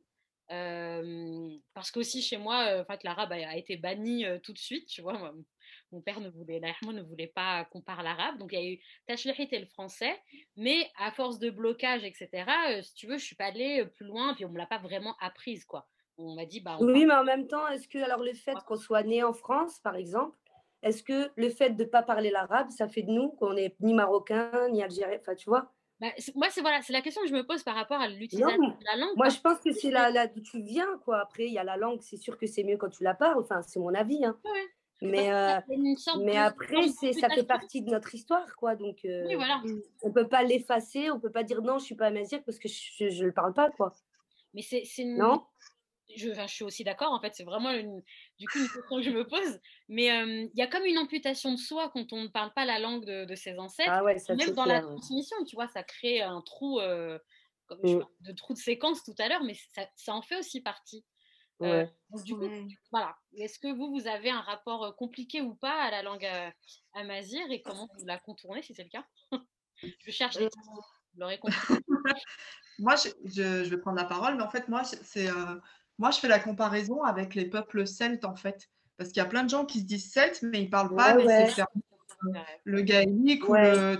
parce 1.73 1.91
qu'aussi 1.91 2.21
chez 2.21 2.37
moi, 2.37 2.81
en 2.81 2.85
fait, 2.85 3.03
l'arabe 3.03 3.31
a, 3.31 3.55
été 3.55 3.77
banni 3.77 4.25
tout 4.43 4.53
de 4.53 4.59
suite, 4.59 4.87
tu 4.87 5.01
vois. 5.01 5.33
Mon 5.93 6.01
père 6.01 6.19
ne 6.19 6.29
voulait, 6.29 6.59
ne 6.59 7.01
voulait 7.01 7.27
pas 7.27 7.65
qu'on 7.65 7.81
parle 7.81 8.07
arabe, 8.07 8.37
donc 8.39 8.51
il 8.51 8.59
y 8.59 8.61
a 8.61 8.71
eu 8.73 8.79
Tashlahit 9.07 9.53
et 9.53 9.59
le 9.59 9.67
français, 9.67 10.19
mais 10.57 10.89
à 10.97 11.11
force 11.11 11.39
de 11.39 11.49
blocage, 11.49 12.03
etc., 12.03 12.29
euh, 12.71 12.81
si 12.81 12.95
tu 12.95 13.07
veux, 13.07 13.17
je 13.17 13.23
suis 13.23 13.35
pas 13.35 13.45
allée 13.45 13.81
euh, 13.81 13.85
plus 13.85 14.05
loin, 14.05 14.33
puis 14.33 14.43
on 14.45 14.49
me 14.49 14.57
l'a 14.57 14.65
pas 14.65 14.79
vraiment 14.79 15.15
apprise, 15.21 15.65
quoi. 15.65 15.87
On 16.17 16.35
m'a 16.35 16.45
dit, 16.45 16.59
bah. 16.59 16.77
oui, 16.79 17.05
mais 17.05 17.13
en 17.13 17.23
même 17.23 17.47
temps, 17.47 17.67
est-ce 17.69 17.87
que 17.87 17.99
alors 17.99 18.23
le 18.23 18.33
fait 18.33 18.55
qu'on 18.67 18.75
soit 18.75 19.03
né 19.03 19.23
en 19.23 19.33
France, 19.33 19.79
par 19.79 19.95
exemple, 19.95 20.37
est-ce 20.81 21.01
que 21.01 21.31
le 21.35 21.49
fait 21.49 21.71
de 21.71 21.83
ne 21.83 21.87
pas 21.87 22.03
parler 22.03 22.29
l'arabe, 22.29 22.69
ça 22.69 22.87
fait 22.87 23.03
de 23.03 23.11
nous 23.11 23.29
qu'on 23.29 23.53
n'est 23.53 23.75
ni 23.79 23.93
marocain, 23.93 24.69
ni 24.69 24.83
algérien, 24.83 25.17
enfin, 25.19 25.35
tu 25.35 25.49
vois? 25.49 25.71
Bah, 25.99 26.07
moi, 26.35 26.47
c'est 26.49 26.61
voilà, 26.61 26.81
la 26.89 27.01
question 27.01 27.21
que 27.21 27.29
je 27.29 27.33
me 27.33 27.45
pose 27.45 27.63
par 27.63 27.75
rapport 27.75 28.01
à 28.01 28.09
l'utilisation 28.09 28.57
de 28.57 28.85
la 28.91 28.97
langue. 28.97 29.15
Moi, 29.15 29.29
je 29.29 29.39
pense 29.39 29.59
que 29.59 29.71
c'est 29.71 29.91
là, 29.91 30.27
d'où 30.27 30.41
tu 30.41 30.61
viens, 30.61 30.97
quoi. 31.05 31.21
Après, 31.21 31.45
il 31.45 31.53
y 31.53 31.57
a 31.57 31.63
la 31.63 31.77
langue, 31.77 32.01
c'est 32.01 32.17
sûr 32.17 32.37
que 32.37 32.47
c'est 32.47 32.63
mieux 32.63 32.77
quand 32.77 32.89
tu 32.89 33.03
la 33.03 33.13
parles. 33.13 33.39
Enfin, 33.39 33.61
c'est 33.61 33.79
mon 33.79 33.93
avis. 33.93 34.25
Hein. 34.25 34.37
Mais, 35.03 35.33
euh, 35.33 35.59
mais 36.21 36.37
après, 36.37 36.87
ça 36.87 37.29
fait 37.29 37.43
partie 37.43 37.81
de 37.81 37.91
notre 37.91 38.15
histoire, 38.15 38.55
quoi. 38.55 38.77
Donc, 38.77 38.99
euh, 39.03 39.27
on 40.01 40.11
peut 40.13 40.29
pas 40.29 40.43
l'effacer, 40.43 41.11
on 41.11 41.19
peut 41.19 41.31
pas 41.31 41.43
dire 41.43 41.61
non, 41.61 41.77
je 41.77 41.83
suis 41.83 41.95
pas 41.95 42.07
amazigh 42.07 42.41
parce 42.45 42.57
que 42.57 42.69
je 42.69 43.03
ne 43.03 43.25
le 43.25 43.33
parle 43.33 43.53
pas, 43.53 43.69
quoi. 43.71 43.93
Mais 44.53 44.61
c'est 44.61 44.83
une... 44.97 45.17
Non? 45.17 45.43
je, 46.15 46.33
je, 46.33 46.47
suis 46.47 46.63
aussi 46.63 46.83
d'accord, 46.83 47.11
en 47.11 47.19
fait, 47.19 47.33
c'est 47.35 47.43
vraiment 47.43 47.71
une, 47.71 48.01
du 48.37 48.47
coup 48.47 48.59
une 48.59 48.69
question 48.69 48.97
que 48.97 49.01
je 49.01 49.09
me 49.09 49.27
pose. 49.27 49.59
Mais 49.89 50.05
il 50.05 50.51
y 50.55 50.61
a 50.61 50.67
comme 50.67 50.85
une 50.85 50.97
amputation 50.97 51.51
de 51.51 51.57
soi 51.57 51.89
quand 51.89 52.13
on 52.13 52.23
ne 52.23 52.27
parle 52.29 52.53
pas 52.53 52.63
la 52.63 52.79
langue 52.79 53.03
de, 53.03 53.35
ses 53.35 53.57
ancêtres. 53.59 53.91
Ah 53.91 54.03
ouais, 54.05 54.15
Même 54.29 54.51
dans 54.51 54.65
la 54.65 54.81
transmission, 54.81 55.35
tu 55.45 55.57
vois, 55.57 55.67
ça 55.67 55.83
crée 55.83 56.21
un 56.21 56.41
trou, 56.41 56.79
comme, 57.65 57.79
mm. 57.83 58.05
de 58.21 58.31
trou 58.31 58.53
de 58.53 58.59
séquence 58.59 59.03
tout 59.03 59.15
à 59.19 59.27
l'heure, 59.27 59.43
mais 59.43 59.55
ça, 59.73 59.85
ça, 59.97 60.13
en 60.13 60.21
fait 60.21 60.37
aussi 60.37 60.61
partie. 60.61 61.03
Euh, 61.61 61.85
du 62.23 62.35
coup, 62.35 62.49
voilà. 62.91 63.15
Est-ce 63.37 63.59
que 63.59 63.73
vous, 63.73 63.91
vous 63.91 64.07
avez 64.07 64.29
un 64.29 64.41
rapport 64.41 64.83
euh, 64.83 64.91
compliqué 64.91 65.41
ou 65.41 65.55
pas 65.55 65.83
à 65.83 65.91
la 65.91 66.03
langue 66.03 66.25
euh, 66.25 66.49
amazir 66.93 67.41
et 67.51 67.61
comment 67.61 67.87
vous 67.97 68.05
la 68.05 68.19
contournez 68.19 68.61
si 68.61 68.73
c'est 68.73 68.83
le 68.83 68.89
cas? 68.89 69.05
Je 69.99 70.11
cherche 70.11 70.37
des 70.37 70.45
vous 70.45 71.19
l'aurez 71.19 71.37
compris. 71.37 71.57
moi, 72.79 72.95
je, 72.95 73.09
je, 73.25 73.69
vais 73.69 73.77
prendre 73.77 73.97
la 73.97 74.05
parole, 74.05 74.35
mais 74.35 74.43
en 74.43 74.49
fait, 74.49 74.67
moi, 74.69 74.83
c'est, 74.83 75.27
moi, 75.97 76.09
je 76.11 76.19
fais 76.19 76.29
la 76.29 76.39
comparaison 76.39 77.03
avec 77.03 77.35
les 77.35 77.45
peuples 77.45 77.85
celtes, 77.85 78.23
en 78.23 78.35
fait. 78.35 78.69
Parce 78.97 79.09
qu'il 79.09 79.17
y 79.17 79.25
a 79.25 79.27
plein 79.27 79.43
de 79.43 79.49
gens 79.49 79.65
qui 79.65 79.79
se 79.81 79.85
disent 79.85 80.11
celtes, 80.11 80.41
mais 80.41 80.61
ils 80.61 80.65
ne 80.65 80.69
parlent 80.69 80.95
pas 80.95 81.17
le 82.63 82.81
gaélique 82.81 83.47
ou 83.47 83.55
le 83.55 83.97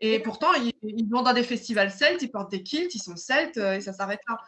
et 0.00 0.18
pourtant, 0.20 0.52
ils, 0.54 1.08
vont 1.08 1.22
dans 1.22 1.32
des 1.32 1.42
festivals 1.42 1.90
celtes, 1.90 2.22
ils 2.22 2.30
portent 2.30 2.50
des 2.50 2.62
kilts, 2.62 2.94
ils 2.94 3.02
sont 3.02 3.16
celtes 3.16 3.58
euh, 3.58 3.74
et 3.74 3.80
ça 3.80 3.92
s'arrête 3.92 4.20
là. 4.28 4.38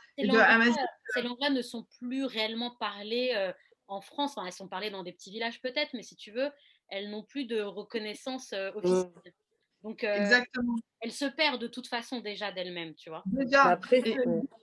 Ces 1.14 1.22
langues-là 1.22 1.50
ne 1.50 1.62
sont 1.62 1.86
plus 1.98 2.24
réellement 2.24 2.72
parlées 2.72 3.32
euh, 3.34 3.52
en 3.86 4.00
France. 4.00 4.32
Enfin, 4.36 4.46
elles 4.46 4.52
sont 4.52 4.68
parlées 4.68 4.90
dans 4.90 5.02
des 5.02 5.12
petits 5.12 5.30
villages 5.30 5.60
peut-être, 5.60 5.90
mais 5.94 6.02
si 6.02 6.16
tu 6.16 6.32
veux, 6.32 6.50
elles 6.88 7.10
n'ont 7.10 7.22
plus 7.22 7.44
de 7.44 7.60
reconnaissance 7.60 8.52
euh, 8.52 8.72
mmh. 8.72 8.76
officielle. 8.78 9.34
Donc, 9.82 10.02
Exactement. 10.02 10.76
elles 11.00 11.12
se 11.12 11.26
perdent 11.26 11.60
de 11.60 11.66
toute 11.66 11.86
façon 11.86 12.20
déjà 12.20 12.50
d'elles-mêmes, 12.50 12.94
tu 12.94 13.10
vois. 13.10 13.22
Déjà. 13.26 13.64
Après, 13.64 14.02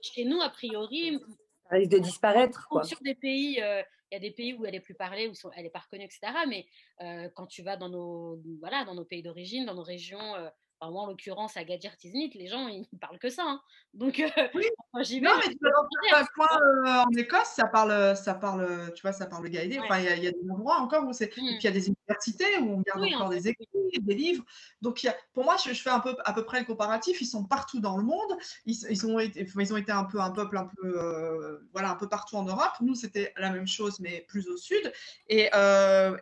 chez 0.02 0.24
nous, 0.24 0.40
a 0.42 0.50
priori, 0.50 1.18
ça 1.70 1.76
risque 1.76 1.92
de 1.92 1.98
disparaître. 1.98 2.66
Quoi. 2.68 2.82
Sur 2.82 2.98
des 3.02 3.14
pays, 3.14 3.62
il 4.12 4.14
y 4.14 4.16
a 4.16 4.20
des 4.20 4.30
pays 4.30 4.52
où 4.52 4.66
elle 4.66 4.74
est 4.74 4.80
plus 4.80 4.94
parlée, 4.94 5.26
où 5.26 5.32
elle 5.56 5.62
n'est 5.62 5.70
pas 5.70 5.78
reconnue, 5.78 6.04
etc. 6.04 6.20
Mais 6.46 6.66
quand 7.34 7.46
tu 7.46 7.62
vas 7.62 7.78
dans 7.78 7.88
nos, 7.88 8.38
voilà, 8.60 8.84
dans 8.84 8.94
nos 8.94 9.06
pays 9.06 9.22
d'origine, 9.22 9.64
dans 9.64 9.74
nos 9.74 9.82
régions 9.82 10.34
moi, 10.90 11.02
en 11.02 11.06
l'occurrence, 11.06 11.56
à 11.56 11.64
Gadir 11.64 11.96
Tiznit, 11.96 12.30
les 12.34 12.46
gens, 12.46 12.66
ils 12.68 12.86
parlent 13.00 13.18
que 13.18 13.30
ça. 13.30 13.44
Hein. 13.46 13.60
Donc, 13.94 14.18
euh, 14.20 14.48
oui. 14.54 14.64
j'y 15.02 15.20
vais. 15.20 15.26
Non, 15.26 15.34
mais 15.36 15.52
tu 15.52 15.58
point 16.34 16.48
euh, 16.60 17.04
en 17.04 17.10
Écosse, 17.16 17.48
ça 17.54 17.66
parle, 17.66 18.16
ça 18.16 18.34
parle, 18.34 18.92
tu 18.94 19.02
vois, 19.02 19.12
ça 19.12 19.26
parle 19.26 19.48
gaélique. 19.48 19.80
Enfin, 19.84 19.98
il 20.00 20.24
y, 20.24 20.26
a 20.26 20.32
des 20.32 20.50
endroits 20.50 20.78
encore 20.78 21.06
où 21.06 21.12
c'est. 21.12 21.26
Et 21.26 21.28
puis, 21.28 21.42
il 21.42 21.64
y 21.64 21.68
a 21.68 21.70
des 21.72 21.88
universités 21.88 22.58
où 22.58 22.74
on 22.74 22.80
garde 22.80 23.02
encore 23.02 23.28
des 23.28 23.48
écrits, 23.48 23.66
des 24.00 24.14
livres. 24.14 24.44
Donc, 24.80 25.02
y 25.02 25.08
a, 25.08 25.16
pour 25.34 25.44
moi, 25.44 25.56
je, 25.64 25.72
fais 25.72 25.90
un 25.90 26.00
peu, 26.00 26.16
à 26.24 26.32
peu 26.32 26.44
près 26.44 26.60
le 26.60 26.66
comparatif. 26.66 27.20
Ils 27.20 27.26
sont 27.26 27.44
partout 27.44 27.80
dans 27.80 27.96
le 27.96 28.02
monde. 28.02 28.32
Ils, 28.66 28.76
ils 28.90 29.06
ont, 29.06 29.18
été, 29.18 29.46
ils 29.56 29.74
ont 29.74 29.76
été 29.76 29.92
un 29.92 30.04
peu 30.04 30.20
un 30.20 30.30
peuple 30.30 30.56
un 30.56 30.68
peu, 30.76 30.98
euh, 30.98 31.58
voilà, 31.72 31.90
un 31.90 31.96
peu 31.96 32.08
partout 32.08 32.36
en 32.36 32.44
Europe. 32.44 32.72
Nous, 32.80 32.94
c'était 32.94 33.32
la 33.36 33.50
même 33.50 33.68
chose, 33.68 34.00
mais 34.00 34.24
plus 34.28 34.48
au 34.48 34.56
sud. 34.56 34.92
Et, 35.28 35.50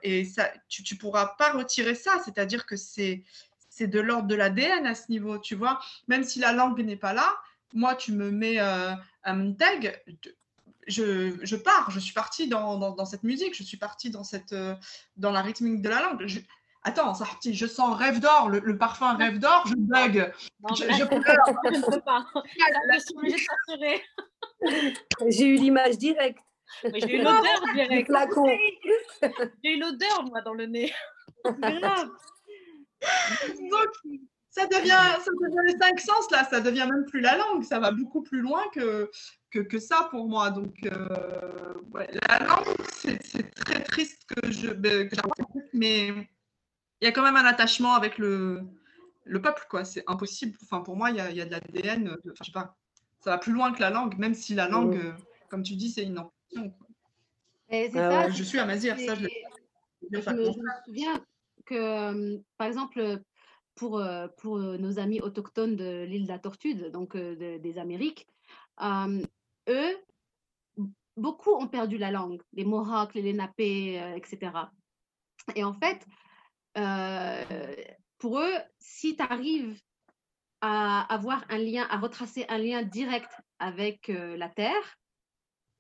et 0.03 0.25
ça, 0.25 0.51
tu 0.69 0.83
ne 0.93 0.99
pourras 0.99 1.35
pas 1.39 1.53
retirer 1.53 1.95
ça. 1.95 2.21
C'est-à-dire 2.25 2.67
que 2.67 2.77
c'est 2.77 3.23
c'est 3.71 3.87
de 3.87 4.01
l'ordre 4.01 4.29
de 4.29 4.35
l'ADN 4.35 4.85
à 4.87 4.95
ce 4.95 5.11
niveau, 5.11 5.39
tu 5.39 5.55
vois. 5.55 5.81
Même 6.09 6.25
si 6.25 6.41
la 6.41 6.53
langue 6.53 6.81
n'est 6.81 6.97
pas 6.97 7.15
là, 7.15 7.35
moi, 7.73 7.95
tu 7.95 8.13
me 8.13 8.31
mets 8.31 8.61
euh, 8.61 8.93
un 9.25 9.53
tag, 9.53 10.03
je, 10.87 11.37
je, 11.43 11.57
pars, 11.57 11.91
je 11.91 12.01
suis 12.01 12.13
partie 12.13 12.49
dans, 12.49 12.77
dans, 12.77 13.05
cette 13.05 13.23
musique, 13.23 13.55
je 13.57 13.63
suis 13.63 13.77
partie 13.77 14.11
dans, 14.11 14.25
cette, 14.25 14.53
euh, 14.53 14.75
dans 15.17 15.31
la 15.31 15.41
rythmique 15.41 15.81
de 15.81 15.89
la 15.89 16.03
langue. 16.03 16.27
Je, 16.27 16.41
attends, 16.83 17.15
ça, 17.15 17.25
je 17.45 17.67
sens 17.67 17.97
rêve 17.97 18.21
d'or, 18.21 18.49
le, 18.49 18.77
parfum 18.77 19.15
rêve 19.15 19.39
d'or, 19.39 19.65
je 19.67 19.75
bug. 19.77 20.33
je, 20.71 20.85
je, 20.85 21.05
peux 21.05 21.21
pas. 22.01 22.27
J'ai 25.29 25.47
eu 25.47 25.55
l'image 25.55 25.97
directe. 25.97 26.41
J'ai 26.83 27.17
eu 27.17 27.23
l'odeur 27.23 27.63
directe. 27.75 28.11
J'ai 29.63 29.75
eu 29.75 29.81
l'odeur, 29.81 30.25
moi, 30.25 30.41
dans 30.43 30.55
le 30.55 30.67
nez. 30.67 30.93
Donc, 33.71 34.21
ça 34.51 34.67
devient, 34.67 35.19
ça 35.25 35.31
devient 35.41 35.73
les 35.73 35.79
cinq 35.79 36.01
sens, 36.01 36.31
là, 36.31 36.45
ça 36.45 36.61
devient 36.61 36.87
même 36.91 37.05
plus 37.05 37.21
la 37.21 37.37
langue, 37.37 37.63
ça 37.63 37.79
va 37.79 37.93
beaucoup 37.93 38.23
plus 38.23 38.41
loin 38.41 38.63
que, 38.75 39.11
que, 39.51 39.61
que 39.61 39.79
ça 39.79 40.09
pour 40.11 40.29
moi. 40.29 40.51
Donc, 40.51 40.75
euh, 40.87 41.75
la 42.29 42.39
langue, 42.41 42.67
c'est 42.93 43.55
très 43.55 43.83
triste 43.85 44.25
que 44.27 44.51
je, 44.51 44.71
ben, 44.73 45.09
mais 45.73 46.09
il 46.09 47.05
y 47.05 47.07
a 47.07 47.13
quand 47.13 47.23
même 47.23 47.37
un 47.37 47.45
attachement 47.45 47.95
avec 47.95 48.19
le, 48.19 48.63
le 49.25 49.41
peuple, 49.41 49.65
quoi. 49.71 49.85
C'est 49.85 50.03
impossible. 50.09 50.59
Enfin, 50.65 50.81
pour 50.81 50.97
moi, 50.97 51.11
il 51.11 51.17
y 51.17 51.21
a, 51.21 51.31
y 51.31 51.41
a 51.41 51.45
de 51.45 51.51
l'ADN. 51.53 52.09
Enfin, 52.09 52.35
je 52.41 52.45
sais 52.45 52.53
pas, 52.53 52.77
ça 53.21 53.31
va 53.31 53.39
plus 53.39 53.53
loin 53.53 53.73
que 53.73 53.81
la 53.81 53.91
langue, 53.91 54.19
même 54.19 54.35
si 54.35 54.55
la 54.55 54.69
langue, 54.69 54.97
euh, 54.97 55.13
comme 55.49 55.63
tu 55.63 55.77
dis, 55.77 55.91
c'est 55.91 56.03
une 56.03 56.19
ambition. 56.19 56.75
je 57.71 58.43
suis 58.43 58.59
amazir, 58.59 58.99
ça, 58.99 59.15
je, 59.15 59.29
je, 60.11 60.17
me, 60.17 60.23
je 60.23 60.31
me 60.31 60.53
souviens 60.85 61.25
que, 61.71 62.43
par 62.57 62.67
exemple, 62.67 63.23
pour, 63.75 64.03
pour 64.39 64.59
nos 64.59 64.99
amis 64.99 65.21
autochtones 65.21 65.77
de 65.77 66.05
l'île 66.05 66.25
de 66.25 66.29
la 66.29 66.39
Tortue, 66.39 66.75
donc 66.91 67.17
des 67.17 67.79
Amériques, 67.79 68.27
eux, 68.83 69.97
beaucoup 71.17 71.53
ont 71.53 71.69
perdu 71.69 71.97
la 71.99 72.11
langue, 72.11 72.43
les 72.53 72.65
Mohawks, 72.65 73.15
les 73.15 73.23
Lenapés, 73.23 73.97
etc. 74.17 74.53
Et 75.55 75.65
en 75.65 75.75
fait, 75.75 76.05
pour 78.19 78.41
eux, 78.41 78.55
si 78.79 79.17
tu 79.17 79.23
arrives 79.23 79.81
à 80.61 81.03
avoir 81.13 81.45
un 81.49 81.59
lien, 81.59 81.87
à 81.89 81.99
retracer 81.99 82.45
un 82.49 82.59
lien 82.59 82.83
direct 82.83 83.31
avec 83.59 84.09
la 84.09 84.49
terre, 84.49 84.99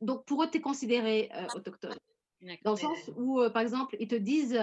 donc 0.00 0.24
pour 0.24 0.42
eux, 0.42 0.50
tu 0.50 0.58
es 0.58 0.60
considéré 0.60 1.30
autochtone. 1.54 1.98
Dans 2.64 2.72
le 2.72 2.76
sens 2.76 3.10
où, 3.16 3.40
par 3.52 3.62
exemple, 3.62 3.96
ils 4.00 4.08
te 4.08 4.14
disent, 4.14 4.58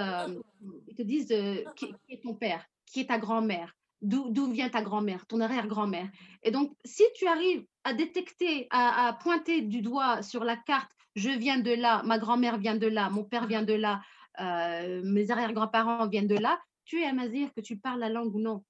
te 0.98 1.02
disent 1.04 1.34
qui, 1.76 1.94
est 2.10 2.24
ton 2.24 2.34
père, 2.34 2.66
qui 2.86 3.02
est 3.02 3.08
ta 3.08 3.20
grand-mère, 3.20 3.76
d'où 4.02 4.52
vient 4.52 4.70
ta 4.70 4.82
grand-mère, 4.82 5.26
ton 5.28 5.42
arrière-grand-mère. 5.42 6.10
Et 6.44 6.52
donc, 6.52 6.74
si 6.86 7.04
tu 7.16 7.28
arrives 7.28 7.66
à 7.84 7.94
détecter, 7.94 8.68
à, 8.70 9.18
pointer 9.22 9.62
du 9.62 9.82
doigt 9.82 10.22
sur 10.22 10.44
la 10.44 10.56
carte, 10.56 10.92
je 11.16 11.30
viens 11.30 11.60
de 11.60 11.72
là, 11.72 12.04
ma 12.04 12.20
grand-mère 12.20 12.58
vient 12.58 12.76
de 12.76 12.88
là, 12.88 13.10
mon 13.10 13.24
père 13.24 13.48
vient 13.48 13.64
de 13.64 13.74
là, 13.74 14.02
euh, 14.40 15.02
mes 15.04 15.32
arrière-grands-parents 15.32 16.08
viennent 16.08 16.28
de 16.28 16.38
là, 16.38 16.60
tu 16.86 17.02
es 17.02 17.06
à 17.06 17.14
Mazir, 17.14 17.54
que 17.54 17.62
tu 17.62 17.78
parles 17.78 18.00
la 18.00 18.10
langue 18.10 18.34
ou 18.36 18.40
non. 18.40 18.64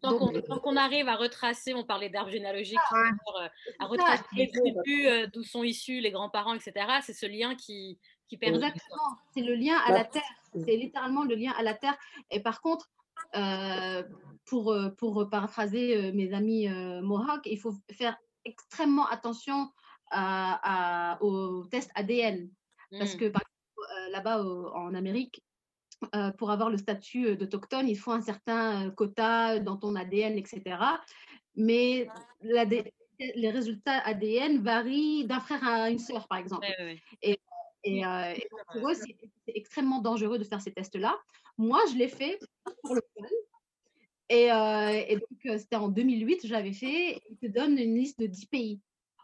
Tant 0.00 0.18
qu'on 0.60 0.76
arrive 0.76 1.08
à 1.08 1.16
retracer, 1.16 1.74
on 1.74 1.84
parlait 1.84 2.10
d'arbre 2.10 2.30
généalogique, 2.30 2.78
euh, 2.92 3.48
à 3.78 3.86
retracer 3.86 4.24
les 4.34 4.50
tribus, 4.50 5.06
euh, 5.06 5.26
d'où 5.32 5.42
sont 5.42 5.62
issus 5.62 6.00
les 6.00 6.10
grands-parents, 6.10 6.54
etc., 6.54 6.72
c'est 7.02 7.12
ce 7.12 7.26
lien 7.26 7.54
qui, 7.54 7.98
qui 8.28 8.36
permet. 8.36 8.56
Exactement, 8.56 9.16
c'est 9.34 9.42
le 9.42 9.54
lien 9.54 9.76
à 9.86 9.92
la 9.92 10.04
terre. 10.04 10.22
C'est 10.54 10.76
littéralement 10.76 11.24
le 11.24 11.34
lien 11.34 11.52
à 11.56 11.62
la 11.62 11.74
terre. 11.74 11.96
Et 12.30 12.40
par 12.40 12.60
contre, 12.60 12.90
pour, 14.44 14.76
pour 14.96 15.28
paraphraser 15.30 16.12
mes 16.12 16.32
amis 16.32 16.68
Mohawk, 16.68 17.42
il 17.44 17.58
faut 17.58 17.74
faire 17.90 18.16
extrêmement 18.44 19.06
attention 19.06 19.70
à, 20.10 21.18
au 21.20 21.64
test 21.66 21.90
ADN. 21.94 22.50
Parce 22.98 23.14
mmh. 23.14 23.18
que 23.18 23.32
là-bas 24.10 24.42
en 24.42 24.94
Amérique, 24.94 25.42
pour 26.36 26.50
avoir 26.50 26.70
le 26.70 26.76
statut 26.76 27.36
d'autochtone, 27.36 27.88
il 27.88 27.96
faut 27.96 28.12
un 28.12 28.20
certain 28.20 28.90
quota 28.90 29.58
dans 29.58 29.76
ton 29.76 29.94
ADN, 29.96 30.38
etc. 30.38 30.76
Mais 31.56 32.08
les 32.40 33.50
résultats 33.50 33.98
ADN 34.04 34.62
varient 34.62 35.26
d'un 35.26 35.40
frère 35.40 35.66
à 35.66 35.90
une 35.90 35.98
sœur, 35.98 36.28
par 36.28 36.38
exemple. 36.38 36.66
Et, 37.22 37.38
et, 37.84 38.02
pour 38.72 38.90
eux, 38.90 38.94
c'est 38.94 39.16
extrêmement 39.48 40.00
dangereux 40.00 40.38
de 40.38 40.44
faire 40.44 40.60
ces 40.60 40.72
tests-là. 40.72 41.18
Moi, 41.56 41.80
je 41.90 41.96
l'ai 41.96 42.08
fait 42.08 42.38
pour 42.82 42.94
le 42.94 43.02
fun. 43.16 43.26
Et, 44.28 44.48
et 45.12 45.16
donc, 45.16 45.58
c'était 45.58 45.76
en 45.76 45.88
2008, 45.88 46.46
je 46.46 46.52
l'avais 46.52 46.72
fait. 46.72 47.20
Il 47.30 47.36
te 47.38 47.46
donne 47.46 47.78
une 47.78 47.96
liste 47.96 48.18
de 48.20 48.26
10 48.26 48.46
pays. 48.46 48.80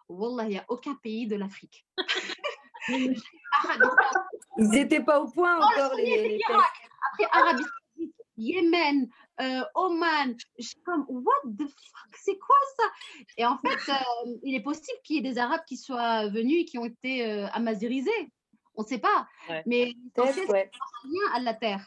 Wallah, 0.08 0.44
il 0.44 0.50
n'y 0.50 0.58
a 0.58 0.64
aucun 0.68 0.94
pays 0.96 1.26
de 1.26 1.36
l'Afrique. 1.36 1.86
Ils 4.58 4.68
n'étaient 4.68 5.02
pas 5.02 5.20
au 5.20 5.28
point 5.28 5.56
encore, 5.56 5.94
les, 5.96 6.40
Après, 6.46 7.28
Arabie 7.32 7.64
Saoudite, 7.64 8.14
Yémen, 8.36 9.08
euh, 9.40 9.64
Oman. 9.74 10.36
Je 10.58 10.66
suis 10.66 10.80
comme, 10.82 11.04
what 11.08 11.32
the 11.44 11.66
fuck, 11.66 12.16
c'est 12.16 12.38
quoi 12.38 12.56
ça? 12.76 12.84
Et 13.36 13.44
en 13.44 13.58
fait, 13.58 13.92
euh, 13.92 14.36
il 14.42 14.54
est 14.54 14.62
possible 14.62 14.98
qu'il 15.02 15.16
y 15.16 15.18
ait 15.18 15.32
des 15.32 15.38
Arabes 15.38 15.64
qui 15.66 15.76
soient 15.76 16.28
venus 16.28 16.62
et 16.62 16.64
qui 16.64 16.78
ont 16.78 16.84
été 16.84 17.26
euh, 17.26 17.46
amazirisés. 17.48 18.32
On 18.76 18.82
ne 18.82 18.88
sait 18.88 18.98
pas. 18.98 19.28
Mais 19.66 19.92
l'essentiel, 20.16 20.46
c'est 20.48 20.70
lien 21.04 21.34
à 21.34 21.40
la 21.40 21.54
terre, 21.54 21.86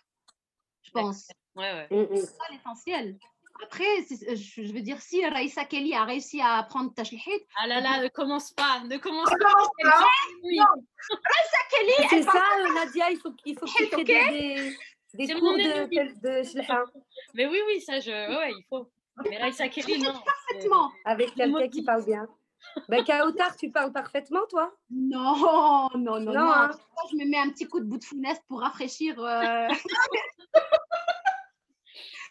je 0.82 0.92
pense. 0.92 1.28
Ouais, 1.56 1.88
ouais. 1.90 2.08
C'est 2.16 2.26
ça 2.26 2.44
l'essentiel. 2.52 3.18
Après, 3.64 3.84
euh, 3.84 4.36
je 4.36 4.74
veux 4.74 4.82
dire, 4.82 5.02
si 5.02 5.26
Raïssa 5.26 5.66
Kelly 5.66 5.94
a 5.94 6.04
réussi 6.04 6.42
à 6.42 6.58
apprendre 6.58 6.94
Tashlihit. 6.94 7.46
Ah 7.62 7.68
là 7.68 7.82
là, 7.82 8.04
ne 8.04 8.08
commence 8.10 8.52
pas, 8.52 8.82
ne 8.88 8.98
commence 8.98 9.30
pas. 9.30 10.08
Oui. 10.44 10.60
Raïssa 10.60 11.58
Kelly. 11.72 12.08
C'est 12.10 12.24
ça, 12.24 12.44
Nadia, 12.74 13.12
il 13.12 13.18
faut, 13.18 13.34
il 13.46 13.58
faut 13.58 13.66
que 13.66 13.96
tu 13.96 14.04
des, 14.04 14.76
des 15.14 15.34
cours 15.34 15.54
de, 15.54 15.86
de, 15.86 16.86
Mais 17.34 17.48
oui, 17.48 17.60
oui, 17.68 17.82
ça, 17.82 18.00
je. 18.00 18.12
Ouais, 18.12 18.52
il 18.52 18.64
faut. 18.70 18.90
Mais 19.30 19.38
Raïssa 19.38 19.68
Kelly, 19.70 20.00
non. 20.00 20.14
Parfaitement. 20.14 20.92
Avec 21.06 21.34
quelqu'un 21.36 21.68
qui 21.68 21.84
parle 21.84 22.06
bien. 22.06 22.28
Ben, 22.90 23.04
Kautar, 23.04 23.56
tu 23.56 23.72
parles 23.72 23.92
parfaitement, 23.92 24.46
toi 24.50 24.74
Non, 24.90 25.90
non, 25.96 26.20
non, 26.20 26.20
non. 26.20 26.34
non. 26.34 26.52
Hein. 26.52 26.72
Je 27.12 27.18
me 27.18 27.30
mets 27.30 27.38
un 27.38 27.50
petit 27.50 27.68
coup 27.68 27.80
de 27.80 27.86
bout 27.86 27.98
de 27.98 28.04
funeste 28.04 28.44
pour 28.48 28.62
rafraîchir. 28.62 29.20
Euh... 29.20 29.68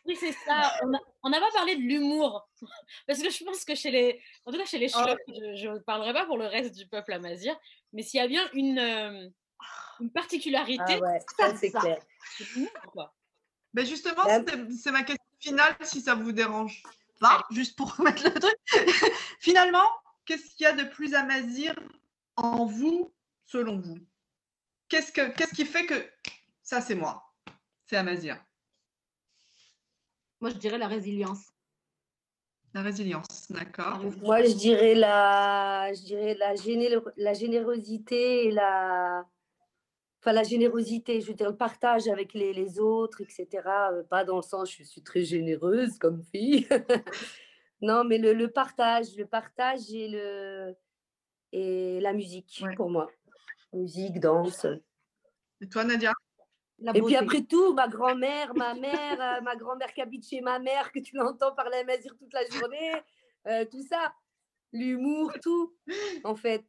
Oui, 0.06 0.16
c'est 0.18 0.32
ça. 0.32 0.72
On 1.22 1.30
n'a 1.30 1.40
pas 1.40 1.50
parlé 1.52 1.76
de 1.76 1.82
l'humour. 1.82 2.48
Parce 3.06 3.20
que 3.20 3.30
je 3.30 3.44
pense 3.44 3.64
que 3.64 3.74
chez 3.74 3.90
les. 3.90 4.22
En 4.44 4.52
tout 4.52 4.58
cas, 4.58 4.64
chez 4.64 4.78
les 4.78 4.92
oh. 4.96 5.00
je 5.28 5.68
ne 5.68 5.78
parlerai 5.78 6.12
pas 6.12 6.26
pour 6.26 6.38
le 6.38 6.46
reste 6.46 6.74
du 6.74 6.86
peuple 6.86 7.12
amazir. 7.12 7.58
Mais 7.92 8.02
s'il 8.02 8.20
y 8.20 8.22
a 8.22 8.28
bien 8.28 8.48
une, 8.52 8.78
euh, 8.78 9.28
une 10.00 10.10
particularité. 10.10 10.82
Ah 10.88 10.98
ouais, 11.00 11.56
c'est 11.56 11.70
clair. 11.70 11.98
Ben 13.74 13.84
justement, 13.84 14.22
c'est 14.82 14.92
ma 14.92 15.02
question 15.02 15.24
finale, 15.38 15.76
si 15.82 16.00
ça 16.00 16.14
vous 16.14 16.32
dérange 16.32 16.82
pas, 17.20 17.44
juste 17.50 17.76
pour 17.76 17.94
mettre 18.00 18.24
le 18.24 18.38
truc. 18.38 18.56
Finalement, 19.40 19.88
qu'est-ce 20.24 20.54
qu'il 20.54 20.64
y 20.64 20.66
a 20.66 20.72
de 20.72 20.84
plus 20.84 21.14
amazir 21.14 21.74
en 22.36 22.64
vous, 22.64 23.12
selon 23.44 23.78
vous? 23.78 23.98
Qu'est-ce 24.88 25.12
qu'est-ce 25.12 25.54
qui 25.54 25.66
fait 25.66 25.84
que 25.84 26.08
ça, 26.62 26.80
c'est 26.80 26.94
moi 26.94 27.34
C'est 27.86 27.96
amazir 27.96 28.42
moi, 30.40 30.50
je 30.50 30.56
dirais 30.56 30.78
la 30.78 30.88
résilience. 30.88 31.52
La 32.74 32.82
résilience, 32.82 33.50
d'accord. 33.50 34.02
Moi, 34.20 34.42
je 34.42 34.54
dirais 34.54 34.94
la, 34.94 35.92
je 35.94 36.02
dirais 36.02 36.34
la, 36.34 36.52
la 37.16 37.32
générosité 37.32 38.48
et 38.48 38.50
la, 38.50 39.24
enfin 40.20 40.32
la 40.32 40.42
générosité, 40.42 41.20
je 41.22 41.28
veux 41.28 41.34
dire 41.34 41.48
le 41.48 41.56
partage 41.56 42.06
avec 42.08 42.34
les, 42.34 42.52
les 42.52 42.78
autres, 42.78 43.22
etc. 43.22 43.48
Euh, 43.92 44.02
pas 44.02 44.24
dans 44.24 44.36
le 44.36 44.42
sens, 44.42 44.70
je 44.70 44.82
suis 44.82 45.02
très 45.02 45.22
généreuse 45.22 45.98
comme 45.98 46.22
fille. 46.22 46.68
non, 47.80 48.04
mais 48.04 48.18
le, 48.18 48.34
le, 48.34 48.50
partage, 48.50 49.16
le 49.16 49.26
partage 49.26 49.90
et 49.90 50.08
le 50.08 50.74
et 51.52 52.00
la 52.00 52.12
musique 52.12 52.62
pour 52.76 52.90
moi. 52.90 53.08
Musique, 53.72 54.20
danse. 54.20 54.66
Et 55.62 55.68
toi, 55.68 55.84
Nadia? 55.84 56.12
Et 56.94 57.02
puis 57.02 57.16
après 57.16 57.42
tout, 57.42 57.72
ma 57.72 57.88
grand-mère, 57.88 58.54
ma 58.54 58.74
mère, 58.74 59.20
euh, 59.20 59.40
ma 59.40 59.56
grand-mère 59.56 59.92
qui 59.94 60.02
habite 60.02 60.28
chez 60.28 60.40
ma 60.40 60.58
mère, 60.58 60.92
que 60.92 60.98
tu 60.98 61.16
l'entends 61.16 61.54
parler 61.54 61.78
à 61.78 61.84
Mazir 61.84 62.14
toute 62.18 62.32
la 62.32 62.44
journée, 62.46 62.92
euh, 63.46 63.64
tout 63.64 63.82
ça, 63.82 64.12
l'humour, 64.72 65.32
tout, 65.42 65.74
en 66.24 66.34
fait. 66.34 66.64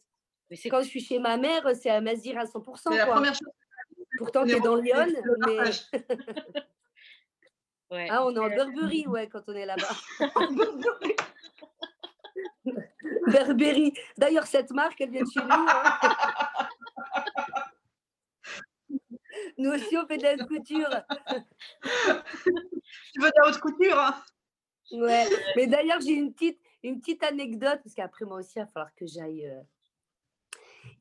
Mais 0.49 0.57
quand 0.57 0.81
je 0.81 0.87
suis 0.87 1.01
chez 1.01 1.19
ma 1.19 1.35
mère, 1.35 1.67
c'est 1.75 1.89
à 1.89 1.99
Mazir 1.99 2.37
à 2.37 2.45
100%. 2.45 2.89
C'est 2.89 2.97
la 2.97 3.07
première 3.07 3.33
chose. 3.33 3.51
Pourtant, 4.17 4.45
tu 4.45 4.53
es 4.53 4.61
dans 4.61 4.77
Lyon, 4.77 5.07
mais. 5.45 5.59
ouais. 7.91 8.07
Ah, 8.09 8.25
on 8.25 8.33
est 8.33 8.39
en 8.39 8.47
Burberry, 8.47 9.05
ouais, 9.07 9.27
quand 9.27 9.41
on 9.47 9.53
est 9.53 9.65
là-bas. 9.65 9.93
Burberry. 13.27 13.93
D'ailleurs, 14.17 14.47
cette 14.47 14.71
marque, 14.71 14.99
elle 15.01 15.11
vient 15.11 15.23
de 15.23 15.29
chez 15.29 15.43
nous. 15.43 15.51
Hein. 15.51 15.65
Nous 19.57 19.71
aussi, 19.71 19.97
on 19.97 20.05
fait 20.05 20.17
de 20.17 20.23
la 20.23 20.33
haute 20.33 20.47
couture. 20.47 20.89
tu 22.43 23.21
veux 23.21 23.29
de 23.29 23.41
la 23.41 23.49
haute 23.49 23.59
couture 23.59 23.99
hein? 23.99 24.15
Ouais. 24.91 25.25
Mais 25.55 25.67
d'ailleurs, 25.67 25.99
j'ai 25.99 26.13
une 26.13 26.33
petite, 26.33 26.59
une 26.83 26.99
petite 26.99 27.23
anecdote, 27.23 27.79
parce 27.83 27.93
qu'après, 27.93 28.25
moi 28.25 28.37
aussi, 28.39 28.53
il 28.55 28.61
va 28.61 28.67
falloir 28.67 28.95
que 28.95 29.05
j'aille. 29.05 29.45
Euh, 29.45 29.61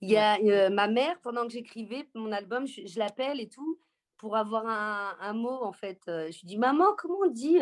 il 0.01 0.11
y 0.11 0.17
a 0.17 0.39
euh, 0.39 0.71
ma 0.71 0.89
mère, 0.89 1.21
pendant 1.21 1.47
que 1.47 1.53
j'écrivais 1.53 2.09
mon 2.15 2.33
album, 2.33 2.67
je, 2.67 2.99
l'appelle 2.99 3.41
et 3.41 3.49
tout, 3.49 3.79
pour 4.19 4.37
avoir 4.37 4.67
un, 4.67 5.17
un, 5.21 5.33
mot, 5.33 5.63
en 5.63 5.73
fait. 5.73 6.01
Euh, 6.09 6.31
je 6.33 6.41
lui 6.41 6.47
dis, 6.47 6.59
maman, 6.59 6.95
comment 6.99 7.19
on 7.25 7.31
dit, 7.31 7.61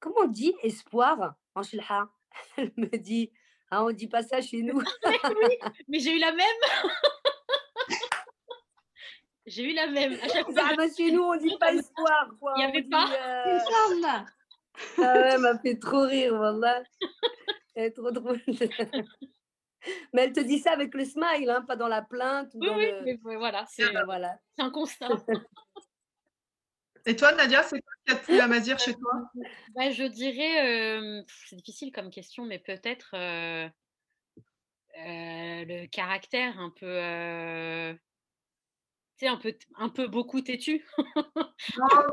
comment 0.00 0.20
on 0.22 0.28
dit 0.28 0.54
espoir 0.62 1.34
en 1.54 1.62
shilha? 1.62 2.08
Elle 2.56 2.72
me 2.76 2.96
dit, 2.96 3.30
ah, 3.70 3.84
on 3.84 3.90
dit 3.90 4.06
pas 4.08 4.22
ça 4.22 4.40
chez 4.40 4.62
nous. 4.62 4.80
mais 5.88 5.98
j'ai 5.98 6.16
eu 6.16 6.18
la 6.18 6.32
même. 6.32 6.46
J'ai 9.46 9.70
eu 9.70 9.74
la 9.74 9.86
même. 9.88 10.14
À 10.14 10.28
chaque 10.28 10.44
fois. 10.52 10.74
Bah, 10.76 10.84
chez 10.96 11.12
nous, 11.12 11.22
on 11.22 11.36
dit 11.36 11.56
pas 11.58 11.72
espoir. 11.72 12.28
Il 12.56 12.58
n'y 12.58 12.64
avait 12.64 12.88
pas. 12.88 13.06
Euh... 13.10 13.58
Ah 14.98 15.14
ouais, 15.14 15.30
elle 15.32 15.40
m'a 15.40 15.58
fait 15.58 15.78
trop 15.78 16.02
rire, 16.02 16.36
voilà. 16.36 16.82
Elle 17.74 17.84
est 17.84 17.90
trop 17.92 18.10
drôle. 18.10 18.40
mais 20.12 20.24
elle 20.24 20.32
te 20.32 20.40
dit 20.40 20.58
ça 20.58 20.72
avec 20.72 20.94
le 20.94 21.04
smile, 21.04 21.48
hein, 21.48 21.62
pas 21.66 21.76
dans 21.76 21.88
la 21.88 22.02
plainte. 22.02 22.50
oui, 22.54 22.68
oui, 22.74 23.18
mais 23.24 23.36
voilà, 23.36 23.64
c'est 23.68 23.90
voilà. 24.04 24.38
un 24.58 24.70
constat. 24.70 25.08
Et 27.06 27.14
toi, 27.14 27.32
Nadia, 27.32 27.62
c'est 27.62 27.80
quoi 27.80 27.92
qui 28.04 28.12
a 28.12 28.16
plus 28.16 28.40
à 28.40 28.48
Mazir 28.48 28.78
chez 28.80 28.92
toi? 28.92 29.12
Bah, 29.76 29.90
Je 29.92 30.02
dirais, 30.02 30.98
euh, 30.98 31.22
c'est 31.48 31.54
difficile 31.54 31.92
comme 31.92 32.10
question, 32.10 32.44
mais 32.44 32.58
peut-être 32.58 33.10
euh, 33.14 33.68
euh, 34.98 35.64
le 35.64 35.86
caractère 35.86 36.58
un 36.58 36.70
peu 36.70 37.96
sais, 39.18 39.28
un 39.28 39.36
peu, 39.36 39.54
un 39.76 39.88
peu 39.88 40.06
beaucoup 40.06 40.40
têtu. 40.40 40.84
non, 40.96 41.14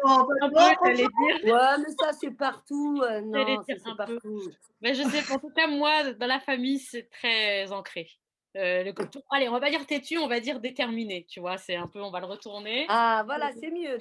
non, 0.06 0.28
un 0.42 0.50
peu, 0.50 0.94
dire. 0.94 1.10
Ouais, 1.44 1.78
mais 1.80 1.94
ça, 2.00 2.14
c'est 2.20 2.32
partout. 2.32 3.02
Euh, 3.14 3.22
non, 3.22 3.64
c'est 3.68 3.96
partout. 3.98 4.42
Mais 4.82 4.94
je 4.94 5.04
sais, 5.04 5.34
en 5.34 5.40
tout 5.40 5.50
cas, 5.50 5.68
moi, 5.68 6.14
dans 6.14 6.28
la 6.28 6.40
famille, 6.40 6.80
c'est 6.80 7.10
très 7.10 7.72
ancré. 7.72 8.08
Euh, 8.56 8.84
le... 8.84 8.94
Allez, 9.32 9.50
on 9.50 9.52
va 9.52 9.60
pas 9.60 9.70
dire 9.70 9.86
têtu, 9.86 10.18
on 10.20 10.28
va 10.28 10.40
dire 10.40 10.60
déterminé, 10.60 11.26
tu 11.28 11.40
vois, 11.40 11.58
c'est 11.58 11.76
un 11.76 11.88
peu, 11.88 12.02
on 12.02 12.12
va 12.12 12.20
le 12.20 12.28
retourner. 12.28 12.86
Ah, 12.88 13.24
voilà, 13.26 13.52
c'est 13.60 13.72
mieux. 13.72 13.98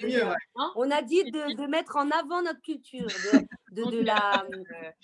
Hein? 0.56 0.72
On 0.76 0.90
a 0.90 1.02
dit 1.02 1.24
de, 1.24 1.56
de, 1.56 1.66
mettre 1.66 1.96
en 1.96 2.10
avant 2.10 2.42
notre 2.42 2.60
culture, 2.60 3.06
de, 3.06 3.82
de, 3.82 3.90
de 3.96 4.00
la, 4.00 4.44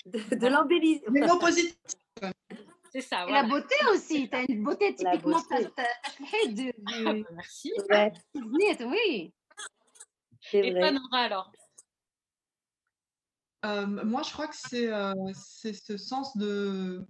de. 0.06 1.12
Les 1.12 1.26
mots 1.26 1.38
positifs. 1.38 1.76
C'est 2.90 3.00
ça. 3.00 3.26
Et 3.28 3.32
la 3.32 3.42
beauté 3.42 3.74
aussi. 3.92 4.28
Tu 4.28 4.36
as 4.36 4.44
une 4.48 4.62
beauté 4.62 4.94
typiquement 4.94 5.38
de, 5.38 5.44
ah, 5.76 7.14
bah, 7.14 7.20
Merci. 7.32 7.72
Oui. 8.80 9.32
Et 10.52 10.74
toi, 10.74 10.90
Nora, 10.90 11.18
alors? 11.18 11.52
Euh, 13.64 13.86
Moi, 13.86 14.22
je 14.22 14.32
crois 14.32 14.46
que 14.46 14.56
c'est 14.56 14.90
euh, 14.92 15.12
ce 15.34 15.96
sens 15.96 16.36
de, 16.36 17.04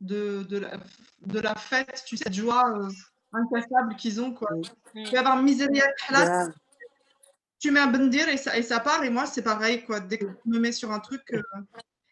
de, 0.00 0.42
de, 0.44 0.58
la, 0.58 0.78
de 1.20 1.40
la 1.40 1.54
fête, 1.54 2.02
tu 2.06 2.16
sais, 2.16 2.24
cette 2.24 2.34
joie 2.34 2.64
euh, 2.76 2.88
incassable 3.32 3.96
qu'ils 3.96 4.20
ont. 4.20 4.32
Quoi. 4.32 4.50
Mm. 4.94 5.04
Tu 5.04 5.12
vas 5.12 5.20
avoir 5.20 5.42
Miseria 5.42 5.86
tu 7.60 7.70
mets 7.70 7.80
un 7.80 7.88
bendir 7.88 8.26
et 8.30 8.38
ça, 8.38 8.56
et 8.56 8.62
ça 8.62 8.80
part. 8.80 9.04
Et 9.04 9.10
moi, 9.10 9.26
c'est 9.26 9.42
pareil. 9.42 9.84
Quoi. 9.84 10.00
Dès 10.00 10.16
que 10.16 10.26
je 10.26 10.50
me 10.50 10.58
mets 10.58 10.72
sur 10.72 10.90
un 10.92 10.98
truc, 10.98 11.22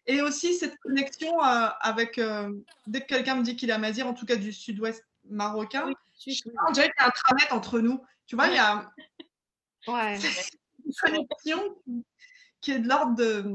et 0.09 0.23
aussi 0.23 0.55
cette 0.55 0.77
connexion 0.79 1.39
euh, 1.45 1.69
avec, 1.81 2.19
euh, 2.19 2.51
dès 2.87 3.03
que 3.03 3.07
quelqu'un 3.07 3.37
me 3.37 3.43
dit 3.43 3.57
qu'il 3.57 3.69
est 3.69 3.75
Amazir, 3.75 4.07
en 4.07 4.15
tout 4.15 4.25
cas 4.25 4.37
du 4.37 4.53
sud-ouest 4.53 5.05
marocain, 5.29 5.85
on 5.87 6.73
dirait 6.73 6.89
qu'il 6.89 7.01
y 7.01 7.03
a 7.03 7.07
un 7.07 7.11
tramet 7.11 7.53
entre 7.53 7.79
nous. 7.81 8.03
Tu 8.27 8.35
vois, 8.35 8.49
il 8.49 8.55
y 8.55 8.59
a 8.59 8.91
une 9.87 10.93
connexion 11.03 11.77
qui, 12.63 12.73
est 12.73 12.79
de 12.79 12.89
l'ordre 12.89 13.15
de, 13.17 13.55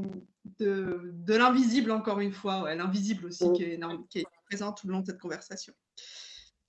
de, 0.60 1.10
de 1.12 1.34
l'invisible, 1.34 1.90
encore 1.90 2.20
une 2.20 2.32
fois. 2.32 2.62
Ouais, 2.62 2.76
l'invisible 2.76 3.26
aussi 3.26 3.52
qui, 3.52 3.64
est 3.64 3.80
qui 4.08 4.20
est 4.20 4.26
présent 4.46 4.72
tout 4.72 4.86
le 4.86 4.92
long 4.92 5.00
de 5.00 5.06
cette 5.06 5.20
conversation. 5.20 5.74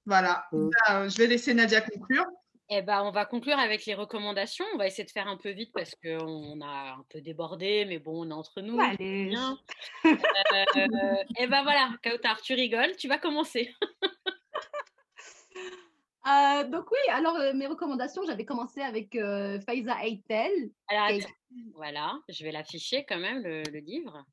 Voilà, 0.07 0.47
bah, 0.51 1.07
je 1.07 1.17
vais 1.17 1.27
laisser 1.27 1.53
Nadia 1.53 1.81
conclure. 1.81 2.25
Eh 2.69 2.81
ben, 2.81 3.03
on 3.03 3.11
va 3.11 3.25
conclure 3.25 3.59
avec 3.59 3.85
les 3.85 3.93
recommandations. 3.93 4.65
On 4.73 4.77
va 4.77 4.87
essayer 4.87 5.03
de 5.03 5.11
faire 5.11 5.27
un 5.27 5.37
peu 5.37 5.51
vite 5.51 5.71
parce 5.71 5.93
qu'on 5.95 6.59
a 6.61 6.95
un 6.97 7.05
peu 7.09 7.21
débordé, 7.21 7.85
mais 7.85 7.99
bon, 7.99 8.25
on 8.25 8.29
est 8.31 8.33
entre 8.33 8.61
nous. 8.61 8.79
Allez. 8.79 9.25
Bien. 9.25 9.59
euh, 10.05 11.23
eh 11.37 11.47
ben 11.47 11.61
voilà, 11.61 11.91
Kautar, 12.03 12.41
tu 12.41 12.55
rigoles, 12.55 12.95
tu 12.97 13.07
vas 13.07 13.17
commencer. 13.17 13.73
Euh, 16.27 16.63
donc 16.63 16.89
oui, 16.89 16.97
alors 17.11 17.35
euh, 17.35 17.53
mes 17.53 17.67
recommandations, 17.67 18.23
j'avais 18.25 18.45
commencé 18.45 18.81
avec 18.81 19.11
Faiza 19.11 20.03
Eitel. 20.03 20.71
voilà, 21.75 22.17
je 22.29 22.43
vais 22.43 22.51
l'afficher 22.51 23.05
quand 23.07 23.19
même, 23.19 23.43
le, 23.43 23.61
livre. 23.79 24.25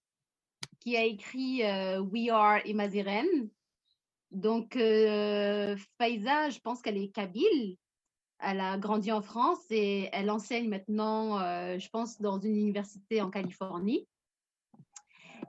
Qui 0.81 0.97
a 0.97 1.05
écrit 1.05 1.63
We 2.01 2.31
Are 2.31 2.67
Imaziren. 2.67 3.27
Donc 4.31 4.73
Faiza, 4.73 6.49
je 6.49 6.61
pense 6.61 6.81
qu'elle 6.81 6.97
est 6.97 7.13
kabyle. 7.15 7.77
Elle 8.43 8.61
a 8.61 8.77
grandi 8.77 9.13
en 9.13 9.23
France 9.23 9.61
et 9.71 10.09
elle 10.13 10.31
enseigne 10.31 10.69
maintenant, 10.69 11.41
euh, 11.41 11.79
je 11.79 11.89
pense, 11.89 12.21
dans 12.21 12.41
une 12.41 12.57
université 12.57 13.21
en 13.21 13.31
Californie. 13.31 14.07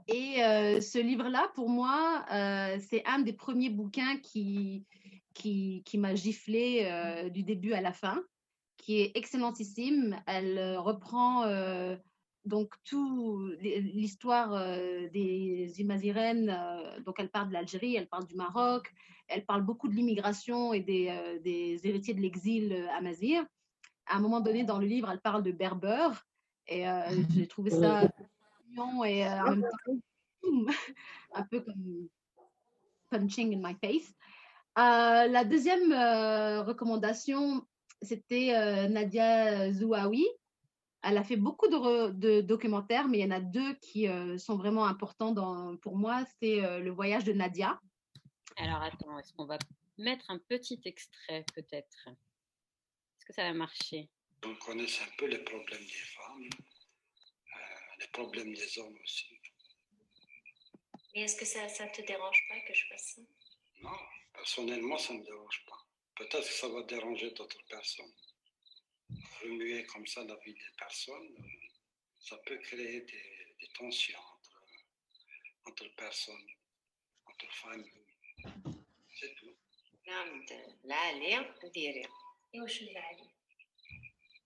Et 0.08 0.44
euh, 0.44 0.82
ce 0.82 1.00
livre-là, 1.00 1.52
pour 1.56 1.70
moi, 1.70 2.26
euh, 2.32 2.78
c'est 2.90 3.04
un 3.06 3.20
des 3.20 3.34
premiers 3.34 3.70
bouquins 3.70 4.18
qui, 4.18 4.86
qui, 5.34 5.82
qui 5.86 5.98
m'a 5.98 6.14
giflé 6.14 7.30
du 7.32 7.44
début 7.44 7.74
à 7.74 7.82
la 7.82 7.94
fin, 7.94 8.22
qui 8.78 9.02
est 9.02 9.12
excellentissime. 9.16 10.22
Elle 10.28 10.78
reprend 10.78 11.46
donc 12.46 12.74
tout 12.84 13.52
l'histoire 13.62 14.52
des 15.12 15.74
Imazirènes. 15.78 16.56
donc 17.06 17.16
elle 17.20 17.30
parle 17.30 17.50
de 17.50 17.54
l'Algérie, 17.54 17.96
elle 17.96 18.08
parle 18.08 18.26
du 18.26 18.36
Maroc, 18.36 18.94
elle 19.28 19.46
parle 19.46 19.62
beaucoup 19.64 19.88
de 19.88 19.94
l'immigration 19.94 20.74
et 20.74 20.82
des, 20.82 21.10
euh, 21.10 21.40
des, 21.40 21.80
héritiers 21.84 22.14
de 22.14 22.22
l'exil 22.22 22.74
euh, 22.74 22.90
amazir. 22.98 23.46
À 24.06 24.18
un 24.18 24.20
moment 24.20 24.42
donné, 24.42 24.64
dans 24.64 24.80
le 24.80 24.86
livre, 24.86 25.10
elle 25.12 25.22
parle 25.22 25.44
de 25.44 25.52
berbère. 25.52 26.26
Et 26.68 26.88
euh, 26.88 27.02
j'ai 27.30 27.48
trouvé 27.48 27.72
ça 27.72 28.08
mignon 28.68 29.04
et 29.04 29.28
en 29.28 29.56
même 29.56 29.62
temps 29.64 29.94
un 31.34 31.44
peu 31.44 31.62
comme 31.62 32.08
punching 33.10 33.54
in 33.54 33.68
my 33.68 33.76
face. 33.76 34.14
la 34.76 35.44
deuxième 35.44 35.92
recommandation, 36.66 37.66
c'était 38.02 38.88
Nadia 38.88 39.72
Zouaoui. 39.74 40.26
Elle 41.04 41.18
a 41.18 41.24
fait 41.24 41.36
beaucoup 41.36 41.68
de, 41.68 42.12
de, 42.12 42.42
documentaires, 42.42 43.08
mais 43.08 43.20
il 43.20 43.22
y 43.22 43.26
en 43.26 43.32
a 43.32 43.42
deux 43.42 43.74
qui 43.76 44.08
sont 44.38 44.56
vraiment 44.56 44.86
importants 44.86 45.32
dans, 45.32 45.76
pour 45.78 45.98
moi. 45.98 46.24
C'est 46.40 46.62
Le 46.80 46.92
voyage 46.92 47.26
de 47.26 47.34
Nadia, 47.34 47.80
alors 48.58 48.82
attends, 48.82 49.18
est-ce 49.20 49.34
qu'on 49.34 49.46
va 49.46 49.58
mettre 49.98 50.30
un 50.30 50.38
petit 50.38 50.80
extrait 50.86 51.46
peut-être? 51.56 52.08
Est-ce 52.08 53.26
que 53.26 53.34
ça 53.34 53.44
va 53.44 53.54
marcher? 53.54 54.10
On 54.46 54.56
connaît 54.56 54.84
un 54.84 55.12
peu 55.18 55.26
les 55.26 55.40
problèmes 55.40 55.84
des 55.84 56.06
femmes, 56.16 56.50
euh, 57.48 57.96
les 58.00 58.08
problèmes 58.08 58.54
des 58.54 58.80
hommes 58.80 58.98
aussi. 59.04 59.40
Mais 61.16 61.22
est-ce 61.22 61.36
que 61.36 61.46
ça 61.46 61.64
ne 61.64 61.92
te 61.92 62.06
dérange 62.06 62.46
pas 62.50 62.60
que 62.68 62.74
je 62.74 62.86
fasse 62.88 63.16
ça? 63.16 63.22
Non, 63.82 63.98
personnellement, 64.34 64.98
ça 64.98 65.14
ne 65.14 65.20
me 65.20 65.24
dérange 65.24 65.66
pas. 65.68 65.86
Peut-être 66.16 66.48
que 66.48 66.54
ça 66.54 66.68
va 66.68 66.84
déranger 66.84 67.32
d'autres 67.32 67.64
personnes. 67.70 68.14
Remuer 69.44 69.86
comme 69.92 70.08
ça 70.08 70.24
la 70.24 70.36
vie 70.44 70.54
des 70.54 70.74
personnes, 70.78 71.36
ça 72.20 72.38
peut 72.46 72.58
créer 72.68 73.02
des, 73.02 73.56
des 73.60 73.68
tensions 73.80 74.20
entre, 74.36 74.58
entre 75.66 75.88
personnes, 75.96 76.48
entre 77.26 77.48
familles. 77.62 78.04
نعم 80.08 80.46
العالية 80.86 81.56
ديري. 81.74 82.08
واش 82.56 82.82
العالية 82.82 83.32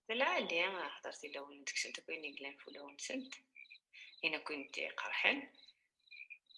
العالية 0.10 0.90
حضرتي 0.90 1.28
لو 1.28 1.54
ندك 1.54 1.86
انت 1.86 2.00
كويني 2.00 2.38
قلانف 2.38 2.68
ولا 2.68 2.82
ونسنت 2.82 3.36
هنا 4.24 4.38
كنت 4.38 4.80
قرحان. 4.80 5.50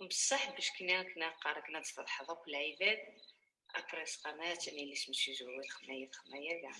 بصح 0.01 0.49
باش 0.51 0.71
كنا 0.71 1.03
كنا 1.03 1.29
قاركنا 1.29 1.81
تستضحضوك 1.81 2.47
العباد 2.47 3.21
أكرس 3.75 4.17
قناة 4.17 4.59
اللي 4.67 4.95
سمشي 4.95 5.33
زوج 5.33 5.67
خماية 5.67 6.11
خماية 6.11 6.61
كاع 6.61 6.71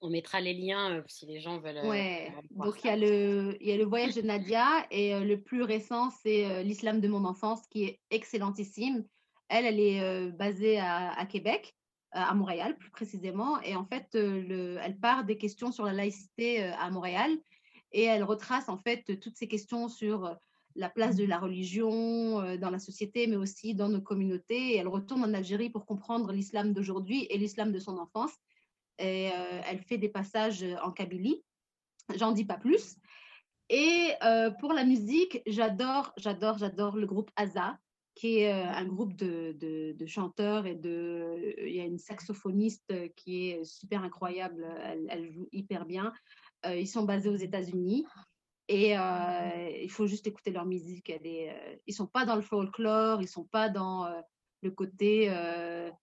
On 0.00 0.10
mettra 0.10 0.40
les 0.40 0.54
liens 0.54 0.92
euh, 0.92 1.02
si 1.06 1.26
les 1.26 1.40
gens 1.40 1.58
veulent. 1.58 1.78
Euh, 1.78 1.88
ouais. 1.88 2.32
Donc 2.50 2.84
il 2.84 2.86
y, 2.86 2.90
a 2.90 2.96
le, 2.96 3.56
il 3.60 3.68
y 3.68 3.72
a 3.72 3.76
le 3.76 3.84
voyage 3.84 4.14
de 4.14 4.22
Nadia 4.22 4.86
et 4.90 5.14
euh, 5.14 5.24
le 5.24 5.40
plus 5.40 5.62
récent, 5.62 6.10
c'est 6.22 6.62
l'islam 6.62 7.00
de 7.00 7.08
mon 7.08 7.24
enfance 7.24 7.66
qui 7.68 7.84
est 7.84 8.00
excellentissime. 8.10 9.04
Elle, 9.48 9.64
elle 9.64 9.80
est 9.80 10.30
basée 10.32 10.78
à, 10.78 11.24
Québec, 11.24 11.74
à 12.12 12.34
Montréal 12.34 12.76
plus 12.76 12.90
précisément. 12.90 13.58
Et 13.62 13.76
en 13.76 13.86
fait, 13.86 14.08
le, 14.12 14.76
elle 14.82 14.98
part 14.98 15.24
des 15.24 15.38
questions 15.38 15.72
sur 15.72 15.86
la 15.86 15.94
laïcité 15.94 16.64
à 16.64 16.90
Montréal 16.90 17.30
et 17.92 18.02
elle 18.02 18.24
retrace 18.24 18.68
en 18.68 18.76
fait 18.76 19.18
toutes 19.18 19.38
ces 19.38 19.48
questions 19.48 19.88
sur 19.88 20.36
la 20.78 20.88
place 20.88 21.16
de 21.16 21.24
la 21.24 21.38
religion 21.38 22.56
dans 22.56 22.70
la 22.70 22.78
société, 22.78 23.26
mais 23.26 23.36
aussi 23.36 23.74
dans 23.74 23.88
nos 23.88 24.00
communautés. 24.00 24.76
Elle 24.76 24.88
retourne 24.88 25.24
en 25.24 25.34
Algérie 25.34 25.70
pour 25.70 25.84
comprendre 25.84 26.32
l'islam 26.32 26.72
d'aujourd'hui 26.72 27.26
et 27.30 27.36
l'islam 27.36 27.72
de 27.72 27.78
son 27.78 27.98
enfance 27.98 28.32
et 28.98 29.30
euh, 29.30 29.60
elle 29.66 29.80
fait 29.80 29.98
des 29.98 30.08
passages 30.08 30.64
en 30.82 30.90
kabylie. 30.90 31.42
J'en 32.16 32.32
dis 32.32 32.44
pas 32.44 32.56
plus. 32.56 32.96
Et 33.70 34.12
euh, 34.24 34.50
pour 34.50 34.72
la 34.72 34.84
musique, 34.84 35.42
j'adore, 35.46 36.12
j'adore, 36.16 36.58
j'adore 36.58 36.96
le 36.96 37.06
groupe 37.06 37.30
Aza, 37.36 37.78
qui 38.14 38.38
est 38.38 38.52
euh, 38.52 38.66
un 38.66 38.86
groupe 38.86 39.14
de, 39.14 39.52
de, 39.92 40.06
chanteurs 40.06 40.66
et 40.66 40.74
de. 40.74 41.54
Il 41.66 41.74
y 41.74 41.80
a 41.80 41.84
une 41.84 41.98
saxophoniste 41.98 42.92
qui 43.14 43.50
est 43.50 43.64
super 43.64 44.02
incroyable, 44.02 44.66
elle, 45.08 45.30
joue 45.30 45.48
hyper 45.52 45.84
bien. 45.84 46.12
ils 46.66 46.88
sont 46.88 47.04
basés 47.04 47.28
aux 47.28 47.36
États-Unis. 47.36 48.06
Et 48.68 48.92
il 48.92 49.90
faut 49.90 50.06
juste 50.06 50.26
écouter 50.26 50.50
leur 50.50 50.66
musique. 50.66 51.10
Elle 51.10 51.26
est, 51.26 51.80
ils 51.86 51.94
sont 51.94 52.06
pas 52.06 52.24
dans 52.24 52.36
le 52.36 52.42
folklore, 52.42 53.22
ils 53.22 53.28
sont 53.28 53.44
pas 53.44 53.68
dans 53.68 54.06
le 54.62 54.70
côté 54.70 55.32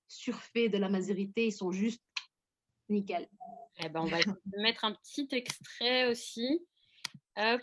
surfait 0.08 0.70
de 0.70 0.78
la 0.78 0.90
mazérité, 0.90 1.48
ils 1.48 1.52
sont 1.52 1.72
juste 1.72 2.02
Nickel. 2.90 3.28
Eh 3.80 3.90
ben, 3.90 4.02
on 4.02 4.06
va 4.06 4.18
mettre 4.58 4.86
un 4.86 4.94
petit 4.94 5.28
extrait 5.32 6.08
aussi. 6.08 6.66
Hop. 7.38 7.62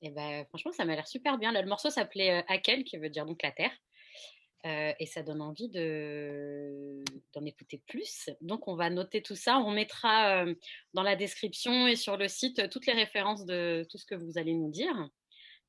Eh 0.00 0.10
ben, 0.10 0.44
franchement, 0.46 0.72
ça 0.72 0.84
m'a 0.84 0.94
l'air 0.94 1.06
super 1.06 1.38
bien. 1.38 1.52
le 1.52 1.66
morceau 1.66 1.90
s'appelait 1.90 2.38
euh, 2.38 2.42
Akel, 2.48 2.84
qui 2.84 2.96
veut 2.96 3.10
dire 3.10 3.26
donc 3.26 3.42
la 3.42 3.52
terre. 3.52 3.72
Euh, 4.66 4.92
et 4.98 5.06
ça 5.06 5.22
donne 5.22 5.40
envie 5.40 5.68
de, 5.68 7.04
d'en 7.32 7.44
écouter 7.44 7.80
plus. 7.86 8.28
Donc, 8.40 8.66
on 8.66 8.74
va 8.74 8.90
noter 8.90 9.22
tout 9.22 9.36
ça. 9.36 9.58
On 9.58 9.70
mettra 9.70 10.42
euh, 10.44 10.54
dans 10.94 11.02
la 11.02 11.14
description 11.14 11.86
et 11.86 11.94
sur 11.94 12.16
le 12.16 12.26
site 12.26 12.68
toutes 12.68 12.86
les 12.86 12.92
références 12.92 13.44
de 13.44 13.86
tout 13.88 13.98
ce 13.98 14.06
que 14.06 14.16
vous 14.16 14.36
allez 14.36 14.54
nous 14.54 14.70
dire. 14.70 15.08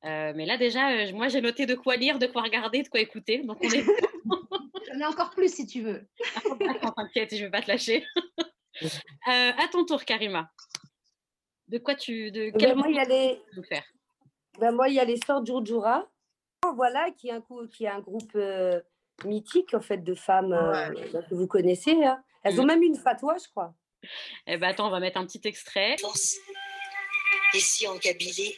Euh, 0.04 0.32
mais 0.34 0.44
là, 0.44 0.56
déjà, 0.56 1.12
moi, 1.12 1.28
j'ai 1.28 1.40
noté 1.40 1.66
de 1.66 1.76
quoi 1.76 1.96
lire, 1.96 2.18
de 2.18 2.26
quoi 2.26 2.42
regarder, 2.42 2.82
de 2.82 2.88
quoi 2.88 3.00
écouter. 3.00 3.44
Donc, 3.44 3.58
on 3.62 3.70
est. 3.70 3.84
J'en 4.92 4.98
ai 4.98 5.04
encore 5.04 5.30
plus 5.30 5.54
si 5.54 5.66
tu 5.66 5.82
veux. 5.82 6.08
T'inquiète, 6.96 7.36
je 7.36 7.44
vais 7.44 7.50
pas 7.50 7.62
te 7.62 7.68
lâcher. 7.68 8.04
à 9.26 9.68
ton 9.70 9.84
tour, 9.84 10.04
Karima. 10.04 10.50
De 11.68 11.78
quoi 11.78 11.94
tu. 11.94 12.32
De 12.32 12.50
quel 12.58 12.70
ben, 12.70 12.78
moi, 12.78 12.88
il 12.88 12.96
y 12.96 12.98
a 12.98 13.04
les... 13.04 13.40
faire? 13.68 13.84
Ben, 14.58 14.72
Moi, 14.72 14.88
il 14.88 14.94
y 14.96 15.00
a 15.00 15.04
les 15.04 15.18
sorts 15.24 15.46
Djoudjoura 15.46 16.10
voilà, 16.74 17.10
qui 17.10 17.28
est 17.28 17.32
un, 17.32 17.40
coup, 17.40 17.66
qui 17.66 17.84
est 17.84 17.88
un 17.88 18.00
groupe 18.00 18.32
euh, 18.34 18.80
mythique 19.24 19.74
en 19.74 19.80
fait 19.80 19.98
de 19.98 20.14
femmes 20.14 20.52
euh, 20.52 21.22
que 21.28 21.34
vous 21.34 21.46
connaissez. 21.46 21.92
Hein. 22.04 22.22
Elles 22.42 22.60
ont 22.60 22.64
mm. 22.64 22.68
même 22.68 22.82
une 22.82 22.96
fatwa, 22.96 23.36
je 23.42 23.48
crois. 23.48 23.74
Eh 24.46 24.56
ben 24.56 24.68
attends, 24.68 24.86
on 24.86 24.90
va 24.90 25.00
mettre 25.00 25.18
un 25.18 25.26
petit 25.26 25.40
extrait. 25.44 25.96
Ici 27.54 27.86
en 27.86 27.98
Kabylie, 27.98 28.54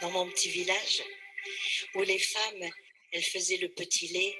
dans 0.00 0.10
mon 0.10 0.26
petit 0.28 0.48
village, 0.48 1.02
où 1.94 2.02
les 2.02 2.18
femmes, 2.18 2.70
elles 3.12 3.22
faisaient 3.22 3.58
le 3.58 3.68
petit 3.68 4.08
lait 4.08 4.34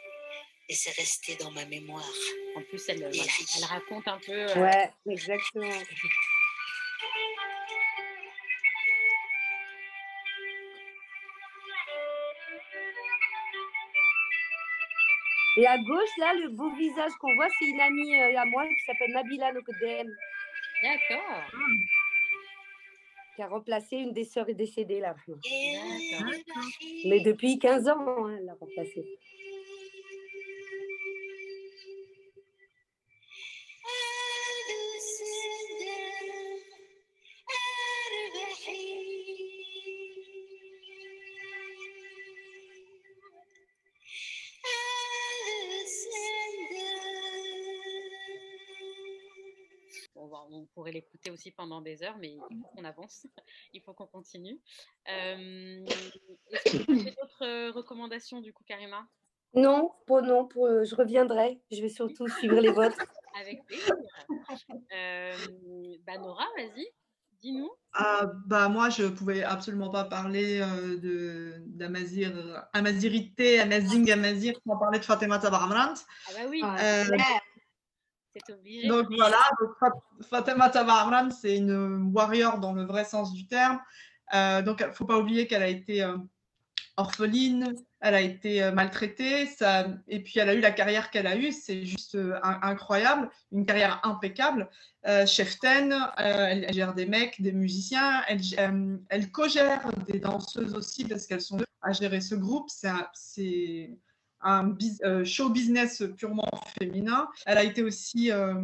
et 0.68 0.74
c'est 0.74 0.90
resté 0.90 1.36
dans 1.36 1.50
ma 1.52 1.64
mémoire. 1.66 2.12
En 2.56 2.62
plus, 2.62 2.82
elle, 2.88 3.02
elle 3.02 3.64
raconte 3.64 4.08
un 4.08 4.18
peu. 4.18 4.32
Euh, 4.32 4.62
ouais, 4.62 4.90
exactement. 5.08 5.70
Et 15.56 15.66
à 15.66 15.78
gauche, 15.78 16.16
là, 16.18 16.34
le 16.34 16.50
beau 16.50 16.70
visage 16.74 17.12
qu'on 17.18 17.34
voit, 17.34 17.48
c'est 17.58 17.66
une 17.66 17.80
amie 17.80 18.14
euh, 18.14 18.38
à 18.38 18.44
moi 18.44 18.66
qui 18.66 18.84
s'appelle 18.84 19.12
Nabila 19.12 19.52
Nokodem. 19.52 20.06
D'accord. 20.82 21.42
Qui 23.34 23.42
a 23.42 23.48
remplacé 23.48 23.96
une 23.96 24.12
des 24.12 24.24
sœurs 24.24 24.46
décédée 24.46 25.00
là. 25.00 25.14
Mais 27.06 27.20
depuis 27.20 27.58
15 27.58 27.88
ans, 27.88 28.26
hein, 28.26 28.36
elle 28.38 28.44
l'a 28.44 28.54
remplacée. 28.54 29.04
L'écouter 50.84 51.30
aussi 51.30 51.50
pendant 51.50 51.80
des 51.80 52.02
heures, 52.02 52.16
mais 52.18 52.36
il 52.50 52.58
faut 52.60 52.68
qu'on 52.74 52.84
avance, 52.84 53.26
il 53.72 53.80
faut 53.82 53.94
qu'on 53.94 54.06
continue. 54.06 54.60
Euh, 55.08 55.84
Est-ce 56.50 56.76
que 56.76 56.76
vous 56.92 57.00
avez 57.00 57.10
d'autres 57.10 57.44
euh, 57.44 57.72
recommandations 57.72 58.40
du 58.40 58.52
coup, 58.52 58.64
Karima? 58.64 59.06
Non, 59.54 59.92
pour 60.06 60.22
non, 60.22 60.46
pour, 60.46 60.66
euh, 60.66 60.84
je 60.84 60.94
reviendrai. 60.94 61.60
Je 61.70 61.80
vais 61.80 61.88
surtout 61.88 62.28
suivre 62.38 62.60
les 62.60 62.70
vôtres. 62.70 63.02
Avec 63.40 63.64
plaisir. 63.64 63.94
Euh, 64.92 65.36
bah 66.06 66.18
Nora, 66.18 66.44
vas-y. 66.56 66.86
Dis-nous. 67.40 67.70
Ah, 67.92 68.30
bah, 68.46 68.68
moi, 68.68 68.88
je 68.88 69.04
ne 69.04 69.08
pouvais 69.10 69.42
absolument 69.42 69.90
pas 69.90 70.04
parler 70.04 70.60
de 70.60 71.54
d'Amazir, 71.66 72.66
Amazirité, 72.72 73.60
Amazing 73.60 74.10
Amazir 74.10 74.54
sans 74.66 74.78
parler 74.78 74.98
de 74.98 75.04
Fatima 75.04 75.38
Tabaramrant. 75.38 75.94
Ah 76.28 76.30
bah 76.34 76.46
oui, 76.48 76.62
donc 78.88 79.06
voilà, 79.16 79.38
Fatima 80.28 80.68
Tabaramran, 80.68 81.30
c'est 81.30 81.56
une 81.56 82.10
warrior 82.14 82.58
dans 82.58 82.72
le 82.72 82.84
vrai 82.84 83.04
sens 83.04 83.32
du 83.32 83.46
terme. 83.46 83.80
Euh, 84.34 84.62
donc 84.62 84.80
il 84.80 84.88
ne 84.88 84.92
faut 84.92 85.04
pas 85.04 85.18
oublier 85.18 85.46
qu'elle 85.46 85.62
a 85.62 85.68
été 85.68 86.02
euh, 86.02 86.16
orpheline, 86.96 87.74
elle 88.00 88.14
a 88.14 88.20
été 88.20 88.62
euh, 88.62 88.72
maltraitée, 88.72 89.48
et 90.08 90.22
puis 90.22 90.38
elle 90.38 90.48
a 90.48 90.54
eu 90.54 90.60
la 90.60 90.72
carrière 90.72 91.10
qu'elle 91.10 91.26
a 91.26 91.36
eue, 91.36 91.52
c'est 91.52 91.84
juste 91.84 92.18
incroyable, 92.42 93.30
une 93.52 93.64
carrière 93.64 94.00
impeccable. 94.04 94.68
cheftaine, 95.26 95.94
elle, 96.16 96.72
gère 96.72 96.94
des 96.94 97.06
mecs, 97.06 97.40
des 97.40 97.52
musiciens, 97.52 98.22
elle, 98.28 98.40
elle 99.08 99.30
co-gère 99.30 99.88
des 100.08 100.18
danseuses 100.18 100.74
aussi 100.74 101.04
parce 101.04 101.26
qu'elles 101.26 101.40
sont 101.40 101.58
à 101.82 101.92
gérer 101.92 102.20
ce 102.20 102.34
groupe. 102.34 102.68
Un 104.46 104.76
euh, 105.04 105.24
show 105.24 105.50
business 105.50 106.04
purement 106.16 106.48
féminin. 106.78 107.28
Elle 107.46 107.58
a 107.58 107.64
été 107.64 107.82
aussi 107.82 108.30
euh, 108.30 108.54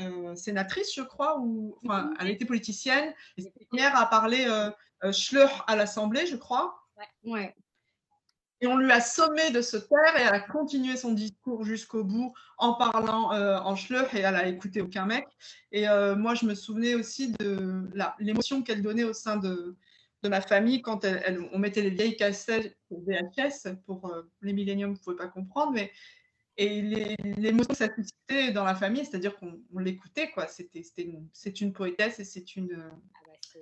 euh, 0.00 0.34
sénatrice, 0.36 0.94
je 0.94 1.02
crois, 1.02 1.38
ou 1.40 1.76
enfin, 1.84 2.12
elle 2.20 2.28
a 2.28 2.30
été 2.30 2.44
politicienne. 2.44 3.12
Et 3.36 3.44
première 3.68 3.96
à 3.98 4.06
parler 4.06 4.46
euh, 4.48 5.12
Schleur 5.12 5.64
à 5.66 5.76
l'Assemblée, 5.76 6.26
je 6.26 6.36
crois. 6.36 6.74
Ouais. 7.24 7.54
Et 8.60 8.66
on 8.68 8.76
lui 8.76 8.90
a 8.92 9.00
sommé 9.00 9.50
de 9.50 9.60
se 9.60 9.76
taire 9.76 10.16
et 10.16 10.22
elle 10.22 10.34
a 10.34 10.40
continué 10.40 10.96
son 10.96 11.12
discours 11.12 11.64
jusqu'au 11.64 12.04
bout 12.04 12.32
en 12.56 12.74
parlant 12.74 13.32
en 13.32 13.76
Schleur 13.76 14.14
et 14.14 14.20
elle 14.20 14.36
a 14.36 14.46
écouté 14.46 14.80
aucun 14.80 15.04
mec. 15.04 15.26
Et 15.72 15.86
moi, 16.16 16.34
je 16.34 16.46
me 16.46 16.54
souvenais 16.54 16.94
aussi 16.94 17.32
de 17.32 17.82
l'émotion 18.20 18.62
qu'elle 18.62 18.80
donnait 18.80 19.04
au 19.04 19.12
sein 19.12 19.36
de, 19.36 19.76
de 20.24 20.28
ma 20.30 20.40
famille 20.40 20.82
quand 20.82 21.06
on 21.52 21.58
mettait 21.58 21.82
les 21.82 21.90
vieilles 21.90 22.16
cassettes 22.16 22.76
pour 22.88 23.04
VHS, 23.04 23.76
pour 23.84 24.06
euh, 24.06 24.22
les 24.40 24.52
milléniums, 24.52 24.92
vous 24.92 24.98
ne 24.98 25.02
pouvez 25.02 25.16
pas 25.16 25.28
comprendre, 25.28 25.72
mais 25.72 25.92
et 26.56 26.82
l'émotion 27.36 27.70
que 27.70 27.76
ça 27.76 27.92
suscitait 27.94 28.52
dans 28.52 28.64
la 28.64 28.74
famille, 28.74 29.04
c'est-à-dire 29.04 29.36
qu'on 29.36 29.60
l'écoutait, 29.78 30.30
quoi. 30.30 30.46
C'était, 30.46 30.84
une, 30.98 31.28
c'est 31.32 31.60
une 31.60 31.72
poétesse 31.72 32.20
et 32.20 32.24
c'est 32.24 32.54
une, 32.54 32.90
ah 33.14 33.18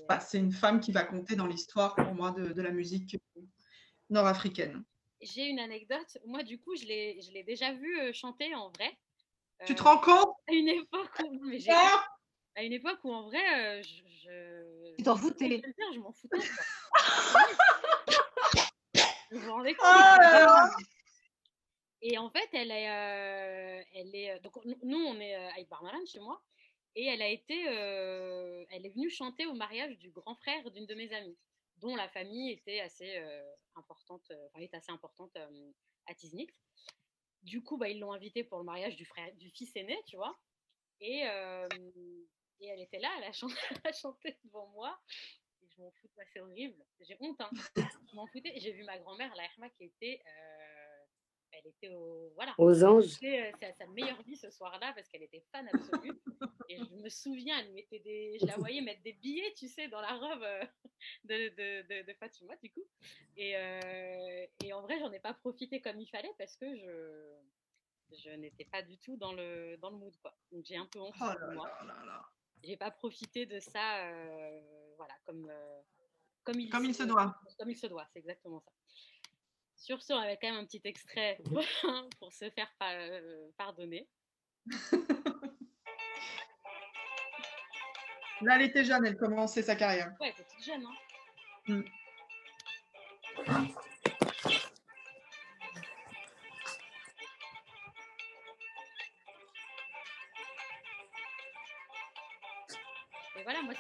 bah, 0.09 0.19
bah, 0.19 0.39
une 0.39 0.53
femme 0.53 0.79
qui 0.79 0.93
va 0.93 1.03
compter 1.03 1.35
dans 1.35 1.47
l'histoire 1.47 1.95
pour 1.95 2.15
moi 2.15 2.33
de, 2.33 2.53
de 2.53 2.63
la 2.63 2.71
musique 2.71 3.17
nord-africaine. 4.11 4.85
J'ai 5.23 5.47
une 5.49 5.59
anecdote. 5.59 6.19
Moi, 6.27 6.43
du 6.43 6.61
coup, 6.61 6.77
je 6.77 6.85
l'ai, 6.85 7.19
je 7.23 7.33
l'ai 7.33 7.45
déjà 7.45 7.73
vue 7.73 7.99
euh, 7.99 8.13
chanter 8.13 8.55
en 8.55 8.71
vrai. 8.71 8.99
Tu 9.65 9.75
te 9.75 9.83
rends 9.83 9.99
compte? 9.99 10.35
À 10.49 10.53
une 10.53 10.69
époque 10.69 11.23
où, 11.25 11.45
mais 11.45 11.61
à 12.55 12.63
une 12.63 12.73
époque 12.73 13.01
où 13.05 13.13
en 13.13 13.23
vrai, 13.23 13.79
euh, 13.79 13.83
je, 13.83 14.95
Tu 14.97 15.05
t'en 15.05 15.17
foutais 15.17 15.63
Je 15.95 15.99
m'en 15.99 16.13
foutais. 16.13 16.39
compte. 19.79 20.85
et 22.03 22.19
en 22.19 22.29
fait, 22.31 22.49
elle 22.53 22.71
est, 22.71 22.91
euh, 22.91 23.83
elle 23.95 24.15
est. 24.15 24.39
Donc 24.41 24.59
nous, 24.83 24.99
on 24.99 25.19
est 25.21 25.35
à 25.35 25.55
Barmalan 25.71 26.05
chez 26.05 26.21
moi, 26.21 26.43
et 26.95 27.07
elle 27.07 27.23
a 27.23 27.29
été, 27.29 27.67
euh, 27.69 28.67
elle 28.71 28.85
est 28.85 28.91
venue 28.91 29.09
chanter 29.11 29.47
au 29.47 29.55
mariage 29.55 29.97
du 29.99 30.11
grand 30.11 30.35
frère 30.35 30.71
d'une 30.71 30.85
de 30.87 30.95
mes 30.95 31.15
amies, 31.15 31.39
dont 31.79 31.97
la 31.97 32.11
famille 32.11 32.53
était 32.53 32.81
assez 32.81 33.23
importante, 33.75 34.31
enfin, 34.49 34.61
est 34.61 34.75
assez 34.75 34.93
importante 34.93 35.35
à 36.07 36.15
Tiznit. 36.15 36.51
Du 37.43 37.63
coup, 37.63 37.79
bah, 37.79 37.89
ils 37.89 37.99
l'ont 37.99 38.13
invitée 38.13 38.45
pour 38.45 38.59
le 38.59 38.65
mariage 38.65 38.97
du 38.97 39.07
frère, 39.07 39.35
du 39.37 39.51
fils 39.51 39.75
aîné, 39.75 39.99
tu 40.07 40.17
vois. 40.17 40.39
Et, 41.01 41.25
et 42.63 42.69
elle 42.69 42.81
était 42.81 43.01
là, 43.01 43.11
elle 43.19 43.25
a 43.25 43.33
chanté, 43.93 44.29
elle 44.29 44.37
devant 44.45 44.69
moi. 44.69 44.99
Et 45.61 45.69
je 45.69 45.81
m'en 45.81 45.91
fous, 45.91 46.09
c'est 46.33 46.41
horrible. 46.41 46.83
J'ai 47.01 47.17
honte, 47.21 47.41
hein. 47.41 47.51
Je 47.77 48.15
m'en 48.15 48.27
foutais. 48.27 48.53
J'ai 48.57 48.73
vu 48.73 48.85
ma 48.85 48.99
grand-mère, 48.99 49.35
la 49.37 49.45
Herma, 49.45 49.69
qui 49.71 49.85
était. 49.85 50.23
Euh, 50.25 51.05
elle 51.55 51.67
était 51.67 51.89
au, 51.89 52.33
voilà, 52.35 52.55
aux 52.57 52.83
anges. 52.83 53.19
Euh, 53.23 53.53
c'est 53.61 53.73
sa 53.73 53.87
meilleure 53.89 54.23
vie 54.23 54.37
ce 54.37 54.51
soir-là 54.51 54.93
parce 54.95 55.09
qu'elle 55.09 55.23
était 55.23 55.45
fan 55.53 55.69
absolue. 55.71 56.19
et 56.71 56.79
je 56.79 56.95
me 56.95 57.09
souviens, 57.11 57.59
elle 57.59 57.73
mettait 57.73 57.99
des, 57.99 58.39
je 58.41 58.47
la 58.47 58.57
voyais 58.57 58.81
mettre 58.81 59.03
des 59.03 59.13
billets, 59.13 59.53
tu 59.55 59.69
sais, 59.69 59.89
dans 59.89 60.01
la 60.01 60.15
robe 60.15 60.43
euh, 60.43 60.65
de, 61.25 61.49
de, 61.51 61.89
de, 61.89 62.07
de 62.07 62.13
Fatima, 62.15 62.57
du 62.63 62.71
coup. 62.71 62.87
Et, 63.37 63.51
et 64.65 64.73
en 64.73 64.81
vrai, 64.81 64.99
j'en 64.99 65.13
ai 65.13 65.21
pas 65.21 65.35
profité 65.35 65.81
comme 65.83 66.01
il 66.01 66.09
fallait 66.09 66.33
parce 66.39 66.57
que 66.57 66.75
je, 66.75 67.37
je 68.17 68.31
n'étais 68.31 68.65
pas 68.65 68.83
du 68.83 68.99
tout 68.99 69.17
dans 69.17 69.33
le, 69.33 69.77
dans 69.79 69.91
le 69.91 69.97
mood, 69.97 70.17
quoi. 70.23 70.35
Donc 70.51 70.65
j'ai 70.65 70.77
un 70.77 70.87
peu 70.87 71.01
honte 71.01 71.15
oh 71.21 71.49
de 71.49 71.55
moi 71.55 71.71
j'ai 72.63 72.77
pas 72.77 72.91
profité 72.91 73.47
de 73.47 73.61
ça, 73.61 74.07
euh, 74.07 74.61
voilà, 74.97 75.15
comme, 75.25 75.49
euh, 75.49 75.81
comme, 76.45 76.61
il, 76.61 76.71
comme 76.71 76.85
il 76.85 76.95
se 76.95 77.03
doit. 77.03 77.41
Comme 77.59 77.71
il 77.71 77.77
se 77.77 77.87
doit, 77.87 78.07
c'est 78.13 78.19
exactement 78.21 78.61
ça. 78.61 78.73
Sur 79.77 80.03
ce, 80.03 80.13
on 80.13 80.19
avait 80.19 80.39
quand 80.41 80.49
même 80.49 80.61
un 80.61 80.67
petit 80.67 80.81
extrait 80.85 81.39
pour 82.21 82.33
se 82.33 82.51
faire 82.51 82.71
euh, 82.83 83.49
pardonner. 83.57 84.09
Là, 88.43 88.57
elle 88.57 88.63
était 88.63 88.85
jeune, 88.85 89.05
elle 89.07 89.17
commençait 89.17 89.63
sa 89.63 89.77
carrière. 89.77 90.15
Ouais, 90.21 90.29
elle 90.29 90.41
était 90.41 90.45
toute 90.45 90.65
jeune. 90.65 90.85
Hein. 90.85 90.95
Mm. 91.69 91.83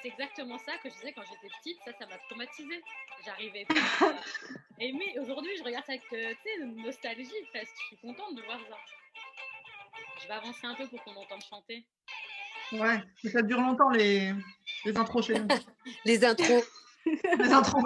C'est 0.02 0.08
exactement 0.08 0.58
ça 0.58 0.72
que 0.82 0.90
je 0.90 0.94
disais 0.94 1.12
quand 1.12 1.22
j'étais 1.22 1.54
petite. 1.58 1.78
Ça, 1.84 1.92
ça 1.98 2.06
m'a 2.06 2.18
traumatisée. 2.28 2.82
J'arrivais 3.24 3.64
pas 3.98 4.10
à 4.10 4.82
aimer. 4.82 5.16
Aujourd'hui, 5.20 5.56
je 5.56 5.62
regarde 5.62 5.84
ça 5.86 5.92
avec 5.92 6.04
euh, 6.12 6.34
une 6.60 6.82
nostalgie 6.82 7.30
presque. 7.50 7.72
Je 7.82 7.86
suis 7.86 7.98
contente 7.98 8.34
de 8.34 8.42
voir 8.42 8.58
ça. 8.68 8.76
Je 10.20 10.28
vais 10.28 10.34
avancer 10.34 10.66
un 10.66 10.74
peu 10.74 10.88
pour 10.88 11.02
qu'on 11.04 11.14
entende 11.14 11.42
chanter. 11.48 11.86
Ouais, 12.72 13.02
ça 13.30 13.42
dure 13.42 13.60
longtemps 13.60 13.90
les, 13.90 14.32
les 14.84 14.96
intros 14.96 15.26
chez 15.26 15.38
nous. 15.38 15.48
les 16.04 16.24
intros. 16.24 16.64
les 17.38 17.52
intros. 17.52 17.82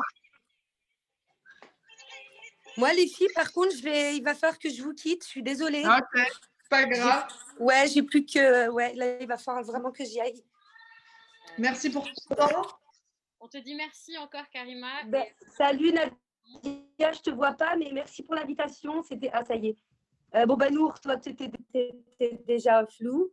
Moi, 2.77 2.93
les 2.93 3.09
filles, 3.09 3.33
par 3.35 3.53
contre, 3.53 3.75
je 3.75 3.83
vais... 3.83 4.17
il 4.17 4.23
va 4.23 4.35
falloir 4.35 4.59
que 4.59 4.69
je 4.69 4.83
vous 4.83 4.95
quitte. 4.95 5.25
Je 5.25 5.29
suis 5.29 5.43
désolée. 5.43 5.85
Ok, 5.87 6.23
pas 6.69 6.85
grave. 6.85 7.27
Ouais, 7.59 7.89
j'ai 7.89 8.03
plus 8.03 8.25
que. 8.25 8.69
Ouais, 8.69 8.95
là, 8.95 9.19
il 9.21 9.27
va 9.27 9.39
falloir 9.39 9.65
vraiment 9.65 9.91
que 9.91 10.05
j'y 10.05 10.21
aille. 10.21 10.43
Merci 11.59 11.91
pour 11.91 12.05
ton 12.05 12.35
temps. 12.35 12.69
On 13.41 13.49
te 13.49 13.59
dit 13.59 13.75
merci 13.75 14.17
encore, 14.19 14.49
Karima. 14.51 15.05
Ben, 15.07 15.25
salut, 15.57 15.93
Nadia. 15.93 17.13
Je 17.13 17.21
te 17.21 17.31
vois 17.31 17.53
pas, 17.53 17.77
mais 17.77 17.91
merci 17.93 18.23
pour 18.23 18.35
l'invitation. 18.35 19.03
C'était. 19.03 19.31
Ah, 19.33 19.45
ça 19.45 19.57
y 19.57 19.69
est. 19.69 19.77
Euh, 20.35 20.47
bon, 20.47 20.57
ben, 20.57 20.73
Nour, 20.73 21.01
toi, 21.01 21.17
tu 21.17 21.31
étais 21.31 21.51
déjà 22.47 22.85
flou. 22.87 23.33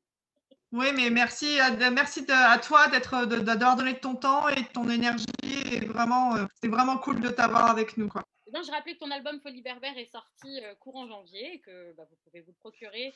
Oui, 0.74 0.88
mais 0.96 1.12
merci, 1.12 1.60
à, 1.60 1.70
merci 1.92 2.26
à 2.30 2.58
toi 2.58 2.88
d'être, 2.88 3.26
d'avoir 3.26 3.76
donné 3.76 4.00
ton 4.00 4.16
temps 4.16 4.50
et 4.50 4.66
ton 4.66 4.90
énergie. 4.90 5.26
Et 5.72 5.86
vraiment, 5.86 6.36
euh, 6.36 6.46
c'est 6.62 6.68
vraiment 6.68 6.98
cool 6.98 7.22
de 7.22 7.30
t'avoir 7.30 7.70
avec 7.70 7.96
nous. 7.96 8.08
Quoi. 8.08 8.24
je 8.48 8.72
rappelais 8.72 8.96
que 8.96 9.00
ton 9.00 9.12
album 9.12 9.40
Folie 9.42 9.62
Berbère 9.62 9.96
est 10.00 10.12
sorti 10.12 10.64
euh, 10.64 10.74
courant 10.80 11.08
janvier 11.08 11.56
et 11.56 11.60
que 11.60 11.94
bah, 11.96 12.06
vous 12.10 12.18
pouvez 12.24 12.42
vous 12.42 12.52
le 12.52 12.58
procurer 12.58 13.14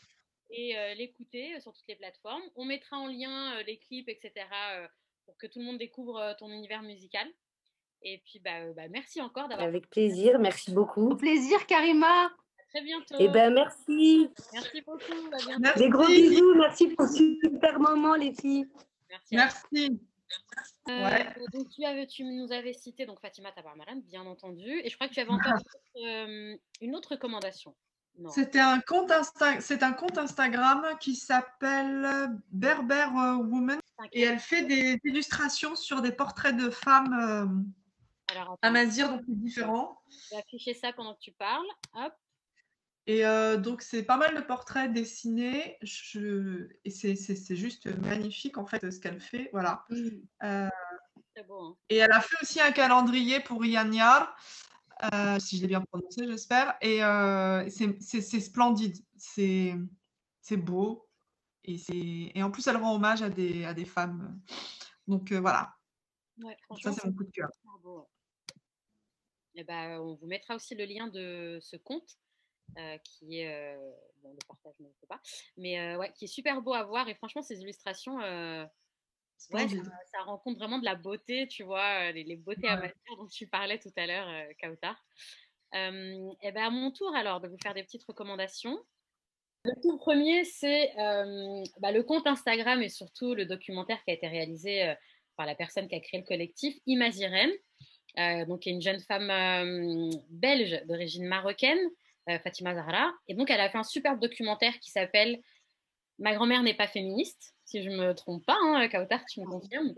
et 0.50 0.76
l'écouter 0.96 1.60
sur 1.60 1.74
toutes 1.74 1.88
les 1.88 1.96
plateformes. 1.96 2.42
On 2.56 2.66
mettra 2.66 2.98
en 2.98 3.08
lien 3.08 3.62
les 3.64 3.78
clips, 3.78 4.10
etc., 4.10 4.46
pour 5.26 5.38
que 5.38 5.48
tout 5.48 5.60
le 5.60 5.66
monde 5.66 5.78
découvre 5.78 6.36
ton 6.40 6.50
univers 6.50 6.82
musical. 6.84 7.28
Et 8.02 8.22
puis, 8.26 8.40
bah, 8.40 8.72
bah 8.74 8.88
merci 8.90 9.22
encore 9.22 9.48
d'avoir. 9.50 9.68
Avec 9.68 9.90
plaisir, 9.90 10.40
merci 10.40 10.72
beaucoup. 10.72 11.12
Au 11.12 11.16
plaisir, 11.16 11.66
Karima 11.66 12.32
très 12.70 12.82
bientôt. 12.82 13.16
Eh 13.20 13.28
ben 13.30 13.54
merci. 13.54 14.30
Merci 14.54 14.82
beaucoup. 14.82 15.30
À. 15.64 15.74
Des 15.78 15.90
gros 15.90 16.08
bisous. 16.08 16.56
Merci 16.56 16.88
pour 16.90 17.08
ce 17.08 17.38
super 17.44 17.80
moment, 17.80 18.16
les 18.16 18.34
filles. 18.34 18.68
Merci. 19.10 19.36
Merci. 19.36 20.00
Euh, 20.90 21.20
donc 21.54 21.70
tu, 21.70 21.86
avais, 21.86 22.06
tu 22.06 22.24
nous 22.24 22.52
avais 22.52 22.74
cité 22.74 23.06
donc 23.06 23.22
Fatima 23.22 23.52
Tabarmalan, 23.52 24.02
bien 24.06 24.26
entendu, 24.26 24.82
et 24.84 24.90
je 24.90 24.96
crois 24.96 25.08
que 25.08 25.14
tu 25.14 25.22
avais 25.22 25.32
encore 25.32 25.54
euh, 25.98 26.56
une 26.82 26.96
autre 26.96 27.12
recommandation. 27.12 27.76
C'était 28.30 28.60
un 28.60 28.80
compte 28.80 29.12
c'est 29.60 29.84
un 29.84 29.94
compte 29.94 30.18
Instagram 30.18 30.86
qui 31.00 31.16
s'appelle 31.16 32.32
Berber 32.52 33.08
Woman 33.14 33.80
et 34.12 34.24
elle 34.24 34.40
fait 34.40 34.64
des 34.64 35.00
illustrations 35.04 35.76
sur 35.76 36.02
des 36.02 36.12
portraits 36.12 36.56
de 36.56 36.70
femmes 36.70 37.14
euh, 37.14 38.36
Alors, 38.36 38.58
amazir 38.62 39.10
donc 39.10 39.24
différents. 39.28 40.02
Je 40.10 40.36
vais 40.36 40.42
afficher 40.42 40.74
ça 40.74 40.94
pendant 40.94 41.14
que 41.14 41.20
tu 41.20 41.32
parles. 41.32 41.68
Hop. 41.94 42.14
Et 43.08 43.26
euh, 43.26 43.56
donc, 43.56 43.82
c'est 43.82 44.04
pas 44.04 44.18
mal 44.18 44.36
de 44.36 44.42
portraits 44.42 44.92
dessinés. 44.92 45.78
Je... 45.82 46.68
Et 46.84 46.90
c'est 46.90 47.56
juste 47.56 47.88
magnifique, 48.06 48.58
en 48.58 48.66
fait, 48.66 48.92
ce 48.92 49.00
qu'elle 49.00 49.22
fait. 49.22 49.50
Voilà. 49.54 49.86
Mmh. 49.90 50.10
Euh, 50.44 50.70
beau, 51.48 51.60
hein. 51.60 51.78
Et 51.90 51.98
elle 51.98 52.12
a 52.12 52.20
fait 52.20 52.36
aussi 52.42 52.60
un 52.60 52.72
calendrier 52.72 53.40
pour 53.40 53.66
Yann 53.66 53.94
euh, 55.14 55.40
si 55.40 55.58
je 55.58 55.62
l'ai 55.62 55.68
bien 55.68 55.82
prononcé, 55.82 56.26
j'espère. 56.28 56.76
Et 56.82 57.00
c'est 57.70 58.42
splendide. 58.42 58.98
C'est 59.18 59.78
beau. 60.58 61.08
Et, 61.64 61.78
et 62.38 62.44
en 62.44 62.52
plus, 62.52 62.66
elle 62.68 62.78
rend 62.78 62.96
hommage 62.96 63.22
à 63.22 63.30
des, 63.30 63.66
à 63.66 63.74
des 63.74 63.86
femmes. 63.86 64.42
Donc, 65.08 65.32
voilà. 65.34 65.74
Ça, 66.82 66.92
c'est 66.94 67.06
mon 67.06 67.14
coup 67.14 67.24
de 67.24 67.32
cœur. 67.32 67.50
Et 69.56 69.62
eh 69.62 69.64
ben, 69.64 70.00
on 70.00 70.14
vous 70.14 70.28
mettra 70.28 70.56
aussi 70.56 70.76
le 70.76 70.86
lien 70.86 71.08
de 71.08 71.58
ce 71.64 71.78
compte 71.78 72.20
euh, 72.78 72.98
qui 73.00 73.40
est 73.40 73.76
euh, 73.76 73.92
bon, 74.22 74.32
le 74.32 74.38
partage 74.48 74.76
ne 74.80 74.86
sais 75.00 75.08
pas, 75.08 75.20
mais 75.58 75.80
euh, 75.80 75.98
ouais, 75.98 76.14
qui 76.14 76.26
est 76.26 76.28
super 76.28 76.62
beau 76.62 76.74
à 76.74 76.84
voir 76.84 77.10
et 77.10 77.16
franchement 77.16 77.42
ces 77.42 77.62
illustrations, 77.62 78.20
ouais, 79.52 79.68
ça, 79.68 80.24
rend 80.26 80.38
compte 80.38 80.58
vraiment 80.58 80.80
de 80.80 80.86
la 80.86 80.96
beauté, 80.96 81.48
tu 81.48 81.64
vois, 81.64 82.12
les, 82.12 82.36
beautés 82.36 82.68
amateurs 82.68 83.18
dont 83.18 83.28
tu 83.28 83.48
parlais 83.48 83.80
tout 83.80 83.92
à 83.96 84.08
l'heure, 84.08 84.28
Kautar. 84.62 84.96
et 85.74 86.52
ben 86.52 86.64
à 86.64 86.70
mon 86.70 86.92
tour 86.92 87.16
alors 87.16 87.40
de 87.42 87.48
vous 87.48 87.58
faire 87.62 87.74
des 87.74 87.84
petites 87.84 88.04
recommandations. 88.04 88.78
Le 89.64 89.74
tout 89.82 89.98
premier, 89.98 90.44
c'est 90.44 90.94
bah, 91.80 91.92
le 91.92 92.04
compte 92.04 92.28
Instagram 92.28 92.82
et 92.82 92.90
surtout 92.90 93.34
le 93.34 93.46
documentaire 93.46 94.04
qui 94.04 94.12
a 94.12 94.14
été 94.14 94.28
réalisé 94.28 94.94
par 95.38 95.46
la 95.46 95.56
personne 95.56 95.88
qui 95.88 95.96
a 95.96 96.00
créé 96.00 96.20
le 96.20 96.26
collectif, 96.26 96.76
Imazirem, 96.86 97.52
euh, 98.20 98.46
donc 98.46 98.62
qui 98.62 98.70
est 98.70 98.74
une 98.74 98.82
jeune 98.82 99.00
femme 99.00 100.12
belge 100.30 100.82
d'origine 100.86 101.26
marocaine, 101.26 101.80
euh, 102.30 102.40
Fatima 102.40 102.74
Zahra. 102.74 103.12
Et 103.28 103.36
donc, 103.36 103.50
elle 103.50 103.62
a 103.62 103.70
fait 103.70 103.78
un 103.78 103.84
superbe 103.84 104.20
documentaire 104.20 104.78
qui 104.80 104.92
s'appelle 104.92 105.40
Ma 106.20 106.34
grand-mère 106.34 106.64
n'est 106.64 106.74
pas 106.74 106.88
féministe, 106.88 107.56
si 107.66 107.84
je 107.84 107.90
ne 107.90 107.98
me 107.98 108.14
trompe 108.14 108.46
pas, 108.46 108.58
hein, 108.62 108.88
Kautar, 108.88 109.24
tu 109.26 109.42
me 109.42 109.46
confirmes. 109.46 109.94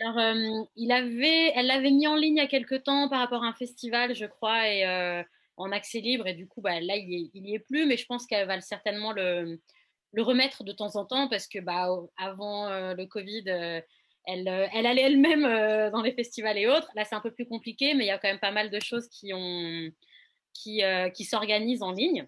Alors, 0.00 0.18
euh, 0.18 0.64
il 0.76 0.92
avait, 0.92 1.52
elle 1.54 1.66
l'avait 1.66 1.90
mis 1.90 2.06
en 2.06 2.14
ligne 2.14 2.36
il 2.36 2.40
y 2.40 2.44
a 2.44 2.46
quelques 2.46 2.84
temps 2.84 3.08
par 3.08 3.20
rapport 3.20 3.42
à 3.42 3.48
un 3.48 3.52
festival, 3.54 4.14
je 4.14 4.26
crois, 4.26 4.68
et 4.68 4.86
euh, 4.86 5.22
en 5.56 5.72
accès 5.72 6.00
libre. 6.00 6.26
Et 6.26 6.34
du 6.34 6.46
coup, 6.46 6.60
bah, 6.60 6.80
là, 6.80 6.96
il 6.96 7.30
n'y 7.34 7.54
est, 7.54 7.58
plus, 7.58 7.86
mais 7.86 7.96
je 7.96 8.06
pense 8.06 8.26
qu'elle 8.26 8.46
va 8.46 8.60
certainement 8.60 9.12
le, 9.12 9.60
le, 10.12 10.22
remettre 10.22 10.62
de 10.62 10.72
temps 10.72 10.94
en 10.96 11.04
temps 11.04 11.28
parce 11.28 11.48
que 11.48 11.58
bah, 11.58 11.88
avant 12.16 12.68
le 12.94 13.04
Covid, 13.06 13.44
elle, 13.46 14.68
elle, 14.72 14.86
allait 14.86 15.02
elle-même 15.02 15.90
dans 15.90 16.02
les 16.02 16.12
festivals 16.12 16.58
et 16.58 16.68
autres. 16.68 16.90
Là, 16.94 17.04
c'est 17.04 17.16
un 17.16 17.20
peu 17.20 17.32
plus 17.32 17.46
compliqué, 17.46 17.94
mais 17.94 18.04
il 18.04 18.08
y 18.08 18.12
a 18.12 18.18
quand 18.18 18.28
même 18.28 18.38
pas 18.38 18.52
mal 18.52 18.70
de 18.70 18.78
choses 18.80 19.08
qui 19.08 19.32
ont 19.34 19.90
qui, 20.52 20.82
euh, 20.82 21.10
qui 21.10 21.24
s'organise 21.24 21.82
en 21.82 21.92
ligne. 21.92 22.26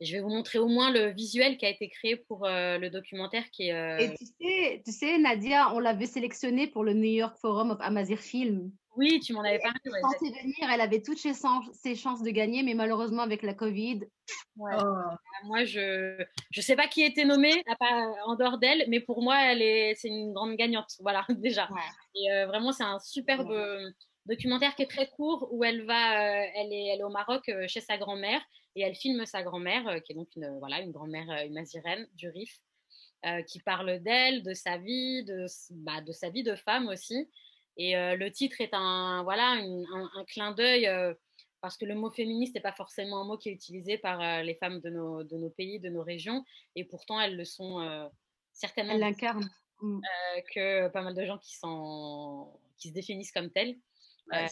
Je 0.00 0.12
vais 0.12 0.20
vous 0.20 0.28
montrer 0.28 0.58
au 0.58 0.68
moins 0.68 0.92
le 0.92 1.10
visuel 1.10 1.56
qui 1.56 1.66
a 1.66 1.70
été 1.70 1.88
créé 1.88 2.16
pour 2.16 2.46
euh, 2.46 2.78
le 2.78 2.88
documentaire 2.88 3.50
qui 3.50 3.68
est. 3.68 3.74
Euh, 3.74 3.98
Et 3.98 4.14
tu 4.14 4.26
sais, 4.26 4.82
tu 4.84 4.92
sais, 4.92 5.18
Nadia, 5.18 5.74
on 5.74 5.80
l'avait 5.80 6.06
sélectionné 6.06 6.68
pour 6.68 6.84
le 6.84 6.92
New 6.92 7.10
York 7.10 7.36
Forum 7.40 7.72
of 7.72 7.78
Amazir 7.80 8.18
Film. 8.18 8.70
Oui, 8.96 9.20
tu 9.20 9.32
m'en 9.32 9.40
avais 9.40 9.58
parlé. 9.58 9.78
Elle 9.84 9.92
ouais, 9.92 10.40
venir, 10.40 10.70
elle 10.72 10.80
avait 10.80 11.02
toutes 11.02 11.18
ses, 11.18 11.32
ses, 11.72 11.94
chances 11.94 12.22
de 12.22 12.30
gagner, 12.30 12.62
mais 12.62 12.74
malheureusement 12.74 13.22
avec 13.22 13.42
la 13.42 13.54
Covid. 13.54 14.00
Ouais. 14.56 14.72
Oh. 14.78 15.44
Moi, 15.44 15.64
je 15.64 16.20
ne 16.20 16.62
sais 16.62 16.76
pas 16.76 16.88
qui 16.88 17.02
était 17.02 17.24
nommé 17.24 17.62
en 18.26 18.34
dehors 18.34 18.58
d'elle, 18.58 18.84
mais 18.88 19.00
pour 19.00 19.22
moi, 19.22 19.36
elle 19.40 19.62
est, 19.62 19.94
c'est 19.96 20.08
une 20.08 20.32
grande 20.32 20.54
gagnante. 20.56 20.94
Voilà, 21.00 21.24
déjà. 21.28 21.68
Et 22.14 22.28
vraiment, 22.46 22.72
c'est 22.72 22.84
un 22.84 22.98
superbe 22.98 23.52
documentaire 24.28 24.74
qui 24.76 24.82
est 24.82 24.90
très 24.90 25.08
court 25.08 25.48
où 25.50 25.64
elle 25.64 25.84
va, 25.84 26.20
euh, 26.20 26.46
elle, 26.54 26.72
est, 26.72 26.86
elle 26.88 27.00
est 27.00 27.04
au 27.04 27.08
Maroc 27.08 27.48
euh, 27.48 27.66
chez 27.66 27.80
sa 27.80 27.96
grand-mère 27.96 28.40
et 28.78 28.82
elle 28.82 28.94
filme 28.94 29.26
sa 29.26 29.42
grand-mère, 29.42 29.86
euh, 29.88 29.98
qui 30.00 30.12
est 30.12 30.14
donc 30.14 30.28
une, 30.36 30.58
voilà, 30.58 30.80
une 30.80 30.92
grand-mère 30.92 31.28
une 31.44 31.54
mazirène 31.54 32.06
du 32.14 32.28
Rif, 32.28 32.60
qui 33.48 33.58
parle 33.58 33.98
d'elle, 33.98 34.44
de 34.44 34.54
sa 34.54 34.78
vie, 34.78 35.24
de, 35.24 35.46
bah, 35.70 36.00
de 36.00 36.12
sa 36.12 36.30
vie 36.30 36.44
de 36.44 36.54
femme 36.54 36.86
aussi. 36.86 37.28
Et 37.76 37.94
le 37.94 38.28
titre 38.30 38.60
est 38.60 38.72
un, 38.72 39.24
voilà, 39.24 39.54
un, 39.54 40.24
clin 40.24 40.52
d'œil 40.52 40.88
parce 41.60 41.76
que 41.76 41.84
le 41.84 41.96
mot 41.96 42.10
féministe 42.10 42.54
n'est 42.54 42.60
pas 42.60 42.72
forcément 42.72 43.20
un 43.20 43.24
mot 43.24 43.36
qui 43.36 43.48
est 43.48 43.52
utilisé 43.52 43.98
par 43.98 44.44
les 44.44 44.54
femmes 44.54 44.78
de 44.78 44.90
nos, 44.90 45.24
de 45.24 45.36
nos 45.36 45.50
pays, 45.50 45.80
de 45.80 45.88
nos 45.88 46.04
régions, 46.04 46.44
et 46.76 46.84
pourtant 46.84 47.20
elles 47.20 47.36
le 47.36 47.44
sont 47.44 48.08
certainement. 48.52 48.92
Elles 48.92 49.00
l'incarnent. 49.00 49.50
Mm. 49.80 50.00
que 50.54 50.88
pas 50.88 51.02
mal 51.02 51.14
de 51.14 51.24
gens 51.24 51.38
qui, 51.38 51.56
sont, 51.56 52.52
qui 52.78 52.90
se 52.90 52.94
définissent 52.94 53.32
comme 53.32 53.50
telles. 53.50 53.76
Euh, 54.32 54.46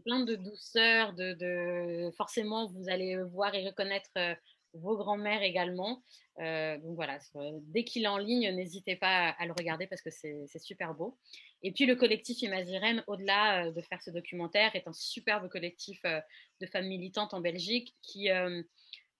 plein 0.00 0.20
de 0.20 0.34
douceur, 0.34 1.12
de, 1.14 2.10
forcément 2.16 2.66
vous 2.66 2.88
allez 2.88 3.16
voir 3.32 3.54
et 3.54 3.66
reconnaître 3.66 4.10
euh, 4.18 4.34
vos 4.72 4.96
grands-mères 4.96 5.42
également. 5.42 6.02
Euh, 6.40 6.76
donc 6.78 6.96
voilà, 6.96 7.18
dès 7.62 7.84
qu'il 7.84 8.04
est 8.04 8.08
en 8.08 8.18
ligne, 8.18 8.50
n'hésitez 8.54 8.96
pas 8.96 9.28
à, 9.30 9.46
le 9.46 9.52
regarder 9.52 9.86
parce 9.86 10.02
que 10.02 10.10
c'est 10.10 10.58
super 10.58 10.94
beau. 10.94 11.16
Et 11.62 11.72
puis 11.72 11.86
le 11.86 11.94
collectif 11.94 12.42
Imazirène, 12.42 13.04
au-delà 13.06 13.70
de 13.70 13.80
faire 13.82 14.02
ce 14.02 14.10
documentaire, 14.10 14.74
est 14.74 14.88
un 14.88 14.92
superbe 14.92 15.48
collectif 15.48 16.02
de 16.02 16.66
femmes 16.66 16.88
militantes 16.88 17.34
en 17.34 17.40
Belgique 17.40 17.94
qui, 18.02 18.30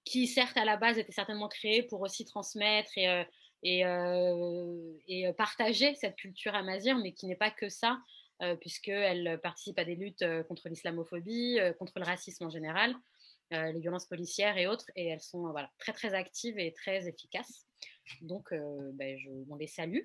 qui 0.04 0.26
certes 0.26 0.56
à 0.56 0.64
la 0.64 0.76
base 0.76 0.98
était 0.98 1.12
certainement 1.12 1.48
créé 1.48 1.84
pour 1.84 2.00
aussi 2.00 2.24
transmettre 2.24 2.90
et, 2.96 3.24
et, 3.62 3.84
et 5.06 5.32
partager 5.34 5.94
cette 5.94 6.16
culture 6.16 6.56
amazir, 6.56 6.98
mais 6.98 7.12
qui 7.12 7.26
n'est 7.26 7.36
pas 7.36 7.52
que 7.52 7.68
ça. 7.68 7.96
Euh, 8.42 8.56
puisqu'elle 8.56 9.38
participe 9.42 9.78
à 9.78 9.84
des 9.84 9.94
luttes 9.94 10.22
euh, 10.22 10.42
contre 10.42 10.68
l'islamophobie, 10.68 11.60
euh, 11.60 11.72
contre 11.72 12.00
le 12.00 12.04
racisme 12.04 12.44
en 12.44 12.50
général, 12.50 12.94
les 13.50 13.78
violences 13.78 14.06
policières 14.06 14.58
et 14.58 14.66
autres, 14.66 14.86
et 14.96 15.06
elles 15.06 15.20
sont 15.20 15.48
voilà, 15.52 15.70
très 15.78 15.92
très 15.92 16.12
actives 16.12 16.58
et 16.58 16.72
très 16.72 17.06
efficaces. 17.06 17.68
Donc, 18.20 18.52
ben, 18.94 19.16
je, 19.16 19.30
on 19.48 19.54
les 19.54 19.68
salue. 19.68 20.00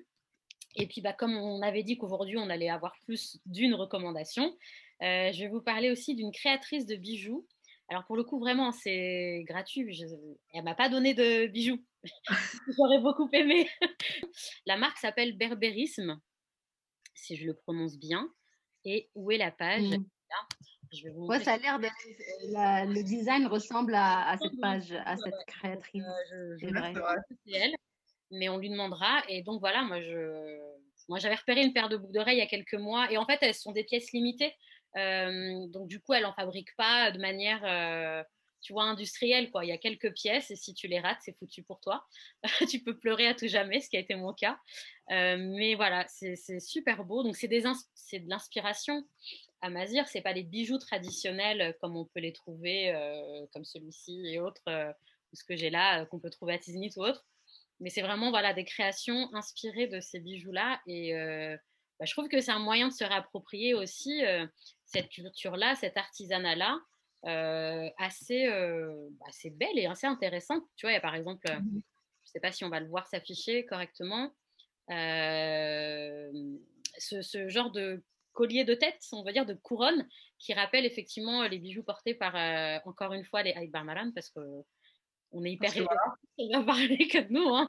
Et 0.76 0.86
puis, 0.86 1.00
bah, 1.00 1.12
comme 1.12 1.34
on 1.36 1.60
avait 1.60 1.82
dit 1.82 1.98
qu'aujourd'hui, 1.98 2.38
on 2.38 2.48
allait 2.48 2.70
avoir 2.70 2.94
plus 3.06 3.40
d'une 3.46 3.74
recommandation, 3.74 4.56
je 5.00 5.36
vais 5.36 5.48
vous 5.48 5.62
parler 5.62 5.90
aussi 5.90 6.14
d'une 6.14 6.30
créatrice 6.30 6.86
de 6.86 6.94
bijoux. 6.94 7.44
Alors, 7.88 8.04
pour 8.04 8.14
le 8.14 8.22
coup, 8.22 8.38
vraiment, 8.38 8.70
c'est 8.70 9.42
gratuit. 9.48 9.92
Je, 9.92 10.04
elle 10.54 10.62
m'a 10.62 10.76
pas 10.76 10.88
donné 10.88 11.14
de 11.14 11.48
bijoux. 11.48 11.84
J'aurais 12.78 13.00
beaucoup 13.00 13.28
aimé. 13.32 13.68
La 14.64 14.76
marque 14.76 14.98
s'appelle 14.98 15.36
Berbérisme. 15.36 16.20
Si 17.20 17.36
je 17.36 17.46
le 17.46 17.54
prononce 17.54 17.98
bien. 17.98 18.28
Et 18.84 19.10
où 19.14 19.30
est 19.30 19.38
la 19.38 19.50
page? 19.50 19.82
Mmh. 19.82 20.04
je 20.92 21.04
vais 21.04 21.10
vous 21.10 21.26
ouais, 21.26 21.40
ça 21.40 21.54
a 21.54 21.58
l'air 21.58 21.78
de 21.78 21.86
le 22.92 23.02
design 23.02 23.46
ressemble 23.46 23.94
à, 23.94 24.36
cette 24.40 24.58
page, 24.60 24.92
à 25.04 25.16
cette 25.16 25.46
créatrice. 25.46 26.04
Euh, 26.32 26.56
je, 26.58 26.68
c'est 27.46 27.52
elle, 27.52 27.74
mais 28.30 28.48
on 28.48 28.58
lui 28.58 28.70
demandera. 28.70 29.22
Et 29.28 29.42
donc 29.42 29.60
voilà, 29.60 29.82
moi 29.82 30.00
je, 30.00 30.58
moi 31.08 31.18
j'avais 31.18 31.34
repéré 31.34 31.62
une 31.62 31.72
paire 31.72 31.88
de 31.88 31.96
boucles 31.96 32.14
d'oreilles 32.14 32.36
il 32.36 32.40
y 32.40 32.42
a 32.42 32.46
quelques 32.46 32.74
mois, 32.74 33.10
et 33.12 33.18
en 33.18 33.26
fait 33.26 33.38
elles 33.42 33.54
sont 33.54 33.72
des 33.72 33.84
pièces 33.84 34.12
limitées. 34.12 34.54
Euh, 34.96 35.66
donc 35.68 35.88
du 35.88 36.00
coup, 36.00 36.14
elle 36.14 36.26
en 36.26 36.32
fabrique 36.32 36.74
pas 36.76 37.10
de 37.10 37.18
manière 37.18 37.60
euh, 37.64 38.24
tu 38.60 38.72
vois, 38.72 38.84
industriel, 38.84 39.50
quoi. 39.50 39.64
Il 39.64 39.68
y 39.68 39.72
a 39.72 39.78
quelques 39.78 40.12
pièces 40.12 40.50
et 40.50 40.56
si 40.56 40.74
tu 40.74 40.86
les 40.86 41.00
rates, 41.00 41.18
c'est 41.20 41.36
foutu 41.38 41.62
pour 41.62 41.80
toi. 41.80 42.06
tu 42.68 42.80
peux 42.80 42.96
pleurer 42.96 43.26
à 43.26 43.34
tout 43.34 43.48
jamais, 43.48 43.80
ce 43.80 43.88
qui 43.88 43.96
a 43.96 44.00
été 44.00 44.14
mon 44.14 44.32
cas. 44.32 44.58
Euh, 45.10 45.36
mais 45.38 45.74
voilà, 45.74 46.06
c'est 46.08 46.60
super 46.60 47.04
beau. 47.04 47.22
Donc, 47.22 47.36
c'est 47.36 47.48
de 47.48 48.28
l'inspiration 48.28 49.06
à 49.60 49.70
Mazir. 49.70 50.06
C'est 50.08 50.20
pas 50.20 50.34
des 50.34 50.42
bijoux 50.42 50.78
traditionnels 50.78 51.60
euh, 51.60 51.72
comme 51.80 51.96
on 51.96 52.04
peut 52.04 52.20
les 52.20 52.32
trouver, 52.32 52.94
euh, 52.94 53.46
comme 53.52 53.64
celui-ci 53.64 54.22
et 54.26 54.40
autres, 54.40 54.62
ou 54.68 55.36
ce 55.36 55.44
que 55.44 55.56
j'ai 55.56 55.70
là, 55.70 56.04
qu'on 56.06 56.18
peut 56.18 56.30
trouver 56.30 56.54
à 56.54 56.58
Tiznit 56.58 56.92
ou 56.96 57.02
autre. 57.02 57.24
Mais 57.80 57.88
c'est 57.88 58.02
vraiment 58.02 58.30
voilà, 58.30 58.52
des 58.52 58.64
créations 58.64 59.34
inspirées 59.34 59.86
de 59.86 60.00
ces 60.00 60.20
bijoux-là. 60.20 60.80
Et 60.86 61.14
bah, 61.98 62.04
je 62.04 62.12
trouve 62.12 62.28
que 62.28 62.40
c'est 62.40 62.50
un 62.50 62.58
moyen 62.58 62.88
de 62.88 62.92
se 62.92 63.04
réapproprier 63.04 63.72
aussi 63.72 64.22
cette 64.84 65.08
culture-là, 65.08 65.76
cet 65.76 65.96
artisanat-là. 65.96 66.78
Euh, 67.26 67.90
assez, 67.98 68.46
euh, 68.46 69.10
assez 69.28 69.50
belle 69.50 69.78
et 69.78 69.84
assez 69.86 70.06
intéressante. 70.06 70.62
Tu 70.76 70.86
vois, 70.86 70.92
il 70.92 70.94
y 70.94 70.98
a 70.98 71.02
par 71.02 71.14
exemple, 71.14 71.46
euh, 71.50 71.60
mmh 71.60 71.82
je 72.22 72.28
ne 72.28 72.32
sais 72.32 72.40
pas 72.40 72.52
si 72.52 72.64
on 72.64 72.68
va 72.68 72.78
le 72.78 72.86
voir 72.86 73.08
s'afficher 73.08 73.66
correctement, 73.66 74.30
ce, 74.88 76.30
genre 77.48 77.72
de 77.72 78.04
collier 78.34 78.62
de 78.62 78.74
tête, 78.74 79.00
on 79.10 79.24
va 79.24 79.32
dire 79.32 79.46
de 79.46 79.54
couronne, 79.54 80.06
qui 80.38 80.54
rappelle 80.54 80.84
effectivement 80.84 81.42
les 81.48 81.58
bijoux 81.58 81.82
portés 81.82 82.14
par, 82.14 82.36
encore 82.86 83.14
une 83.14 83.24
fois, 83.24 83.42
les 83.42 83.52
Aïd 83.54 83.72
Barmaran, 83.72 84.12
parce 84.14 84.30
que 84.30 84.38
on 85.32 85.44
est 85.44 85.52
hyper 85.52 85.72
on 86.38 86.60
va 86.60 86.62
parler 86.64 87.08
que 87.08 87.18
de 87.18 87.32
nous. 87.32 87.48
Hein. 87.48 87.68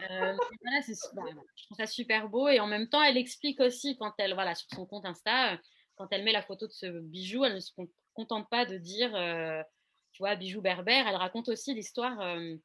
voilà, 0.00 0.80
je 0.80 1.64
trouve 1.66 1.76
ça 1.76 1.86
super 1.86 2.28
beau 2.28 2.48
et 2.48 2.58
en 2.58 2.66
même 2.66 2.88
temps, 2.88 3.02
elle 3.02 3.18
explique 3.18 3.60
aussi 3.60 3.96
quand 3.98 4.14
elle, 4.18 4.34
voilà, 4.34 4.56
sur 4.56 4.68
son 4.74 4.86
compte 4.86 5.04
Insta, 5.04 5.60
quand 5.94 6.08
elle 6.10 6.24
met 6.24 6.32
la 6.32 6.42
photo 6.42 6.66
de 6.66 6.72
ce 6.72 6.86
bijou, 6.86 7.44
elle 7.44 7.54
ne 7.54 7.60
se 7.60 7.72
contente 8.16 8.48
pas 8.48 8.64
de 8.64 8.78
dire, 8.78 9.14
euh, 9.14 9.62
tu 10.12 10.22
vois, 10.22 10.34
bijoux 10.34 10.62
berbères, 10.62 11.06
elle 11.06 11.16
raconte 11.16 11.48
aussi 11.48 11.74
l'histoire 11.74 12.18
euh, 12.20 12.56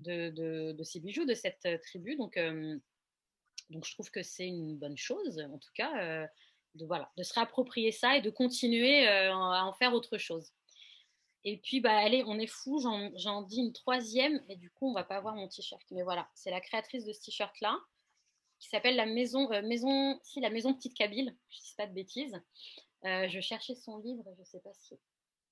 de, 0.00 0.82
ces 0.82 0.98
bijoux, 1.00 1.26
de 1.26 1.34
cette 1.34 1.66
euh, 1.66 1.78
tribu. 1.78 2.16
Donc, 2.16 2.38
donc 3.70 3.84
je 3.84 3.92
trouve 3.92 4.10
que 4.10 4.22
c'est 4.22 4.46
une 4.46 4.76
bonne 4.76 4.96
chose, 4.96 5.38
en 5.38 5.58
tout 5.58 5.70
cas, 5.74 6.26
de, 6.74 6.86
voilà, 6.86 7.10
de 7.16 7.22
se 7.22 7.34
réapproprier 7.34 7.92
ça 7.92 8.16
et 8.16 8.20
de 8.20 8.30
continuer 8.30 9.06
à 9.06 9.64
en 9.64 9.72
faire 9.74 9.94
autre 9.94 10.18
chose. 10.18 10.50
Et 11.44 11.58
puis, 11.58 11.80
bah, 11.80 11.96
allez, 11.96 12.24
on 12.26 12.38
est 12.38 12.46
fou, 12.46 12.78
j'en 13.16 13.42
dis 13.42 13.58
une 13.58 13.72
troisième, 13.72 14.42
et 14.48 14.56
du 14.56 14.70
coup, 14.70 14.90
on 14.90 14.94
va 14.94 15.04
pas 15.04 15.20
voir 15.20 15.34
mon 15.34 15.48
t-shirt. 15.48 15.82
Mais 15.90 16.02
voilà, 16.02 16.28
c'est 16.34 16.50
la 16.50 16.60
créatrice 16.60 17.04
de 17.04 17.12
ce 17.12 17.20
t-shirt-là, 17.20 17.78
qui 18.58 18.68
s'appelle 18.68 18.96
la 18.96 19.06
maison, 19.06 19.48
maison, 19.62 20.18
si, 20.22 20.40
la 20.40 20.50
maison 20.50 20.72
Petite 20.74 20.96
Kabyle, 20.96 21.36
je 21.50 21.58
ne 21.58 21.62
dis 21.62 21.74
pas 21.76 21.86
de 21.86 21.94
bêtises. 21.94 22.40
Euh, 23.06 23.28
je 23.28 23.40
cherchais 23.40 23.74
son 23.74 23.98
livre, 23.98 24.24
je 24.34 24.40
ne 24.40 24.46
sais 24.46 24.60
pas 24.60 24.72
si, 24.72 24.94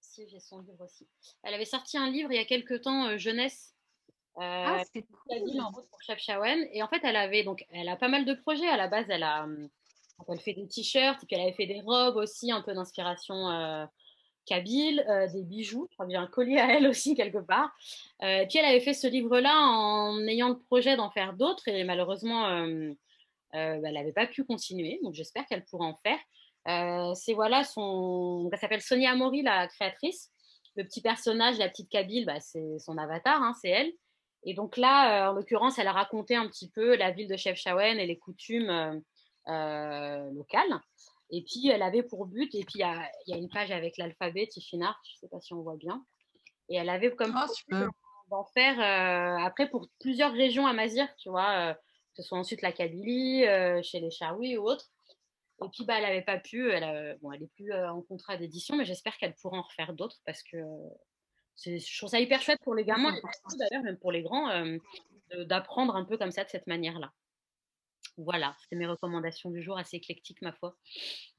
si 0.01 0.29
j'ai 0.29 0.41
son 0.41 0.61
livre 0.61 0.85
aussi. 0.85 1.07
Elle 1.43 1.55
avait 1.55 1.66
sorti 1.66 1.99
un 1.99 2.11
livre 2.11 2.33
il 2.33 2.37
y 2.37 2.41
a 2.41 2.45
quelques 2.45 2.83
temps, 2.83 3.09
euh, 3.09 3.19
Jeunesse. 3.19 3.74
Euh, 4.39 4.41
ah, 4.41 4.83
c'est 4.91 5.03
cool. 5.03 5.61
en 5.61 5.70
route 5.70 5.87
pour 5.91 6.01
Et 6.73 6.83
en 6.83 6.89
fait, 6.89 7.01
elle 7.05 7.16
avait 7.16 7.45
donc, 7.45 7.66
elle 7.70 7.89
a 7.91 7.97
pas 7.97 8.09
mal 8.09 8.24
de 8.24 8.33
projets. 8.33 8.69
À 8.69 8.79
la 8.79 8.89
base, 8.89 9.05
elle 9.11 9.23
a, 9.23 9.47
elle 10.27 10.41
fait 10.41 10.55
des 10.55 10.66
t-shirts, 10.66 11.23
et 11.23 11.27
puis 11.27 11.37
elle 11.37 11.43
avait 11.43 11.53
fait 11.53 11.66
des 11.66 11.83
robes 11.83 12.16
aussi, 12.16 12.51
un 12.51 12.62
peu 12.62 12.73
d'inspiration 12.73 13.87
kabyle, 14.47 15.05
des 15.35 15.43
bijoux. 15.43 15.87
Je 15.91 15.97
crois 15.97 16.07
a 16.07 16.19
un 16.19 16.27
collier 16.27 16.59
à 16.59 16.79
elle 16.79 16.87
aussi 16.87 17.15
quelque 17.15 17.45
part. 17.45 17.77
et 18.23 18.47
puis 18.49 18.59
elle 18.59 18.65
avait 18.65 18.81
fait 18.81 18.95
ce 18.95 19.07
livre-là 19.07 19.55
en 19.55 20.19
ayant 20.27 20.49
le 20.49 20.59
projet 20.59 20.97
d'en 20.97 21.11
faire 21.11 21.35
d'autres, 21.35 21.69
et 21.69 21.85
malheureusement, 21.85 22.49
elle 23.53 23.83
n'avait 23.83 24.15
pas 24.15 24.27
pu 24.27 24.45
continuer. 24.45 24.99
Donc 25.03 25.12
j'espère 25.12 25.45
qu'elle 25.45 25.66
pourra 25.66 25.85
en 25.85 25.97
faire. 26.03 26.19
Euh, 26.68 27.14
c'est 27.14 27.34
voilà, 27.34 27.64
son, 27.64 28.48
elle 28.52 28.59
s'appelle 28.59 28.82
Sonia 28.82 29.12
Amori, 29.12 29.43
la 29.43 29.66
créatrice. 29.68 30.30
Le 30.76 30.84
petit 30.84 31.02
personnage, 31.02 31.59
la 31.59 31.68
petite 31.68 31.90
Kabyle, 31.90 32.24
bah, 32.24 32.40
c'est 32.40 32.78
son 32.78 32.97
avatar, 32.97 33.43
hein, 33.43 33.52
c'est 33.60 33.68
elle. 33.68 33.93
Et 34.44 34.55
donc 34.55 34.76
là, 34.76 35.28
euh, 35.28 35.30
en 35.30 35.34
l'occurrence, 35.34 35.78
elle 35.78 35.86
a 35.86 35.93
raconté 35.93 36.34
un 36.34 36.48
petit 36.48 36.70
peu 36.70 36.97
la 36.97 37.10
ville 37.10 37.28
de 37.28 37.36
Chefchaouen 37.36 37.98
et 37.98 38.06
les 38.06 38.18
coutumes 38.18 39.02
euh, 39.48 40.30
locales. 40.32 40.80
Et 41.30 41.43
puis, 41.43 41.68
elle 41.68 41.82
avait 41.82 42.02
pour 42.02 42.26
but, 42.26 42.55
et 42.55 42.64
puis 42.64 42.80
il 42.80 42.80
y, 42.80 43.32
a, 43.32 43.36
une 43.36 43.48
page 43.48 43.70
avec 43.70 43.97
l'alphabet 43.97 44.47
Tifinart, 44.47 45.01
je 45.05 45.14
ne 45.14 45.18
sais 45.20 45.28
pas 45.28 45.40
si 45.40 45.55
on 45.55 45.62
voit 45.62 45.76
bien. 45.76 46.05
Et 46.68 46.76
elle 46.76 46.90
avait 46.90 47.14
comme 47.14 47.34
oh, 47.36 47.74
d'en 48.30 48.44
faire 48.44 48.78
après 49.44 49.68
pour 49.68 49.89
plusieurs 49.98 50.32
régions 50.32 50.66
à 50.66 50.72
Mazir, 50.74 51.09
tu 51.16 51.30
vois, 51.30 51.74
que 51.74 52.22
ce 52.22 52.22
soit 52.22 52.39
ensuite 52.39 52.60
la 52.60 52.72
Kabylie, 52.72 53.44
chez 53.82 54.01
les 54.01 54.10
Charoui 54.10 54.59
ou 54.59 54.64
autres. 54.64 54.90
Et 55.64 55.68
puis, 55.70 55.84
bah, 55.84 55.94
elle 55.97 56.05
n'avait 56.05 56.22
pas 56.22 56.39
pu, 56.39 56.70
elle, 56.70 57.18
bon, 57.20 57.32
elle 57.32 57.43
est 57.43 57.52
plus 57.55 57.72
en 57.72 58.02
contrat 58.02 58.36
d'édition, 58.36 58.76
mais 58.76 58.84
j'espère 58.84 59.16
qu'elle 59.18 59.34
pourra 59.34 59.59
en 59.59 59.62
refaire 59.62 59.93
d'autres 59.93 60.18
parce 60.24 60.43
que 60.43 60.59
je 61.64 61.98
trouve 61.98 62.09
ça 62.10 62.20
hyper 62.20 62.40
chouette 62.43 62.60
pour 62.62 62.74
les 62.74 62.84
gamins, 62.84 63.14
d'ailleurs, 63.59 63.82
même 63.82 63.98
pour 63.98 64.12
les 64.12 64.22
grands, 64.22 64.51
d'apprendre 65.47 65.97
un 65.97 66.05
peu 66.05 66.16
comme 66.16 66.30
ça, 66.30 66.44
de 66.44 66.51
cette 66.51 66.66
manière-là. 66.66 67.12
Voilà, 68.18 68.55
c'est 68.68 68.76
mes 68.76 68.86
recommandations 68.86 69.51
du 69.51 69.62
jour, 69.62 69.78
assez 69.78 69.97
éclectiques, 69.97 70.43
ma 70.43 70.52
foi. 70.52 70.76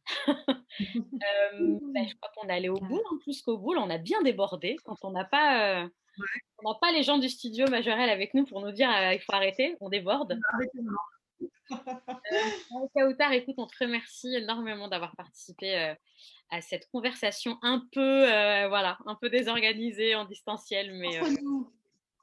Bah, 1.15 2.01
je 2.07 2.15
crois 2.15 2.31
qu'on 2.35 2.47
est 2.49 2.53
allé 2.53 2.67
au 2.69 2.79
bout, 2.79 3.01
en 3.11 3.19
plus 3.19 3.43
qu'au 3.43 3.59
bout, 3.59 3.75
on 3.75 3.91
a 3.91 3.99
bien 3.99 4.23
débordé 4.23 4.75
quand 4.83 4.97
on 5.03 5.11
n'a 5.11 5.23
pas. 5.23 5.87
On 6.63 6.69
n'a 6.69 6.77
pas 6.81 6.91
les 6.91 7.03
gens 7.03 7.19
du 7.19 7.29
studio 7.29 7.67
Majorel 7.69 8.09
avec 8.09 8.33
nous 8.33 8.43
pour 8.43 8.59
nous 8.61 8.71
dire 8.71 8.89
il 9.11 9.19
faut 9.19 9.33
arrêter, 9.33 9.77
on 9.81 9.89
déborde. 9.89 10.39
Euh, 11.71 12.87
Kautar, 12.95 13.31
écoute, 13.33 13.55
on 13.57 13.67
te 13.67 13.75
remercie 13.79 14.35
énormément 14.35 14.87
d'avoir 14.87 15.15
participé 15.15 15.77
euh, 15.77 15.95
à 16.49 16.61
cette 16.61 16.89
conversation 16.91 17.57
un 17.61 17.83
peu, 17.91 18.31
euh, 18.31 18.67
voilà, 18.67 18.97
un 19.05 19.15
peu 19.15 19.29
désorganisée 19.29 20.15
en 20.15 20.25
distanciel, 20.25 20.93
mais, 20.93 21.19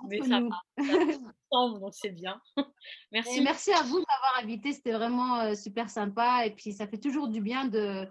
mais 0.09 0.21
ça 0.23 0.41
va, 0.41 1.79
donc 1.79 1.95
c'est 1.95 2.11
bien. 2.11 2.41
merci. 3.13 3.41
merci 3.41 3.73
à 3.73 3.83
vous 3.83 3.99
de 3.99 4.05
m'avoir 4.07 4.43
invité, 4.43 4.73
c'était 4.73 4.93
vraiment 4.93 5.55
super 5.55 5.91
sympa, 5.91 6.47
et 6.47 6.51
puis 6.51 6.73
ça 6.73 6.87
fait 6.87 6.99
toujours 6.99 7.29
du 7.29 7.41
bien 7.41 7.67
de, 7.67 8.07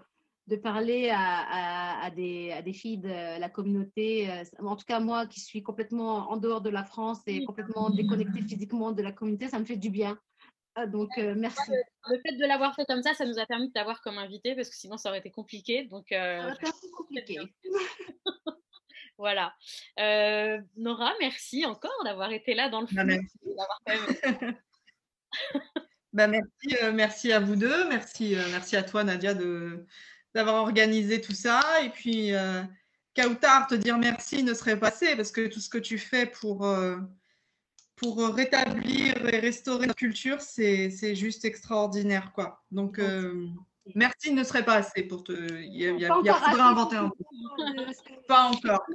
de 0.46 0.56
parler 0.56 1.10
à, 1.10 2.04
à, 2.04 2.10
des, 2.10 2.52
à, 2.52 2.62
des, 2.62 2.72
filles 2.72 2.98
de 2.98 3.40
la 3.40 3.48
communauté. 3.48 4.28
En 4.58 4.76
tout 4.76 4.84
cas, 4.86 5.00
moi 5.00 5.26
qui 5.26 5.40
suis 5.40 5.62
complètement 5.62 6.30
en 6.30 6.36
dehors 6.36 6.60
de 6.60 6.70
la 6.70 6.84
France 6.84 7.20
et 7.26 7.44
complètement 7.44 7.90
déconnectée 7.90 8.42
physiquement 8.42 8.92
de 8.92 9.02
la 9.02 9.12
communauté, 9.12 9.48
ça 9.48 9.58
me 9.58 9.64
fait 9.64 9.76
du 9.76 9.90
bien. 9.90 10.18
Ah, 10.76 10.86
donc, 10.86 11.10
euh, 11.18 11.34
merci. 11.36 11.70
Le, 12.08 12.18
fait 12.20 12.36
de 12.36 12.46
l'avoir 12.46 12.74
fait 12.74 12.84
comme 12.84 13.02
ça, 13.02 13.14
ça 13.14 13.26
nous 13.26 13.38
a 13.38 13.46
permis 13.46 13.68
de 13.68 13.72
t'avoir 13.72 14.00
comme 14.02 14.18
invité 14.18 14.54
parce 14.54 14.68
que 14.68 14.76
sinon, 14.76 14.96
ça 14.96 15.08
aurait 15.08 15.18
été 15.18 15.30
compliqué. 15.30 15.84
Donc, 15.84 16.12
euh, 16.12 16.54
compliqué. 16.96 17.38
voilà. 19.18 19.52
Euh, 19.98 20.58
Nora, 20.76 21.12
merci 21.20 21.66
encore 21.66 22.04
d'avoir 22.04 22.30
été 22.32 22.54
là 22.54 22.68
dans 22.68 22.82
le 22.82 22.86
bah, 22.92 23.04
film. 23.04 23.26
bah, 26.12 26.28
merci, 26.28 26.76
merci 26.94 27.32
à 27.32 27.40
vous 27.40 27.56
deux. 27.56 27.88
Merci, 27.88 28.36
merci 28.50 28.76
à 28.76 28.84
toi, 28.84 29.02
Nadia, 29.02 29.34
de, 29.34 29.84
d'avoir 30.34 30.62
organisé 30.62 31.20
tout 31.20 31.34
ça. 31.34 31.82
Et 31.84 31.90
puis, 31.90 32.30
Kautar, 33.16 33.66
te 33.66 33.74
dire 33.74 33.98
merci 33.98 34.44
ne 34.44 34.54
serait 34.54 34.78
passé 34.78 35.16
parce 35.16 35.32
que 35.32 35.48
tout 35.48 35.60
ce 35.60 35.68
que 35.68 35.78
tu 35.78 35.98
fais 35.98 36.26
pour 36.26 36.64
pour 38.00 38.34
rétablir 38.34 39.28
et 39.28 39.38
restaurer 39.38 39.86
notre 39.86 39.98
culture, 39.98 40.40
c'est 40.40 41.14
juste 41.14 41.44
extraordinaire. 41.44 42.32
Quoi. 42.32 42.62
Donc, 42.70 42.98
euh, 42.98 43.46
merci 43.94 44.32
ne 44.32 44.42
serait 44.42 44.64
pas 44.64 44.76
assez 44.76 45.02
pour 45.02 45.22
te. 45.22 45.32
Il 45.32 45.76
y 45.76 45.86
a, 45.86 45.90
il 45.90 46.00
y 46.00 46.06
a, 46.06 46.66
inventer 46.66 46.96
un 46.96 47.10
peu. 47.10 47.24
pas 48.26 48.44
encore. 48.44 48.86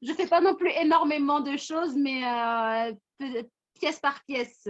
Je 0.00 0.12
ne 0.12 0.16
fais 0.16 0.28
pas 0.28 0.40
non 0.40 0.54
plus 0.54 0.70
énormément 0.70 1.40
de 1.40 1.56
choses, 1.56 1.96
mais 1.96 2.22
euh, 2.24 3.42
pièce 3.80 3.98
par 3.98 4.22
pièce. 4.24 4.68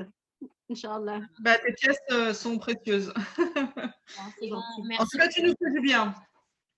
Inch'Allah. 0.71 1.21
Bah, 1.41 1.59
tes 1.59 1.73
pièces 1.75 1.99
euh, 2.11 2.33
sont 2.33 2.59
précieuses. 2.59 3.13
Ah, 4.19 5.03
en 5.03 5.05
tout 5.05 5.19
cas, 5.19 5.29
tu 5.29 5.43
nous 5.43 5.55
fais 5.63 5.71
du 5.71 5.81
bien. 5.81 6.15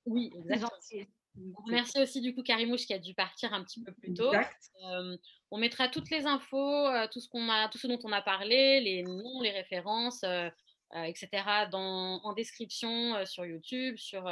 Oui, 0.04 0.32
exactement. 0.36 1.06
Merci 1.66 2.00
aussi 2.00 2.20
du 2.20 2.34
coup 2.34 2.42
Karimouche 2.42 2.86
qui 2.86 2.94
a 2.94 2.98
dû 2.98 3.14
partir 3.14 3.52
un 3.54 3.62
petit 3.64 3.82
peu 3.82 3.92
plus 3.92 4.14
tôt. 4.14 4.32
Euh, 4.84 5.16
on 5.50 5.58
mettra 5.58 5.88
toutes 5.88 6.10
les 6.10 6.26
infos, 6.26 6.86
euh, 6.88 7.06
tout, 7.10 7.20
ce 7.20 7.28
qu'on 7.28 7.48
a, 7.48 7.68
tout 7.68 7.78
ce 7.78 7.86
dont 7.86 7.98
on 8.04 8.12
a 8.12 8.22
parlé, 8.22 8.80
les 8.80 9.02
noms, 9.02 9.40
les 9.40 9.50
références, 9.50 10.22
euh, 10.24 10.50
etc. 10.92 11.28
Dans, 11.70 12.20
en 12.22 12.32
description 12.32 13.24
sur 13.24 13.46
YouTube, 13.46 13.96
sur, 13.96 14.28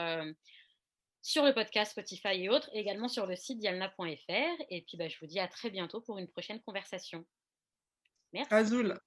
sur 1.22 1.44
le 1.44 1.54
podcast 1.54 1.92
Spotify 1.92 2.42
et 2.42 2.48
autres, 2.48 2.68
et 2.72 2.80
également 2.80 3.08
sur 3.08 3.26
le 3.26 3.36
site 3.36 3.58
dialna.fr. 3.58 4.62
Et 4.70 4.82
puis 4.82 4.96
bah, 4.96 5.08
je 5.08 5.18
vous 5.20 5.26
dis 5.26 5.40
à 5.40 5.48
très 5.48 5.70
bientôt 5.70 6.00
pour 6.00 6.18
une 6.18 6.28
prochaine 6.28 6.60
conversation. 6.62 7.24
Merci. 8.32 8.52
Azul. 8.52 8.98